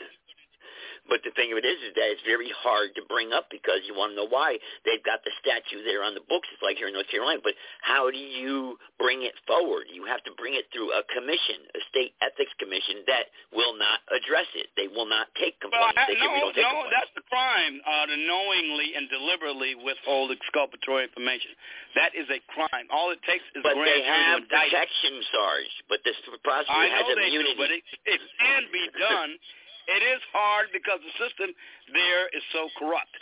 But 1.09 1.25
the 1.25 1.33
thing 1.33 1.51
of 1.51 1.59
it 1.59 1.65
is, 1.65 1.81
is 1.89 1.93
that 1.97 2.09
it's 2.13 2.23
very 2.29 2.53
hard 2.53 2.93
to 3.01 3.03
bring 3.09 3.33
up 3.33 3.49
because 3.49 3.81
you 3.89 3.97
want 3.97 4.13
to 4.13 4.17
know 4.21 4.29
why. 4.29 4.61
They've 4.85 5.03
got 5.03 5.25
the 5.25 5.33
statute 5.41 5.83
there 5.89 6.05
on 6.05 6.13
the 6.13 6.21
books. 6.29 6.45
It's 6.53 6.61
like 6.61 6.77
here 6.77 6.93
in 6.93 6.95
North 6.95 7.09
Carolina. 7.09 7.41
But 7.41 7.57
how 7.81 8.13
do 8.13 8.21
you 8.21 8.77
bring 9.01 9.25
it 9.25 9.33
forward? 9.49 9.89
You 9.89 10.05
have 10.05 10.21
to 10.29 10.33
bring 10.37 10.53
it 10.53 10.69
through 10.69 10.93
a 10.93 11.01
commission, 11.09 11.65
a 11.73 11.81
state 11.89 12.13
ethics 12.21 12.53
commission 12.61 13.09
that 13.09 13.33
will 13.57 13.73
not 13.75 14.05
address 14.13 14.47
it. 14.53 14.69
They 14.77 14.87
will 14.93 15.09
not 15.09 15.33
take 15.41 15.57
Well, 15.65 15.73
complaints. 15.73 15.97
I, 15.97 16.05
they 16.13 16.21
no, 16.21 16.29
don't 16.29 16.53
take 16.53 16.69
no, 16.69 16.73
complaints. 16.77 16.95
that's 17.01 17.15
the 17.17 17.25
crime, 17.33 17.75
uh, 17.89 18.05
to 18.13 18.17
knowingly 18.29 18.89
and 18.95 19.09
deliberately 19.09 19.73
withhold 19.81 20.29
exculpatory 20.31 21.09
information. 21.09 21.57
That 21.97 22.13
is 22.13 22.29
a 22.29 22.39
crime. 22.53 22.85
All 22.93 23.09
it 23.17 23.25
takes 23.25 23.45
is 23.57 23.65
But 23.65 23.81
grand 23.81 23.89
they 23.89 24.05
have 24.05 24.45
protection, 24.45 25.25
Sarge. 25.33 25.73
But 25.89 26.05
this 26.05 26.21
prosecutor 26.45 26.69
I 26.69 26.93
has 26.93 27.05
know 27.09 27.17
they 27.17 27.33
immunity. 27.33 27.57
do, 27.57 27.61
but 27.65 27.71
it, 27.73 27.83
it 28.05 28.21
can 28.39 28.63
be 28.69 28.85
done. 29.01 29.33
it 29.89 30.03
is 30.05 30.21
hard 30.33 30.69
because 30.73 31.01
the 31.01 31.15
system 31.17 31.49
there 31.93 32.29
is 32.37 32.45
so 32.53 32.69
corrupt. 32.79 33.17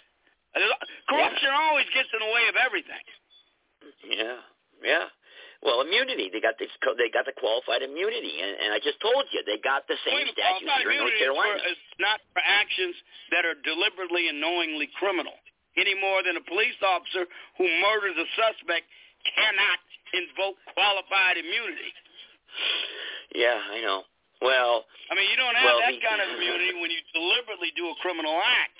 Corruption 1.08 1.52
always 1.52 1.86
gets 1.92 2.08
in 2.12 2.20
the 2.20 2.32
way 2.32 2.44
of 2.48 2.56
everything. 2.56 3.04
Yeah, 4.08 4.40
yeah. 4.82 5.06
Well, 5.64 5.80
immunity. 5.84 6.28
They 6.32 6.40
got 6.40 6.56
this. 6.60 6.72
They 6.96 7.08
got 7.12 7.24
the 7.24 7.36
qualified 7.36 7.80
immunity, 7.84 8.40
and, 8.40 8.54
and 8.60 8.70
I 8.72 8.78
just 8.80 9.00
told 9.00 9.24
you 9.32 9.40
they 9.44 9.60
got 9.60 9.84
the 9.88 9.96
same 10.04 10.26
Wait, 10.26 10.32
statute 10.36 10.68
here 10.80 10.92
in 10.92 11.00
North 11.00 11.12
is 11.12 11.20
for- 11.20 11.24
Carolina. 11.32 11.60
is 11.70 11.80
not 12.00 12.18
for 12.32 12.42
actions 12.44 12.96
that 13.32 13.44
are 13.48 13.56
deliberately 13.64 14.28
and 14.28 14.40
knowingly 14.40 14.88
criminal, 15.00 15.36
any 15.76 15.96
more 15.96 16.20
than 16.24 16.36
a 16.36 16.44
police 16.44 16.76
officer 16.84 17.24
who 17.56 17.66
murders 17.80 18.16
a 18.20 18.26
suspect 18.36 18.84
cannot 19.32 19.80
invoke 20.16 20.56
qualified 20.72 21.36
immunity. 21.40 21.92
Yeah, 23.34 23.58
I 23.58 23.80
know. 23.80 24.04
Well, 24.42 24.84
I 25.10 25.14
mean, 25.16 25.28
you 25.32 25.36
don't 25.40 25.56
have 25.56 25.64
Well, 25.64 25.80
that 25.80 25.96
kind 26.04 26.20
of 26.20 26.28
immunity 26.36 26.76
when 26.76 26.90
you 26.92 27.00
deliberately 27.16 27.72
do 27.76 27.88
a 27.88 27.96
criminal 28.04 28.36
act. 28.36 28.76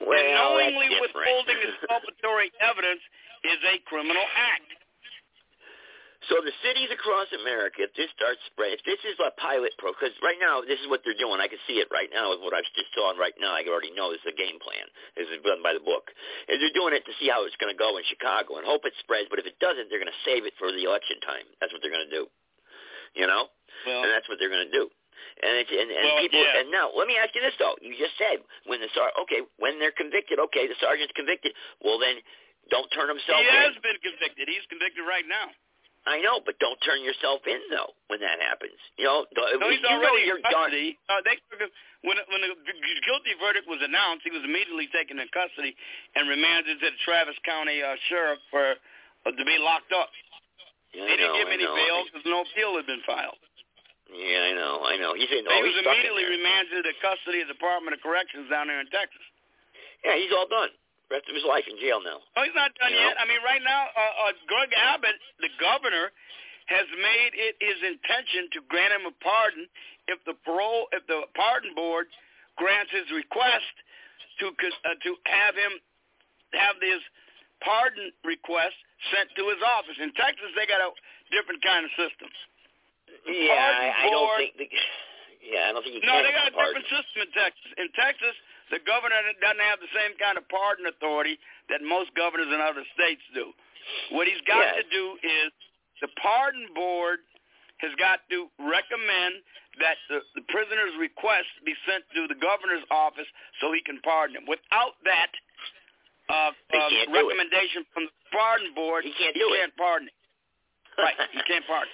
well, 0.00 0.14
and 0.14 0.34
knowingly 0.34 0.88
withholding 1.02 1.58
exculpatory 1.68 2.52
evidence 2.62 3.02
is 3.42 3.58
a 3.66 3.78
criminal 3.90 4.24
act. 4.36 4.70
So 6.32 6.40
the 6.40 6.56
cities 6.64 6.88
across 6.88 7.28
America, 7.36 7.84
if 7.84 7.92
this 8.00 8.08
starts 8.16 8.40
spreading, 8.48 8.80
if 8.80 8.84
this 8.88 8.96
is 9.04 9.12
a 9.20 9.28
pilot 9.36 9.76
pro, 9.76 9.92
because 9.92 10.16
right 10.24 10.40
now 10.40 10.64
this 10.64 10.80
is 10.80 10.88
what 10.88 11.04
they're 11.04 11.18
doing. 11.20 11.36
I 11.36 11.52
can 11.52 11.60
see 11.68 11.84
it 11.84 11.88
right 11.92 12.08
now 12.08 12.32
with 12.32 12.40
what 12.40 12.56
I've 12.56 12.64
just 12.72 12.88
saw 12.96 13.12
right 13.12 13.36
now. 13.36 13.52
I 13.52 13.60
already 13.68 13.92
know 13.92 14.08
this 14.08 14.24
is 14.24 14.32
a 14.32 14.38
game 14.40 14.56
plan. 14.56 14.88
This 15.20 15.28
is 15.28 15.44
done 15.44 15.60
by 15.60 15.76
the 15.76 15.84
book. 15.84 16.08
And 16.48 16.56
they're 16.56 16.72
doing 16.72 16.96
it 16.96 17.04
to 17.04 17.12
see 17.20 17.28
how 17.28 17.44
it's 17.44 17.60
going 17.60 17.68
to 17.68 17.76
go 17.76 18.00
in 18.00 18.08
Chicago 18.08 18.56
and 18.56 18.64
hope 18.64 18.88
it 18.88 18.96
spreads. 19.04 19.28
But 19.28 19.36
if 19.36 19.44
it 19.44 19.60
doesn't, 19.60 19.92
they're 19.92 20.00
going 20.00 20.08
to 20.08 20.22
save 20.24 20.48
it 20.48 20.56
for 20.56 20.72
the 20.72 20.88
election 20.88 21.20
time. 21.20 21.44
That's 21.60 21.76
what 21.76 21.84
they're 21.84 21.92
going 21.92 22.08
to 22.08 22.16
do. 22.16 22.24
You 23.20 23.28
know, 23.28 23.52
well, 23.86 24.02
and 24.06 24.10
that's 24.14 24.28
what 24.30 24.38
they're 24.38 24.52
going 24.52 24.66
to 24.66 24.74
do. 24.74 24.86
And 25.42 25.52
it's 25.58 25.72
and, 25.72 25.88
and 25.90 26.04
Well, 26.04 26.20
people 26.22 26.38
yeah. 26.42 26.58
and 26.62 26.70
now 26.70 26.90
let 26.94 27.06
me 27.10 27.16
ask 27.18 27.34
you 27.34 27.42
this 27.42 27.56
though. 27.58 27.74
You 27.82 27.94
just 27.98 28.14
said 28.20 28.38
when 28.70 28.78
the 28.78 28.90
sar 28.94 29.10
okay 29.26 29.42
when 29.58 29.78
they're 29.82 29.94
convicted, 29.94 30.38
okay, 30.50 30.66
the 30.70 30.76
sergeant's 30.78 31.14
convicted. 31.16 31.52
Well 31.82 31.98
then, 31.98 32.22
don't 32.70 32.86
turn 32.94 33.08
himself 33.10 33.42
in 33.42 33.48
he 33.48 33.56
in. 33.56 33.62
has 33.72 33.78
been 33.82 33.98
convicted. 34.04 34.46
He's 34.46 34.64
convicted 34.70 35.02
right 35.08 35.26
now. 35.26 35.50
I 36.04 36.20
know, 36.20 36.36
but 36.44 36.60
don't 36.60 36.76
turn 36.84 37.00
yourself 37.00 37.40
in 37.48 37.56
though 37.72 37.96
when 38.12 38.20
that 38.20 38.36
happens. 38.36 38.76
You 39.00 39.08
know, 39.08 39.24
No, 39.32 39.72
he's 39.72 39.80
you 39.80 39.88
know 39.88 39.96
already 40.04 40.28
you're 40.28 40.36
in 40.38 40.44
done. 40.44 40.68
custody. 40.68 41.00
Uh, 41.08 41.24
they, 41.24 41.40
when 42.04 42.20
when 42.28 42.40
the 42.44 42.52
guilty 43.08 43.32
verdict 43.40 43.64
was 43.66 43.80
announced, 43.80 44.22
he 44.28 44.30
was 44.34 44.44
immediately 44.44 44.86
taken 44.92 45.16
in 45.18 45.26
custody 45.32 45.72
and 46.14 46.28
remanded 46.28 46.78
to 46.84 46.92
the 46.92 47.00
Travis 47.08 47.38
County 47.48 47.80
uh, 47.80 47.96
sheriff 48.12 48.38
for 48.52 48.76
uh, 49.24 49.32
to 49.32 49.44
be 49.48 49.56
locked 49.56 49.90
up. 49.96 50.12
Yeah, 50.92 51.08
they 51.08 51.16
didn't 51.16 51.32
know, 51.32 51.40
give 51.40 51.48
I 51.48 51.56
any 51.56 51.64
know. 51.66 51.74
bail 51.74 51.98
because 52.06 52.22
no 52.28 52.44
appeal 52.44 52.76
had 52.76 52.84
been 52.86 53.02
filed. 53.08 53.40
Yeah, 54.12 54.50
I 54.50 54.52
know, 54.52 54.74
I 54.84 54.94
know. 55.00 55.12
He's 55.16 55.30
in. 55.32 55.42
he 55.48 55.62
was 55.64 55.76
immediately 55.80 56.24
remanded 56.28 56.80
to 56.80 56.82
the 56.84 56.96
custody 57.00 57.40
of 57.40 57.48
the 57.48 57.56
Department 57.56 57.96
of 57.96 58.00
Corrections 58.04 58.46
down 58.52 58.68
there 58.68 58.78
in 58.80 58.88
Texas. 58.92 59.22
Yeah, 60.04 60.20
he's 60.20 60.30
all 60.32 60.46
done. 60.46 60.68
Rest 61.08 61.28
of 61.28 61.34
his 61.36 61.44
life 61.44 61.64
in 61.68 61.76
jail 61.80 62.00
now. 62.04 62.20
Oh, 62.36 62.42
he's 62.44 62.56
not 62.56 62.72
done 62.80 62.92
You 62.92 63.00
know? 63.00 63.12
yet. 63.12 63.20
I 63.20 63.24
mean, 63.28 63.40
right 63.44 63.60
now, 63.64 63.88
uh, 63.92 64.28
uh, 64.28 64.32
Greg 64.48 64.72
Abbott, 64.76 65.16
the 65.40 65.52
governor, 65.60 66.12
has 66.68 66.88
made 66.96 67.32
it 67.36 67.56
his 67.60 67.76
intention 67.84 68.48
to 68.56 68.64
grant 68.72 68.92
him 68.96 69.04
a 69.08 69.14
pardon 69.20 69.68
if 70.08 70.20
the 70.24 70.32
parole, 70.44 70.88
if 70.96 71.04
the 71.08 71.24
pardon 71.36 71.76
board 71.76 72.08
grants 72.56 72.88
his 72.92 73.04
request 73.12 73.68
to 74.40 74.48
uh, 74.48 74.96
to 75.04 75.10
have 75.28 75.52
him 75.56 75.76
have 76.56 76.76
his 76.80 77.04
pardon 77.60 78.08
request 78.24 78.76
sent 79.12 79.28
to 79.36 79.44
his 79.52 79.60
office. 79.60 79.96
In 80.00 80.08
Texas, 80.16 80.48
they 80.56 80.64
got 80.64 80.80
a 80.80 80.88
different 81.28 81.60
kind 81.60 81.84
of 81.84 81.92
system. 82.00 82.32
Yeah, 83.26 83.54
I, 83.54 84.06
I 84.06 84.10
don't 84.10 84.30
think. 84.38 84.52
The, 84.58 84.66
yeah, 85.54 85.68
I 85.68 85.72
don't 85.72 85.82
think 85.86 85.98
you 85.98 86.04
No, 86.04 86.18
can. 86.20 86.24
they 86.26 86.34
got 86.34 86.48
a 86.48 86.54
pardon. 86.54 86.82
different 86.82 86.88
system 86.90 87.18
in 87.26 87.30
Texas. 87.34 87.68
In 87.78 87.88
Texas, 87.94 88.34
the 88.74 88.80
governor 88.84 89.16
doesn't 89.40 89.62
have 89.62 89.78
the 89.78 89.92
same 89.94 90.16
kind 90.18 90.36
of 90.40 90.44
pardon 90.48 90.86
authority 90.88 91.36
that 91.68 91.80
most 91.84 92.10
governors 92.16 92.48
in 92.48 92.58
other 92.60 92.82
states 92.96 93.22
do. 93.36 93.52
What 94.16 94.24
he's 94.26 94.40
got 94.48 94.64
Yeah. 94.64 94.80
to 94.80 94.86
do 94.88 95.04
is 95.20 95.52
the 96.00 96.08
pardon 96.20 96.68
board 96.72 97.20
has 97.84 97.92
got 98.00 98.24
to 98.32 98.48
recommend 98.56 99.44
that 99.82 99.98
the, 100.08 100.22
the 100.38 100.44
prisoner's 100.48 100.94
request 100.96 101.50
be 101.66 101.74
sent 101.84 102.06
to 102.14 102.24
the 102.30 102.38
governor's 102.38 102.86
office 102.88 103.26
so 103.60 103.74
he 103.74 103.82
can 103.82 103.98
pardon 104.06 104.38
him. 104.40 104.46
Without 104.48 104.94
that 105.04 105.28
uh, 106.30 106.32
uh, 106.32 106.50
can't 106.72 107.10
do 107.10 107.12
it. 107.12 107.12
recommendation 107.12 107.84
from 107.92 108.08
the 108.08 108.14
pardon 108.32 108.72
board, 108.72 109.04
He 109.04 109.12
can't 109.18 109.34
do 109.36 109.52
it. 109.52 109.58
can't 109.60 109.76
pardon 109.76 110.08
him. 110.08 110.16
Right, 110.96 111.18
he 111.34 111.42
can't 111.44 111.66
pardon. 111.66 111.90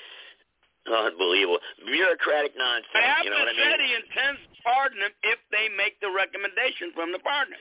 Unbelievable. 0.89 1.61
Bureaucratic 1.85 2.57
nonsense. 2.57 3.25
You 3.25 3.31
know 3.31 3.45
what 3.45 3.53
I 3.53 3.57
said 3.57 3.81
he 3.85 3.93
intends 3.93 4.41
to 4.41 4.51
pardon 4.65 4.99
him 5.05 5.13
if 5.23 5.41
they 5.53 5.69
make 5.77 6.01
the 6.01 6.09
recommendation 6.09 6.93
from 6.97 7.13
the 7.13 7.21
partner. 7.21 7.57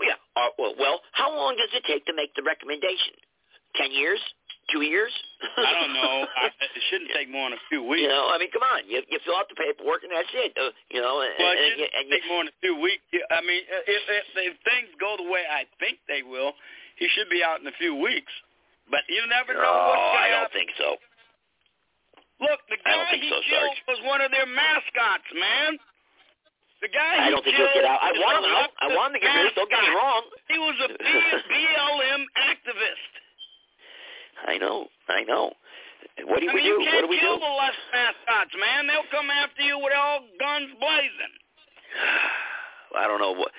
Yeah. 0.00 0.16
Uh, 0.38 0.54
well, 0.56 0.74
well, 0.78 0.96
how 1.12 1.28
long 1.28 1.56
does 1.60 1.68
it 1.76 1.84
take 1.84 2.06
to 2.08 2.14
make 2.16 2.32
the 2.34 2.42
recommendation? 2.42 3.12
Ten 3.76 3.92
years? 3.92 4.18
Two 4.72 4.86
years? 4.86 5.10
I 5.58 5.72
don't 5.82 5.94
know. 5.94 6.16
I, 6.42 6.46
it 6.48 6.82
shouldn't 6.88 7.10
take 7.12 7.28
more 7.28 7.50
than 7.50 7.58
a 7.58 7.64
few 7.68 7.82
weeks. 7.82 8.06
You 8.06 8.08
know, 8.08 8.30
I 8.30 8.38
mean, 8.38 8.54
come 8.54 8.62
on. 8.62 8.86
You 8.86 9.02
you 9.10 9.18
fill 9.26 9.36
out 9.36 9.50
the 9.50 9.58
paperwork 9.58 10.06
and 10.06 10.14
that's 10.14 10.30
it. 10.32 10.54
Uh, 10.54 10.70
you 10.94 11.02
know, 11.02 11.20
and, 11.20 11.34
well, 11.36 11.52
it 11.52 11.58
and, 11.58 11.70
shouldn't 11.76 11.92
and 11.92 12.04
you, 12.08 12.12
take 12.14 12.24
more 12.30 12.40
than 12.46 12.54
a 12.54 12.58
few 12.62 12.74
weeks. 12.78 13.02
I 13.34 13.42
mean, 13.42 13.62
if, 13.66 14.02
if, 14.08 14.26
if 14.48 14.54
things 14.62 14.88
go 15.02 15.18
the 15.18 15.26
way 15.26 15.42
I 15.44 15.66
think 15.82 15.98
they 16.06 16.22
will, 16.22 16.54
he 16.96 17.10
should 17.12 17.28
be 17.28 17.42
out 17.42 17.60
in 17.60 17.66
a 17.66 17.76
few 17.82 17.98
weeks. 17.98 18.30
But 18.90 19.06
you 19.06 19.22
never 19.30 19.54
know 19.54 19.70
oh, 19.70 19.86
what's 19.90 20.18
I 20.18 20.26
don't 20.34 20.50
happen. 20.50 20.54
think 20.54 20.70
so. 20.78 20.98
Look, 22.40 22.60
the 22.72 22.80
guy 22.80 23.04
he 23.20 23.28
so, 23.28 23.36
killed 23.44 23.76
Sarge. 23.76 23.84
was 23.88 24.00
one 24.08 24.20
of 24.24 24.30
their 24.32 24.48
mascots, 24.48 25.28
man. 25.36 25.76
The 26.80 26.88
guy 26.88 27.20
I 27.20 27.24
he 27.28 27.30
don't 27.36 27.44
think 27.44 27.56
he'll 27.60 27.76
get 27.76 27.84
out. 27.84 28.00
I 28.00 28.12
want 28.16 28.40
him 28.40 28.48
out. 28.56 28.70
I 28.80 28.88
want 28.96 29.12
him 29.12 29.20
to 29.20 29.26
get 29.26 29.36
released. 29.36 29.56
Don't 29.60 29.68
get 29.68 29.84
me 29.84 29.92
wrong. 29.92 30.22
He 30.48 30.56
was 30.56 30.76
a 30.80 30.88
B- 30.96 31.04
BLM 31.52 32.22
activist. 32.40 33.12
I 34.48 34.56
know. 34.56 34.88
I 35.08 35.20
know. 35.28 35.52
What 36.24 36.40
do 36.40 36.48
I 36.48 36.54
we 36.56 36.64
mean, 36.64 36.64
do? 36.64 36.80
you 36.80 36.88
can't 36.88 37.04
do 37.04 37.08
we 37.12 37.20
kill 37.20 37.36
do? 37.36 37.44
the 37.44 37.54
left 37.60 37.76
mascots, 37.92 38.56
man. 38.56 38.88
They'll 38.88 39.08
come 39.12 39.28
after 39.28 39.60
you 39.60 39.76
with 39.76 39.92
all 39.92 40.24
guns 40.40 40.72
blazing. 40.80 41.34
I 42.96 43.04
don't 43.06 43.20
know 43.20 43.32
what. 43.36 43.52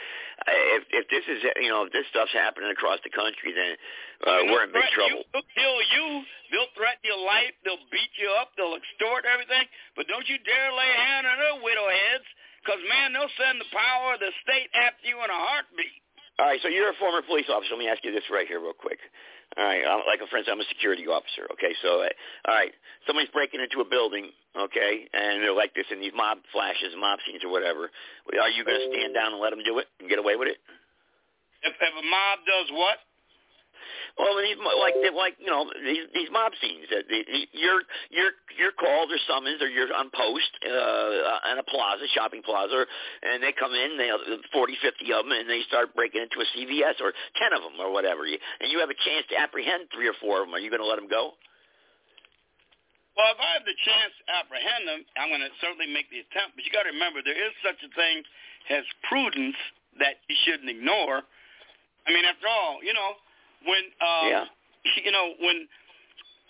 If 0.48 0.84
if 0.90 1.06
this 1.14 1.26
is 1.30 1.46
you 1.62 1.70
know 1.70 1.86
if 1.86 1.94
this 1.94 2.10
stuff's 2.10 2.34
happening 2.34 2.74
across 2.74 2.98
the 3.06 3.14
country, 3.14 3.54
then 3.54 3.78
uh, 4.26 4.50
we're 4.50 4.66
in 4.66 4.74
big 4.74 4.90
trouble. 4.90 5.22
You, 5.22 5.30
they'll 5.38 5.54
kill 5.54 5.80
you. 5.94 6.06
They'll 6.50 6.74
threaten 6.74 7.06
your 7.06 7.22
life. 7.22 7.54
They'll 7.62 7.86
beat 7.94 8.10
you 8.18 8.34
up. 8.42 8.52
They'll 8.58 8.74
extort 8.74 9.30
everything. 9.30 9.70
But 9.94 10.10
don't 10.10 10.26
you 10.26 10.42
dare 10.42 10.74
lay 10.74 10.90
a 10.90 11.00
hand 11.00 11.30
on 11.30 11.38
their 11.38 11.58
widow 11.62 11.88
heads, 11.88 12.26
because 12.66 12.82
man, 12.90 13.14
they'll 13.14 13.32
send 13.38 13.62
the 13.62 13.70
power 13.70 14.18
of 14.18 14.20
the 14.20 14.34
state 14.42 14.74
after 14.74 15.06
you 15.06 15.22
in 15.22 15.30
a 15.30 15.40
heartbeat. 15.40 16.02
All 16.42 16.50
right, 16.50 16.60
so 16.66 16.74
you're 16.74 16.90
a 16.90 16.98
former 16.98 17.22
police 17.22 17.46
officer. 17.54 17.78
Let 17.78 17.86
me 17.86 17.92
ask 17.92 18.02
you 18.02 18.10
this 18.10 18.26
right 18.34 18.50
here, 18.50 18.58
real 18.58 18.74
quick. 18.74 18.98
All 19.58 19.68
right, 19.68 19.84
like 20.08 20.24
for 20.32 20.40
instance, 20.40 20.48
I'm 20.48 20.64
a 20.64 20.70
security 20.72 21.04
officer. 21.12 21.44
Okay, 21.60 21.76
so 21.84 22.00
uh, 22.00 22.12
all 22.48 22.56
right, 22.56 22.72
somebody's 23.04 23.32
breaking 23.36 23.60
into 23.60 23.84
a 23.84 23.88
building. 23.88 24.32
Okay, 24.56 25.08
and 25.12 25.44
they're 25.44 25.56
like 25.56 25.76
this 25.76 25.88
in 25.92 26.00
these 26.00 26.16
mob 26.16 26.40
flashes, 26.56 26.96
mob 26.96 27.20
scenes, 27.28 27.44
or 27.44 27.52
whatever. 27.52 27.92
Are 28.32 28.52
you 28.52 28.64
going 28.64 28.80
to 28.80 28.88
stand 28.96 29.12
down 29.12 29.36
and 29.36 29.44
let 29.44 29.52
them 29.52 29.64
do 29.68 29.80
it 29.80 29.88
and 30.00 30.08
get 30.08 30.20
away 30.20 30.40
with 30.40 30.48
it? 30.48 30.60
If, 31.64 31.76
if 31.76 31.94
a 31.94 32.06
mob 32.08 32.38
does 32.48 32.68
what? 32.72 32.98
Well, 34.18 34.38
these 34.40 34.58
like 34.60 34.96
like 35.16 35.36
you 35.40 35.50
know 35.50 35.66
these 35.84 36.08
these 36.14 36.30
mob 36.32 36.52
scenes. 36.62 36.88
That 36.92 37.08
you're 37.54 37.82
you're 38.12 38.34
you're 38.58 38.76
called 38.76 39.12
or 39.12 39.20
summoned 39.28 39.62
or 39.62 39.70
you're 39.70 39.92
on 39.94 40.12
post 40.12 40.52
uh, 40.64 41.52
in 41.54 41.58
a 41.60 41.66
plaza, 41.68 42.06
shopping 42.14 42.44
plaza, 42.44 42.86
and 43.24 43.42
they 43.42 43.52
come 43.52 43.74
in, 43.74 43.98
they 43.98 44.12
forty, 44.52 44.76
fifty 44.82 45.12
of 45.14 45.26
them, 45.26 45.32
and 45.32 45.50
they 45.50 45.62
start 45.68 45.96
breaking 45.96 46.24
into 46.24 46.40
a 46.44 46.48
CVS 46.56 47.00
or 47.02 47.14
ten 47.40 47.54
of 47.56 47.64
them 47.64 47.80
or 47.80 47.92
whatever. 47.92 48.24
And 48.28 48.68
you 48.72 48.80
have 48.80 48.92
a 48.92 49.00
chance 49.06 49.26
to 49.32 49.40
apprehend 49.40 49.90
three 49.94 50.08
or 50.08 50.18
four 50.20 50.44
of 50.44 50.48
them. 50.48 50.56
Are 50.56 50.64
you 50.64 50.70
going 50.70 50.84
to 50.84 50.88
let 50.90 51.00
them 51.00 51.10
go? 51.10 51.34
Well, 53.18 53.28
if 53.36 53.40
I 53.44 53.60
have 53.60 53.68
the 53.68 53.76
chance 53.84 54.14
to 54.24 54.24
apprehend 54.40 54.88
them, 54.88 55.04
I'm 55.20 55.28
going 55.28 55.44
to 55.44 55.52
certainly 55.60 55.92
make 55.92 56.08
the 56.08 56.24
attempt. 56.24 56.56
But 56.56 56.64
you 56.64 56.72
got 56.72 56.88
to 56.88 56.96
remember, 56.96 57.20
there 57.20 57.36
is 57.36 57.52
such 57.60 57.80
a 57.84 57.92
thing 57.92 58.24
as 58.72 58.88
prudence 59.12 59.60
that 60.00 60.24
you 60.32 60.36
shouldn't 60.48 60.72
ignore. 60.72 61.20
I 62.08 62.10
mean, 62.16 62.24
after 62.24 62.48
all, 62.48 62.80
you 62.80 62.96
know, 62.96 63.20
when 63.66 63.84
um, 64.02 64.28
Yeah. 64.30 64.46
you 65.06 65.12
know 65.12 65.34
when 65.40 65.68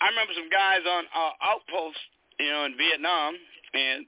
I 0.00 0.10
remember 0.10 0.34
some 0.34 0.50
guys 0.50 0.82
on 0.82 1.04
uh, 1.14 1.32
outposts, 1.46 2.02
you 2.40 2.50
know, 2.50 2.64
in 2.66 2.74
Vietnam, 2.76 3.38
and 3.74 4.06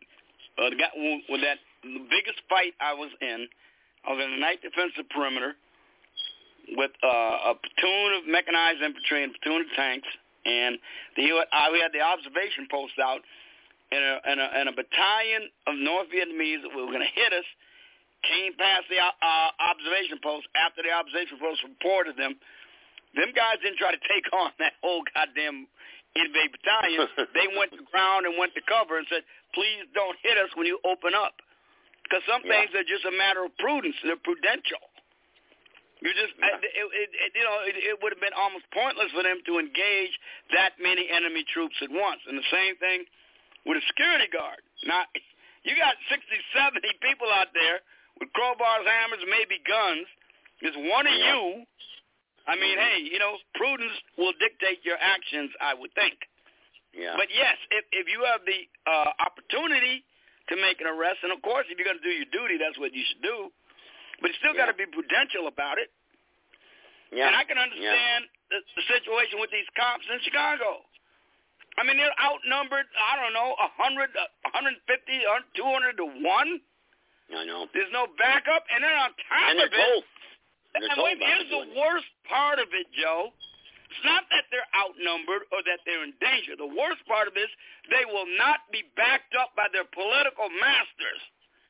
uh, 0.58 0.70
the 0.70 0.76
guy 0.76 0.90
with 1.30 1.42
that 1.42 1.62
the 1.84 2.02
biggest 2.10 2.40
fight 2.48 2.74
I 2.80 2.94
was 2.94 3.12
in, 3.20 3.46
I 4.02 4.12
was 4.12 4.20
in 4.24 4.30
the 4.34 4.42
night 4.42 4.58
defensive 4.64 5.06
perimeter 5.12 5.54
with 6.74 6.90
uh, 7.04 7.52
a 7.52 7.54
platoon 7.54 8.10
of 8.18 8.22
mechanized 8.26 8.80
infantry 8.80 9.22
and 9.22 9.30
a 9.30 9.34
platoon 9.38 9.68
of 9.68 9.70
tanks, 9.76 10.08
and 10.44 10.80
the 11.16 11.30
uh, 11.30 11.68
we 11.70 11.78
had 11.78 11.92
the 11.92 12.02
observation 12.02 12.66
post 12.72 12.96
out, 12.98 13.20
and 13.92 14.02
a, 14.02 14.14
and 14.24 14.38
a, 14.40 14.48
and 14.58 14.66
a 14.68 14.74
battalion 14.74 15.46
of 15.68 15.76
North 15.76 16.08
Vietnamese 16.10 16.64
that 16.64 16.72
were 16.74 16.88
going 16.90 17.04
to 17.04 17.14
hit 17.14 17.32
us 17.32 17.46
came 18.24 18.56
past 18.56 18.88
the 18.88 18.96
uh, 18.98 19.50
observation 19.60 20.18
post 20.24 20.48
after 20.56 20.80
the 20.80 20.90
observation 20.90 21.36
post 21.38 21.60
reported 21.62 22.16
them. 22.16 22.34
Them 23.14 23.30
guys 23.34 23.62
didn't 23.62 23.78
try 23.78 23.90
to 23.94 24.02
take 24.10 24.26
on 24.34 24.50
that 24.62 24.74
whole 24.82 25.02
goddamn 25.14 25.66
invade 26.14 26.50
battalion. 26.54 27.06
they 27.38 27.46
went 27.54 27.72
to 27.74 27.82
ground 27.90 28.26
and 28.26 28.38
went 28.38 28.54
to 28.54 28.62
cover 28.66 28.98
and 28.98 29.06
said, 29.10 29.22
please 29.54 29.86
don't 29.94 30.18
hit 30.22 30.38
us 30.38 30.50
when 30.54 30.66
you 30.66 30.78
open 30.86 31.14
up. 31.14 31.38
Because 32.04 32.22
some 32.28 32.42
Yeah. 32.44 32.66
things 32.66 32.74
are 32.76 32.86
just 32.86 33.04
a 33.06 33.14
matter 33.14 33.42
of 33.46 33.54
prudence. 33.58 33.96
They're 34.04 34.20
prudential. 34.20 34.82
You 36.04 36.12
just, 36.12 36.36
Yeah. 36.36 36.58
it, 36.60 36.68
it, 36.68 37.10
it, 37.16 37.30
you 37.34 37.44
know, 37.46 37.58
it, 37.64 37.76
it 37.80 37.96
would 38.02 38.12
have 38.12 38.20
been 38.20 38.36
almost 38.36 38.68
pointless 38.76 39.08
for 39.16 39.22
them 39.24 39.40
to 39.46 39.58
engage 39.58 40.12
that 40.52 40.76
many 40.78 41.08
enemy 41.08 41.44
troops 41.48 41.74
at 41.80 41.88
once. 41.90 42.20
And 42.28 42.36
the 42.36 42.44
same 42.52 42.76
thing 42.76 43.06
with 43.64 43.80
a 43.80 43.84
security 43.88 44.28
guard. 44.28 44.60
Now, 44.84 45.08
you 45.64 45.72
got 45.80 45.96
60, 46.12 46.28
70 46.52 46.84
people 47.00 47.30
out 47.32 47.48
there 47.56 47.80
with 48.20 48.28
crowbars, 48.36 48.84
hammers, 48.84 49.24
maybe 49.32 49.58
guns. 49.64 50.04
There's 50.60 50.76
one 50.92 51.06
of 51.08 51.14
Yeah. 51.16 51.32
you. 51.34 51.64
I 52.46 52.56
mean, 52.60 52.76
hey, 52.76 53.00
you 53.00 53.18
know, 53.18 53.40
prudence 53.56 53.96
will 54.20 54.36
dictate 54.36 54.84
your 54.84 55.00
actions, 55.00 55.50
I 55.64 55.72
would 55.72 55.92
think. 55.96 56.14
Yeah. 56.92 57.16
But 57.16 57.32
yes, 57.32 57.56
if 57.72 57.84
if 57.90 58.06
you 58.06 58.22
have 58.28 58.44
the 58.46 58.60
uh, 58.86 59.10
opportunity 59.24 60.04
to 60.52 60.54
make 60.60 60.78
an 60.84 60.86
arrest, 60.86 61.24
and 61.24 61.32
of 61.32 61.40
course, 61.42 61.64
if 61.72 61.80
you're 61.80 61.88
going 61.88 61.98
to 61.98 62.04
do 62.06 62.12
your 62.14 62.28
duty, 62.30 62.60
that's 62.60 62.76
what 62.78 62.92
you 62.92 63.02
should 63.08 63.24
do. 63.24 63.48
But 64.22 64.30
you 64.30 64.36
still 64.44 64.54
got 64.54 64.68
to 64.70 64.76
be 64.76 64.86
prudential 64.86 65.48
about 65.50 65.80
it. 65.82 65.90
yeah. 67.10 67.26
And 67.26 67.34
I 67.34 67.42
can 67.48 67.58
understand 67.58 68.28
the, 68.52 68.62
the 68.78 68.84
situation 68.92 69.40
with 69.42 69.50
these 69.50 69.66
cops 69.74 70.04
in 70.06 70.20
Chicago. 70.22 70.84
I 71.74 71.82
mean, 71.82 71.98
they're 71.98 72.14
outnumbered. 72.22 72.86
I 72.94 73.18
don't 73.18 73.34
know, 73.34 73.58
a 73.58 73.68
hundred, 73.74 74.14
a 74.14 74.50
hundred 74.54 74.78
fifty, 74.86 75.18
two 75.58 75.66
hundred 75.66 75.98
to 75.98 76.06
one. 76.22 76.62
I 77.34 77.42
know. 77.42 77.66
There's 77.74 77.90
no 77.90 78.06
backup, 78.14 78.62
and 78.70 78.84
then 78.86 78.94
on 78.94 79.10
top 79.26 79.50
And 79.50 79.58
of 79.58 79.72
they're 79.72 79.74
it, 79.74 79.82
told. 79.82 80.04
They're 80.78 80.86
and 80.86 80.98
wait, 81.02 81.18
here's 81.18 81.50
the 81.50 81.64
worst 81.74 82.06
part 82.28 82.58
of 82.58 82.68
it, 82.72 82.86
Joe. 82.94 83.32
It's 83.90 84.04
not 84.04 84.26
that 84.34 84.48
they're 84.50 84.66
outnumbered 84.74 85.46
or 85.54 85.62
that 85.70 85.78
they're 85.86 86.02
in 86.02 86.14
danger. 86.18 86.58
The 86.58 86.66
worst 86.66 87.04
part 87.06 87.30
of 87.30 87.34
this, 87.38 87.46
they 87.94 88.02
will 88.08 88.26
not 88.34 88.66
be 88.74 88.82
backed 88.98 89.38
up 89.38 89.54
by 89.54 89.70
their 89.70 89.86
political 89.86 90.50
masters. 90.58 91.20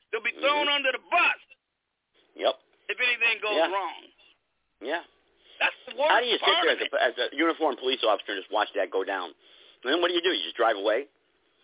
They'll 0.09 0.25
be 0.25 0.33
thrown 0.41 0.65
under 0.71 0.89
the 0.95 1.03
bus 1.11 1.41
Yep. 2.33 2.55
if 2.89 2.97
anything 2.97 3.37
goes 3.45 3.57
Yeah. 3.61 3.69
wrong. 3.69 4.01
Yeah. 4.81 5.03
That's 5.59 5.75
the 5.87 5.95
worst 5.95 6.11
How 6.11 6.19
do 6.19 6.25
you 6.27 6.37
sit 6.39 6.49
part 6.49 6.65
there 6.65 6.75
as 6.75 6.81
a, 6.81 7.03
as 7.03 7.15
a 7.31 7.35
uniformed 7.35 7.77
police 7.77 8.03
officer 8.03 8.33
and 8.33 8.41
just 8.41 8.51
watch 8.51 8.69
that 8.75 8.89
go 8.89 9.03
down? 9.03 9.31
And 9.83 9.93
then 9.93 10.01
what 10.01 10.09
do 10.09 10.15
you 10.15 10.21
do? 10.25 10.33
You 10.33 10.43
just 10.43 10.57
drive 10.57 10.77
away? 10.77 11.05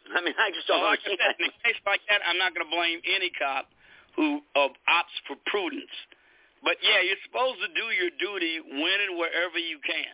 I 0.16 0.22
mean, 0.22 0.36
I 0.38 0.52
just 0.52 0.68
don't 0.68 0.80
Well, 0.82 0.90
like 0.94 1.02
I 1.06 1.12
understand. 1.12 1.36
said, 1.40 1.46
in 1.46 1.50
a 1.50 1.58
case 1.66 1.80
like 1.90 2.02
that, 2.10 2.22
I'm 2.28 2.38
not 2.38 2.54
going 2.54 2.66
to 2.66 2.72
blame 2.72 3.02
any 3.10 3.32
cop 3.32 3.66
who 4.16 4.42
uh, 4.56 4.70
opts 4.90 5.16
for 5.28 5.36
prudence. 5.48 5.92
But 6.64 6.78
yeah, 6.86 7.02
you're 7.02 7.20
supposed 7.26 7.58
to 7.66 7.70
do 7.74 7.90
your 7.94 8.14
duty 8.22 8.62
when 8.62 8.98
and 9.10 9.18
wherever 9.18 9.58
you 9.58 9.82
can. 9.82 10.14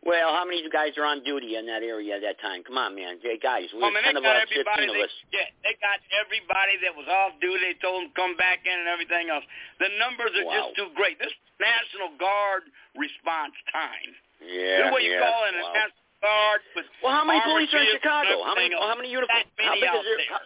Well, 0.00 0.32
how 0.32 0.48
many 0.48 0.60
of 0.60 0.64
you 0.64 0.72
guys 0.72 0.96
are 0.96 1.04
on 1.04 1.20
duty 1.28 1.60
in 1.60 1.68
that 1.68 1.84
area 1.84 2.16
at 2.16 2.24
that 2.24 2.40
time? 2.40 2.64
Come 2.64 2.80
on, 2.80 2.96
man. 2.96 3.20
Hey, 3.20 3.36
guys, 3.36 3.68
we 3.68 3.84
Well, 3.84 3.92
were 3.92 4.00
oh, 4.00 4.08
I 4.08 4.16
10 4.16 4.16
of 4.16 4.24
us, 4.24 4.48
15 4.48 4.64
everybody. 4.64 4.88
of 4.88 4.96
They, 4.96 5.12
yeah, 5.36 5.48
they 5.60 5.76
got 5.76 6.00
everybody 6.24 6.80
that 6.88 6.96
was 6.96 7.04
off 7.04 7.36
duty. 7.44 7.60
They 7.60 7.76
told 7.84 8.00
them 8.00 8.08
to 8.08 8.16
come 8.16 8.32
back 8.40 8.64
in 8.64 8.72
and 8.72 8.88
everything 8.88 9.28
else. 9.28 9.44
The 9.76 9.92
numbers 10.00 10.32
are 10.40 10.48
Wow. 10.48 10.56
just 10.72 10.80
too 10.80 10.88
great. 10.96 11.20
This 11.20 11.32
National 11.60 12.16
Guard 12.16 12.64
response 12.96 13.52
time. 13.68 14.16
Yeah, 14.40 14.88
what 14.88 15.04
you 15.04 15.12
yeah. 15.12 15.20
call 15.20 15.44
it, 15.44 15.52
a. 15.52 15.68
National 15.68 16.08
Guard 16.24 16.60
with 16.80 16.86
Well, 17.04 17.12
how 17.12 17.24
many 17.28 17.40
police 17.44 17.68
are 17.76 17.84
in 17.84 17.92
Chicago? 17.92 18.40
How 18.40 18.56
many? 18.56 18.72
everything 18.72 18.80
How 18.80 18.96
many 18.96 19.08
uniform? 19.12 19.36
That 19.36 19.68
How 19.68 19.76
big 19.76 19.84
is 19.84 20.04
there. 20.08 20.20
How, 20.32 20.40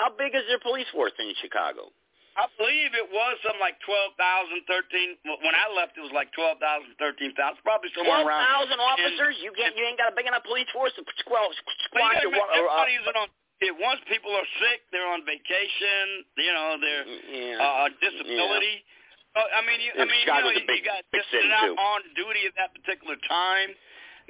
how 0.00 0.10
big 0.16 0.32
is 0.32 0.48
their 0.48 0.64
police 0.64 0.88
force 0.96 1.12
in 1.20 1.28
Chicago? 1.44 1.92
I 2.38 2.46
believe 2.54 2.94
it 2.94 3.10
was 3.10 3.34
something 3.42 3.58
like 3.58 3.82
12,000, 3.82 4.14
13. 4.14 5.42
When 5.42 5.54
I 5.58 5.66
left, 5.74 5.98
it 5.98 6.04
was 6.06 6.14
like 6.14 6.30
12,000, 6.38 6.94
13,000. 6.94 7.34
Probably 7.66 7.90
somewhere 7.98 8.22
Twelve 8.22 8.30
around. 8.30 8.46
thousand 8.46 8.78
officers? 8.78 9.34
You 9.42 9.50
can't. 9.58 9.74
You 9.74 9.82
ain't 9.82 9.98
got 9.98 10.14
a 10.14 10.16
big 10.16 10.30
enough 10.30 10.46
police 10.46 10.70
force 10.70 10.94
to 10.94 11.02
squash, 11.18 11.50
Well, 11.50 11.50
you 11.50 11.74
squash 11.90 12.14
gotta 12.22 12.30
or, 12.30 12.62
or, 12.62 12.70
uh, 12.70 13.20
on. 13.26 13.28
Yeah, 13.58 13.74
once 13.74 13.98
people 14.06 14.30
are 14.30 14.46
sick, 14.62 14.86
they're 14.94 15.10
on 15.10 15.26
vacation. 15.26 16.22
You 16.38 16.54
know, 16.54 16.78
they're 16.78 17.06
yeah. 17.26 17.58
uh, 17.58 17.90
disability. 17.98 18.86
Uh, 19.34 19.42
I 19.58 19.66
mean, 19.66 19.82
you, 19.82 19.90
I 19.98 20.06
mean, 20.06 20.14
you, 20.22 20.30
know, 20.30 20.54
big- 20.62 20.78
you 20.78 20.86
got 20.86 21.02
big 21.10 21.26
city, 21.34 21.50
not 21.50 21.66
too. 21.66 21.74
on 21.74 22.06
duty 22.14 22.46
at 22.46 22.54
that 22.54 22.70
particular 22.70 23.18
time. 23.26 23.74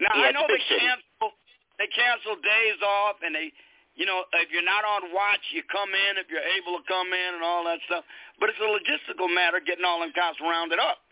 Now 0.00 0.16
I 0.16 0.16
Yeah, 0.16 0.32
it's 0.32 0.36
know 0.40 0.48
they 0.48 0.64
city. 0.64 0.80
cancel 0.80 1.36
they 1.76 1.88
cancel 1.92 2.40
days 2.40 2.80
off, 2.80 3.20
and 3.20 3.36
they, 3.36 3.52
you 3.98 4.06
know, 4.06 4.22
if 4.38 4.54
you're 4.54 4.64
not 4.64 4.86
on 4.86 5.10
watch, 5.10 5.42
you 5.50 5.66
come 5.66 5.90
in 5.90 6.22
if 6.22 6.30
you're 6.30 6.48
able 6.54 6.78
to 6.78 6.84
come 6.86 7.10
in 7.10 7.30
and 7.34 7.42
all 7.42 7.66
that 7.66 7.82
stuff. 7.90 8.06
But 8.38 8.54
it's 8.54 8.62
a 8.62 8.70
logistical 8.70 9.26
matter 9.26 9.58
getting 9.58 9.82
all 9.82 9.98
them 9.98 10.14
cops 10.14 10.38
rounded 10.38 10.78
up. 10.78 11.02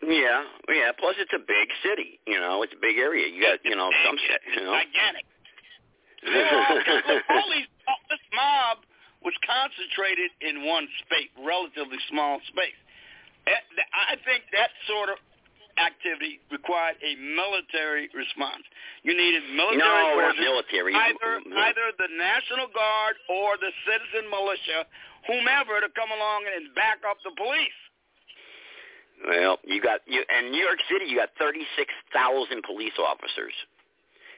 Yeah, 0.00 0.48
yeah. 0.72 0.96
Plus, 0.96 1.16
it's 1.20 1.32
a 1.36 1.44
big 1.44 1.68
city. 1.84 2.20
You 2.24 2.40
know, 2.40 2.64
it's 2.64 2.72
a 2.72 2.80
big 2.80 2.96
area. 2.96 3.28
You 3.28 3.36
got, 3.40 3.60
you 3.68 3.76
know, 3.76 3.92
some, 4.00 4.16
shit, 4.16 4.40
you 4.56 4.64
know. 4.64 4.72
Gigantic. 4.72 5.28
Look, 6.24 7.20
all 7.84 8.00
this 8.08 8.24
mob 8.32 8.80
was 9.20 9.36
concentrated 9.44 10.32
in 10.40 10.64
one 10.64 10.88
space, 11.04 11.28
relatively 11.36 12.00
small 12.08 12.40
space. 12.48 12.76
Eh, 13.44 13.60
I 13.92 14.16
think 14.24 14.48
that 14.56 14.72
sort 14.88 15.12
of 15.12 15.20
activity 15.78 16.40
required 16.50 16.96
a 17.02 17.16
military 17.16 18.08
response. 18.14 18.62
You 19.02 19.16
needed 19.16 19.42
military 19.54 19.78
no, 19.82 20.14
forces, 20.18 20.40
military. 20.40 20.92
either 20.94 21.40
No. 21.46 21.56
either 21.68 21.86
the 21.98 22.10
National 22.14 22.68
Guard 22.70 23.14
or 23.28 23.56
the 23.58 23.72
citizen 23.84 24.30
militia, 24.30 24.86
whomever, 25.26 25.80
to 25.80 25.88
come 25.94 26.10
along 26.10 26.44
and 26.54 26.74
back 26.74 27.02
up 27.08 27.18
the 27.24 27.32
police. 27.36 27.78
Well, 29.26 29.58
you 29.64 29.80
got 29.80 30.00
you 30.06 30.20
in 30.26 30.50
New 30.50 30.62
York 30.62 30.78
City. 30.90 31.06
You 31.08 31.16
got 31.16 31.30
thirty-six 31.38 31.88
thousand 32.12 32.62
police 32.64 32.94
officers 32.98 33.54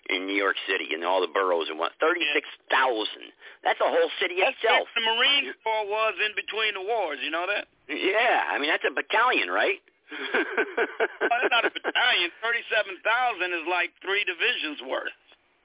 in 0.08 0.26
New 0.26 0.36
York 0.36 0.54
City 0.70 0.94
in 0.94 1.02
all 1.02 1.20
the 1.20 1.32
boroughs 1.32 1.66
and 1.68 1.78
what? 1.78 1.92
Thirty-six 1.98 2.46
thousand. 2.70 3.32
That's 3.64 3.80
a 3.80 3.88
whole 3.88 4.10
city 4.22 4.36
That's 4.38 4.54
itself. 4.62 4.86
what 4.86 4.94
the 4.94 5.02
Marine 5.02 5.50
Corps 5.64 5.88
was 5.90 6.14
in 6.22 6.32
between 6.38 6.74
the 6.78 6.84
wars. 6.86 7.18
You 7.24 7.30
know 7.32 7.46
that? 7.50 7.66
Yeah, 7.88 8.46
I 8.52 8.58
mean 8.60 8.70
that's 8.70 8.84
a 8.86 8.94
battalion, 8.94 9.48
right? 9.50 9.80
Well, 10.06 11.42
not 11.50 11.64
a 11.66 11.72
battalion. 11.74 12.30
Thirty-seven 12.42 12.94
thousand 13.02 13.50
is 13.54 13.64
like 13.66 13.90
three 14.02 14.22
divisions 14.24 14.78
worth. 14.86 15.14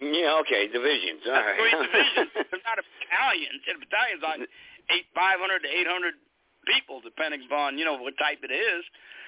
Yeah, 0.02 0.42
okay, 0.42 0.66
divisions. 0.66 1.22
All 1.30 1.38
right. 1.38 1.58
Three 1.62 1.76
divisions. 1.78 2.32
It's 2.52 2.66
not 2.66 2.82
a 2.82 2.86
battalion. 2.86 3.54
A 3.70 3.78
battalion's 3.78 4.24
like 4.26 4.42
eight, 4.90 5.06
five 5.14 5.38
hundred 5.40 5.62
to 5.66 5.70
eight 5.70 5.86
hundred 5.88 6.18
people, 6.66 7.02
depending 7.06 7.42
upon 7.46 7.78
you 7.78 7.86
know 7.86 7.98
what 8.02 8.18
type 8.18 8.42
it 8.42 8.50
is. 8.54 8.82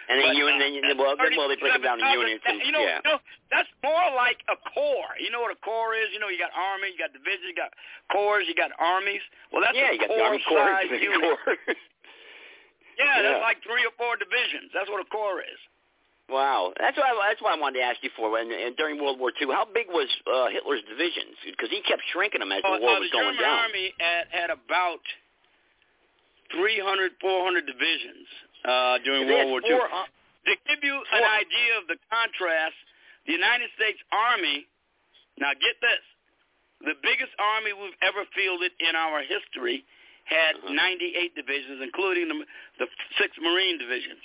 and 0.09 0.19
then 0.19 0.35
you 0.35 0.49
and 0.51 0.59
then 0.59 0.73
you, 0.75 0.81
uh, 0.83 0.93
well, 0.99 1.15
then, 1.15 1.31
well 1.37 1.47
they 1.47 1.55
break 1.61 1.71
them 1.77 1.81
down 1.85 1.97
to 1.97 2.05
37,000, 2.05 2.19
units. 2.19 2.43
And, 2.43 2.57
You 2.67 2.73
know, 2.75 2.83
yeah. 2.83 2.99
you 3.05 3.09
know, 3.15 3.19
that's 3.53 3.69
more 3.85 4.11
like 4.17 4.41
a 4.51 4.57
corps. 4.75 5.15
You 5.21 5.31
know 5.31 5.39
what 5.39 5.53
a 5.55 5.59
corps 5.63 5.95
is? 5.95 6.11
You 6.11 6.19
know, 6.19 6.27
you 6.27 6.37
got 6.41 6.51
army, 6.51 6.91
you 6.91 6.99
got 6.99 7.13
divisions, 7.15 7.47
you 7.47 7.55
got 7.55 7.71
corps, 8.11 8.41
you 8.43 8.51
got 8.53 8.73
armies. 8.81 9.23
Well, 9.53 9.63
that's 9.63 9.77
yeah, 9.77 9.89
a 9.89 9.95
you 9.95 10.01
got 10.03 10.09
the 10.11 10.19
Army 10.19 10.41
Corps, 10.43 10.83
unit. 10.91 11.21
Corps. 11.21 11.55
Yeah, 12.99 13.21
that's 13.21 13.43
like 13.43 13.59
three 13.63 13.83
or 13.85 13.93
four 13.97 14.15
divisions. 14.17 14.71
That's 14.73 14.89
what 14.89 15.01
a 15.01 15.07
corps 15.09 15.41
is. 15.41 15.59
Wow, 16.31 16.71
that's 16.79 16.95
what 16.95 17.03
I, 17.03 17.13
that's 17.27 17.41
what 17.43 17.51
I 17.51 17.59
wanted 17.59 17.83
to 17.83 17.85
ask 17.85 17.99
you 17.99 18.09
for. 18.15 18.39
And, 18.39 18.47
and 18.47 18.73
during 18.79 18.95
World 18.95 19.19
War 19.19 19.35
II, 19.35 19.51
how 19.51 19.67
big 19.67 19.91
was 19.91 20.07
uh, 20.23 20.47
Hitler's 20.55 20.79
divisions? 20.87 21.35
Because 21.43 21.67
he 21.67 21.83
kept 21.83 21.99
shrinking 22.15 22.39
them 22.39 22.51
as 22.55 22.63
Uh, 22.63 22.79
the 22.79 22.81
war 22.81 22.95
uh, 22.95 23.03
was 23.03 23.11
the 23.11 23.17
going 23.19 23.35
German 23.35 23.43
down. 23.43 23.57
The 23.59 23.63
Army 23.67 23.87
had, 23.99 24.23
had 24.31 24.49
about 24.49 25.03
300, 26.55 27.19
400 27.19 27.65
divisions 27.67 28.25
uh, 28.63 29.03
during 29.03 29.27
World 29.27 29.49
War 29.51 29.61
II. 29.67 29.75
uh, 29.83 30.07
To 30.47 30.53
give 30.69 30.79
you 30.85 30.95
an 30.95 31.25
idea 31.27 31.71
of 31.81 31.91
the 31.91 31.99
contrast, 32.07 32.77
the 33.27 33.33
United 33.35 33.67
States 33.75 33.99
Army, 34.15 34.63
now 35.39 35.51
get 35.59 35.75
this, 35.83 36.03
the 36.87 36.95
biggest 37.03 37.31
army 37.39 37.71
we've 37.75 37.95
ever 38.03 38.23
fielded 38.35 38.71
in 38.79 38.95
our 38.95 39.23
history 39.23 39.83
had 40.25 40.55
Uh-huh. 40.55 40.73
98 40.73 41.35
divisions, 41.35 41.81
including 41.83 42.27
the, 42.29 42.37
the 42.79 42.87
six 43.19 43.35
Marine 43.41 43.77
divisions. 43.77 44.21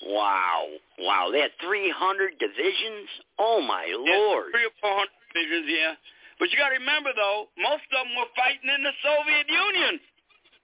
Wow, 0.00 0.64
wow, 0.98 1.28
they 1.30 1.40
had 1.44 1.52
300 1.60 2.38
divisions. 2.40 3.08
Oh 3.38 3.60
my 3.60 3.84
lord! 3.92 4.48
Three 4.48 4.64
or 4.64 4.72
400 4.80 5.08
divisions, 5.34 5.66
yeah. 5.68 5.92
But 6.40 6.48
you 6.48 6.56
got 6.56 6.72
to 6.72 6.80
remember, 6.80 7.12
though, 7.12 7.52
most 7.60 7.84
of 7.92 8.00
them 8.08 8.16
were 8.16 8.32
fighting 8.32 8.64
in 8.64 8.80
the 8.80 8.96
Soviet 9.04 9.44
Union. 9.44 10.00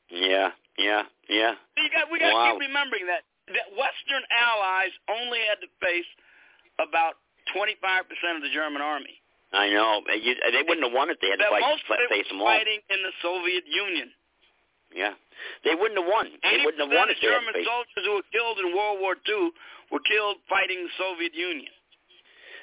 Yeah, 0.09 0.49
yeah, 0.81 1.03
yeah. 1.29 1.53
So 1.77 1.85
you 1.85 1.91
got, 1.93 2.09
we 2.09 2.17
got 2.17 2.33
to 2.33 2.39
Wow. 2.41 2.49
keep 2.57 2.65
remembering 2.65 3.05
that 3.13 3.29
that 3.53 3.69
Western 3.77 4.25
allies 4.33 4.91
only 5.13 5.45
had 5.45 5.61
to 5.61 5.69
face 5.85 6.09
about 6.81 7.21
25% 7.53 7.77
of 8.37 8.43
the 8.43 8.51
German 8.57 8.81
army. 8.81 9.21
I 9.53 9.69
know. 9.71 10.01
You, 10.17 10.33
they 10.51 10.65
wouldn't 10.67 10.83
have 10.83 10.97
won 10.97 11.11
if 11.13 11.21
they 11.21 11.29
had 11.31 11.39
to 11.45 11.47
fight, 11.53 11.61
most 11.63 11.85
of 11.93 12.01
face 12.09 12.27
them 12.33 12.41
all. 12.41 12.49
fighting 12.49 12.81
in 12.89 12.99
the 13.05 13.13
Soviet 13.23 13.63
Union. 13.69 14.09
Yeah, 14.97 15.13
they 15.69 15.77
wouldn't 15.77 16.01
have 16.01 16.09
won. 16.09 16.33
They 16.43 16.57
80% 16.57 16.65
wouldn't 16.65 16.81
have 16.89 16.93
won 16.97 17.11
if 17.13 17.21
they 17.21 17.29
German 17.29 17.53
soldiers 17.53 18.03
who 18.09 18.13
were 18.17 18.29
killed 18.33 18.57
in 18.65 18.73
World 18.73 18.99
War 19.05 19.15
II 19.29 19.53
were 19.93 20.01
killed 20.01 20.41
fighting 20.49 20.89
the 20.89 20.93
Soviet 20.97 21.35
Union. 21.37 21.69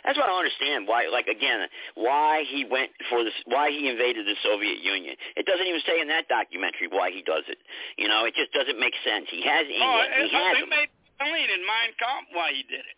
That's 0.04 0.18
what 0.20 0.28
I 0.28 0.36
don't 0.36 0.44
understand. 0.44 0.84
Why, 0.90 1.08
like 1.08 1.30
again, 1.32 1.64
why 1.96 2.44
he 2.50 2.66
went 2.68 2.92
for 3.08 3.24
this? 3.24 3.32
Why 3.46 3.70
he 3.72 3.88
invaded 3.88 4.26
the 4.28 4.36
Soviet 4.44 4.82
Union? 4.84 5.16
It 5.40 5.46
doesn't 5.46 5.64
even 5.64 5.80
say 5.88 6.02
in 6.04 6.10
that 6.12 6.28
documentary 6.28 6.90
why 6.92 7.08
he 7.14 7.22
does 7.24 7.46
it. 7.48 7.56
You 7.96 8.10
know, 8.12 8.26
it 8.28 8.36
just 8.36 8.52
doesn't 8.52 8.76
make 8.82 8.98
sense. 9.06 9.30
He 9.32 9.40
has 9.48 9.64
Oh, 9.64 9.72
England. 9.72 10.28
he 10.28 10.36
has 10.36 10.54
they 10.60 10.68
made 10.68 10.90
plain 11.24 11.48
in 11.54 11.62
Mein 11.64 11.96
Kampf 12.02 12.28
why 12.36 12.52
he 12.52 12.64
did 12.68 12.84
it. 12.84 12.98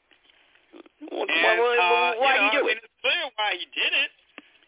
Well, 1.12 1.28
And, 1.30 1.60
well, 1.60 1.78
well, 1.78 1.78
uh, 1.78 2.12
why 2.18 2.36
you 2.42 2.50
he 2.50 2.52
do 2.58 2.58
I 2.58 2.62
it? 2.64 2.66
mean, 2.74 2.78
it's 2.82 2.98
clear 3.06 3.24
why 3.38 3.50
he 3.54 3.66
did 3.70 3.94
it. 3.94 4.12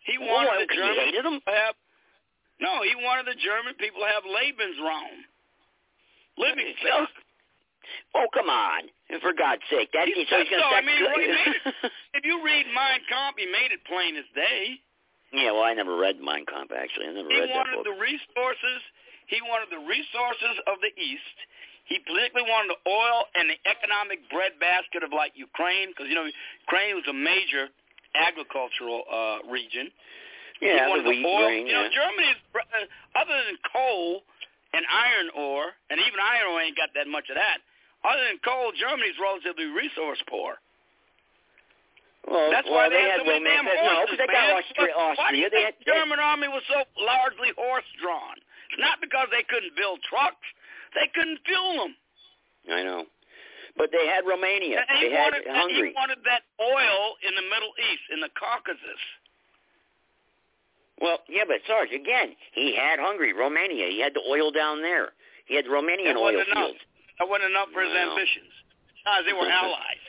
He 0.05 0.15
Well, 0.21 0.29
wanted 0.29 0.47
why- 0.47 0.57
the 0.61 0.67
he 0.69 0.77
Germans 0.77 0.99
hated 1.09 1.23
to 1.25 1.51
have. 1.57 1.75
No, 2.59 2.81
he 2.81 2.93
wanted 2.97 3.25
the 3.29 3.37
German 3.37 3.73
people 3.77 4.01
to 4.01 4.09
have 4.09 4.23
Lebensraum, 4.25 5.25
living 6.37 6.73
space. 6.81 7.09
Oh, 8.19 8.27
come 8.35 8.51
on! 8.51 8.91
For 9.23 9.31
God's 9.31 9.63
sake, 9.71 9.87
that 9.95 10.11
He 10.11 10.13
means 10.13 10.27
so 10.27 10.43
he's 10.43 10.51
so. 10.51 10.59
I 10.59 10.83
mean, 10.83 10.99
he 10.99 11.07
made 11.07 11.31
it, 11.31 11.39
if 12.19 12.23
you 12.27 12.43
read 12.43 12.67
Mein 12.75 12.99
Kampf, 13.07 13.39
he 13.39 13.47
made 13.47 13.71
it 13.71 13.79
plain 13.87 14.19
as 14.19 14.27
day. 14.35 14.75
yeah, 15.31 15.55
well, 15.55 15.63
I 15.63 15.71
never 15.71 15.95
read 15.95 16.19
Mein 16.19 16.43
Kampf 16.43 16.75
actually. 16.75 17.07
I 17.07 17.15
never 17.15 17.31
He 17.31 17.39
read 17.39 17.47
that 17.47 17.55
wanted 17.63 17.79
book. 17.79 17.87
the 17.87 17.95
resources. 17.95 18.79
He 19.31 19.39
wanted 19.39 19.71
the 19.71 19.79
resources 19.87 20.59
of 20.67 20.83
the 20.83 20.91
East. 20.99 21.37
He 21.87 22.03
politically 22.03 22.43
wanted 22.43 22.75
the 22.75 22.81
oil 22.91 23.23
and 23.39 23.47
the 23.47 23.59
economic 23.63 24.19
breadbasket 24.35 24.99
of 25.07 25.15
like 25.15 25.31
Ukraine, 25.39 25.95
because 25.95 26.11
you 26.11 26.15
know 26.19 26.27
Ukraine 26.67 26.91
was 26.99 27.07
a 27.07 27.15
major 27.15 27.71
agricultural 28.19 29.07
uh, 29.07 29.47
region. 29.47 29.87
Yeah, 30.61 30.89
he 30.89 31.01
the 31.01 31.09
wheat, 31.09 31.25
oil. 31.25 31.45
grain, 31.45 31.67
you 31.67 31.73
know, 31.73 31.85
yeah. 31.85 31.93
Germany 31.93 32.31
uh, 32.57 33.19
other 33.19 33.37
than 33.45 33.57
coal 33.71 34.25
and 34.73 34.83
iron 34.89 35.29
ore, 35.37 35.77
and 35.89 36.01
even 36.01 36.17
iron 36.17 36.49
ore 36.49 36.61
ain't 36.61 36.77
got 36.77 36.89
that 36.97 37.07
much 37.07 37.29
of 37.29 37.37
that. 37.37 37.61
Other 38.01 38.25
than 38.25 38.41
coal, 38.41 38.73
Germany's 38.73 39.17
relatively 39.21 39.69
resource 39.69 40.21
poor. 40.29 40.57
Well, 42.27 42.51
That's 42.51 42.67
well, 42.67 42.83
why 42.83 42.89
they, 42.91 42.99
had 43.07 43.23
had 43.23 43.23
so 43.23 43.31
many 43.31 43.47
damn 43.47 43.63
horses, 43.63 43.87
no, 43.87 43.95
because 44.03 44.19
they 44.19 44.27
man. 44.27 44.51
got 44.51 44.59
Austria. 44.59 44.93
Why 45.15 45.31
do 45.31 45.37
you 45.39 45.47
They 45.47 45.63
think 45.63 45.65
had, 45.71 45.79
the 45.79 45.87
German 45.87 46.19
army 46.19 46.51
was 46.51 46.65
so 46.67 46.83
largely 46.99 47.55
horse-drawn? 47.55 48.37
It's 48.73 48.83
not 48.83 48.99
because 48.99 49.31
they 49.31 49.47
couldn't 49.47 49.77
build 49.79 50.03
trucks. 50.03 50.43
They 50.91 51.07
couldn't 51.15 51.39
fuel 51.47 51.87
them. 51.87 51.93
I 52.67 52.83
know. 52.83 53.07
But 53.79 53.95
they 53.95 54.09
had 54.11 54.27
Romania. 54.27 54.83
And 54.83 54.99
they 54.99 55.13
had 55.13 55.31
wanted, 55.31 55.47
Hungary. 55.47 55.93
he 55.93 55.95
wanted 55.95 56.19
that 56.27 56.43
oil 56.59 57.15
in 57.23 57.31
the 57.37 57.45
Middle 57.47 57.71
East, 57.79 58.03
in 58.11 58.19
the 58.19 58.33
Caucasus. 58.35 59.03
Well, 61.01 61.19
yeah, 61.29 61.43
but 61.47 61.61
Sarge, 61.67 61.91
again, 61.93 62.33
he 62.53 62.73
had 62.75 62.99
Hungary, 62.99 63.33
Romania. 63.33 63.87
He 63.89 64.01
had 64.01 64.13
the 64.13 64.23
oil 64.25 64.51
down 64.51 64.81
there. 64.81 65.13
He 65.45 65.55
had 65.55 65.65
Romanian 65.65 66.13
That 66.13 66.17
oil 66.17 66.33
wasn't 66.35 66.49
enough. 66.49 66.73
fields. 66.73 66.81
That 67.19 67.27
wasn't 67.29 67.49
enough 67.53 67.69
for 67.73 67.81
his 67.85 67.93
ambitions. 67.93 68.51
Besides, 68.97 69.25
they 69.29 69.33
were 69.33 69.45
allies. 69.61 70.05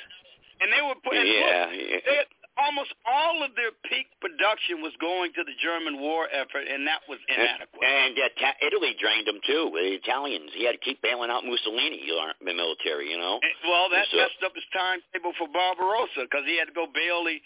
And 0.60 0.72
they 0.72 0.82
were 0.82 0.96
putting, 1.04 1.22
Yeah, 1.28 1.68
look, 1.70 1.76
yeah. 1.78 2.00
they 2.04 2.18
almost 2.58 2.90
all 3.06 3.44
of 3.46 3.54
their 3.54 3.70
peak 3.86 4.10
production 4.18 4.82
was 4.82 4.90
going 4.98 5.30
to 5.38 5.46
the 5.46 5.54
German 5.62 6.02
war 6.02 6.26
effort, 6.34 6.66
and 6.66 6.82
that 6.90 6.98
was 7.06 7.22
inadequate. 7.30 7.78
And 7.78 8.18
uh, 8.18 8.26
ta- 8.34 8.58
Italy 8.58 8.98
drained 8.98 9.30
them 9.30 9.38
too. 9.46 9.70
The 9.70 9.94
Italians. 10.02 10.50
He 10.58 10.66
had 10.66 10.74
to 10.74 10.82
keep 10.82 10.98
bailing 10.98 11.30
out 11.30 11.46
Mussolini, 11.46 12.02
the 12.02 12.50
military. 12.50 13.12
You 13.14 13.18
know. 13.22 13.38
And, 13.38 13.54
well, 13.62 13.86
that 13.94 14.10
So- 14.10 14.18
messed 14.18 14.42
up 14.42 14.56
his 14.58 14.66
timetable 14.74 15.36
for 15.38 15.46
Barbarossa 15.46 16.26
because 16.26 16.42
he 16.50 16.58
had 16.58 16.66
to 16.66 16.74
go 16.74 16.90
bail 16.90 17.22
the 17.22 17.38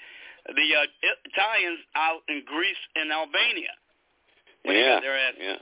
the 0.51 0.69
uh, 0.75 0.87
Italians 1.31 1.79
out 1.95 2.23
in 2.29 2.43
Greece 2.47 2.83
and 2.97 3.13
Albania. 3.13 3.73
yeah. 4.67 4.99
got 4.99 5.03
their 5.03 5.19
ass- 5.19 5.39
Yeah. 5.39 5.61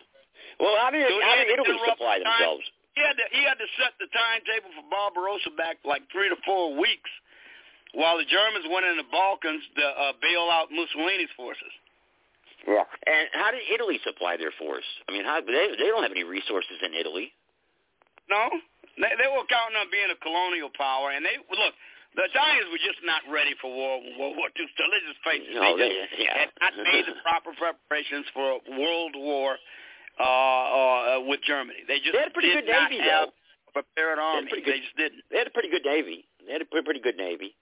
Well, 0.60 0.76
how 0.80 0.90
did 0.92 1.08
So 1.08 1.16
how 1.24 1.36
did 1.36 1.48
Italy 1.52 1.78
supply 1.88 2.18
the 2.20 2.24
themselves? 2.28 2.64
He 2.96 3.00
had 3.00 3.16
to 3.16 3.26
he 3.32 3.40
had 3.44 3.56
to 3.56 3.68
set 3.80 3.96
the 4.00 4.08
timetable 4.12 4.72
for 4.76 4.84
Barbarossa 4.92 5.50
back 5.56 5.80
like 5.84 6.04
three 6.12 6.28
to 6.28 6.36
four 6.44 6.76
weeks, 6.76 7.08
while 7.96 8.18
the 8.20 8.28
Germans 8.28 8.66
went 8.68 8.84
in 8.84 8.96
the 9.00 9.08
Balkans 9.08 9.62
to 9.80 9.84
uh, 9.84 10.12
bail 10.20 10.48
out 10.52 10.68
Mussolini's 10.68 11.32
forces. 11.36 11.72
Yeah. 12.68 12.84
And 13.08 13.24
how 13.32 13.52
did 13.56 13.64
Italy 13.72 14.00
supply 14.04 14.36
their 14.36 14.52
force? 14.60 14.84
I 15.08 15.12
mean, 15.16 15.24
how 15.24 15.40
they 15.40 15.72
they 15.80 15.88
don't 15.88 16.02
have 16.04 16.12
any 16.12 16.24
resources 16.28 16.76
in 16.84 16.92
Italy. 16.92 17.32
No, 18.28 18.52
they, 19.00 19.16
they 19.16 19.28
were 19.32 19.48
counting 19.48 19.80
on 19.80 19.88
being 19.88 20.12
a 20.12 20.18
colonial 20.20 20.68
power, 20.76 21.10
and 21.10 21.24
they 21.24 21.40
look. 21.56 21.72
The 22.18 22.26
Italians 22.26 22.66
were 22.74 22.82
just 22.82 22.98
not 23.06 23.22
ready 23.30 23.54
for 23.62 23.70
war 23.70 24.02
World 24.18 24.34
War 24.36 24.50
II. 24.58 24.66
So 24.74 24.82
let's 24.90 25.06
just 25.06 25.22
face 25.22 25.46
it, 25.46 25.54
No, 25.54 25.76
they, 25.78 25.88
they- 25.88 25.94
just 25.94 26.14
yeah. 26.18 26.38
had 26.46 26.50
not 26.58 26.74
made 26.82 27.06
the 27.06 27.14
proper 27.22 27.54
preparations 27.54 28.26
for 28.34 28.58
a 28.58 28.60
world 28.74 29.14
war 29.14 29.54
uh, 30.18 30.22
uh, 30.22 31.20
with 31.24 31.40
Germany. 31.46 31.86
They 31.86 32.02
just 32.02 32.12
They 32.12 32.18
had 32.18 32.28
a 32.28 32.34
pretty 32.34 32.50
did 32.50 32.66
good 32.66 32.72
not 32.74 32.90
navy, 32.90 33.00
have 33.06 33.30
though. 33.30 33.70
a 33.70 33.72
prepared 33.86 34.18
army. 34.18 34.50
They 34.50 34.60
good- 34.60 34.82
just 34.82 34.96
didn't. 34.98 35.22
They 35.30 35.38
had 35.38 35.46
a 35.46 35.54
pretty 35.54 35.70
good 35.70 35.86
navy. 35.86 36.26
They 36.46 36.52
had 36.52 36.62
a 36.62 36.68
pretty, 36.68 36.98
good 37.00 37.16
navy. 37.16 37.54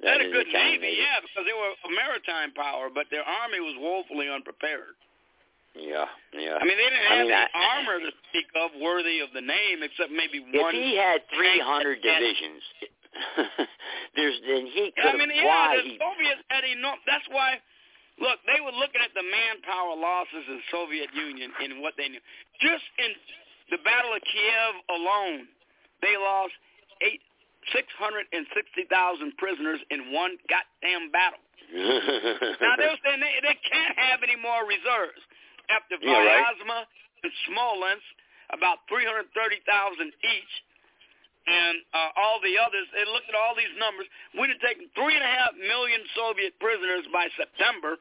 They 0.00 0.08
had 0.12 0.20
a 0.22 0.28
is 0.28 0.32
good 0.32 0.46
Italian 0.48 0.80
navy, 0.84 1.00
yeah, 1.00 1.18
because 1.24 1.42
they 1.48 1.56
were 1.56 1.72
a 1.72 1.90
maritime 1.90 2.52
power, 2.52 2.92
but 2.92 3.08
their 3.10 3.24
army 3.24 3.58
was 3.64 3.74
woefully 3.80 4.28
unprepared. 4.28 4.92
Yeah, 5.76 6.04
yeah. 6.32 6.56
I 6.60 6.64
mean, 6.64 6.76
they 6.76 6.88
didn't 6.88 7.04
I 7.04 7.14
have 7.20 7.26
mean, 7.26 7.32
the 7.36 7.44
I- 7.52 7.68
armor 7.80 8.00
to 8.00 8.12
speak 8.28 8.48
of 8.56 8.72
worthy 8.80 9.20
of 9.20 9.28
the 9.36 9.40
name, 9.44 9.82
except 9.82 10.08
maybe 10.12 10.40
If 10.40 10.52
one. 10.62 10.72
he 10.72 10.96
had 10.96 11.20
300 11.36 12.00
divisions, 12.00 12.60
there's 14.16 14.38
then 14.46 14.66
he 14.70 14.92
could 14.96 15.06
I 15.06 15.16
mean, 15.16 15.30
have 15.30 15.40
yeah, 15.40 15.48
why 15.48 15.76
the 15.76 15.84
he 15.88 15.98
Soviets 16.00 16.42
had 16.48 16.64
enough. 16.64 17.00
That's 17.06 17.26
why. 17.30 17.60
Look, 18.16 18.40
they 18.48 18.64
were 18.64 18.72
looking 18.72 19.04
at 19.04 19.12
the 19.12 19.20
manpower 19.20 19.92
losses 19.92 20.44
in 20.48 20.58
Soviet 20.72 21.12
Union 21.12 21.52
and 21.52 21.84
what 21.84 22.00
they 22.00 22.08
knew. 22.08 22.22
Just 22.64 22.84
in 22.96 23.12
the 23.68 23.76
Battle 23.84 24.16
of 24.16 24.24
Kiev 24.24 24.72
alone, 24.88 25.44
they 26.00 26.16
lost 26.16 26.56
eight 27.04 27.20
six 27.76 27.84
hundred 28.00 28.24
and 28.32 28.46
sixty 28.56 28.88
thousand 28.88 29.36
prisoners 29.36 29.80
in 29.92 30.12
one 30.16 30.40
goddamn 30.48 31.12
battle. 31.12 31.42
now 32.62 32.78
they 32.78 32.86
were 32.86 33.02
saying 33.02 33.20
they, 33.20 33.36
they 33.42 33.58
can't 33.66 33.96
have 33.98 34.22
any 34.22 34.38
more 34.38 34.62
reserves 34.64 35.18
after 35.68 35.98
Yeah, 35.98 36.14
right. 36.14 36.46
Vyazma 36.46 36.86
and 37.26 37.32
Smolensk, 37.50 38.06
about 38.54 38.86
three 38.88 39.04
hundred 39.04 39.26
thirty 39.34 39.58
thousand 39.66 40.14
each 40.24 40.54
and 41.46 41.76
uh, 41.94 42.10
all 42.18 42.42
the 42.42 42.58
others, 42.58 42.86
they 42.94 43.06
looked 43.06 43.30
at 43.30 43.38
all 43.38 43.54
these 43.54 43.70
numbers. 43.78 44.06
We'd 44.34 44.50
have 44.50 44.62
taken 44.62 44.90
three 44.98 45.14
and 45.14 45.22
a 45.22 45.30
half 45.30 45.54
million 45.56 46.02
Soviet 46.18 46.58
prisoners 46.58 47.06
by 47.14 47.30
September. 47.38 47.96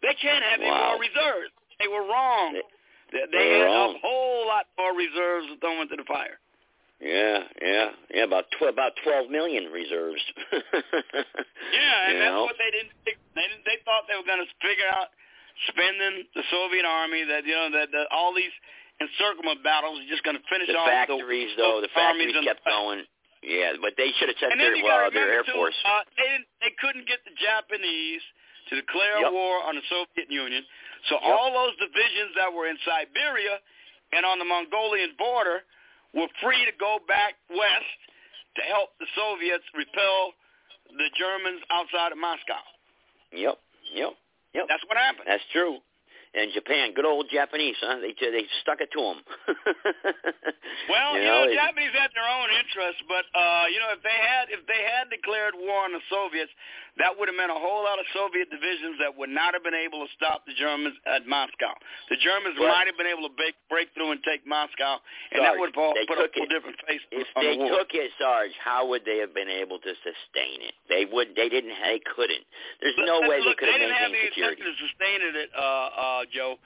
They 0.00 0.14
can't 0.16 0.40
have 0.44 0.60
any 0.60 0.70
more 0.72 0.96
reserves. 1.00 1.52
They 1.82 1.88
were 1.90 2.06
wrong. 2.08 2.56
They, 2.56 2.64
they, 3.12 3.24
they 3.32 3.46
had 3.60 3.68
wrong. 3.68 3.96
a 3.96 4.00
whole 4.00 4.46
lot 4.46 4.66
more 4.78 4.92
reserves 4.96 5.48
to 5.52 5.56
throw 5.60 5.80
into 5.82 5.96
the 5.96 6.04
fire. 6.08 6.38
Yeah, 6.98 7.46
yeah, 7.62 7.88
yeah. 8.10 8.24
About 8.26 8.50
tw- 8.58 8.66
about 8.72 8.92
12 9.06 9.30
million 9.30 9.70
reserves. 9.70 10.18
Yeah, 11.72 11.94
and 12.08 12.12
You 12.14 12.18
that's 12.18 12.32
know? 12.34 12.42
what 12.48 12.58
they 12.58 12.70
didn't. 12.72 12.92
think- 13.04 13.20
They 13.36 13.44
didn't. 13.46 13.64
They 13.68 13.78
thought 13.84 14.08
they 14.08 14.16
were 14.16 14.26
going 14.26 14.40
to 14.42 14.50
figure 14.64 14.88
out 14.88 15.12
spending 15.68 16.24
the 16.34 16.42
Soviet 16.50 16.84
army 16.86 17.24
that 17.28 17.44
you 17.44 17.54
know 17.54 17.70
that, 17.76 17.90
that 17.92 18.06
all 18.10 18.32
these 18.34 18.52
encirclement 19.00 19.62
battles 19.62 19.98
are 20.02 20.10
just 20.10 20.22
going 20.26 20.36
to 20.36 20.44
finish 20.50 20.68
off 20.74 20.74
the 20.74 20.82
off 20.82 21.06
factories, 21.08 21.50
the, 21.54 21.62
though, 21.62 21.78
the 21.82 21.90
armies 21.94 22.34
factories 22.34 22.36
in 22.36 22.42
the 22.42 22.48
kept 22.50 22.64
going. 22.66 23.00
Yeah, 23.42 23.78
but 23.78 23.94
they 23.94 24.10
should 24.18 24.26
have 24.34 24.38
then 24.50 24.58
their 24.58 24.74
well, 24.82 25.10
their 25.14 25.30
air 25.30 25.44
too, 25.46 25.54
force. 25.54 25.76
uh, 25.86 26.02
they 26.18 26.26
didn't, 26.26 26.48
they 26.58 26.74
couldn't 26.82 27.06
get 27.06 27.22
the 27.22 27.30
Japanese 27.38 28.22
to 28.70 28.74
declare 28.74 29.22
Yep. 29.22 29.30
war 29.30 29.62
on 29.62 29.78
the 29.78 29.86
Soviet 29.86 30.26
Union, 30.26 30.66
so 31.06 31.14
Yep. 31.22 31.22
all 31.22 31.54
those 31.54 31.78
divisions 31.78 32.34
that 32.34 32.50
were 32.50 32.66
in 32.66 32.74
Siberia 32.82 33.62
and 34.12 34.26
on 34.26 34.42
the 34.42 34.44
Mongolian 34.44 35.14
border 35.16 35.62
were 36.12 36.26
free 36.42 36.64
to 36.66 36.74
go 36.82 36.98
back 37.06 37.38
west 37.48 37.98
to 38.58 38.62
help 38.66 38.98
the 38.98 39.06
Soviets 39.14 39.64
repel 39.72 40.34
the 40.90 41.08
Germans 41.14 41.62
outside 41.70 42.10
of 42.10 42.18
Moscow. 42.18 42.58
Yep, 43.30 43.54
yep, 43.94 44.12
yep. 44.52 44.66
That's 44.66 44.82
what 44.90 44.98
happened. 44.98 45.30
That's 45.30 45.44
true. 45.52 45.78
And 46.34 46.52
Japan, 46.52 46.92
good 46.94 47.06
old 47.08 47.26
Japanese, 47.32 47.76
huh? 47.80 47.98
They 48.04 48.12
they 48.20 48.44
stuck 48.62 48.80
it 48.80 48.90
to 48.92 49.00
them. 49.00 49.18
Well, 50.88 51.16
You 51.16 51.24
you, 51.24 51.28
know, 51.28 51.44
know, 51.48 51.52
Japanese 51.54 51.92
had 51.96 52.12
their 52.14 52.28
own 52.28 52.48
interests, 52.54 53.02
but 53.08 53.24
uh, 53.34 53.66
you 53.72 53.80
know, 53.80 53.90
if 53.92 54.00
they 54.04 54.14
had 54.14 54.48
if 54.52 54.62
they 54.68 54.78
had 54.84 55.08
declared 55.10 55.56
war 55.56 55.84
on 55.84 55.92
the 55.92 56.00
Soviets, 56.08 56.52
that 57.00 57.12
would 57.16 57.26
have 57.28 57.36
meant 57.36 57.50
a 57.52 57.56
whole 57.58 57.82
lot 57.84 57.98
of 57.98 58.06
Soviet 58.14 58.48
divisions 58.52 58.96
that 59.00 59.10
would 59.16 59.28
not 59.32 59.52
have 59.56 59.64
been 59.64 59.76
able 59.76 60.04
to 60.04 60.10
stop 60.16 60.44
the 60.46 60.54
Germans 60.56 60.94
at 61.08 61.24
Moscow. 61.26 61.72
The 62.12 62.16
Germans 62.20 62.56
But- 62.60 62.68
might 62.72 62.86
have 62.88 62.96
been 63.00 63.08
able 63.10 63.26
to 63.28 63.34
break 63.34 63.56
break 63.68 63.88
through 63.96 64.12
and 64.16 64.20
take 64.24 64.44
Moscow, 64.46 65.00
and 65.32 65.42
that 65.44 65.56
would 65.58 65.72
have 65.74 65.80
all 65.80 65.92
put 66.06 66.20
a 66.20 66.28
whole 66.30 66.44
it. 66.46 66.52
different 66.52 66.78
face 66.86 67.02
if 67.10 67.26
on 67.36 67.42
they 67.44 67.56
the 67.56 67.64
war. 67.68 67.82
took 67.84 67.92
it, 67.96 68.12
Sarge, 68.20 68.54
how 68.62 68.86
would 68.88 69.04
they 69.04 69.18
have 69.18 69.34
been 69.34 69.50
able 69.50 69.78
to 69.80 69.92
sustain 70.04 70.62
it? 70.62 70.74
They 70.88 71.04
would. 71.04 71.34
They 71.36 71.48
didn't. 71.48 71.74
They 71.80 72.00
couldn't. 72.04 72.44
There's 72.80 72.96
Look, 72.96 73.06
no 73.08 73.18
look, 73.24 73.28
way 73.28 73.38
they 73.44 73.54
could 73.56 73.68
have 73.68 73.80
maintained 73.80 73.82
security. 73.82 73.82
they 73.82 73.82
didn't 73.82 73.98
have 73.98 74.12
the 74.12 74.24
security. 74.30 74.62
intention 74.62 74.68
of 74.68 74.76
sustaining 74.86 75.34
it, 75.42 75.50
uh, 75.58 76.17
uh, 76.18 76.26
Joe. 76.32 76.56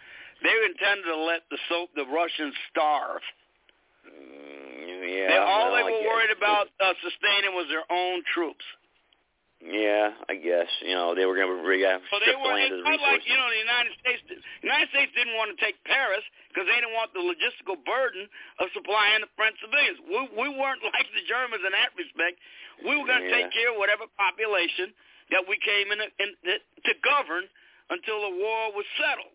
They 0.43 0.51
intended 0.67 1.05
to 1.07 1.17
let 1.17 1.43
the 1.51 1.59
so 1.69 1.87
the 1.95 2.07
Russians 2.09 2.55
starve. 2.73 3.23
Mm, 4.09 5.07
yeah. 5.07 5.29
they, 5.31 5.39
all 5.39 5.71
they 5.71 5.85
were 5.87 6.03
worried 6.03 6.35
about 6.35 6.67
uh, 6.83 6.95
sustaining 7.05 7.55
was 7.55 7.67
their 7.71 7.87
own 7.87 8.23
troops. 8.35 8.65
Yeah, 9.63 10.11
I 10.27 10.35
guess. 10.35 10.67
You 10.83 10.99
know, 10.99 11.15
they 11.15 11.23
were 11.23 11.39
going 11.39 11.47
to 11.47 11.55
uh, 11.63 12.03
So 12.11 12.19
they 12.19 12.35
strip 12.35 12.43
the 12.43 12.43
were. 12.43 12.59
land 12.59 12.75
the 12.75 12.83
not 12.83 12.99
like 12.99 13.23
you 13.23 13.39
know 13.39 13.47
the 13.47 13.63
United 13.63 13.95
States. 14.03 14.21
The 14.27 14.67
United 14.67 14.91
States 14.91 15.15
didn't 15.15 15.39
want 15.39 15.55
to 15.55 15.59
take 15.63 15.79
Paris 15.87 16.27
because 16.51 16.67
they 16.67 16.75
didn't 16.83 16.99
want 16.99 17.15
the 17.15 17.23
logistical 17.23 17.79
burden 17.87 18.27
of 18.59 18.67
supplying 18.75 19.23
the 19.23 19.31
French 19.39 19.55
civilians. 19.63 20.03
We 20.03 20.19
we 20.35 20.49
weren't 20.51 20.83
like 20.91 21.07
the 21.15 21.23
Germans 21.31 21.63
in 21.63 21.71
that 21.79 21.95
respect. 21.95 22.43
We 22.83 22.99
were 22.99 23.07
going 23.07 23.23
to 23.23 23.31
Yeah. 23.31 23.47
take 23.47 23.55
care 23.55 23.71
of 23.71 23.79
whatever 23.79 24.11
population 24.19 24.91
that 25.31 25.47
we 25.47 25.55
came 25.63 25.95
in, 25.95 26.03
in 26.03 26.29
to 26.43 26.93
govern 27.07 27.47
until 27.95 28.19
the 28.27 28.35
war 28.43 28.75
was 28.75 28.85
settled. 28.99 29.32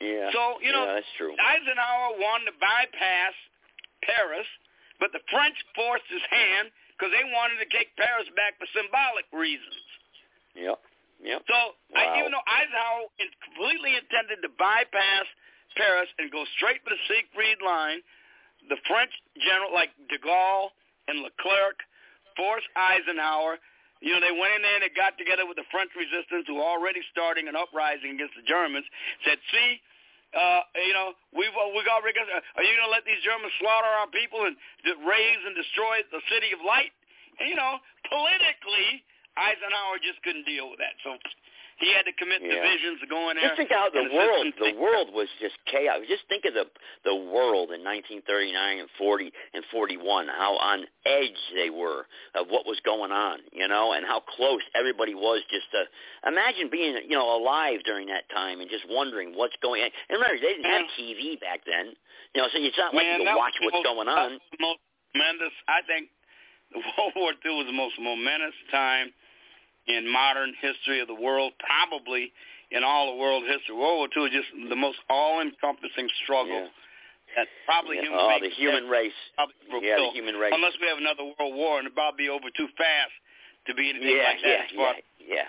Yeah. 0.00 0.30
So 0.32 0.58
you 0.62 0.72
know, 0.72 0.86
yeah, 0.86 0.94
that's 1.02 1.12
true. 1.18 1.34
Eisenhower 1.36 2.18
wanted 2.18 2.54
to 2.54 2.56
bypass 2.58 3.34
Paris, 4.02 4.46
but 5.02 5.10
the 5.12 5.22
French 5.30 5.56
forced 5.74 6.06
his 6.10 6.22
hand 6.30 6.70
because 6.94 7.14
they 7.14 7.26
wanted 7.30 7.62
to 7.62 7.68
take 7.70 7.94
Paris 7.94 8.26
back 8.34 8.58
for 8.58 8.66
symbolic 8.74 9.26
reasons. 9.30 9.82
Yep. 10.54 10.78
Yep. 11.22 11.40
So 11.50 11.58
Wow. 11.90 11.98
I, 11.98 12.22
even 12.22 12.30
though 12.30 12.46
Eisenhower 12.46 13.10
completely 13.42 13.98
intended 13.98 14.38
to 14.42 14.50
bypass 14.54 15.26
Paris 15.74 16.10
and 16.18 16.30
go 16.30 16.46
straight 16.58 16.82
for 16.86 16.90
the 16.94 17.02
Siegfried 17.10 17.58
line, 17.62 18.02
the 18.70 18.78
French 18.86 19.10
general 19.38 19.74
like 19.74 19.90
de 20.10 20.18
Gaulle 20.22 20.70
and 21.10 21.22
Leclerc 21.22 21.78
forced 22.38 22.70
Eisenhower. 22.78 23.58
You 23.98 24.14
know, 24.14 24.22
they 24.22 24.30
went 24.30 24.54
in 24.54 24.62
there 24.62 24.78
and 24.78 24.84
they 24.86 24.94
got 24.94 25.18
together 25.18 25.42
with 25.42 25.58
the 25.58 25.66
French 25.74 25.90
resistance 25.98 26.46
who 26.46 26.62
were 26.62 26.66
already 26.70 27.02
starting 27.10 27.50
an 27.50 27.58
uprising 27.58 28.14
against 28.14 28.38
the 28.38 28.46
Germans, 28.46 28.86
said, 29.26 29.42
see, 29.50 29.82
uh, 30.36 30.60
you 30.84 30.92
know, 30.92 31.16
we've, 31.32 31.52
uh, 31.56 31.72
we 31.72 31.80
got, 31.88 32.04
are 32.04 32.64
you 32.64 32.74
going 32.76 32.88
to 32.88 32.92
let 32.92 33.04
these 33.08 33.20
Germans 33.24 33.52
slaughter 33.60 33.88
our 33.88 34.10
people 34.12 34.44
and 34.44 34.56
raze 35.04 35.42
and 35.44 35.56
destroy 35.56 36.04
the 36.12 36.20
city 36.28 36.52
of 36.52 36.60
light? 36.60 36.92
And, 37.40 37.48
you 37.48 37.56
know, 37.56 37.80
politically, 38.08 39.04
Eisenhower 39.38 40.02
just 40.02 40.20
couldn't 40.26 40.44
deal 40.44 40.68
with 40.68 40.82
that. 40.82 40.98
So 41.00 41.16
He 41.78 41.92
had 41.94 42.02
to 42.06 42.12
commit 42.12 42.42
Yeah. 42.42 42.58
divisions 42.58 42.98
to 43.00 43.06
go 43.06 43.30
in 43.30 43.36
there. 43.36 43.46
Just 43.48 43.56
think 43.56 43.70
how 43.70 43.88
the 43.88 44.10
world, 44.10 44.52
the 44.58 44.72
world 44.74 45.14
was 45.14 45.28
just 45.38 45.54
chaos. 45.66 46.02
Just 46.08 46.26
think 46.28 46.44
of 46.44 46.54
the 46.54 46.66
the 47.04 47.14
world 47.14 47.70
in 47.70 47.84
1939 47.86 48.78
and 48.80 48.90
40 48.98 49.32
and 49.54 49.64
41. 49.70 50.26
How 50.26 50.56
on 50.58 50.86
edge 51.06 51.38
they 51.54 51.70
were 51.70 52.06
of 52.34 52.48
what 52.50 52.66
was 52.66 52.80
going 52.84 53.12
on, 53.12 53.38
you 53.52 53.68
know, 53.68 53.92
and 53.92 54.04
how 54.04 54.18
close 54.20 54.62
everybody 54.74 55.14
was. 55.14 55.42
Just 55.50 55.70
to 55.70 55.84
imagine 56.26 56.68
being, 56.68 56.98
you 57.06 57.16
know, 57.16 57.30
alive 57.38 57.80
during 57.84 58.08
that 58.08 58.28
time 58.30 58.60
and 58.60 58.68
just 58.68 58.84
wondering 58.90 59.34
what's 59.36 59.56
going. 59.62 59.82
on. 59.82 59.90
And 60.10 60.18
remember, 60.18 60.34
they 60.42 60.54
didn't 60.58 60.66
have 60.66 60.86
TV 60.98 61.38
back 61.38 61.62
then, 61.64 61.94
you 62.34 62.42
know, 62.42 62.48
so 62.50 62.58
it's 62.58 62.76
not 62.76 62.92
like 62.92 63.06
Man, 63.06 63.20
you 63.20 63.26
can 63.26 63.36
watch 63.36 63.54
what's 63.62 63.74
most- 63.74 63.84
going 63.86 64.08
on. 64.08 64.40
most 64.58 64.80
tremendous. 65.14 65.54
I 65.68 65.82
think 65.86 66.10
the 66.74 66.80
World 66.98 67.12
War 67.14 67.32
II 67.46 67.54
was 67.56 67.66
the 67.66 67.72
most 67.72 67.94
momentous 68.00 68.54
time 68.72 69.14
in 69.88 70.06
modern 70.10 70.52
history 70.60 71.00
of 71.00 71.08
the 71.08 71.14
world, 71.16 71.52
probably 71.58 72.32
in 72.70 72.84
all 72.84 73.12
of 73.12 73.16
world 73.18 73.44
history. 73.48 73.74
World 73.74 74.04
War 74.04 74.08
II 74.12 74.28
is 74.28 74.44
just 74.44 74.50
the 74.68 74.76
most 74.76 74.98
all-encompassing 75.08 76.08
struggle 76.22 76.68
that 77.36 77.48
probably 77.64 77.96
Yeah. 77.96 78.02
human 78.04 78.20
Oh, 78.20 78.38
the 78.40 78.48
human 78.50 78.88
race. 78.88 79.16
probably 79.34 79.88
Yeah, 79.88 79.96
the 79.96 80.10
human 80.12 80.36
race. 80.36 80.52
Unless 80.54 80.78
we 80.80 80.86
have 80.88 80.98
another 80.98 81.24
world 81.24 81.54
war, 81.54 81.78
and 81.78 81.86
it'll 81.88 81.94
probably 81.96 82.24
be 82.24 82.28
over 82.28 82.50
too 82.50 82.68
fast 82.76 83.12
to 83.66 83.74
be 83.74 83.88
anything 83.90 84.16
Yeah, 84.16 84.24
like 84.24 84.40
that. 84.42 84.72
yeah, 84.72 84.92
yeah, 85.20 85.36
yeah. 85.36 85.48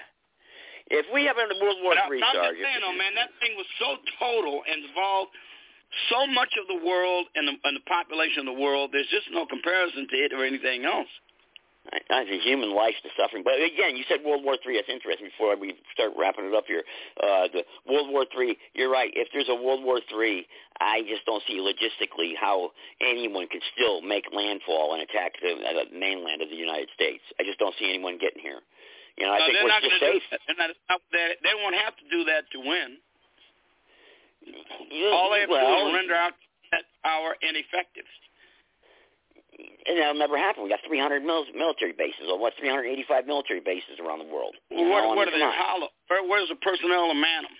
If 0.91 1.05
we 1.13 1.25
have 1.25 1.37
a 1.37 1.45
World 1.61 1.81
War 1.83 1.93
but 1.93 2.03
I- 2.03 2.07
Three, 2.07 2.19
but 2.19 2.35
I'm 2.35 2.55
just 2.55 2.61
saying, 2.63 2.81
though, 2.81 2.93
man, 2.93 3.13
that 3.15 3.29
thing 3.39 3.55
was 3.55 3.67
so 3.77 3.97
total 4.17 4.63
and 4.67 4.83
involved 4.85 5.31
so 6.09 6.25
much 6.27 6.55
of 6.57 6.67
the 6.67 6.75
world 6.75 7.27
and 7.35 7.47
the, 7.47 7.55
and 7.63 7.75
the 7.77 7.81
population 7.81 8.47
of 8.47 8.55
the 8.55 8.61
world. 8.61 8.91
There's 8.91 9.07
just 9.09 9.29
no 9.31 9.45
comparison 9.45 10.07
to 10.07 10.15
it 10.17 10.33
or 10.33 10.43
anything 10.45 10.85
else. 10.85 11.09
I 11.89 12.25
think 12.25 12.43
human 12.43 12.75
life's 12.75 13.01
the 13.03 13.09
suffering. 13.17 13.41
But 13.43 13.57
again, 13.57 13.97
you 13.97 14.03
said 14.07 14.21
World 14.25 14.43
War 14.45 14.57
Three. 14.61 14.77
That's 14.77 14.89
interesting. 14.89 15.29
Before 15.33 15.57
we 15.57 15.73
start 15.93 16.13
wrapping 16.17 16.45
it 16.45 16.53
up 16.53 16.65
here, 16.67 16.83
uh, 17.17 17.49
the 17.49 17.65
World 17.89 18.13
War 18.13 18.25
Three. 18.33 18.57
You're 18.73 18.91
right. 18.91 19.09
If 19.15 19.29
there's 19.33 19.49
a 19.49 19.55
World 19.57 19.83
War 19.83 19.99
Three, 20.09 20.45
I 20.79 21.01
just 21.09 21.25
don't 21.25 21.41
see 21.49 21.57
logistically 21.57 22.37
how 22.39 22.71
anyone 23.01 23.47
could 23.49 23.63
still 23.73 24.01
make 24.01 24.25
landfall 24.31 24.93
and 24.93 25.01
attack 25.01 25.33
the 25.41 25.57
uh, 25.57 25.89
mainland 25.89 26.41
of 26.41 26.49
the 26.49 26.55
United 26.59 26.89
States. 26.93 27.23
I 27.39 27.43
just 27.43 27.57
don't 27.57 27.73
see 27.79 27.89
anyone 27.89 28.17
getting 28.21 28.41
here. 28.41 28.61
You 29.17 29.25
know, 29.25 29.33
I 29.33 29.39
No, 29.39 29.45
think 29.49 29.57
we're 29.63 29.73
not 29.73 29.83
just 29.83 29.99
safe. 29.99 30.23
Do, 30.31 30.53
not, 30.55 30.69
they, 31.11 31.35
they 31.43 31.55
won't 31.57 31.75
have 31.75 31.97
to 31.97 32.05
do 32.07 32.23
that 32.29 32.45
to 32.53 32.59
win. 32.63 32.97
Yeah, 34.45 35.11
All 35.11 35.29
they 35.33 35.41
have 35.41 35.49
to 35.49 35.59
do 35.59 35.87
is 35.89 35.93
render 35.93 36.15
out 36.15 36.33
that 36.71 36.85
power 37.03 37.35
ineffective. 37.41 38.05
And 39.87 39.97
that'll 39.97 40.19
never 40.19 40.37
happen. 40.37 40.63
We 40.63 40.69
got 40.69 40.79
300 40.87 41.23
mil- 41.23 41.49
military 41.55 41.93
bases, 41.93 42.27
or 42.29 42.37
what? 42.39 42.53
385 42.59 43.25
military 43.25 43.59
bases 43.59 43.99
around 43.99 44.19
the 44.19 44.29
world. 44.31 44.55
Well, 44.71 44.89
what, 44.89 45.15
what 45.15 45.27
are 45.27 45.31
they? 45.31 45.39
come 45.39 45.49
on. 45.49 45.57
Hollow. 45.57 45.89
Where, 46.07 46.23
where's 46.27 46.49
the 46.49 46.55
personnel 46.55 47.09
to 47.09 47.17
man 47.17 47.43
them? 47.43 47.55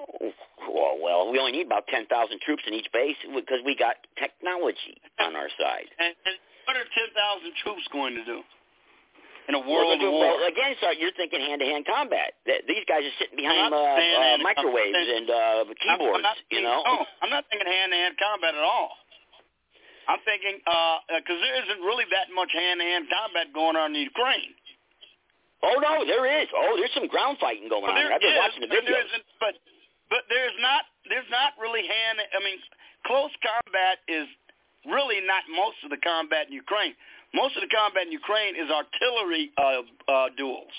Well, 0.00 0.96
well, 1.02 1.30
we 1.30 1.38
only 1.38 1.52
need 1.52 1.66
about 1.66 1.86
10,000 1.88 2.08
troops 2.40 2.62
in 2.66 2.72
each 2.72 2.88
base 2.92 3.16
because 3.34 3.60
we 3.64 3.76
got 3.76 3.96
technology 4.16 4.96
on 5.20 5.36
our 5.36 5.48
side. 5.60 5.88
And, 6.00 6.16
and 6.24 6.36
what 6.64 6.76
are 6.76 6.88
10,000 6.88 7.12
troops 7.64 7.84
going 7.92 8.14
to 8.16 8.24
do 8.24 8.40
in 9.48 9.58
a 9.58 9.62
world 9.66 9.98
well, 9.98 10.12
war? 10.12 10.38
well, 10.38 10.48
again, 10.48 10.78
so 10.80 10.94
you're 10.94 11.12
thinking 11.18 11.40
hand-to-hand 11.40 11.84
combat. 11.84 12.38
These 12.46 12.86
guys 12.86 13.02
are 13.02 13.16
sitting 13.18 13.36
behind 13.36 13.74
uh, 13.74 13.76
uh, 13.76 14.38
microwaves 14.40 14.94
and 14.94 15.28
uh, 15.28 15.64
keyboards, 15.74 16.22
I'm, 16.22 16.24
I'm 16.24 16.28
not 16.32 16.36
you 16.48 16.62
know? 16.62 16.80
No, 16.86 17.04
I'm 17.20 17.30
not 17.30 17.44
thinking 17.50 17.66
hand-to-hand 17.66 18.14
combat 18.16 18.54
at 18.54 18.62
all. 18.64 18.94
I'm 20.08 20.20
thinking 20.24 20.60
because 20.60 21.38
there 21.40 21.56
isn't 21.64 21.80
really 21.84 22.04
that 22.14 22.32
much 22.34 22.50
hand-to-hand 22.52 23.06
combat 23.10 23.52
going 23.52 23.76
on 23.76 23.94
in 23.94 24.02
Ukraine. 24.06 24.54
Oh, 25.60 25.76
no, 25.76 26.08
there 26.08 26.24
is. 26.40 26.48
Oh, 26.56 26.72
there's 26.80 26.92
some 26.96 27.06
ground 27.06 27.36
fighting 27.36 27.68
going 27.68 27.84
Well, 27.84 27.92
on 27.92 28.00
there. 28.00 28.08
I've 28.12 28.20
been 28.24 28.32
is, 28.32 28.40
watching 28.40 28.62
the 28.64 28.72
but 28.72 28.80
videos. 28.80 29.04
isn't. 29.12 29.24
But 29.38 29.54
but 30.08 30.24
there's 30.32 30.56
not 30.60 30.88
there's 31.08 31.28
not 31.30 31.52
really 31.60 31.84
hand. 31.84 32.16
I 32.32 32.40
mean, 32.40 32.56
close 33.04 33.30
combat 33.44 34.00
is 34.08 34.24
really 34.88 35.20
not 35.20 35.44
most 35.52 35.76
of 35.84 35.90
the 35.92 36.00
combat 36.00 36.48
in 36.48 36.56
Ukraine. 36.56 36.96
Most 37.36 37.54
of 37.56 37.62
the 37.62 37.68
combat 37.70 38.08
in 38.08 38.12
Ukraine 38.12 38.56
is 38.56 38.72
artillery 38.72 39.52
uh, 39.60 39.84
uh, 40.08 40.28
duels. 40.34 40.72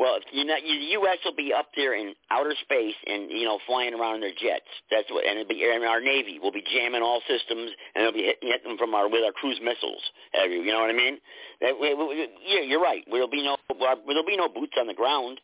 Well, 0.00 0.16
you 0.32 0.48
know, 0.48 0.56
the 0.56 0.96
U.S. 1.04 1.20
will 1.28 1.36
be 1.36 1.52
up 1.52 1.76
there 1.76 1.92
in 1.92 2.16
outer 2.32 2.56
space 2.64 2.96
and 3.04 3.28
you 3.28 3.44
know 3.44 3.60
flying 3.68 3.92
around 3.92 4.16
in 4.16 4.20
their 4.24 4.32
jets. 4.32 4.72
That's 4.88 5.04
what, 5.12 5.28
and, 5.28 5.36
it'll 5.36 5.52
be, 5.52 5.60
and 5.60 5.84
our 5.84 6.00
Navy 6.00 6.40
will 6.40 6.56
be 6.56 6.64
jamming 6.64 7.04
all 7.04 7.20
systems, 7.28 7.68
and 7.92 8.08
it'll 8.08 8.16
be 8.16 8.24
hitting, 8.24 8.48
hitting 8.48 8.68
them 8.72 8.78
from 8.80 8.96
our 8.96 9.12
with 9.12 9.20
our 9.28 9.36
cruise 9.36 9.60
missiles. 9.60 10.00
Every, 10.32 10.56
you 10.56 10.72
know 10.72 10.80
what 10.80 10.88
I 10.88 10.96
mean? 10.96 11.20
That, 11.60 11.76
we, 11.76 11.92
we, 11.92 12.32
yeah, 12.48 12.64
you're 12.64 12.80
right. 12.80 13.04
There'll 13.12 13.28
be 13.28 13.44
no 13.44 13.60
uh, 13.68 14.00
there'll 14.08 14.24
be 14.24 14.40
no 14.40 14.48
boots 14.48 14.72
on 14.80 14.88
the 14.88 14.96
ground. 14.96 15.36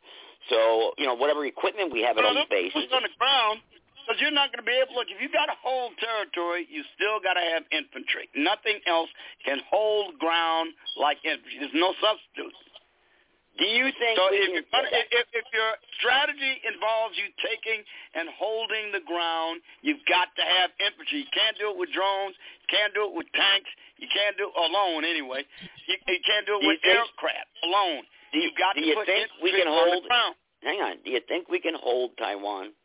So 0.48 0.96
you 0.96 1.04
know 1.04 1.20
whatever 1.20 1.44
equipment 1.44 1.92
we 1.92 2.00
have 2.08 2.16
at 2.16 2.24
these 2.24 2.48
bases. 2.48 2.80
boots 2.80 2.96
on 2.96 3.04
the 3.04 3.12
ground, 3.20 3.60
because 4.08 4.16
you're 4.24 4.32
not 4.32 4.56
going 4.56 4.64
to 4.64 4.68
be 4.72 4.72
able. 4.72 4.96
Look, 4.96 5.12
if 5.12 5.20
you 5.20 5.28
got 5.28 5.52
to 5.52 5.58
hold 5.60 6.00
territory, 6.00 6.64
you 6.72 6.80
still 6.96 7.20
got 7.20 7.36
to 7.36 7.44
have 7.44 7.68
infantry. 7.68 8.32
Nothing 8.32 8.80
else 8.88 9.12
can 9.44 9.60
hold 9.68 10.16
ground 10.16 10.72
like 10.96 11.20
infantry. 11.28 11.60
There's 11.60 11.76
no 11.76 11.92
substitute. 12.00 12.56
Do 13.56 13.64
you 13.64 13.88
think 13.96 14.20
so? 14.20 14.28
If, 14.32 14.68
can- 14.68 14.84
if, 14.92 15.26
if 15.32 15.46
your 15.52 15.70
strategy 15.96 16.60
involves 16.68 17.16
you 17.16 17.32
taking 17.40 17.80
and 18.12 18.28
holding 18.36 18.92
the 18.92 19.00
ground, 19.08 19.64
you've 19.80 20.04
got 20.04 20.28
to 20.36 20.44
have 20.44 20.68
infantry. 20.76 21.24
You 21.24 21.30
can't 21.32 21.56
do 21.56 21.72
it 21.72 21.76
with 21.80 21.88
drones. 21.96 22.36
You 22.36 22.68
can't 22.68 22.92
do 22.92 23.08
it 23.08 23.14
with 23.16 23.28
tanks. 23.32 23.72
You 23.96 24.12
can't 24.12 24.36
do 24.36 24.52
it 24.52 24.56
alone 24.60 25.08
anyway. 25.08 25.48
You, 25.88 25.96
you 26.04 26.20
can't 26.20 26.44
do 26.44 26.60
Do 26.60 26.60
it 26.60 26.62
you 26.64 26.68
with 26.76 26.82
think- 26.84 27.00
aircraft 27.00 27.48
alone. 27.64 28.04
Do 28.32 28.42
you, 28.42 28.52
You've 28.52 28.60
got 28.60 28.76
do 28.76 28.84
to 28.84 28.86
you 28.86 28.94
put 29.00 29.06
think 29.08 29.24
we 29.40 29.50
can 29.56 29.64
hold? 29.70 30.04
the 30.04 30.08
ground. 30.12 30.34
Hang 30.60 30.80
on. 30.84 30.94
Do 31.00 31.08
you 31.16 31.22
think 31.24 31.48
we 31.48 31.60
can 31.62 31.74
hold 31.78 32.12
Taiwan? 32.20 32.76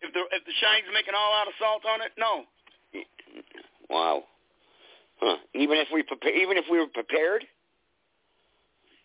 If 0.00 0.12
the 0.16 0.20
if 0.32 0.42
the 0.48 0.56
Chinese 0.60 0.88
make 0.94 1.08
an 1.08 1.14
all-out 1.14 1.48
assault 1.52 1.84
on 1.84 2.00
it, 2.00 2.12
no. 2.16 2.44
Wow. 3.90 4.24
Huh. 5.20 5.36
Even 5.52 5.76
if 5.76 5.88
we 5.92 6.02
prepare, 6.02 6.32
even 6.32 6.56
if 6.56 6.64
we 6.70 6.78
were 6.78 6.86
prepared, 6.88 7.44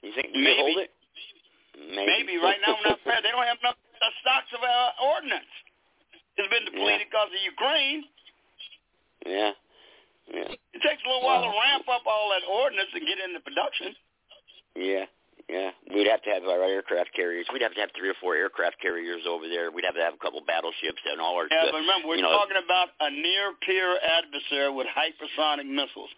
you 0.06 0.14
think 0.16 0.30
Maybe. 0.34 0.56
hold 0.62 0.78
it? 0.80 0.92
Maybe, 1.76 2.38
right 2.40 2.60
now 2.64 2.78
we're 2.80 2.90
not 2.96 3.00
prepared. 3.04 3.24
They 3.26 3.34
don't 3.36 3.46
have 3.46 3.60
enough 3.60 3.76
uh, 3.78 4.14
stocks 4.22 4.52
of 4.56 4.62
uh, 4.64 5.12
ordnance. 5.12 5.52
It's 6.38 6.52
been 6.52 6.66
depleted 6.68 7.08
because 7.12 7.32
of 7.32 7.42
Ukraine. 7.44 8.04
yeah. 9.26 9.52
Yeah. 10.26 10.50
It 10.74 10.82
takes 10.82 11.06
a 11.06 11.08
little 11.08 11.22
while 11.22 11.46
to 11.46 11.54
ramp 11.54 11.86
up 11.86 12.02
all 12.10 12.34
that 12.34 12.42
ordnance 12.50 12.90
and 12.98 13.06
get 13.06 13.22
into 13.22 13.38
production. 13.46 13.94
Yeah. 14.74 15.06
Yeah. 15.46 15.70
We'd 15.94 16.10
have 16.10 16.26
to 16.26 16.32
have 16.34 16.42
our 16.50 16.66
aircraft 16.66 17.14
carriers. 17.14 17.46
We'd 17.54 17.62
have 17.62 17.78
to 17.78 17.82
have 17.86 17.94
three 17.94 18.10
or 18.10 18.18
four 18.18 18.34
aircraft 18.34 18.82
carriers 18.82 19.22
over 19.30 19.46
there. 19.46 19.70
We'd 19.70 19.86
have 19.86 19.94
to 19.94 20.02
have 20.02 20.18
a 20.18 20.22
couple 20.22 20.42
battleships 20.42 20.98
and 21.06 21.22
all 21.22 21.38
our. 21.38 21.46
Yeah, 21.46 21.70
uh, 21.70 21.78
but 21.78 21.86
remember, 21.86 22.10
we're 22.10 22.18
you 22.18 22.26
know, 22.26 22.34
talking 22.34 22.58
about 22.58 22.98
a 23.06 23.14
near-peer 23.14 24.02
adversary 24.02 24.74
with 24.74 24.90
hypersonic 24.90 25.70
missiles. 25.70 26.10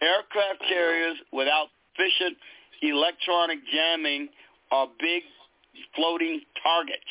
Aircraft 0.00 0.64
carriers 0.64 1.20
without 1.28 1.68
efficient 1.92 2.40
electronic 2.82 3.58
jamming 3.72 4.28
are 4.72 4.88
big 4.98 5.22
floating 5.94 6.40
targets. 6.62 7.06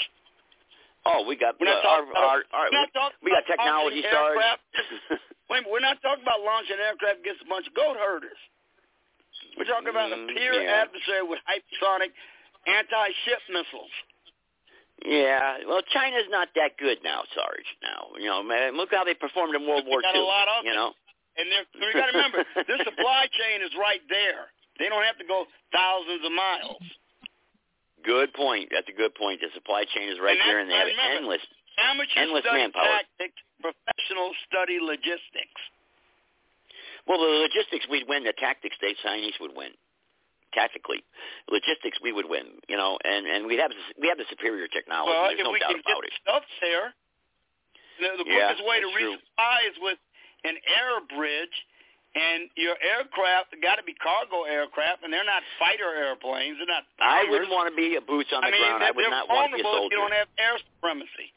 Oh, 1.06 1.24
we 1.26 1.36
got 1.38 1.56
We're 1.60 1.68
uh, 1.72 1.80
not 1.80 1.86
our, 1.86 1.98
talking 2.04 2.12
about- 2.12 2.24
our, 2.24 2.40
our, 2.54 2.68
not 2.72 3.14
we 3.24 3.32
got 3.32 3.46
technology 3.48 4.02
stars. 4.04 4.36
aircraft. 4.36 4.62
Wait, 5.50 5.64
we're 5.66 5.82
not 5.82 5.98
talking 6.06 6.22
about 6.22 6.42
launching 6.46 6.78
aircraft 6.78 7.22
against 7.26 7.42
a 7.42 7.50
bunch 7.50 7.66
of 7.66 7.74
goat 7.74 7.98
herders. 7.98 8.38
We're 9.58 9.66
talking 9.66 9.90
about 9.90 10.12
Mm, 10.14 10.30
a 10.30 10.34
peer 10.36 10.54
yeah. 10.62 10.86
adversary 10.86 11.24
with 11.26 11.40
hypersonic 11.50 12.14
anti-ship 12.70 13.42
missiles. 13.50 13.90
Yeah, 15.06 15.64
well, 15.66 15.82
China's 15.96 16.28
not 16.30 16.50
that 16.60 16.76
good 16.78 17.00
now, 17.04 17.24
Sarge. 17.34 17.70
Now, 17.82 18.12
you 18.20 18.28
know, 18.28 18.44
man, 18.44 18.76
look 18.76 18.92
how 18.92 19.04
they 19.08 19.16
performed 19.16 19.56
in 19.56 19.64
World 19.66 19.88
War 19.88 20.02
got 20.04 20.14
II. 20.14 20.22
a 20.22 20.24
lot 20.28 20.48
of 20.60 20.66
you 20.68 20.76
know, 20.76 20.92
And 21.40 21.48
they're, 21.48 21.66
you 21.88 21.94
got 21.96 22.12
to 22.12 22.16
remember, 22.20 22.44
the 22.54 22.78
supply 22.84 23.26
chain 23.32 23.64
is 23.64 23.72
right 23.80 24.04
there. 24.12 24.52
They 24.80 24.88
don't 24.88 25.04
have 25.04 25.20
to 25.20 25.28
go 25.28 25.46
thousands 25.76 26.24
of 26.26 26.32
miles. 26.32 26.82
good 28.04 28.32
point. 28.34 28.70
That's 28.72 28.88
a 28.88 28.96
good 28.96 29.14
point. 29.16 29.42
The 29.44 29.52
supply 29.54 29.84
chain 29.94 30.08
is 30.10 30.18
right 30.24 30.40
And 30.40 30.48
there, 30.48 30.60
and 30.64 30.70
they 30.72 30.76
have 30.80 30.88
remember, 30.88 31.16
endless. 31.36 31.44
Amateurs 31.80 32.16
Endless 32.18 32.44
study 32.44 32.60
manpower. 32.60 32.88
tactics, 33.04 33.40
professionals 33.64 34.36
study 34.48 34.80
logistics. 34.84 35.62
Well, 37.08 37.20
the 37.20 37.48
logistics 37.48 37.88
we'd 37.90 38.08
win. 38.08 38.24
The 38.24 38.34
tactics, 38.36 38.76
the 38.82 38.92
Chinese 39.04 39.34
would 39.40 39.56
win. 39.56 39.72
Tactically, 40.52 41.04
logistics 41.48 42.00
we 42.02 42.12
would 42.12 42.26
win. 42.28 42.58
You 42.68 42.76
know, 42.76 42.98
and 43.06 43.28
and 43.28 43.46
we 43.46 43.56
have 43.62 43.72
we 44.02 44.08
have 44.10 44.18
the 44.18 44.26
superior 44.30 44.68
technology. 44.68 45.12
well, 45.14 45.30
There's 45.30 45.40
if 45.40 45.46
no 45.46 45.54
we 45.54 45.60
doubt 45.62 45.78
can 45.78 45.82
get 45.86 45.94
about 45.94 46.04
it. 46.10 46.14
stuff 46.26 46.44
there, 46.60 46.88
the, 48.02 48.08
the 48.24 48.26
Yeah, 48.28 48.50
quickest 48.50 48.66
way 48.68 48.78
to 48.82 48.90
true. 48.92 49.14
resupply 49.14 49.58
is 49.70 49.76
with 49.80 50.00
an 50.50 50.56
air 50.66 50.94
bridge, 51.16 51.54
and 52.16 52.50
your 52.58 52.74
aircraft 52.82 53.54
got 53.62 53.78
to 53.78 53.86
be 53.86 53.94
cargo 53.94 54.44
aircraft, 54.50 55.04
and 55.06 55.14
they're 55.14 55.28
not 55.28 55.44
fighter 55.62 55.94
airplanes. 55.94 56.58
They're 56.58 56.70
not. 56.70 56.84
I 56.98 57.26
wouldn't 57.30 57.52
want 57.54 57.70
to 57.70 57.76
be 57.78 57.96
a 57.96 58.02
boots 58.02 58.34
on 58.34 58.42
the 58.42 58.50
I 58.50 58.52
mean, 58.52 58.66
ground. 58.66 58.84
I 58.84 58.92
would 58.92 59.10
not 59.10 59.30
want 59.30 59.52
to 59.54 59.58
be 59.58 59.62
a 59.62 59.70
soldier. 59.70 59.94
you 59.94 60.02
don't 60.02 60.14
have 60.18 60.30
air 60.42 60.58
supremacy. 60.58 61.30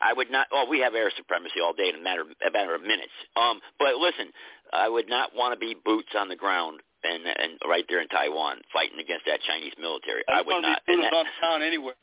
I 0.00 0.12
would 0.12 0.30
not. 0.30 0.48
Oh, 0.52 0.64
we 0.68 0.80
have 0.80 0.94
air 0.94 1.12
supremacy 1.16 1.60
all 1.60 1.72
day 1.72 1.88
in 1.88 1.96
a 1.96 2.02
matter 2.02 2.24
a 2.24 2.50
matter 2.50 2.74
of 2.74 2.82
minutes. 2.82 3.12
Um, 3.36 3.60
but 3.78 3.96
listen, 3.96 4.32
I 4.72 4.88
would 4.88 5.08
not 5.08 5.34
want 5.36 5.52
to 5.52 5.60
be 5.60 5.76
boots 5.76 6.12
on 6.16 6.28
the 6.28 6.36
ground 6.36 6.80
and 7.04 7.24
and 7.24 7.56
right 7.68 7.84
there 7.88 8.00
in 8.00 8.08
Taiwan, 8.08 8.60
fighting 8.72 8.98
against 9.00 9.24
that 9.26 9.40
Chinese 9.48 9.72
military. 9.80 10.24
I, 10.28 10.40
I 10.40 10.42
would 10.44 10.60
not. 10.60 10.80
Be 10.86 10.96
that- 10.96 11.12
on 11.12 11.24
town 11.40 11.62
anywhere. 11.62 11.94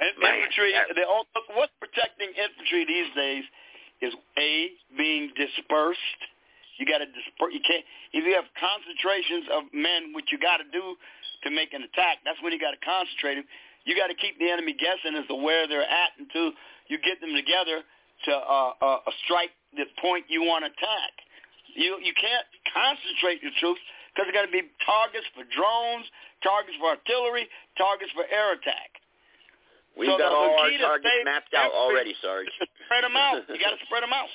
And 0.00 0.10
Man, 0.18 0.34
infantry, 0.40 0.72
that- 0.72 0.96
the, 0.96 1.04
all- 1.06 1.28
what's 1.54 1.72
protecting 1.78 2.28
infantry 2.34 2.84
these 2.88 3.08
days 3.14 3.44
is 4.02 4.12
a 4.36 4.72
being 4.96 5.30
dispersed. 5.36 6.20
You 6.82 6.86
got 6.90 6.98
to 6.98 7.06
disperse. 7.06 7.54
You 7.54 7.62
can't 7.62 7.86
if 8.10 8.26
you 8.26 8.34
have 8.34 8.50
concentrations 8.58 9.46
of 9.54 9.70
men, 9.70 10.10
which 10.18 10.34
you 10.34 10.38
got 10.42 10.58
to 10.58 10.66
do 10.74 10.98
to 11.46 11.48
make 11.54 11.70
an 11.70 11.86
attack. 11.86 12.18
That's 12.26 12.42
when 12.42 12.50
you 12.50 12.58
got 12.58 12.74
to 12.74 12.82
concentrate 12.82 13.38
them. 13.38 13.46
You 13.86 13.94
got 13.94 14.10
to 14.10 14.18
keep 14.18 14.34
the 14.42 14.50
enemy 14.50 14.74
guessing 14.74 15.14
as 15.14 15.22
to 15.30 15.38
where 15.38 15.70
they're 15.70 15.86
at 15.86 16.18
until 16.18 16.50
you 16.90 16.98
get 16.98 17.22
them 17.22 17.38
together 17.38 17.86
to 18.26 18.32
uh, 18.34 18.74
uh, 18.82 18.98
strike 19.22 19.54
the 19.78 19.86
point 20.02 20.26
you 20.26 20.42
want 20.42 20.66
to 20.66 20.74
attack. 20.74 21.14
You 21.78 22.02
you 22.02 22.18
can't 22.18 22.46
concentrate 22.66 23.38
your 23.46 23.54
troops 23.62 23.78
because 24.10 24.26
there 24.26 24.34
got 24.34 24.50
to 24.50 24.50
be 24.50 24.66
targets 24.82 25.30
for 25.38 25.46
drones, 25.54 26.10
targets 26.42 26.74
for 26.82 26.98
artillery, 26.98 27.46
targets 27.78 28.10
for 28.10 28.26
air 28.26 28.58
attack. 28.58 28.98
We've 29.94 30.10
So 30.10 30.18
got 30.18 30.34
all 30.34 30.58
our 30.58 30.72
targets 30.82 31.22
mapped 31.22 31.54
out 31.54 31.70
already, 31.70 32.18
Sarge. 32.18 32.50
Spread 32.90 33.06
them 33.06 33.14
out. 33.14 33.46
You 33.46 33.60
got 33.62 33.78
to 33.78 33.82
spread 33.86 34.02
them 34.02 34.12
out. 34.12 34.26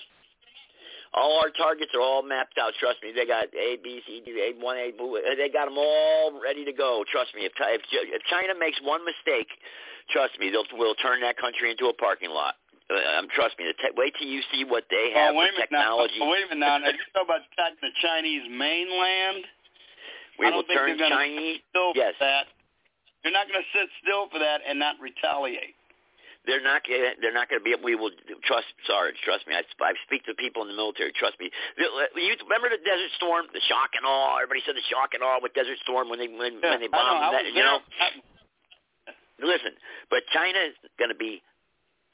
All 1.13 1.39
our 1.39 1.49
targets 1.49 1.91
are 1.95 2.01
all 2.01 2.21
mapped 2.21 2.57
out. 2.59 2.73
Trust 2.79 2.99
me, 3.01 3.11
they 3.15 3.25
got 3.25 3.47
A, 3.55 3.77
B, 3.83 4.01
C, 4.05 4.21
D, 4.25 4.31
A, 4.37 4.59
one, 4.63 4.77
A, 4.77 4.91
boo. 4.91 5.19
They 5.37 5.49
got 5.49 5.65
them 5.65 5.77
all 5.77 6.39
ready 6.41 6.65
to 6.65 6.73
go. 6.73 7.03
Trust 7.09 7.33
me. 7.35 7.45
If 7.45 7.53
if, 7.57 7.81
if 7.91 8.21
China 8.29 8.53
makes 8.59 8.77
one 8.83 9.01
mistake, 9.05 9.47
trust 10.11 10.37
me, 10.39 10.51
they'll 10.51 10.67
will 10.77 10.95
turn 10.95 11.21
that 11.21 11.37
country 11.37 11.71
into 11.71 11.87
a 11.87 11.93
parking 11.95 12.29
lot. 12.29 12.55
Uh, 12.91 13.19
um, 13.19 13.27
trust 13.33 13.55
me. 13.59 13.65
The 13.65 13.75
te- 13.79 13.95
wait 13.95 14.13
till 14.19 14.27
you 14.27 14.41
see 14.51 14.63
what 14.67 14.83
they 14.91 15.11
have 15.15 15.31
oh, 15.33 15.39
wait 15.39 15.55
for 15.55 15.63
a 15.63 15.67
minute 15.67 15.71
now. 15.71 16.03
technology. 16.07 16.19
Oh, 16.21 16.29
wait 16.31 16.43
a 16.43 16.55
minute 16.55 16.63
now. 16.67 16.77
Now, 16.77 16.91
you 16.95 17.03
talk 17.15 17.23
about 17.25 17.41
attacking 17.55 17.81
the 17.81 17.95
Chinese 18.03 18.43
mainland. 18.51 19.43
we 20.39 20.47
I 20.47 20.51
will 20.51 20.63
turn 20.67 20.97
Chinese. 20.99 21.63
still 21.71 21.95
Yes. 21.95 22.15
that. 22.19 22.51
They're 23.23 23.31
not 23.33 23.47
going 23.47 23.59
to 23.63 23.69
sit 23.71 23.87
still 24.03 24.27
for 24.29 24.39
that 24.39 24.61
and 24.67 24.77
not 24.79 24.95
retaliate. 25.01 25.75
They're 26.45 26.61
not. 26.63 26.83
gonna- 26.87 27.15
They're 27.19 27.33
not 27.33 27.49
going 27.49 27.59
to 27.59 27.63
be. 27.63 27.71
able. 27.73 27.83
We 27.83 27.95
will 27.95 28.11
trust. 28.45 28.67
Sarge, 28.85 29.15
trust 29.23 29.47
me. 29.47 29.55
I, 29.55 29.63
I 29.83 29.93
speak 30.05 30.23
to 30.25 30.33
people 30.35 30.61
in 30.63 30.69
the 30.69 30.77
military. 30.77 31.11
Trust 31.11 31.39
me. 31.39 31.49
You 31.77 32.35
remember 32.43 32.69
the 32.69 32.79
Desert 32.83 33.11
Storm, 33.17 33.47
the 33.51 33.61
shock 33.67 33.91
and 33.97 34.05
awe. 34.05 34.37
Everybody 34.37 34.61
said 34.65 34.75
the 34.75 34.85
shock 34.91 35.11
and 35.13 35.23
awe 35.23 35.39
with 35.41 35.53
Desert 35.53 35.79
Storm 35.83 36.07
when 36.09 36.19
they 36.19 36.27
when, 36.31 36.59
Yeah, 36.63 36.71
when 36.77 36.79
they 36.83 36.91
I 36.91 36.95
know. 36.95 37.01
bombed. 37.01 37.23
I 37.23 37.31
that, 37.31 37.45
you 37.51 37.63
know. 37.63 37.79
there. 37.99 38.15
Listen, 39.39 39.73
but 40.09 40.23
China 40.33 40.57
is 40.65 40.73
going 40.97 41.09
to 41.13 41.17
be 41.19 41.41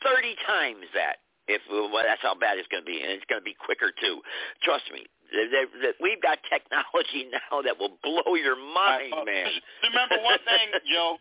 30 0.03 0.35
times 0.45 0.85
that. 0.93 1.17
If 1.47 1.59
well, 1.67 1.91
that's 1.91 2.23
how 2.23 2.35
bad 2.39 2.55
it's 2.57 2.67
going 2.71 2.83
to 2.83 2.87
be, 2.87 3.03
and 3.03 3.11
it's 3.11 3.27
going 3.27 3.39
to 3.39 3.43
be 3.43 3.51
quicker 3.51 3.91
too. 3.91 4.23
Trust 4.63 4.87
me. 4.95 5.03
They, 5.27 5.43
they, 5.51 5.63
they, 5.83 5.91
we've 5.99 6.21
got 6.23 6.39
technology 6.47 7.27
now 7.35 7.59
that 7.67 7.75
will 7.75 7.99
blow 7.99 8.35
your 8.39 8.55
mind, 8.55 9.11
Uh, 9.11 9.27
man. 9.27 9.51
Remember 9.83 10.23
one 10.23 10.39
thing, 10.47 10.71
Joe. 10.87 11.19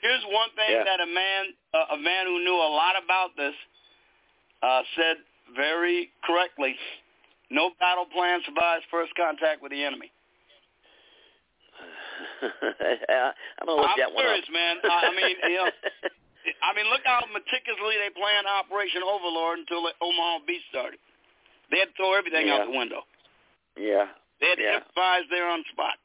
Here's 0.00 0.22
one 0.30 0.50
thing 0.54 0.70
Yeah. 0.70 0.84
that 0.84 1.00
a 1.00 1.06
man, 1.06 1.54
uh, 1.74 1.86
a 1.90 1.96
man 1.96 2.26
who 2.26 2.38
knew 2.44 2.54
a 2.54 2.70
lot 2.70 2.94
about 3.02 3.34
this, 3.36 3.54
uh, 4.62 4.82
said 4.94 5.16
very 5.56 6.10
correctly. 6.24 6.76
No 7.50 7.70
battle 7.80 8.06
plan 8.06 8.42
survives 8.44 8.84
first 8.90 9.14
contact 9.16 9.62
with 9.62 9.72
the 9.72 9.82
enemy. 9.84 10.12
I'm 12.42 13.66
to 13.66 13.74
look 13.74 13.88
I'm 13.88 13.98
that 13.98 14.12
one 14.14 14.24
up. 14.24 14.30
serious, 14.30 14.48
man. 14.52 14.76
I, 14.84 15.10
I 15.10 15.10
mean, 15.14 15.36
you 15.50 15.56
know, 15.56 15.70
I 16.62 16.74
mean, 16.74 16.86
look 16.90 17.02
how 17.04 17.22
meticulously 17.32 17.96
they 17.98 18.10
planned 18.14 18.46
Operation 18.46 19.02
Overlord 19.02 19.58
until 19.60 19.82
the 19.82 19.92
Omaha 20.00 20.44
Beach 20.46 20.62
started. 20.70 20.98
They 21.70 21.78
had 21.78 21.88
to 21.90 21.94
throw 21.96 22.14
everything 22.14 22.46
Yeah. 22.48 22.58
out 22.62 22.66
the 22.70 22.76
window. 22.76 23.02
yeah. 23.76 24.06
They 24.40 24.48
had 24.54 24.58
to 24.58 24.62
Yeah. 24.62 24.76
improvise 24.78 25.24
there 25.30 25.48
on 25.48 25.60
the 25.66 25.68
spot. 25.72 25.98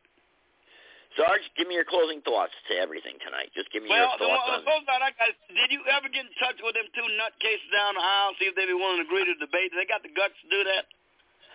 Sarge, 1.18 1.46
give 1.58 1.70
me 1.70 1.78
your 1.78 1.86
closing 1.86 2.22
thoughts 2.26 2.54
to 2.70 2.74
everything 2.78 3.18
tonight. 3.22 3.54
Just 3.54 3.70
give 3.70 3.86
me 3.86 3.90
Well, 3.90 4.18
your 4.18 4.18
thoughts 4.18 4.34
well, 4.34 4.54
on 4.54 4.60
the 4.60 4.66
thought 4.66 4.84
about 4.84 5.00
that 5.06 5.14
guy, 5.18 5.30
did 5.54 5.70
you 5.70 5.86
ever 5.90 6.10
get 6.10 6.26
in 6.26 6.34
touch 6.42 6.58
with 6.62 6.74
them 6.74 6.90
two 6.98 7.06
nutcases 7.20 7.70
down 7.70 7.94
the 7.94 8.02
aisle, 8.02 8.34
see 8.42 8.50
if 8.50 8.58
they'd 8.58 8.70
be 8.70 8.74
willing 8.74 8.98
to 9.02 9.06
agree 9.06 9.26
to 9.26 9.38
debate? 9.38 9.70
They 9.78 9.86
got 9.86 10.02
the 10.02 10.14
guts 10.14 10.34
to 10.42 10.48
do 10.50 10.62
that? 10.74 10.90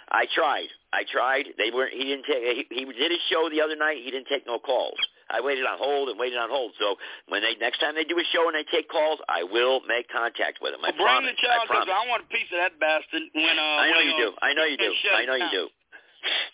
I 0.08 0.24
tried. 0.32 0.72
I 0.92 1.04
tried. 1.04 1.52
They 1.58 1.68
weren't. 1.70 1.92
He 1.92 2.04
didn't 2.04 2.24
take. 2.24 2.40
He, 2.40 2.64
he 2.72 2.84
did 2.88 3.12
his 3.12 3.20
show 3.28 3.50
the 3.52 3.60
other 3.60 3.76
night. 3.76 4.00
He 4.00 4.10
didn't 4.10 4.28
take 4.28 4.46
no 4.46 4.58
calls. 4.58 4.96
I 5.28 5.44
waited 5.44 5.68
on 5.68 5.76
hold 5.76 6.08
and 6.08 6.16
waited 6.16 6.40
on 6.40 6.48
hold. 6.48 6.72
So 6.80 6.96
when 7.28 7.44
they 7.44 7.52
next 7.60 7.84
time 7.84 7.92
they 7.92 8.08
do 8.08 8.16
a 8.16 8.24
show 8.32 8.48
and 8.48 8.56
they 8.56 8.64
take 8.72 8.88
calls, 8.88 9.20
I 9.28 9.44
will 9.44 9.84
make 9.84 10.08
contact 10.08 10.64
with 10.64 10.72
them. 10.72 10.80
I 10.80 10.96
Well, 10.96 11.04
bring 11.04 11.28
promise. 11.28 11.36
the 11.36 11.44
challenge 11.44 11.68
I 11.68 11.84
promise. 11.84 11.92
I 11.92 12.08
want 12.08 12.24
a 12.24 12.30
piece 12.32 12.48
of 12.48 12.56
that 12.56 12.80
bastard 12.80 13.20
when 13.36 13.56
uh. 13.60 13.84
I 13.84 13.92
know 13.92 14.00
when, 14.00 14.08
you 14.08 14.16
uh, 14.16 14.24
do. 14.24 14.28
I 14.40 14.50
know 14.56 14.64
you 14.64 14.78
do. 14.80 14.92
I 15.12 15.24
know 15.28 15.36
you 15.36 15.50
do. 15.52 15.64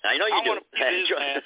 I 0.05 0.19
know 0.21 0.27
you 0.29 0.37
I 0.37 0.45
do. 0.45 0.51
want 0.53 0.61
a 0.61 0.67
piece 0.77 0.85
of 0.85 0.93
his 0.93 1.09
ass. 1.17 1.45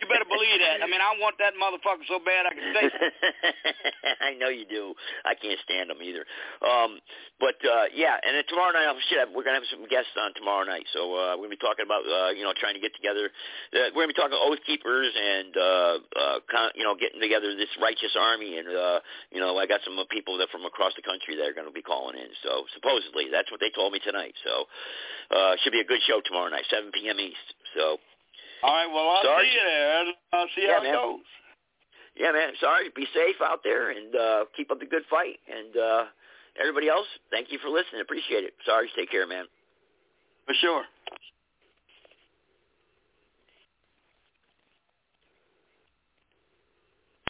You 0.00 0.06
better 0.10 0.28
believe 0.28 0.60
that. 0.60 0.84
I 0.84 0.86
mean, 0.90 1.00
I 1.00 1.16
want 1.16 1.40
that 1.40 1.56
motherfucker 1.56 2.04
so 2.06 2.20
bad 2.20 2.44
I 2.44 2.52
can 2.52 2.68
say. 2.76 2.84
I 4.28 4.36
know 4.36 4.52
you 4.52 4.68
do. 4.68 4.92
I 5.24 5.32
can't 5.34 5.56
stand 5.64 5.88
them 5.88 6.02
either. 6.04 6.28
Um, 6.60 7.00
but 7.40 7.56
uh, 7.64 7.88
yeah, 7.96 8.20
and 8.20 8.36
then 8.36 8.44
tomorrow 8.48 8.76
night, 8.76 8.84
oh, 8.90 9.00
shit, 9.08 9.24
we're 9.32 9.42
gonna 9.42 9.58
have 9.64 9.70
some 9.72 9.88
guests 9.88 10.12
on 10.20 10.36
tomorrow 10.36 10.68
night. 10.68 10.84
So 10.92 11.08
uh, 11.16 11.34
we're 11.40 11.48
gonna 11.48 11.56
be 11.56 11.64
talking 11.64 11.88
about 11.88 12.04
uh, 12.04 12.36
you 12.36 12.44
know 12.44 12.52
trying 12.52 12.76
to 12.76 12.82
get 12.84 12.92
together. 12.92 13.32
Uh, 13.72 13.88
we're 13.96 14.04
gonna 14.04 14.12
be 14.12 14.20
talking 14.20 14.36
oath 14.36 14.60
keepers 14.68 15.08
and 15.16 15.52
uh, 15.56 15.94
uh, 16.20 16.38
con- 16.50 16.74
you 16.76 16.84
know 16.84 16.94
getting 16.94 17.20
together 17.22 17.56
this 17.56 17.72
righteous 17.80 18.12
army. 18.18 18.60
And 18.60 18.68
uh, 18.68 19.00
you 19.32 19.40
know 19.40 19.56
I 19.56 19.64
got 19.64 19.80
some 19.88 19.96
uh, 19.96 20.04
people 20.12 20.36
that 20.38 20.52
from 20.52 20.68
across 20.68 20.92
the 21.00 21.06
country 21.06 21.34
that 21.40 21.48
are 21.48 21.56
gonna 21.56 21.74
be 21.74 21.82
calling 21.84 22.18
in. 22.20 22.28
So 22.44 22.68
supposedly 22.76 23.32
that's 23.32 23.48
what 23.48 23.58
they 23.64 23.72
told 23.72 23.96
me 23.96 24.00
tonight. 24.04 24.36
So 24.44 24.68
uh, 25.32 25.56
should 25.64 25.72
be 25.72 25.80
a 25.80 25.88
good 25.88 26.02
show 26.06 26.20
tomorrow 26.20 26.50
night, 26.52 26.68
7 26.68 26.92
p.m. 26.92 27.13
East. 27.20 27.54
So. 27.76 27.98
All 28.62 28.72
right, 28.72 28.88
well, 28.92 29.08
I'll 29.10 29.22
Sarge? 29.22 29.44
see 29.44 29.52
you 29.52 29.64
there. 29.66 30.04
I'll 30.32 30.48
see 30.56 30.64
Yeah, 30.64 30.78
how 30.80 30.84
it 30.84 30.92
goes. 30.92 31.26
Yeah, 32.16 32.32
man. 32.32 32.52
Sorry. 32.60 32.88
Be 32.94 33.06
safe 33.12 33.36
out 33.44 33.60
there 33.64 33.90
and 33.90 34.14
uh, 34.14 34.44
keep 34.56 34.70
up 34.70 34.78
the 34.80 34.86
good 34.86 35.02
fight. 35.10 35.38
And 35.50 35.76
uh, 35.76 36.04
everybody 36.58 36.88
else, 36.88 37.06
thank 37.30 37.50
you 37.50 37.58
for 37.58 37.68
listening. 37.68 38.00
Appreciate 38.00 38.44
it. 38.44 38.54
Sorry. 38.64 38.88
Take 38.96 39.10
care, 39.10 39.26
man. 39.26 39.46
For 40.46 40.54
sure. 40.54 40.84